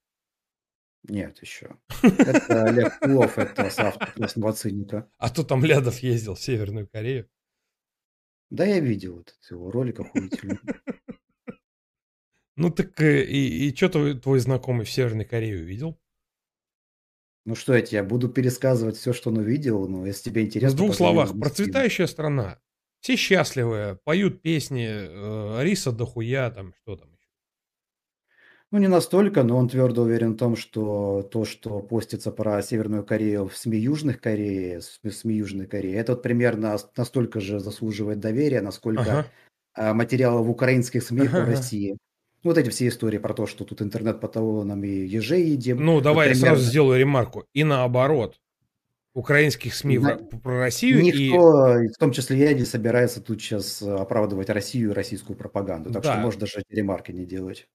[1.04, 1.78] Нет, еще.
[2.04, 5.10] Это Олег Плов, это соавтор «Красного циника».
[5.18, 7.30] А то там Лядов ездил в Северную Корею.
[8.50, 10.60] Да, я видел этот его ролик охуительный.
[12.56, 15.98] Ну так э, и, и что твой, твой знакомый в Северной Корее увидел?
[17.46, 20.78] Ну что я тебе буду пересказывать все, что он увидел, ну, если тебе В интересно.
[20.78, 22.60] двух позови словах, процветающая страна.
[23.00, 27.09] Все счастливые, поют песни, э, риса дохуя, там что там.
[28.72, 33.04] Ну, не настолько, но он твердо уверен в том, что то, что постится про Северную
[33.04, 38.20] Корею в СМИ Южных Кореи, в СМИ Южной Кореи, это вот примерно настолько же заслуживает
[38.20, 39.26] доверия, насколько Ага.
[39.74, 41.46] а, материалы в украинских СМИ Ага, в ага.
[41.52, 41.98] России.
[42.44, 45.84] Ну, Вот эти все истории про то, что тут интернет по талонам и ежей едим.
[45.84, 46.56] Ну, давай я примерно.
[46.58, 47.46] сразу сделаю ремарку.
[47.54, 48.40] И наоборот.
[49.16, 51.02] Украинских СМИ На- Ро- про Россию.
[51.02, 55.92] Никто, и в том числе я, не собирается тут сейчас оправдывать Россию и российскую пропаганду.
[55.92, 56.20] Так что Да.
[56.22, 57.68] можно даже ремарки не делать.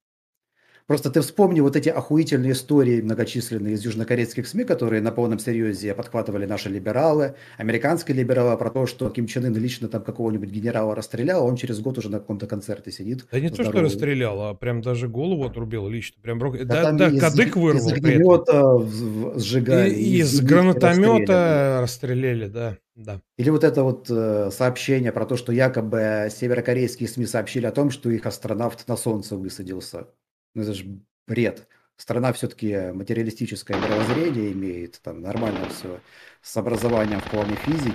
[0.86, 5.94] Просто ты вспомни вот эти охуительные истории многочисленные из южнокорейских СМИ, которые на полном серьезе
[5.94, 10.94] подхватывали наши либералы, американские либералы, про то, что Ким Чен Ын лично там какого-нибудь генерала
[10.94, 13.24] расстрелял, а он через год уже на каком-то концерте сидит.
[13.32, 16.20] Да не то, что расстрелял, а прям даже голову отрубил лично.
[16.20, 19.90] Прям рог- Да да, там да, из- кадык вырвал из огнемета сжигали.
[19.94, 20.46] И- из расстреляли.
[20.74, 23.20] гранатомета расстреляли, да, да.
[23.38, 27.90] Или вот это вот э, сообщение про то, что якобы северокорейские СМИ сообщили о том,
[27.90, 30.08] что их астронавт на Солнце высадился.
[30.54, 30.84] Ну это же
[31.26, 31.66] бред.
[31.96, 36.00] Страна все-таки материалистическое мировоззрение имеет, там нормально все
[36.42, 37.94] с образованием в плане физики.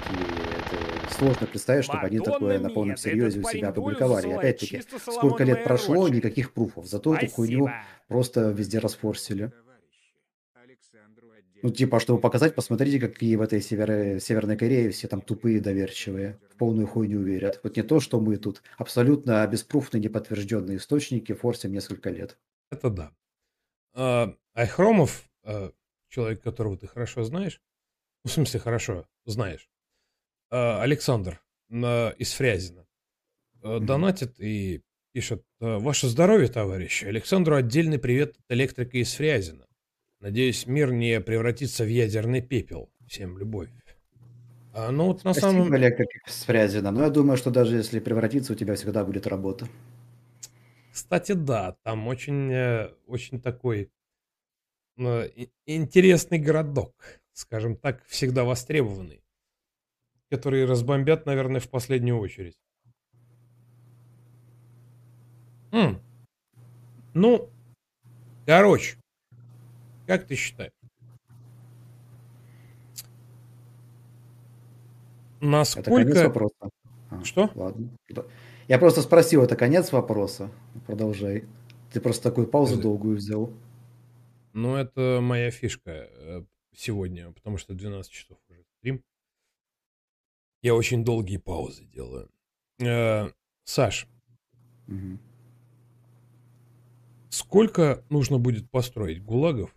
[0.57, 4.27] Это сложно представить, чтобы они такое на полном серьезе у себя опубликовали.
[4.27, 4.81] И опять-таки,
[5.11, 6.85] сколько лет прошло, никаких пруфов.
[6.88, 7.65] Зато эту хуйню
[8.07, 9.51] просто везде расфорсили.
[11.61, 16.39] Ну, типа, чтобы показать, посмотрите, какие в этой северо- Северной Корее все там тупые, доверчивые,
[16.49, 17.59] в полную хуйню верят.
[17.63, 18.63] Вот не то, что мы тут.
[18.77, 22.38] Абсолютно беспруфные, неподтвержденные источники форсим несколько лет.
[22.72, 23.11] Это да.
[23.93, 25.72] А, Айхромов, а,
[26.09, 27.61] человек, которого ты хорошо знаешь,
[28.23, 29.69] ну, в смысле, хорошо знаешь,
[30.51, 32.88] а, Александр на- из Фрязина,
[33.61, 37.06] а, донатит и пишет, «Ваше здоровье, товарищи!
[37.06, 39.65] Александру отдельный привет от электрика из Фрязина.
[40.19, 42.91] Надеюсь, мир не превратится в ядерный пепел.
[43.07, 43.69] Всем любовь».
[44.72, 45.72] А, ну вот на Спасибо, самом...
[45.72, 46.91] Как с Фрязина.
[46.91, 49.67] Но я думаю, что даже если превратиться, у тебя всегда будет работа.
[50.99, 53.89] Кстати, да, там очень, э, очень такой
[54.97, 56.93] э, и- интересный городок,
[57.31, 59.23] скажем так, всегда востребованный,
[60.29, 62.59] который разбомбят, наверное, в последнюю очередь.
[65.71, 66.01] М.
[67.13, 67.49] Ну,
[68.45, 68.97] короче,
[70.05, 70.73] как ты считаешь?
[70.73, 70.89] Это
[75.39, 76.27] конец Насколько...
[76.27, 76.69] вопроса.
[77.09, 77.49] А, Что?
[77.55, 77.89] Ладно.
[78.09, 78.25] Да.
[78.69, 80.51] Я просто спросил, это конец вопроса?
[80.89, 81.43] Продолжай.
[81.93, 82.81] Ты просто такую паузу Подожди.
[82.81, 83.53] долгую взял.
[84.53, 86.43] Ну, это моя фишка э,
[86.73, 89.03] сегодня, потому что 12 часов уже стрим.
[90.63, 92.31] Я очень долгие паузы делаю.
[92.79, 93.29] Э,
[93.65, 94.07] Саш,
[94.87, 95.19] Мгм.
[97.29, 99.71] сколько нужно будет построить гулагов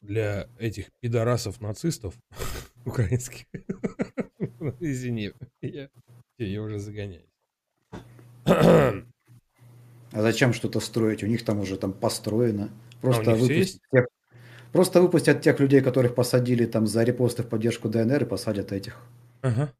[0.00, 2.14] для этих пидорасов-нацистов
[2.86, 3.44] украинских?
[4.80, 5.90] Извини, я,
[6.38, 7.28] я уже загоняюсь.
[10.14, 11.24] А зачем что-то строить?
[11.24, 12.70] У них там уже там построено.
[13.00, 14.06] Просто, А у них всё выпустят тех,
[14.72, 18.96] просто выпустят тех людей, которых посадили там за репосты в поддержку ДНР и посадят этих.
[19.42, 19.72] Ага.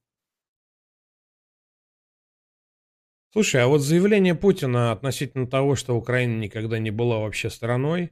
[3.33, 8.11] Слушай, а вот заявление Путина относительно того, что Украина никогда не была вообще страной,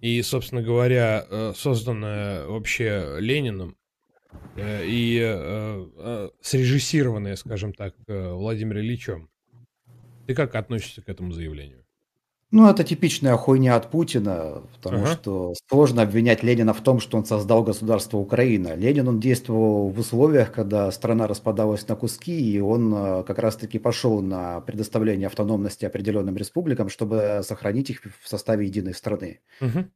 [0.00, 3.76] и, собственно говоря, э, созданная вообще Лениным
[4.54, 9.30] э, и э, срежиссированная, скажем так, Владимиром Ильичем,
[10.30, 11.84] ты как относишься к этому заявлению?
[12.52, 15.12] Ну, это типичная хуйня от Путина, потому Ага.
[15.12, 18.76] что сложно обвинять Ленина в том, что он создал государство Украина.
[18.76, 23.80] Ленин, он действовал в условиях, когда страна распадалась на куски, и он э, как раз-таки
[23.80, 29.40] пошел на предоставление автономности определенным республикам, чтобы сохранить их в составе единой страны.
[29.60, 29.90] Мгм.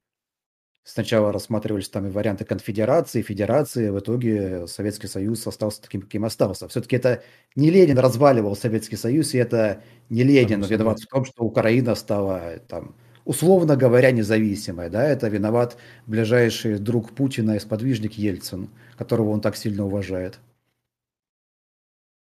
[0.87, 6.69] Сначала рассматривались там и варианты конфедерации, федерации, в итоге Советский Союз остался таким, каким остался.
[6.69, 7.23] Все-таки это
[7.57, 11.95] не Ленин разваливал Советский Союз, и это не Ленин Само виноват в том, что Украина
[11.95, 14.91] стала там, условно говоря, независимой.
[14.91, 15.03] Да?
[15.03, 20.39] Это виноват ближайший друг Путина и сподвижник Ельцин, которого он так сильно уважает.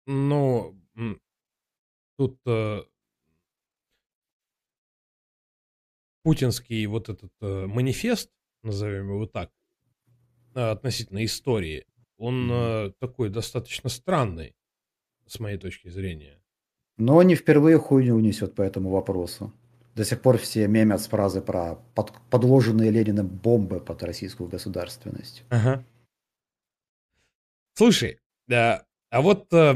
[0.05, 0.73] Ну,
[2.17, 2.79] тут э,
[6.23, 8.29] путинский вот этот э, манифест,
[8.63, 9.51] назовем его так,
[10.55, 11.85] э, относительно истории,
[12.17, 14.55] он э, такой достаточно странный,
[15.27, 16.41] с моей точки зрения.
[16.97, 19.53] Но не впервые хуйню несет по этому вопросу.
[19.95, 25.43] До сих пор все мемят с фразы про под, подложенные Лениным бомбы под российскую государственность.
[25.49, 25.85] Ага.
[27.75, 29.75] Слушай, да, а вот э,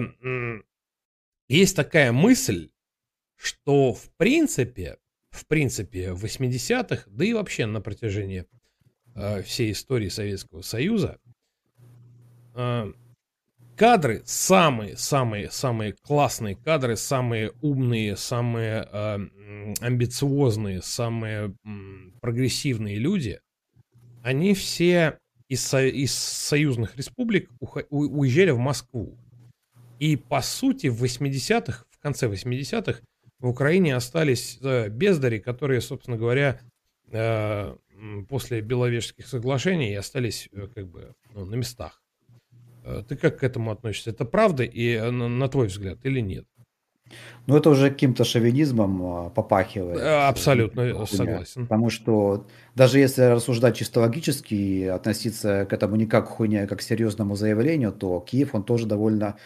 [1.48, 2.72] есть такая мысль,
[3.36, 4.98] что в принципе,
[5.32, 8.46] в принципе, в 80-х, да и вообще на протяжении
[9.18, 11.20] э, всей истории Советского Союза,
[12.56, 12.94] э,
[13.76, 19.18] кадры, самые-самые-самые классные кадры, самые умные, самые э,
[19.82, 21.70] амбициозные, самые э,
[22.22, 23.40] прогрессивные люди,
[24.24, 29.18] они все из, со, из союзных республик ухо, уезжали в Москву.
[30.00, 33.02] И по сути в 80-х, в конце 80-х,
[33.40, 36.60] в Украине остались э, бездари, которые, собственно говоря,
[37.12, 37.76] э,
[38.30, 42.02] после Беловежских соглашений остались э, как бы ну, на местах.
[42.84, 44.12] Э, ты как к этому относишься?
[44.12, 46.46] Это правда и э, на, твой взгляд или нет?
[47.46, 50.02] Ну, это уже каким-то шовинизмом а, попахивает.
[50.02, 51.62] Абсолютно согласен.
[51.64, 56.68] Потому что даже если рассуждать чисто логически и относиться к этому не как хуйне, а
[56.68, 59.38] как к серьезному заявлению, то Киев, он тоже довольно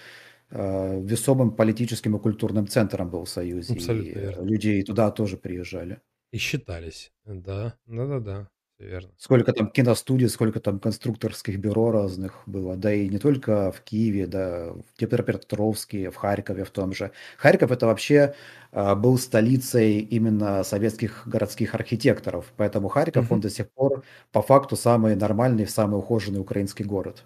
[0.49, 3.73] э, весомым политическим и культурным центром был в Союзе.
[3.73, 4.43] Абсолютно и верно.
[4.43, 5.99] люди туда тоже приезжали.
[6.31, 7.11] И считались.
[7.25, 8.49] Да, да-да-да.
[8.79, 9.13] Верно.
[9.17, 14.25] Сколько там киностудий, сколько там конструкторских бюро разных было, да и не только в Киеве,
[14.25, 17.11] да, в Днепропетровске, в Харькове в том же.
[17.37, 18.33] Харьков это вообще
[18.71, 23.35] э, был столицей именно советских городских архитекторов, поэтому Харьков, Мгм.
[23.35, 27.23] он до сих пор по факту самый нормальный, самый ухоженный украинский город.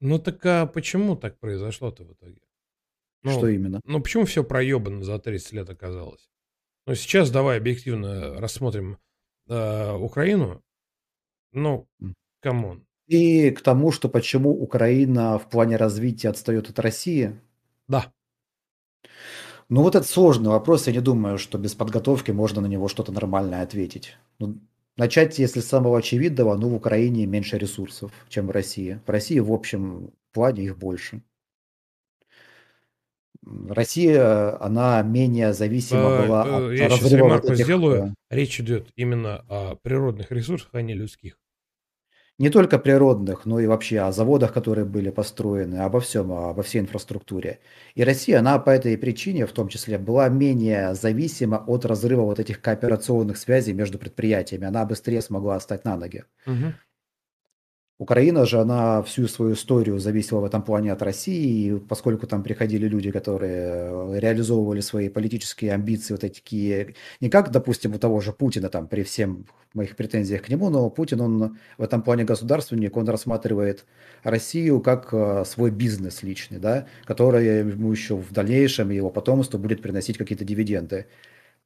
[0.00, 2.40] Ну так а почему так произошло-то в итоге?
[3.22, 3.80] Ну, Что именно?
[3.84, 6.28] Ну почему все проебано за 30 лет оказалось?
[6.88, 8.96] Ну сейчас давай объективно рассмотрим
[9.46, 10.62] э, Украину.
[11.52, 11.86] Ну,
[12.40, 12.82] come on.
[13.06, 17.38] И к тому, что почему Украина в плане развития отстает от России.
[17.88, 18.10] Да.
[19.68, 23.12] Ну вот это сложный вопрос, я не думаю, что без подготовки можно на него что-то
[23.12, 24.16] нормальное ответить.
[24.38, 24.58] Ну,
[24.96, 28.98] начать, если с самого очевидного, ну в Украине меньше ресурсов, чем в России.
[29.06, 31.20] В России в общем плане их больше.
[33.68, 38.14] Россия, она менее зависима Э, была э, от Я сейчас ремарку этих, сделаю.
[38.30, 41.38] э, Речь идет именно о природных ресурсах, а не людских.
[42.38, 46.78] не только природных, но и вообще о заводах, которые были построены, обо всем, обо всей
[46.80, 47.58] инфраструктуре.
[47.96, 52.38] И Россия, она по этой причине, в том числе, была менее зависима от разрыва вот
[52.38, 54.66] этих кооперационных связей между предприятиями.
[54.66, 56.24] Она быстрее смогла встать на ноги.
[56.46, 56.74] Мгм.
[57.98, 62.44] Украина же, она всю свою историю зависела в этом плане от России, и поскольку там
[62.44, 68.32] приходили люди, которые реализовывали свои политические амбиции, вот такие, не как, допустим, у того же
[68.32, 72.96] Путина, там, при всем моих претензиях к нему, но Путин, он в этом плане государственник,
[72.96, 73.84] он рассматривает
[74.22, 79.82] Россию как э, свой бизнес личный, да, который ему еще в дальнейшем, его потомству будет
[79.82, 81.06] приносить какие-то дивиденды.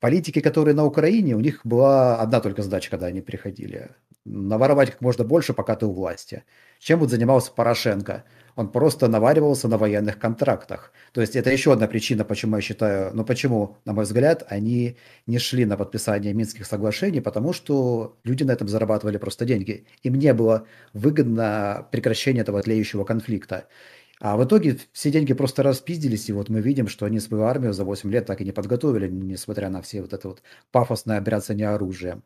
[0.02, 3.90] Политики, которые на Украине, у них была одна только задача, когда они приходили.
[4.24, 6.42] Наворовать как можно больше, пока ты у власти.
[6.80, 8.24] Чем вот занимался Порошенко?
[8.56, 10.92] Он просто наваривался на военных контрактах.
[11.12, 14.96] То есть это еще одна причина, почему я считаю, ну почему, на мой взгляд, они
[15.28, 19.86] не шли на подписание Минских соглашений, потому что люди на этом зарабатывали просто деньги.
[20.02, 23.68] Им не было выгодно прекращение этого тлеющего конфликта.
[24.24, 27.72] А в итоге все деньги просто распиздились, и вот мы видим, что они свою армию
[27.72, 31.70] за 8 лет так и не подготовили, несмотря на все вот это вот пафосное бряцание
[31.70, 32.22] оружием.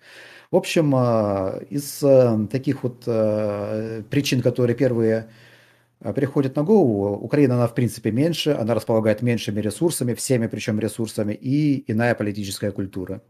[0.51, 5.31] В общем, а, из а, таких вот а, причин, которые первые
[6.01, 10.79] а, приходят на голову, Украина, она в принципе меньше, она располагает меньшими ресурсами, всеми причем
[10.79, 13.23] ресурсами, и иная политическая культура.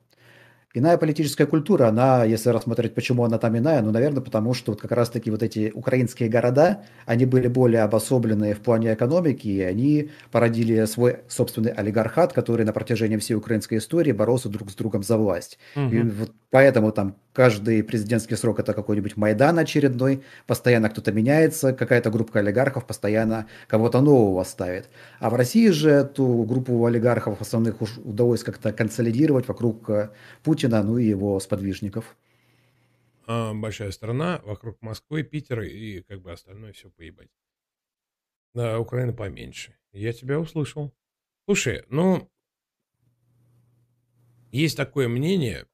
[0.77, 4.81] Иная политическая культура, она, если рассмотреть, почему она там иная, ну, наверное, потому что вот
[4.83, 10.11] как раз-таки вот эти украинские города, они были более обособленные в плане экономики, и они
[10.31, 15.17] породили свой собственный олигархат, который на протяжении всей украинской истории боролся друг с другом за
[15.17, 15.59] власть.
[15.77, 16.11] И Мгм.
[16.11, 22.39] вот поэтому там каждый президентский срок это какой-нибудь Майдан очередной, постоянно кто-то меняется, какая-то группа
[22.41, 24.89] олигархов постоянно кого-то нового ставит.
[25.21, 30.09] А в России же эту группу олигархов основных уж удалось как-то консолидировать вокруг э,
[30.67, 32.17] Путина, ну и его сподвижников.
[33.27, 37.31] А, большая страна, вокруг Москвы, Питера и как бы остальное все поебать.
[38.55, 39.77] Да, Украина поменьше.
[39.93, 40.93] Я тебя услышал.
[41.45, 42.29] Слушай, ну,
[44.51, 45.67] есть такое мнение,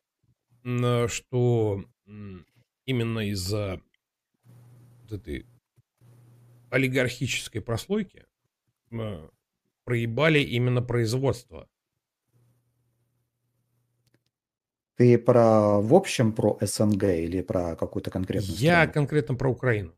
[1.09, 1.85] что
[2.85, 3.81] именно из-за
[5.03, 5.47] вот этой
[6.71, 8.27] олигархической прослойки
[9.85, 11.69] проебали именно производство.
[15.03, 18.93] Ты про в общем про СНГ или про какую-то конкретную Я страну?
[18.93, 19.93] конкретно про Украину.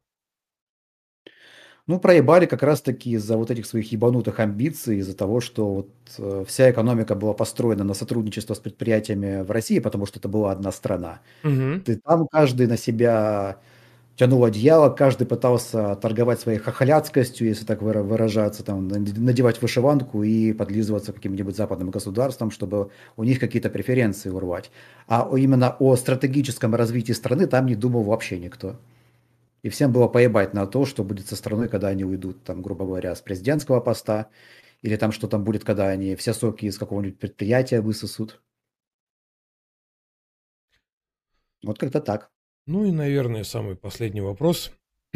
[1.86, 6.44] Ну, проебали как раз-таки из-за вот этих своих ебанутых амбиций, из-за того, что вот э,
[6.48, 10.72] вся экономика была построена на сотрудничество с предприятиями в России, потому что это была одна
[10.72, 11.20] страна.
[11.42, 11.86] Мгм.
[11.86, 13.60] И там каждый на себя
[14.16, 20.22] тянул одеяло, каждый пытался торговать своей хохоляцкостью, если так выра- выражаться, там, наде- надевать вышиванку
[20.22, 24.70] и подлизываться каким-нибудь западным государствам, чтобы у них какие-то преференции урвать.
[25.08, 28.76] А именно о стратегическом развитии страны там не думал вообще никто.
[29.62, 32.84] И всем было поебать на то, что будет со страной, когда они уйдут, там, грубо
[32.86, 34.28] говоря, с президентского поста,
[34.82, 38.42] или там что там будет, когда они все соки из какого-нибудь предприятия высосут.
[41.64, 42.30] Вот как-то так.
[42.66, 44.72] Ну и, наверное, самый последний вопрос,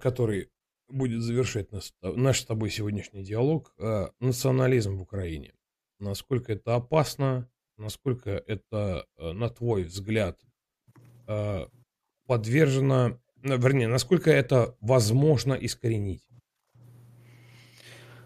[0.00, 0.48] который
[0.88, 3.74] будет завершать нас- наш с тобой сегодняшний диалог.
[3.78, 5.52] э, Национализм в Украине.
[5.98, 10.40] Насколько это опасно, насколько это, э, на твой взгляд,
[11.26, 11.66] э,
[12.26, 16.24] подвержено, вернее, насколько это возможно искоренить?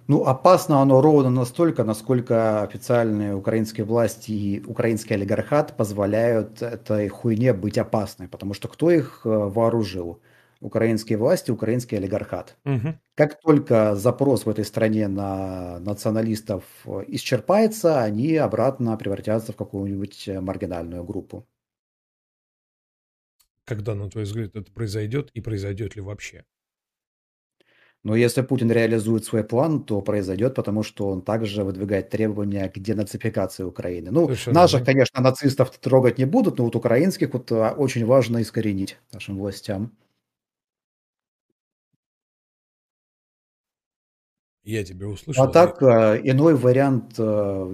[0.06, 7.54] Ну, опасно оно ровно настолько, насколько официальные украинские власти и украинский олигархат позволяют этой хуйне
[7.54, 8.28] быть опасной.
[8.28, 10.20] Потому что кто их э, вооружил?
[10.60, 12.56] Украинские власти, украинский олигархат.
[12.64, 13.00] Мгм.
[13.14, 20.28] Как только запрос в этой стране на националистов э, исчерпается, они обратно превратятся в какую-нибудь
[20.28, 21.46] э, маргинальную группу.
[23.66, 26.46] Когда, на твой взгляд, это произойдет и произойдет ли вообще?
[28.04, 32.78] Но если Путин реализует свой план, то произойдет, потому что он также выдвигает требования к
[32.78, 34.10] денацификации Украины.
[34.10, 34.86] Ну, Совершенно наших, верно.
[34.86, 39.92] конечно, нацистов трогать не будут, но вот украинских вот а, очень важно искоренить нашим властям.
[44.64, 45.44] Я тебя услышал.
[45.44, 47.22] А так, э, иной вариант э,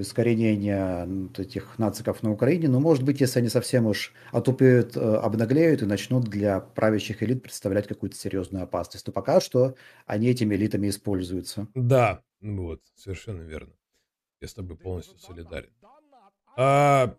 [0.01, 5.83] искоренения этих нациков на Украине, ну, может быть, если они совсем уж отупеют, э, обнаглеют
[5.83, 9.07] и начнут для правящих элит представлять какую-то серьезную опасность.
[9.07, 11.69] Но пока что они этими элитами используются.
[11.75, 13.73] Да, вот, совершенно верно.
[14.41, 15.71] Я с тобой полностью солидарен.
[16.57, 17.15] А,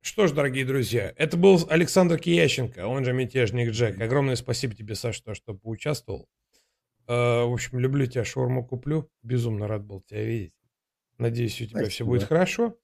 [0.00, 4.00] что ж, дорогие друзья, это был Александр Киященко, он же мятежник Джек.
[4.00, 6.26] Огромное спасибо тебе, Саш, что, что поучаствовал.
[7.06, 9.10] А, в общем, люблю тебя, шаурму куплю.
[9.22, 10.54] Безумно рад был тебя видеть.
[11.18, 12.28] Надеюсь, у тебя все будет Спасибо.
[12.28, 12.76] хорошо.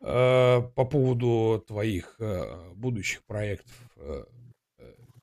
[0.00, 4.24] А, по поводу твоих а, будущих проектов э,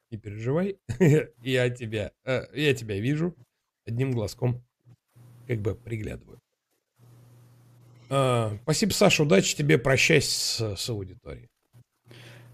[0.09, 0.77] не переживай.
[1.43, 3.35] я тебя, э, я тебя вижу
[3.85, 4.63] одним глазком,
[5.47, 6.39] как бы приглядываю.
[8.63, 11.49] Спасибо, Саша, удачи тебе, прощайся с, с аудиторией.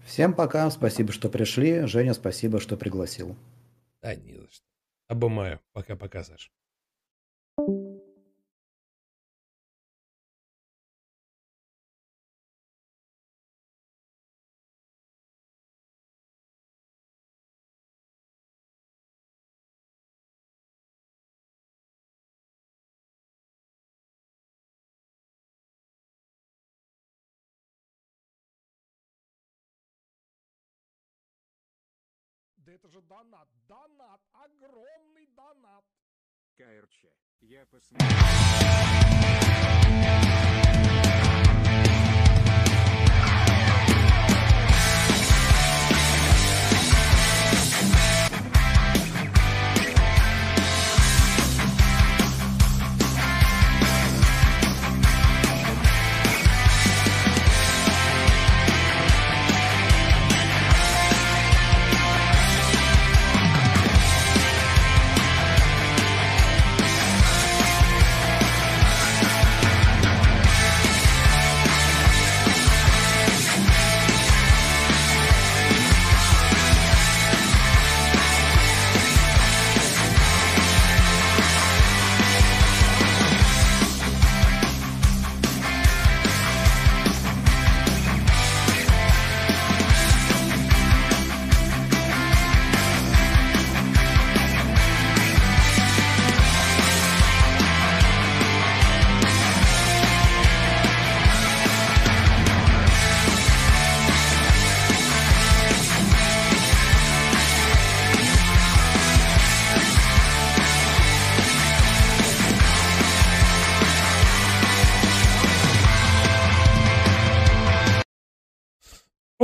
[0.06, 1.84] Всем пока, спасибо, что пришли.
[1.86, 3.36] Женя, спасибо, что пригласил.
[4.00, 4.67] Да, не за что.
[5.08, 5.60] Обымаю.
[5.72, 6.50] Пока-пока, Саша.
[32.78, 35.84] Это же донат, донат, огромный донат.
[36.56, 37.06] КРЧ.
[37.40, 38.06] Я посмотрю.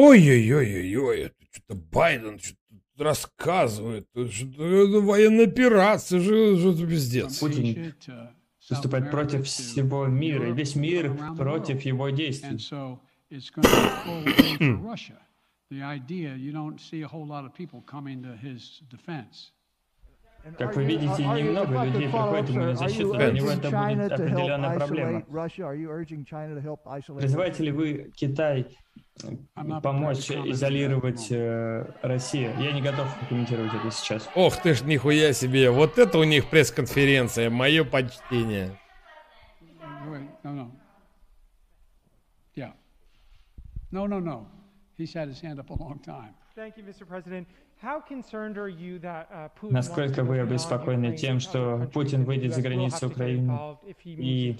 [0.06, 4.06] Ой-ой-ой-ой-ой, это что-то Байден что-то рассказывает.
[4.14, 7.38] это Что-то это военная операция, это пиздец.
[7.38, 7.94] Путин
[8.68, 12.58] выступает против всего мира, и весь мир против его действий.
[20.58, 25.22] Как вы видите, немного людей приходит ему на защиту, для него это будет определенная проблема.
[27.18, 28.66] Призываете ли вы Китай
[29.82, 32.54] помочь изолировать э, Россию?
[32.58, 34.28] Я не готов комментировать это сейчас.
[34.34, 35.70] Ох ты ж, нихуя себе.
[35.70, 37.50] Вот это у них пресс-конференция.
[37.50, 38.78] Мое почтение.
[40.06, 40.70] Wait, no, no.
[42.54, 42.72] Yeah.
[43.90, 44.46] No, no, no.
[44.96, 46.34] He's had his hand up a long time.
[46.54, 47.06] Thank you, Mr.
[47.06, 47.48] President.
[47.84, 53.06] How concerned are you that uh, Насколько вы обеспокоены тем, что Путин выйдет за границы
[53.06, 54.56] Украины и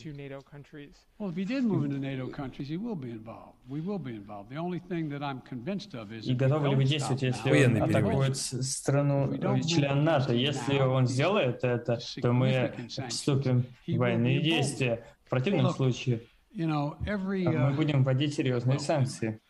[1.19, 3.55] Well, if he did move into NATO countries, he will be involved.
[3.67, 4.51] We will be involved.
[4.51, 7.83] The only thing that I'm convinced of is и готовы ли вы действовать, если он
[7.83, 10.35] атакует страну э, член НАТО?
[10.35, 12.75] Если он сделает это, то мы
[13.09, 15.03] вступим в военные действия.
[15.25, 16.21] В противном случае
[16.55, 19.41] мы будем вводить серьезные санкции.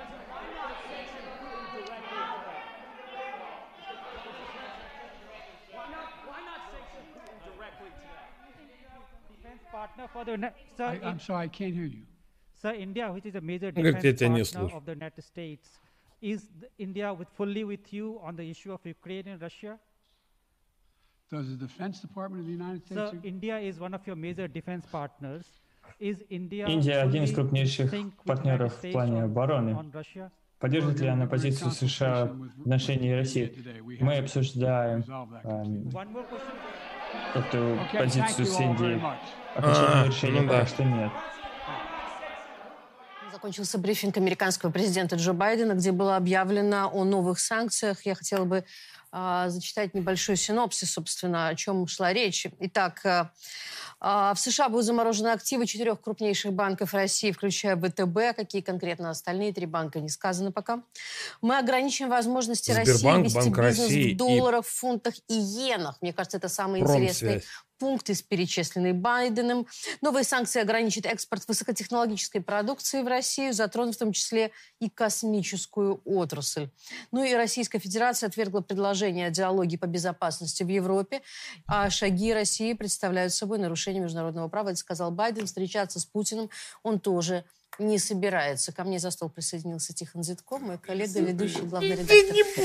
[9.29, 10.85] Defense partner for the net, sir.
[10.85, 12.03] I, I'm sorry, I can't hear you.
[12.61, 14.75] Sir, India, which is a major Он говорит, я defense тебя не partner слышу.
[14.77, 15.69] of the United States,
[16.21, 19.77] is the- India with fully with you on the issue of Ukraine and Russia?
[21.29, 23.25] Does the Defense Department of the United Sir, States?
[23.25, 25.45] India is one of your major defense partners.
[26.02, 29.78] Индия один из крупнейших партнеров в плане обороны.
[30.58, 33.52] Поддерживает ли она позицию США в отношении России?
[34.00, 35.04] Мы обсуждаем
[35.42, 35.90] эм,
[37.34, 39.00] эту позицию с Индией.
[39.56, 40.66] Окончательное А, решение ну пока да.
[40.66, 41.10] что нет.
[43.32, 48.06] Закончился брифинг американского президента Джо Байдена, где было объявлено о новых санкциях.
[48.06, 48.64] Я хотела бы
[49.12, 52.46] а, зачитать небольшой синопсис, собственно, о чем шла речь.
[52.60, 53.30] Итак, а,
[54.00, 58.34] а, в США будут заморожены активы четырех крупнейших банков России, включая ВТБ.
[58.34, 60.82] Какие конкретно остальные три банка, не сказано пока.
[61.42, 65.98] Мы ограничим возможности России Сбербанк, вести Банк бизнес России и в долларах, фунтах и иенах.
[66.00, 67.44] Мне кажется, это самый интересный
[67.78, 67.92] Промсвязь.
[67.92, 69.66] пункт из перечисленный Байденом.
[70.00, 76.70] Новые санкции ограничат экспорт высокотехнологической продукции в Россию, затронув в том числе и космическую отрасль.
[77.10, 81.22] Ну и Российская Федерация отвергла предложение о диалоге по безопасности в Европе,
[81.66, 84.70] а шаги России представляют собой нарушение международного права.
[84.70, 85.46] Это сказал Байден.
[85.46, 86.50] Встречаться с Путиным
[86.82, 87.44] он тоже
[87.78, 88.72] не собирается.
[88.72, 92.14] Ко мне за стол присоединился Тихон Зитков, мой коллега, ведущий, главный редактор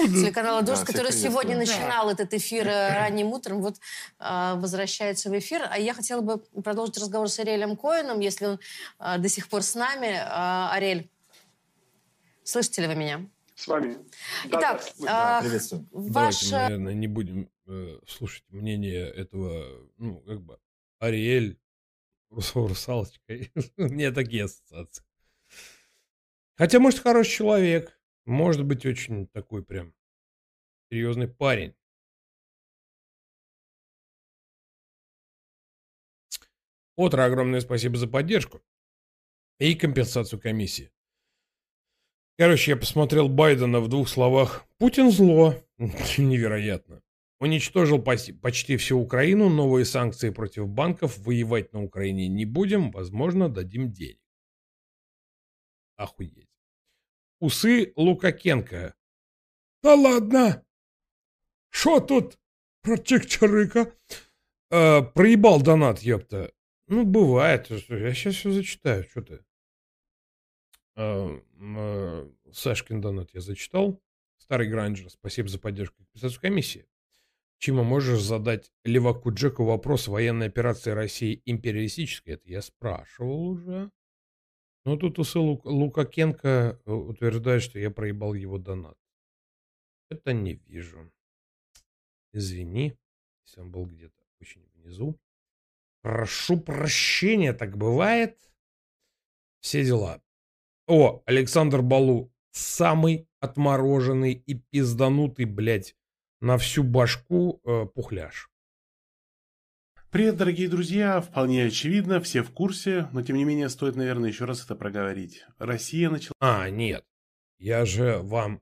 [0.08, 1.82] телеканала «Дождь», Да, который сегодня приветствую.
[1.82, 3.78] начинал этот эфир э, ранним утром, вот
[4.20, 5.68] а, возвращается в эфир.
[5.70, 8.60] А я хотела бы продолжить разговор с Ариэлем Коэном, если он
[9.00, 10.20] а, до сих пор с нами.
[10.20, 11.10] А, Ариэль,
[12.44, 13.26] слышите ли вы меня?
[13.56, 13.98] С вами.
[14.46, 16.44] Итак, а, Давайте ваш...
[16.44, 19.66] мы, наверное, не будем э, слушать мнение этого,
[19.98, 20.60] ну, как бы,
[21.00, 21.58] Ариэль,
[22.30, 23.22] рус- русалочка.
[23.78, 25.04] Мне такие ассоциации.
[26.56, 28.00] Хотя, может, хороший человек.
[28.26, 29.94] Может быть, очень такой прям
[30.92, 31.76] серьезный парень.
[36.98, 38.62] Отра, огромное спасибо за поддержку
[39.60, 40.92] и компенсацию комиссии.
[42.38, 44.66] Короче, я посмотрел Байдена в двух словах.
[44.78, 45.56] Путин зло.
[45.78, 47.02] Невероятно.
[47.40, 49.50] Уничтожил почти всю Украину.
[49.50, 51.18] Новые санкции против банков.
[51.20, 52.92] Воевать на Украине не будем.
[52.92, 54.22] Возможно, дадим денег.
[55.96, 56.50] Охуеть.
[57.40, 58.96] Усы Лукакенко.
[59.84, 60.66] Да ладно.
[61.70, 62.40] Шо тут?
[62.82, 63.94] Про Чик-Чарыка.
[64.72, 66.52] Э, проебал донат, ёпта.
[66.88, 67.70] Ну, бывает.
[67.70, 69.04] Я сейчас все зачитаю.
[69.04, 69.46] Что ты?
[70.96, 74.02] Э, э, Сашкин донат я зачитал.
[74.38, 76.88] Старый Гранджер, спасибо за поддержку компенсацию комиссии.
[77.60, 82.36] Чима, можешь задать Леваку Джеку вопрос военной операции России империалистической?
[82.36, 83.92] Это я спрашивал уже.
[84.86, 88.98] Но тут усы Лук- Лукакенко э, утверждает, что я проебал его донат.
[90.10, 91.12] Это не вижу.
[92.32, 92.96] Извини,
[93.46, 95.20] если он был где-то очень внизу.
[96.02, 98.40] Прошу прощения, так бывает.
[99.60, 100.22] Все дела.
[100.88, 102.32] О, Александр Балу.
[102.52, 105.96] Самый отмороженный и пизданутый, блядь,
[106.40, 108.50] на всю башку э, пухляш.
[110.12, 111.20] Привет, дорогие друзья!
[111.20, 115.46] Вполне очевидно, все в курсе, но тем не менее стоит, наверное, еще раз это проговорить.
[115.58, 116.34] Россия начала...
[116.40, 117.04] А, нет.
[117.60, 118.62] Я же вам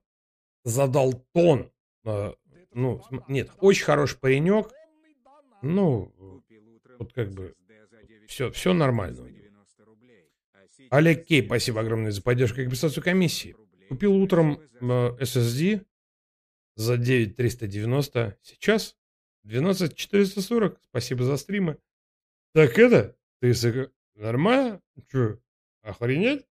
[0.64, 1.70] задал тон.
[2.04, 2.32] Э,
[2.72, 4.70] ну, нет, очень хороший паренек.
[5.62, 6.12] Ну,
[6.98, 7.54] вот как бы
[8.26, 9.28] все, все нормально.
[10.90, 13.56] Олег Кей, спасибо огромное за поддержку и компенсацию комиссии.
[13.88, 14.84] Купил утром э,
[15.20, 15.84] SSD
[16.76, 18.38] за 9390.
[18.42, 18.96] Сейчас
[19.44, 20.78] 12440.
[20.82, 21.78] Спасибо за стримы.
[22.52, 23.90] Так это, ты сыка...
[24.14, 24.80] Нормально?
[25.10, 25.38] Че,
[25.82, 26.46] охренеть?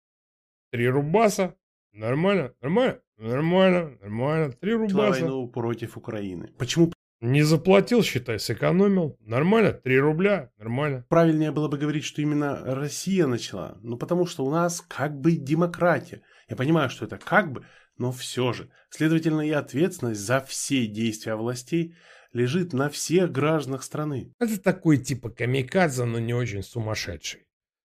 [0.72, 1.56] Три рубаса?
[1.94, 2.54] Нормально?
[2.62, 3.00] Нормально?
[3.18, 4.52] Нормально, нормально.
[4.52, 5.22] Три рубаса.
[5.22, 6.52] войну против Украины.
[6.60, 9.18] Почему Не заплатил, считай, сэкономил.
[9.22, 9.74] Нормально?
[9.74, 10.52] Три рубля?
[10.58, 11.06] Нормально.
[11.10, 13.80] правильнее было бы говорить, что именно Россия начала?
[13.82, 16.22] Ну, потому что у нас как бы демократия.
[16.50, 17.66] Я понимаю, что это как бы,
[17.98, 18.70] но все же.
[18.90, 21.96] Следовательно, и ответственность за все действия властей
[22.34, 24.34] лежит на всех гражданах страны.
[24.40, 27.46] Это такой типа камикадзе, но не очень сумасшедший.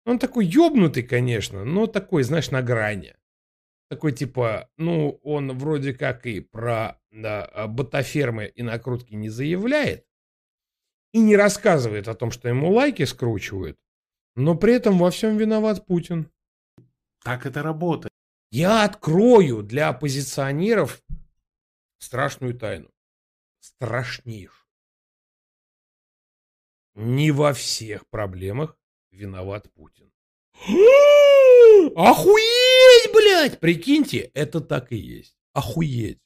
[0.06, 3.16] Он такой ёбнутый, конечно, но такой, знаешь, на грани.
[3.90, 10.06] Такой типа, ну, он вроде как и про да, а, ботафермы и накрутки не заявляет,
[11.14, 13.78] и не рассказывает о том, что ему лайки скручивают,
[14.36, 16.32] но при этом во всем виноват Путин.
[17.24, 18.13] Так это работает.
[18.56, 21.02] Я открою для оппозиционеров
[21.98, 22.92] страшную тайну.
[23.60, 24.68] Страшнейшую.
[26.94, 28.78] Не во всех проблемах
[29.10, 30.14] виноват Путин.
[31.96, 33.60] Охуеть, блядь!
[33.60, 35.36] Прикиньте, это так и есть.
[35.54, 36.22] Охуеть.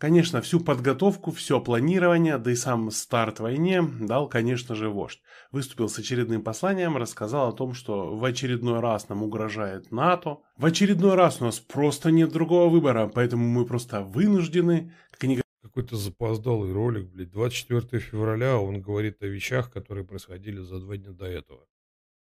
[0.00, 5.20] Конечно, всю подготовку, все планирование, да и сам старт войне дал, конечно же, вождь.
[5.52, 10.38] Выступил с очередным посланием, рассказал о том, что в очередной раз нам угрожает НАТО.
[10.56, 15.96] В очередной раз у нас просто нет другого выбора, поэтому мы просто вынуждены, они Какой-то
[15.96, 17.30] запоздалый ролик, блядь.
[17.30, 21.66] 24 февраля он говорит о вещах, которые происходили за два дня до этого.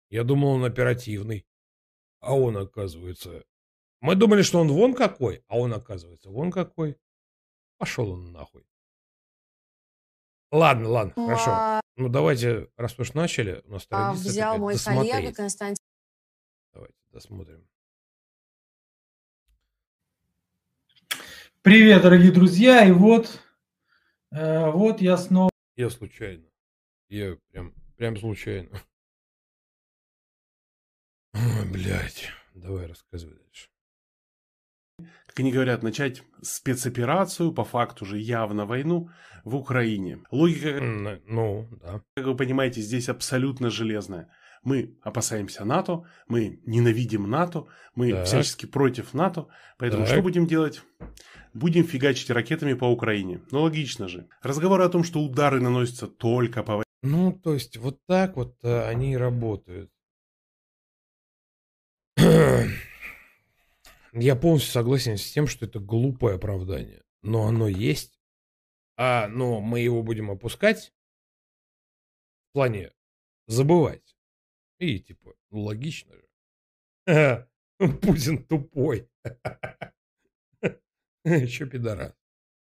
[0.09, 1.45] Я думал, он оперативный.
[2.19, 3.43] А он, оказывается...
[4.01, 6.97] Мы думали, что он вон какой, а он, оказывается, вон какой.
[7.79, 8.65] Пошел он нахуй.
[10.51, 11.81] Ладно, ладно, хорошо.
[11.95, 15.11] Ну, давайте, раз уж начали, у нас А, взял мой досмотреть.
[15.11, 15.85] коллега Константин.
[16.73, 17.65] Давайте досмотрим.
[21.61, 23.41] Привет, дорогие друзья, и вот,
[24.31, 25.49] э, вот я снова.
[25.75, 26.45] Я случайно.
[27.07, 28.71] Я прям, прям случайно.
[31.33, 32.27] Ой, блядь.
[32.55, 33.69] Давай рассказывай дальше.
[35.29, 39.11] Как они говорят, начать спецоперацию, по факту же явно войну,
[39.43, 40.23] в Украине.
[40.31, 40.81] Логика,
[41.27, 42.01] ну, да.
[42.15, 44.27] как вы понимаете, здесь абсолютно железная.
[44.63, 48.25] Мы опасаемся НАТО, мы ненавидим НАТО, мы Так.
[48.25, 49.45] всячески против НАТО.
[49.77, 50.13] Поэтому Так.
[50.13, 50.81] что будем делать?
[51.53, 53.41] Будем фигачить ракетами по Украине.
[53.51, 54.27] Ну, логично же.
[54.41, 58.81] Разговоры о том, что удары наносятся только по Ну, то есть, вот так вот э,
[58.89, 59.91] они и работают.
[64.13, 67.03] Я полностью согласен с тем, что это глупое оправдание.
[67.21, 68.19] Но оно есть.
[68.97, 70.93] А, но мы его будем опускать.
[72.49, 72.91] В плане
[73.47, 74.15] забывать.
[74.79, 77.47] И типа, ну логично же.
[78.01, 79.09] Путин тупой.
[81.25, 82.13] Че пидорас.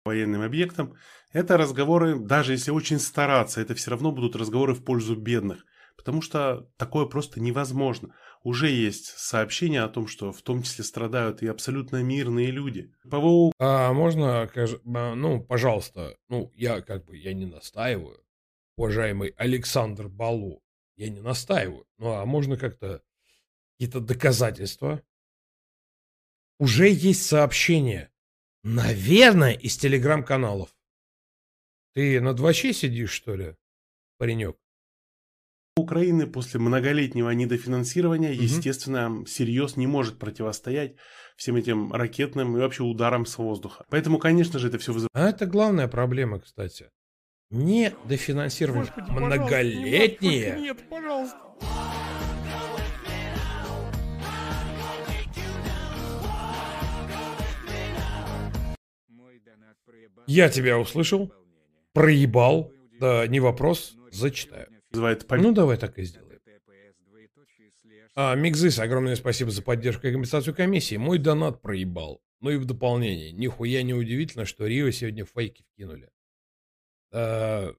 [0.04, 0.96] военным объектам,
[1.32, 5.64] это разговоры, даже если очень стараться, это все равно будут разговоры в пользу бедных.
[5.96, 8.14] Потому что такое просто невозможно.
[8.42, 12.92] Уже есть сообщения о том, что в том числе страдают и абсолютно мирные люди.
[13.10, 18.22] ПВО А можно, а, ну, пожалуйста, ну, я как бы, я не настаиваю,
[18.76, 20.62] уважаемый Александр Балу,
[20.96, 23.02] я не настаиваю, ну, а можно как-то
[23.72, 25.02] какие-то доказательства?
[26.58, 28.12] Уже есть сообщения,
[28.62, 30.76] наверное, из телеграм-каналов.
[31.94, 33.56] Ты на 2 сидишь, что ли,
[34.18, 34.56] паренек?
[35.76, 40.94] Украины после многолетнего недофинансирования, естественно, всерьез не может противостоять
[41.36, 43.84] всем этим ракетным и вообще ударам с воздуха.
[43.90, 46.90] Поэтому, конечно же, это все вызывает А это главная проблема, кстати.
[47.50, 48.92] Не дофинансирование.
[49.08, 50.60] Многолетнее.
[50.60, 51.38] Нет, пожалуйста.
[60.28, 61.32] Я тебя услышал,
[61.92, 62.70] проебал,
[63.00, 64.73] да не вопрос, зачитаю.
[65.42, 66.30] Ну давай так и сделаем.
[68.16, 70.96] А, Мигзис, огромное спасибо за поддержку и компенсацию комиссии.
[70.96, 72.22] Мой донат проебал.
[72.40, 76.10] Ну и в дополнение, нихуя не удивительно, что Рио сегодня фейки вкинули.
[77.12, 77.74] А,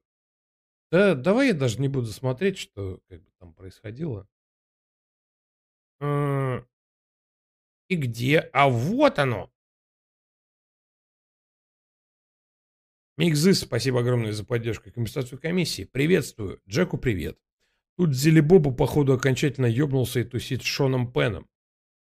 [0.92, 4.28] да, давай я даже не буду смотреть, что как бы там происходило.
[6.00, 6.66] М,
[7.88, 8.40] И где?
[8.54, 9.52] А вот оно.
[13.18, 15.86] Микзыс, спасибо огромное за поддержку и компенсацию комиссии.
[15.86, 16.62] Приветствую.
[16.68, 17.40] Джеку привет.
[17.98, 21.50] Тут Зелебоба, походу, окончательно ёбнулся и тусит с Шоном Пеном.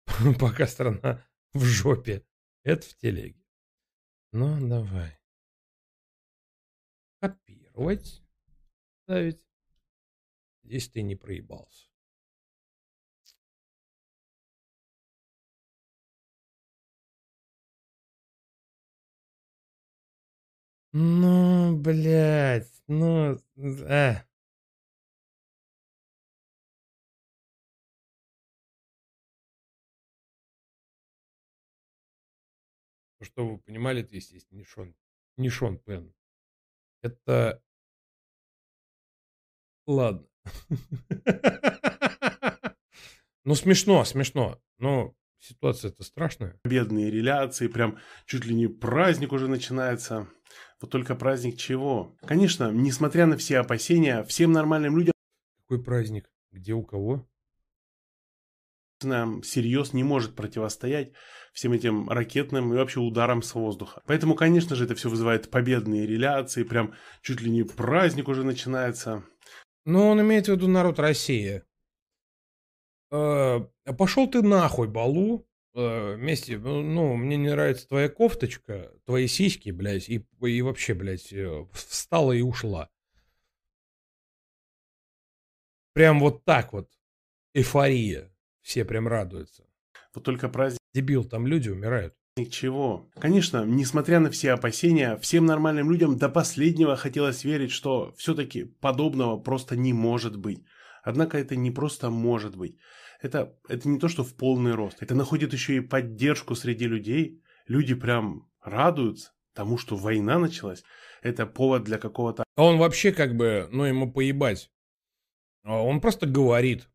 [0.39, 2.25] Пока страна в жопе.
[2.63, 3.43] Это в телеге.
[4.31, 5.19] Ну, давай.
[7.19, 8.23] Копировать.
[9.03, 9.43] Ставить.
[10.63, 11.92] Здесь ты не проебался.
[20.93, 23.39] Ну, блядь, ну...
[23.57, 24.17] Э.
[33.19, 34.93] Ну, чтобы вы понимали, это, естественно, не Шон,
[35.37, 36.13] не Шон Пен.
[37.01, 37.59] Это...
[39.87, 40.27] Ладно.
[43.45, 44.57] Ну, смешно, смешно.
[44.77, 46.57] Но ситуация-то страшная.
[46.63, 50.29] Бедные реляции, прям чуть ли не праздник уже начинается.
[50.83, 52.13] Вот только праздник чего?
[52.25, 55.13] Конечно, несмотря на все опасения, всем нормальным людям...
[55.61, 56.29] Какой праздник?
[56.51, 57.25] Где у кого?
[58.99, 61.13] всерьез не может противостоять
[61.53, 64.01] всем этим ракетным и вообще ударам с воздуха.
[64.07, 69.23] Поэтому, конечно же, это все вызывает победные реляции, прям чуть ли не праздник уже начинается.
[69.85, 71.63] Ну, он имеет в виду народ России.
[73.09, 73.61] Э,
[73.97, 75.47] пошел ты нахуй, Балу.
[75.75, 81.33] Э, вместе, ну, мне не нравится твоя кофточка, твои сиськи, блядь, и, и вообще, блядь,
[81.33, 82.89] э, встала и ушла.
[85.93, 86.89] Прям вот так вот.
[87.53, 88.31] Эйфория.
[88.61, 89.65] Все прям радуются.
[90.13, 90.79] Вот только праздник...
[90.93, 92.15] Дебил, там люди умирают.
[92.37, 93.09] Ничего.
[93.15, 99.37] Конечно, несмотря на все опасения, всем нормальным людям до последнего хотелось верить, что все-таки подобного
[99.37, 100.63] просто не может быть.
[101.03, 102.77] Однако это не просто может быть.
[103.23, 104.97] Это, это не то, что в полный рост.
[105.01, 107.41] Это находит еще и поддержку среди людей.
[107.67, 110.83] Люди прям радуются тому, что война началась.
[111.21, 112.43] Это повод для какого-то...
[112.57, 114.69] А он вообще как бы, ну, ему поебать.
[115.63, 116.89] А он просто говорит.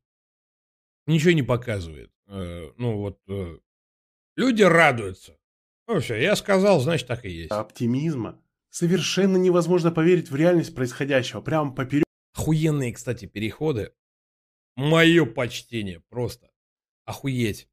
[1.06, 2.12] Ничего не показывает.
[2.26, 3.20] Э, ну, вот...
[3.26, 3.56] Э,
[4.36, 5.38] люди радуются.
[5.86, 7.52] Ну, все, я сказал, значит, так и есть.
[7.52, 8.38] Оптимизма.
[8.68, 11.40] Совершенно невозможно поверить в реальность происходящего.
[11.40, 12.04] Прям поперек.
[12.34, 13.94] Охуенные, кстати, переходы
[14.78, 16.52] Мое почтение, просто.
[17.04, 17.68] Охуеть.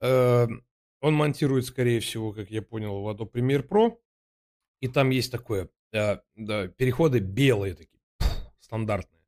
[0.00, 0.48] Э,
[1.00, 3.96] он монтирует, скорее всего, как я понял, в Adobe Premiere Pro.
[4.80, 8.02] И там есть такое, э, да, переходы белые такие,
[8.58, 9.22] стандартные.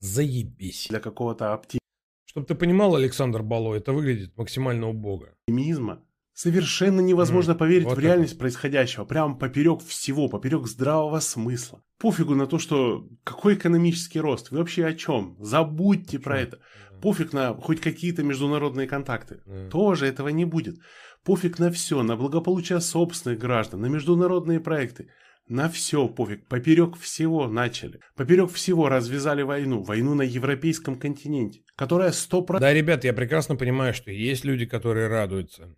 [0.00, 0.88] Заебись.
[0.90, 1.80] Для какого-то оптимизма.
[2.26, 5.28] Чтобы ты понимал, Александр Бало, это выглядит максимально убого.
[5.46, 6.04] Оптимизма.
[6.34, 9.04] Совершенно невозможно mm, поверить вот в реальность происходящего.
[9.04, 11.82] Прям поперек всего, поперек здравого смысла.
[11.98, 14.50] Пофигу на то, что какой экономический рост.
[14.50, 15.36] Вы вообще о чем?
[15.40, 16.58] Забудьте про это.
[17.02, 19.42] Пофиг на хоть какие-то международные контакты.
[19.70, 20.76] Тоже этого не будет.
[21.22, 25.10] Пофиг на все, на благополучие собственных граждан, на международные проекты.
[25.48, 26.48] На все пофиг.
[26.48, 28.00] Поперек всего начали.
[28.16, 29.82] Поперек всего развязали войну.
[29.82, 35.08] Войну на европейском континенте, которая сто Да, ребят, я прекрасно понимаю, что есть люди, которые
[35.08, 35.76] радуются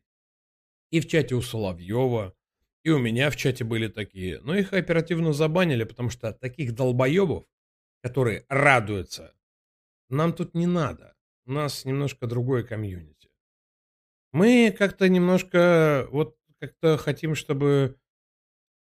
[0.94, 2.36] и в чате у Соловьева,
[2.84, 4.40] и у меня в чате были такие.
[4.42, 7.47] Но их оперативно забанили, потому что таких долбоебов,
[8.00, 9.34] которые радуются,
[10.08, 11.16] нам тут не надо.
[11.47, 13.28] У нас немножко другое комьюнити.
[14.31, 17.98] Мы как-то немножко, вот как-то хотим, чтобы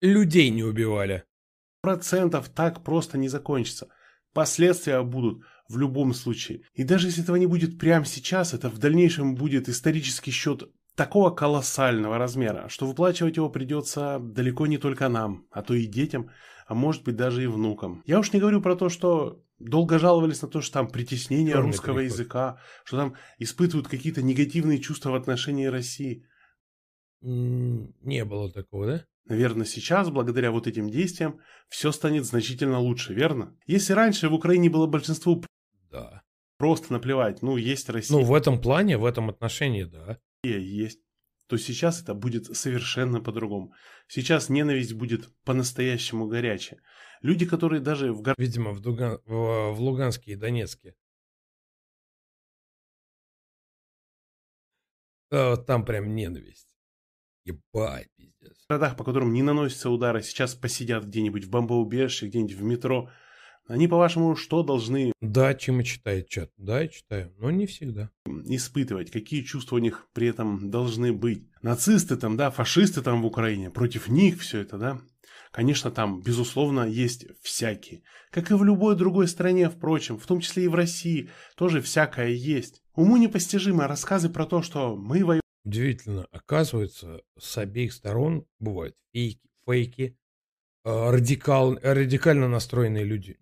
[0.01, 1.23] людей не убивали.
[1.81, 3.87] Процентов так просто не закончится.
[4.33, 6.63] Последствия будут в любом случае.
[6.73, 11.31] И даже если этого не будет прямо сейчас, это в дальнейшем будет исторический счет такого
[11.31, 16.29] колоссального размера, что выплачивать его придется далеко не только нам, а то и детям,
[16.67, 18.03] а может быть даже и внукам.
[18.05, 21.67] Я уж не говорю про то, что долго жаловались на то, что там притеснение Черный
[21.67, 22.13] русского переход.
[22.13, 26.25] языка, что там испытывают какие-то негативные чувства в отношении России.
[27.21, 29.05] Не было такого, да?
[29.25, 31.39] Наверное, сейчас, благодаря вот этим действиям,
[31.69, 33.57] все станет значительно лучше, верно?
[33.65, 35.41] Если раньше в Украине было большинство
[35.89, 36.23] да.
[36.57, 38.17] просто наплевать, ну, есть Россия.
[38.17, 40.99] Ну, в этом плане, в этом отношении, да есть,
[41.47, 43.73] то сейчас это будет совершенно по-другому.
[44.07, 46.81] Сейчас ненависть будет по-настоящему горячая.
[47.21, 48.21] Люди, которые даже в...
[48.21, 48.35] Гор...
[48.37, 49.19] Видимо, в, Дуган...
[49.25, 50.95] в, Луганске и Донецке.
[55.31, 56.75] А, там прям ненависть.
[57.45, 58.63] Ебать, пиздец.
[58.63, 63.09] В городах, по которым не наносятся удары, сейчас посидят где-нибудь в бомбоубежище, где-нибудь в метро,
[63.67, 65.13] они, по-вашему, что должны...
[65.21, 66.51] Да, чем и читает чат.
[66.57, 68.09] Да, я читаю, но не всегда.
[68.45, 71.47] Испытывать, какие чувства у них при этом должны быть.
[71.61, 75.01] Нацисты там, да, фашисты там в Украине, против них все это, да.
[75.51, 78.01] Конечно, там, безусловно, есть всякие.
[78.31, 82.29] Как и в любой другой стране, впрочем, в том числе и в России, тоже всякое
[82.29, 82.81] есть.
[82.95, 85.41] Уму непостижимые рассказы про то, что мы воюем...
[85.63, 90.17] Удивительно, оказывается, с обеих сторон бывают фейки, фейки,
[90.83, 93.37] радикал, радикально настроенные люди.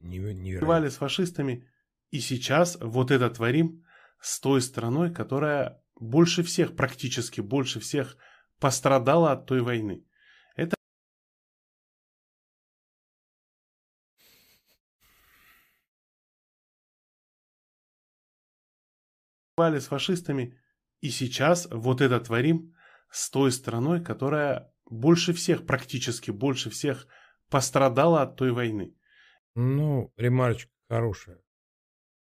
[0.59, 1.67] Воевали с фашистами.
[2.11, 3.85] И сейчас вот это творим
[4.19, 8.17] с той страной, которая больше всех, практически больше всех
[8.59, 10.05] пострадала от той войны.
[10.55, 10.75] Это
[19.57, 20.57] воевали с фашистами.
[21.01, 22.75] И сейчас вот это творим
[23.09, 27.07] с той страной, которая больше всех, практически больше всех
[27.51, 28.95] пострадала от той войны.
[29.55, 31.37] Ну, ремарочка хорошая.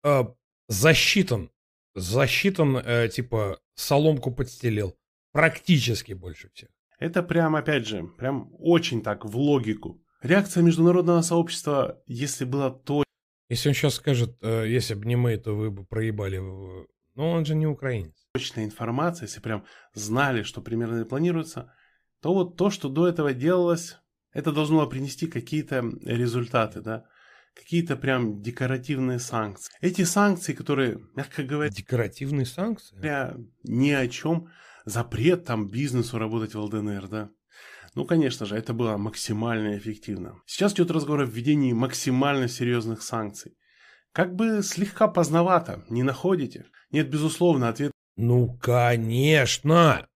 [0.05, 0.34] А,
[0.68, 1.51] засчитан.
[1.94, 4.97] Засчитан, э, типа, соломку подстелил.
[5.33, 6.68] Практически больше всех.
[6.99, 10.02] Это прям, опять же, прям очень так в логику.
[10.23, 13.05] Реакция международного сообщества, если была то...
[13.49, 16.39] Если он сейчас скажет, э, если бы не мы, то вы бы проебали.
[16.39, 18.15] Но он же не украинец.
[18.34, 21.75] точная информация, если прям знали, что примерно планируется,
[22.20, 23.99] то вот то, что до этого делалось,
[24.33, 27.05] это должно принести какие-то результаты, да,
[27.55, 29.73] какие-то прям декоративные санкции.
[29.81, 32.97] Эти санкции, которые, мягко говоря, Декоративные санкции?
[33.65, 34.49] ни о чем,
[34.85, 37.31] запрет там бизнесу работать в ЛДНР, да.
[37.94, 40.41] Ну, конечно же, это было максимально эффективно.
[40.47, 43.55] Сейчас идет разговор о введении максимально серьезных санкций.
[44.12, 46.67] Как бы слегка поздновато, не находите?
[46.91, 50.07] Нет, безусловно, ответ Ну, конечно!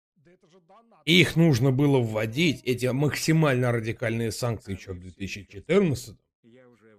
[1.07, 6.15] Их нужно было вводить, эти максимально радикальные санкции еще в 2014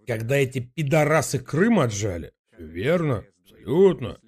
[0.06, 2.32] когда эти пидорасы Крым отжали.
[2.56, 4.18] Верно, абсолютно.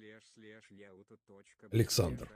[1.71, 2.29] Александр.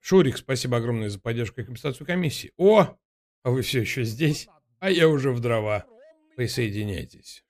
[0.00, 2.52] Шурик, спасибо огромное за поддержку и компенсацию комиссии.
[2.58, 2.94] О,
[3.42, 4.46] а вы все еще здесь?
[4.80, 5.86] А я уже в дрова.
[6.36, 7.42] Присоединяйтесь.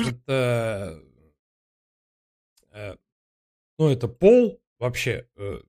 [0.00, 1.02] Это...
[2.70, 2.96] э,
[3.78, 5.28] ну, это Пол, вообще...
[5.36, 5.60] э,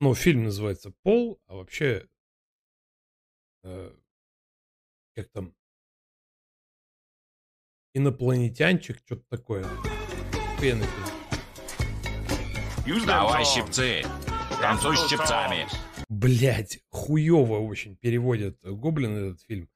[0.00, 2.08] ну, фильм называется Пол, а вообще...
[3.62, 3.96] э,
[5.14, 5.54] как там?
[7.94, 9.64] Инопланетянчик, что-то такое.
[10.58, 10.82] Фильм.
[13.06, 14.02] Давай щипцы.
[14.60, 15.66] Танцуй с щипцами.
[16.08, 19.68] Блять, хуево очень переводят Гоблин этот фильм.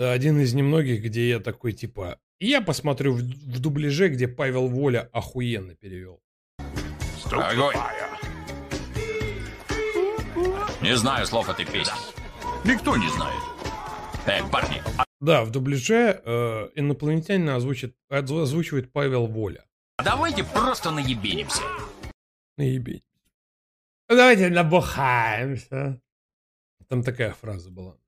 [0.00, 4.66] Да, Один из немногих, где я такой, типа, я посмотрю в, в дубляже, где Павел
[4.66, 6.22] Воля охуенно перевел.
[7.30, 7.76] Огонь.
[10.80, 11.92] Не знаю слов этой песни.
[12.64, 13.42] Никто не знает.
[14.26, 14.82] Эй, парни,
[15.20, 19.66] Да, в дубляже э, инопланетянина озвучит, озвучивает Павел Воля.
[19.98, 21.60] а давайте просто наебенимся.
[22.56, 23.02] Наебень.
[24.08, 26.00] Давайте набухаемся.
[26.88, 27.99] Там такая фраза была.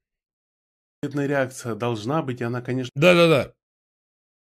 [1.02, 3.52] Ответная реакция должна быть, и она, конечно Да-да-да.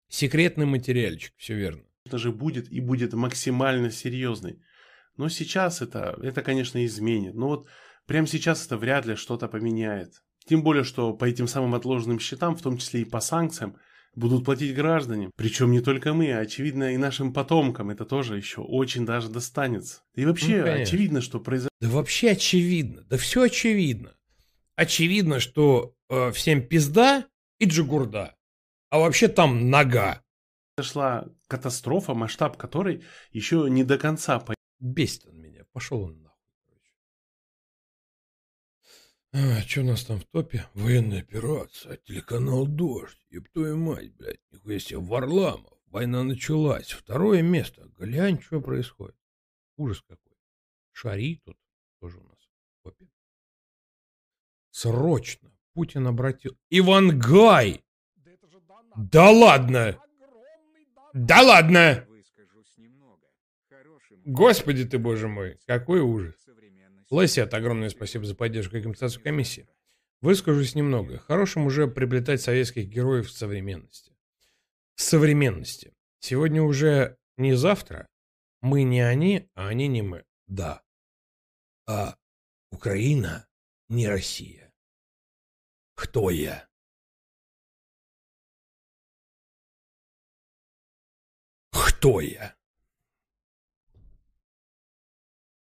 [0.09, 1.83] Секретный материальчик, все верно.
[2.09, 4.61] же будет и будет максимально серьезной.
[5.17, 7.33] Но сейчас это, это, конечно, изменит.
[7.35, 7.67] Но вот
[8.05, 10.21] прямо сейчас это вряд ли что-то поменяет.
[10.47, 13.75] Тем более, что по этим самым отложенным счетам, в том числе и по санкциям,
[14.15, 15.31] будут платить граждане.
[15.35, 20.01] Причем не только мы, а очевидно и нашим потомкам это тоже еще очень даже достанется.
[20.15, 20.83] И вообще Ну, конечно.
[20.83, 23.01] очевидно, что произойдет Да вообще очевидно.
[23.09, 24.15] Да все очевидно.
[24.77, 27.27] Очевидно, что э, всем пизда
[27.59, 28.35] и джигурда.
[28.89, 30.23] А вообще там нога.
[30.75, 34.57] произошла катастрофа, масштаб которой еще не до конца понятен.
[34.79, 35.65] Бесит он меня.
[35.71, 36.37] Пошел он нахуй.
[39.33, 40.65] А, что у нас там в топе?
[40.73, 41.97] Военная операция.
[41.97, 43.19] Телеканал «Дождь».
[43.29, 44.39] Еб твою мать, блядь.
[44.51, 44.99] Нихуя себе.
[44.99, 45.73] Варламов.
[45.87, 46.91] Война началась.
[46.91, 47.89] Второе место.
[47.97, 49.17] Глянь, что происходит.
[49.77, 50.37] Ужас какой.
[50.91, 51.57] Шари тут
[51.99, 53.07] тоже у нас в топе.
[54.71, 55.56] Срочно.
[55.77, 56.57] Путин обратил...
[56.71, 57.83] Ивангай!
[58.95, 59.95] Да ладно!
[61.13, 62.07] Да ладно!
[64.25, 66.33] Господи ты, боже мой, какой ужас.
[67.11, 69.69] Лесет, огромное спасибо за поддержку и компенсацию комиссии.
[70.21, 71.19] Выскажусь немного.
[71.19, 74.17] Хорошим уже приплетать советских героев в современности.
[74.95, 75.93] В современности.
[76.17, 78.07] Сегодня уже не завтра.
[78.61, 80.23] Мы не они, а они не мы.
[80.47, 80.81] Да.
[81.85, 82.15] А
[82.71, 83.47] Украина
[83.89, 84.66] не Россия.
[85.97, 86.69] Кто я?
[91.71, 92.55] Кто я?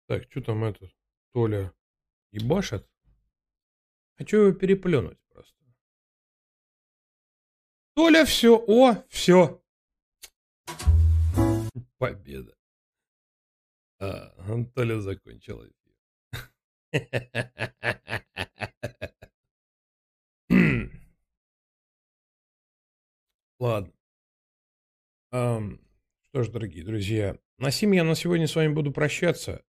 [0.07, 0.91] Так, что там этот
[1.31, 1.71] Толя
[2.31, 2.89] ебашит?
[4.17, 5.63] Хочу его переплюнуть просто.
[7.93, 9.63] Толя, все, о, все.
[11.99, 12.57] Победа.
[13.99, 15.95] А, Толя закончил эфир.
[23.59, 23.91] Ладно.
[25.31, 25.79] Ам,
[26.23, 29.63] что ж, дорогие друзья, на сим я на сегодня с вами буду прощаться.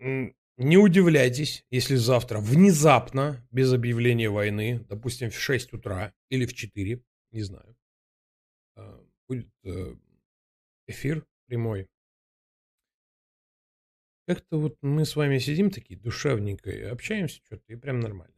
[0.00, 6.54] М, Не удивляйтесь, если завтра внезапно, без объявления войны, допустим, в 6 утра или в
[6.54, 7.76] 4, не знаю,
[8.76, 9.94] э, будет э,
[10.88, 11.88] эфир прямой.
[14.28, 18.37] Как-то вот мы с вами сидим такие душевненько и общаемся что-то, и прям нормально.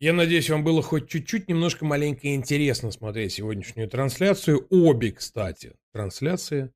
[0.00, 4.64] Я надеюсь, вам было хоть чуть-чуть, немножко маленько интересно смотреть сегодняшнюю трансляцию.
[4.70, 6.72] Обе, кстати, трансляции.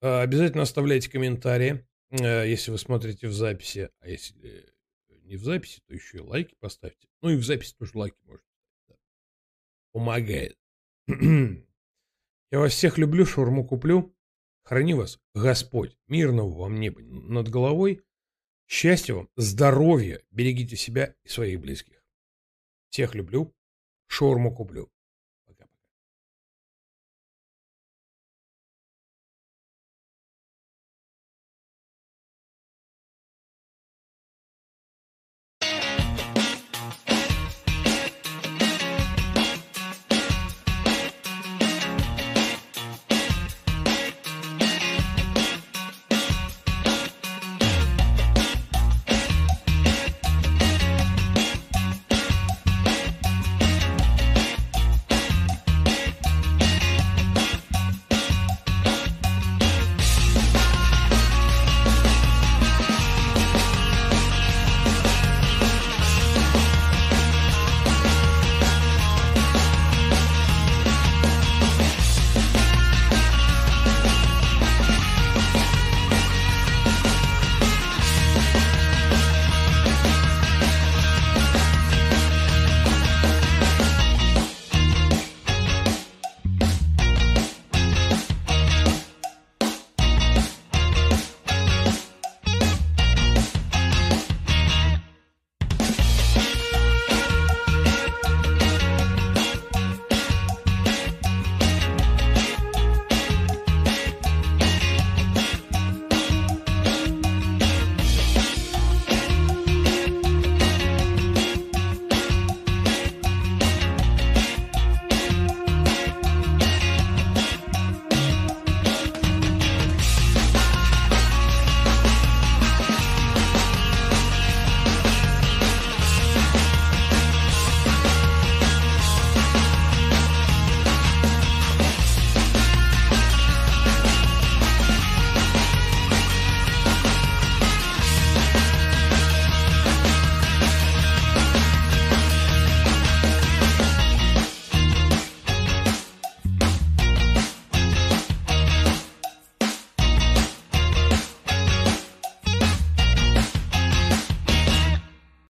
[0.00, 3.90] Э, Обязательно оставляйте комментарии, э, если вы смотрите в записи.
[4.00, 4.64] А если
[5.24, 7.08] не в записи, то еще и лайки поставьте.
[7.20, 8.44] Ну и в записи тоже лайки можно.
[9.92, 10.56] Помогает.
[11.08, 14.16] Я вас всех люблю, шаурму куплю.
[14.62, 18.02] Храни вас Господь, мирного вам неба над головой.
[18.66, 21.95] Счастья вам, здоровья, берегите себя и своих близких.
[22.90, 23.52] Всех люблю,
[24.06, 24.90] шаурму куплю.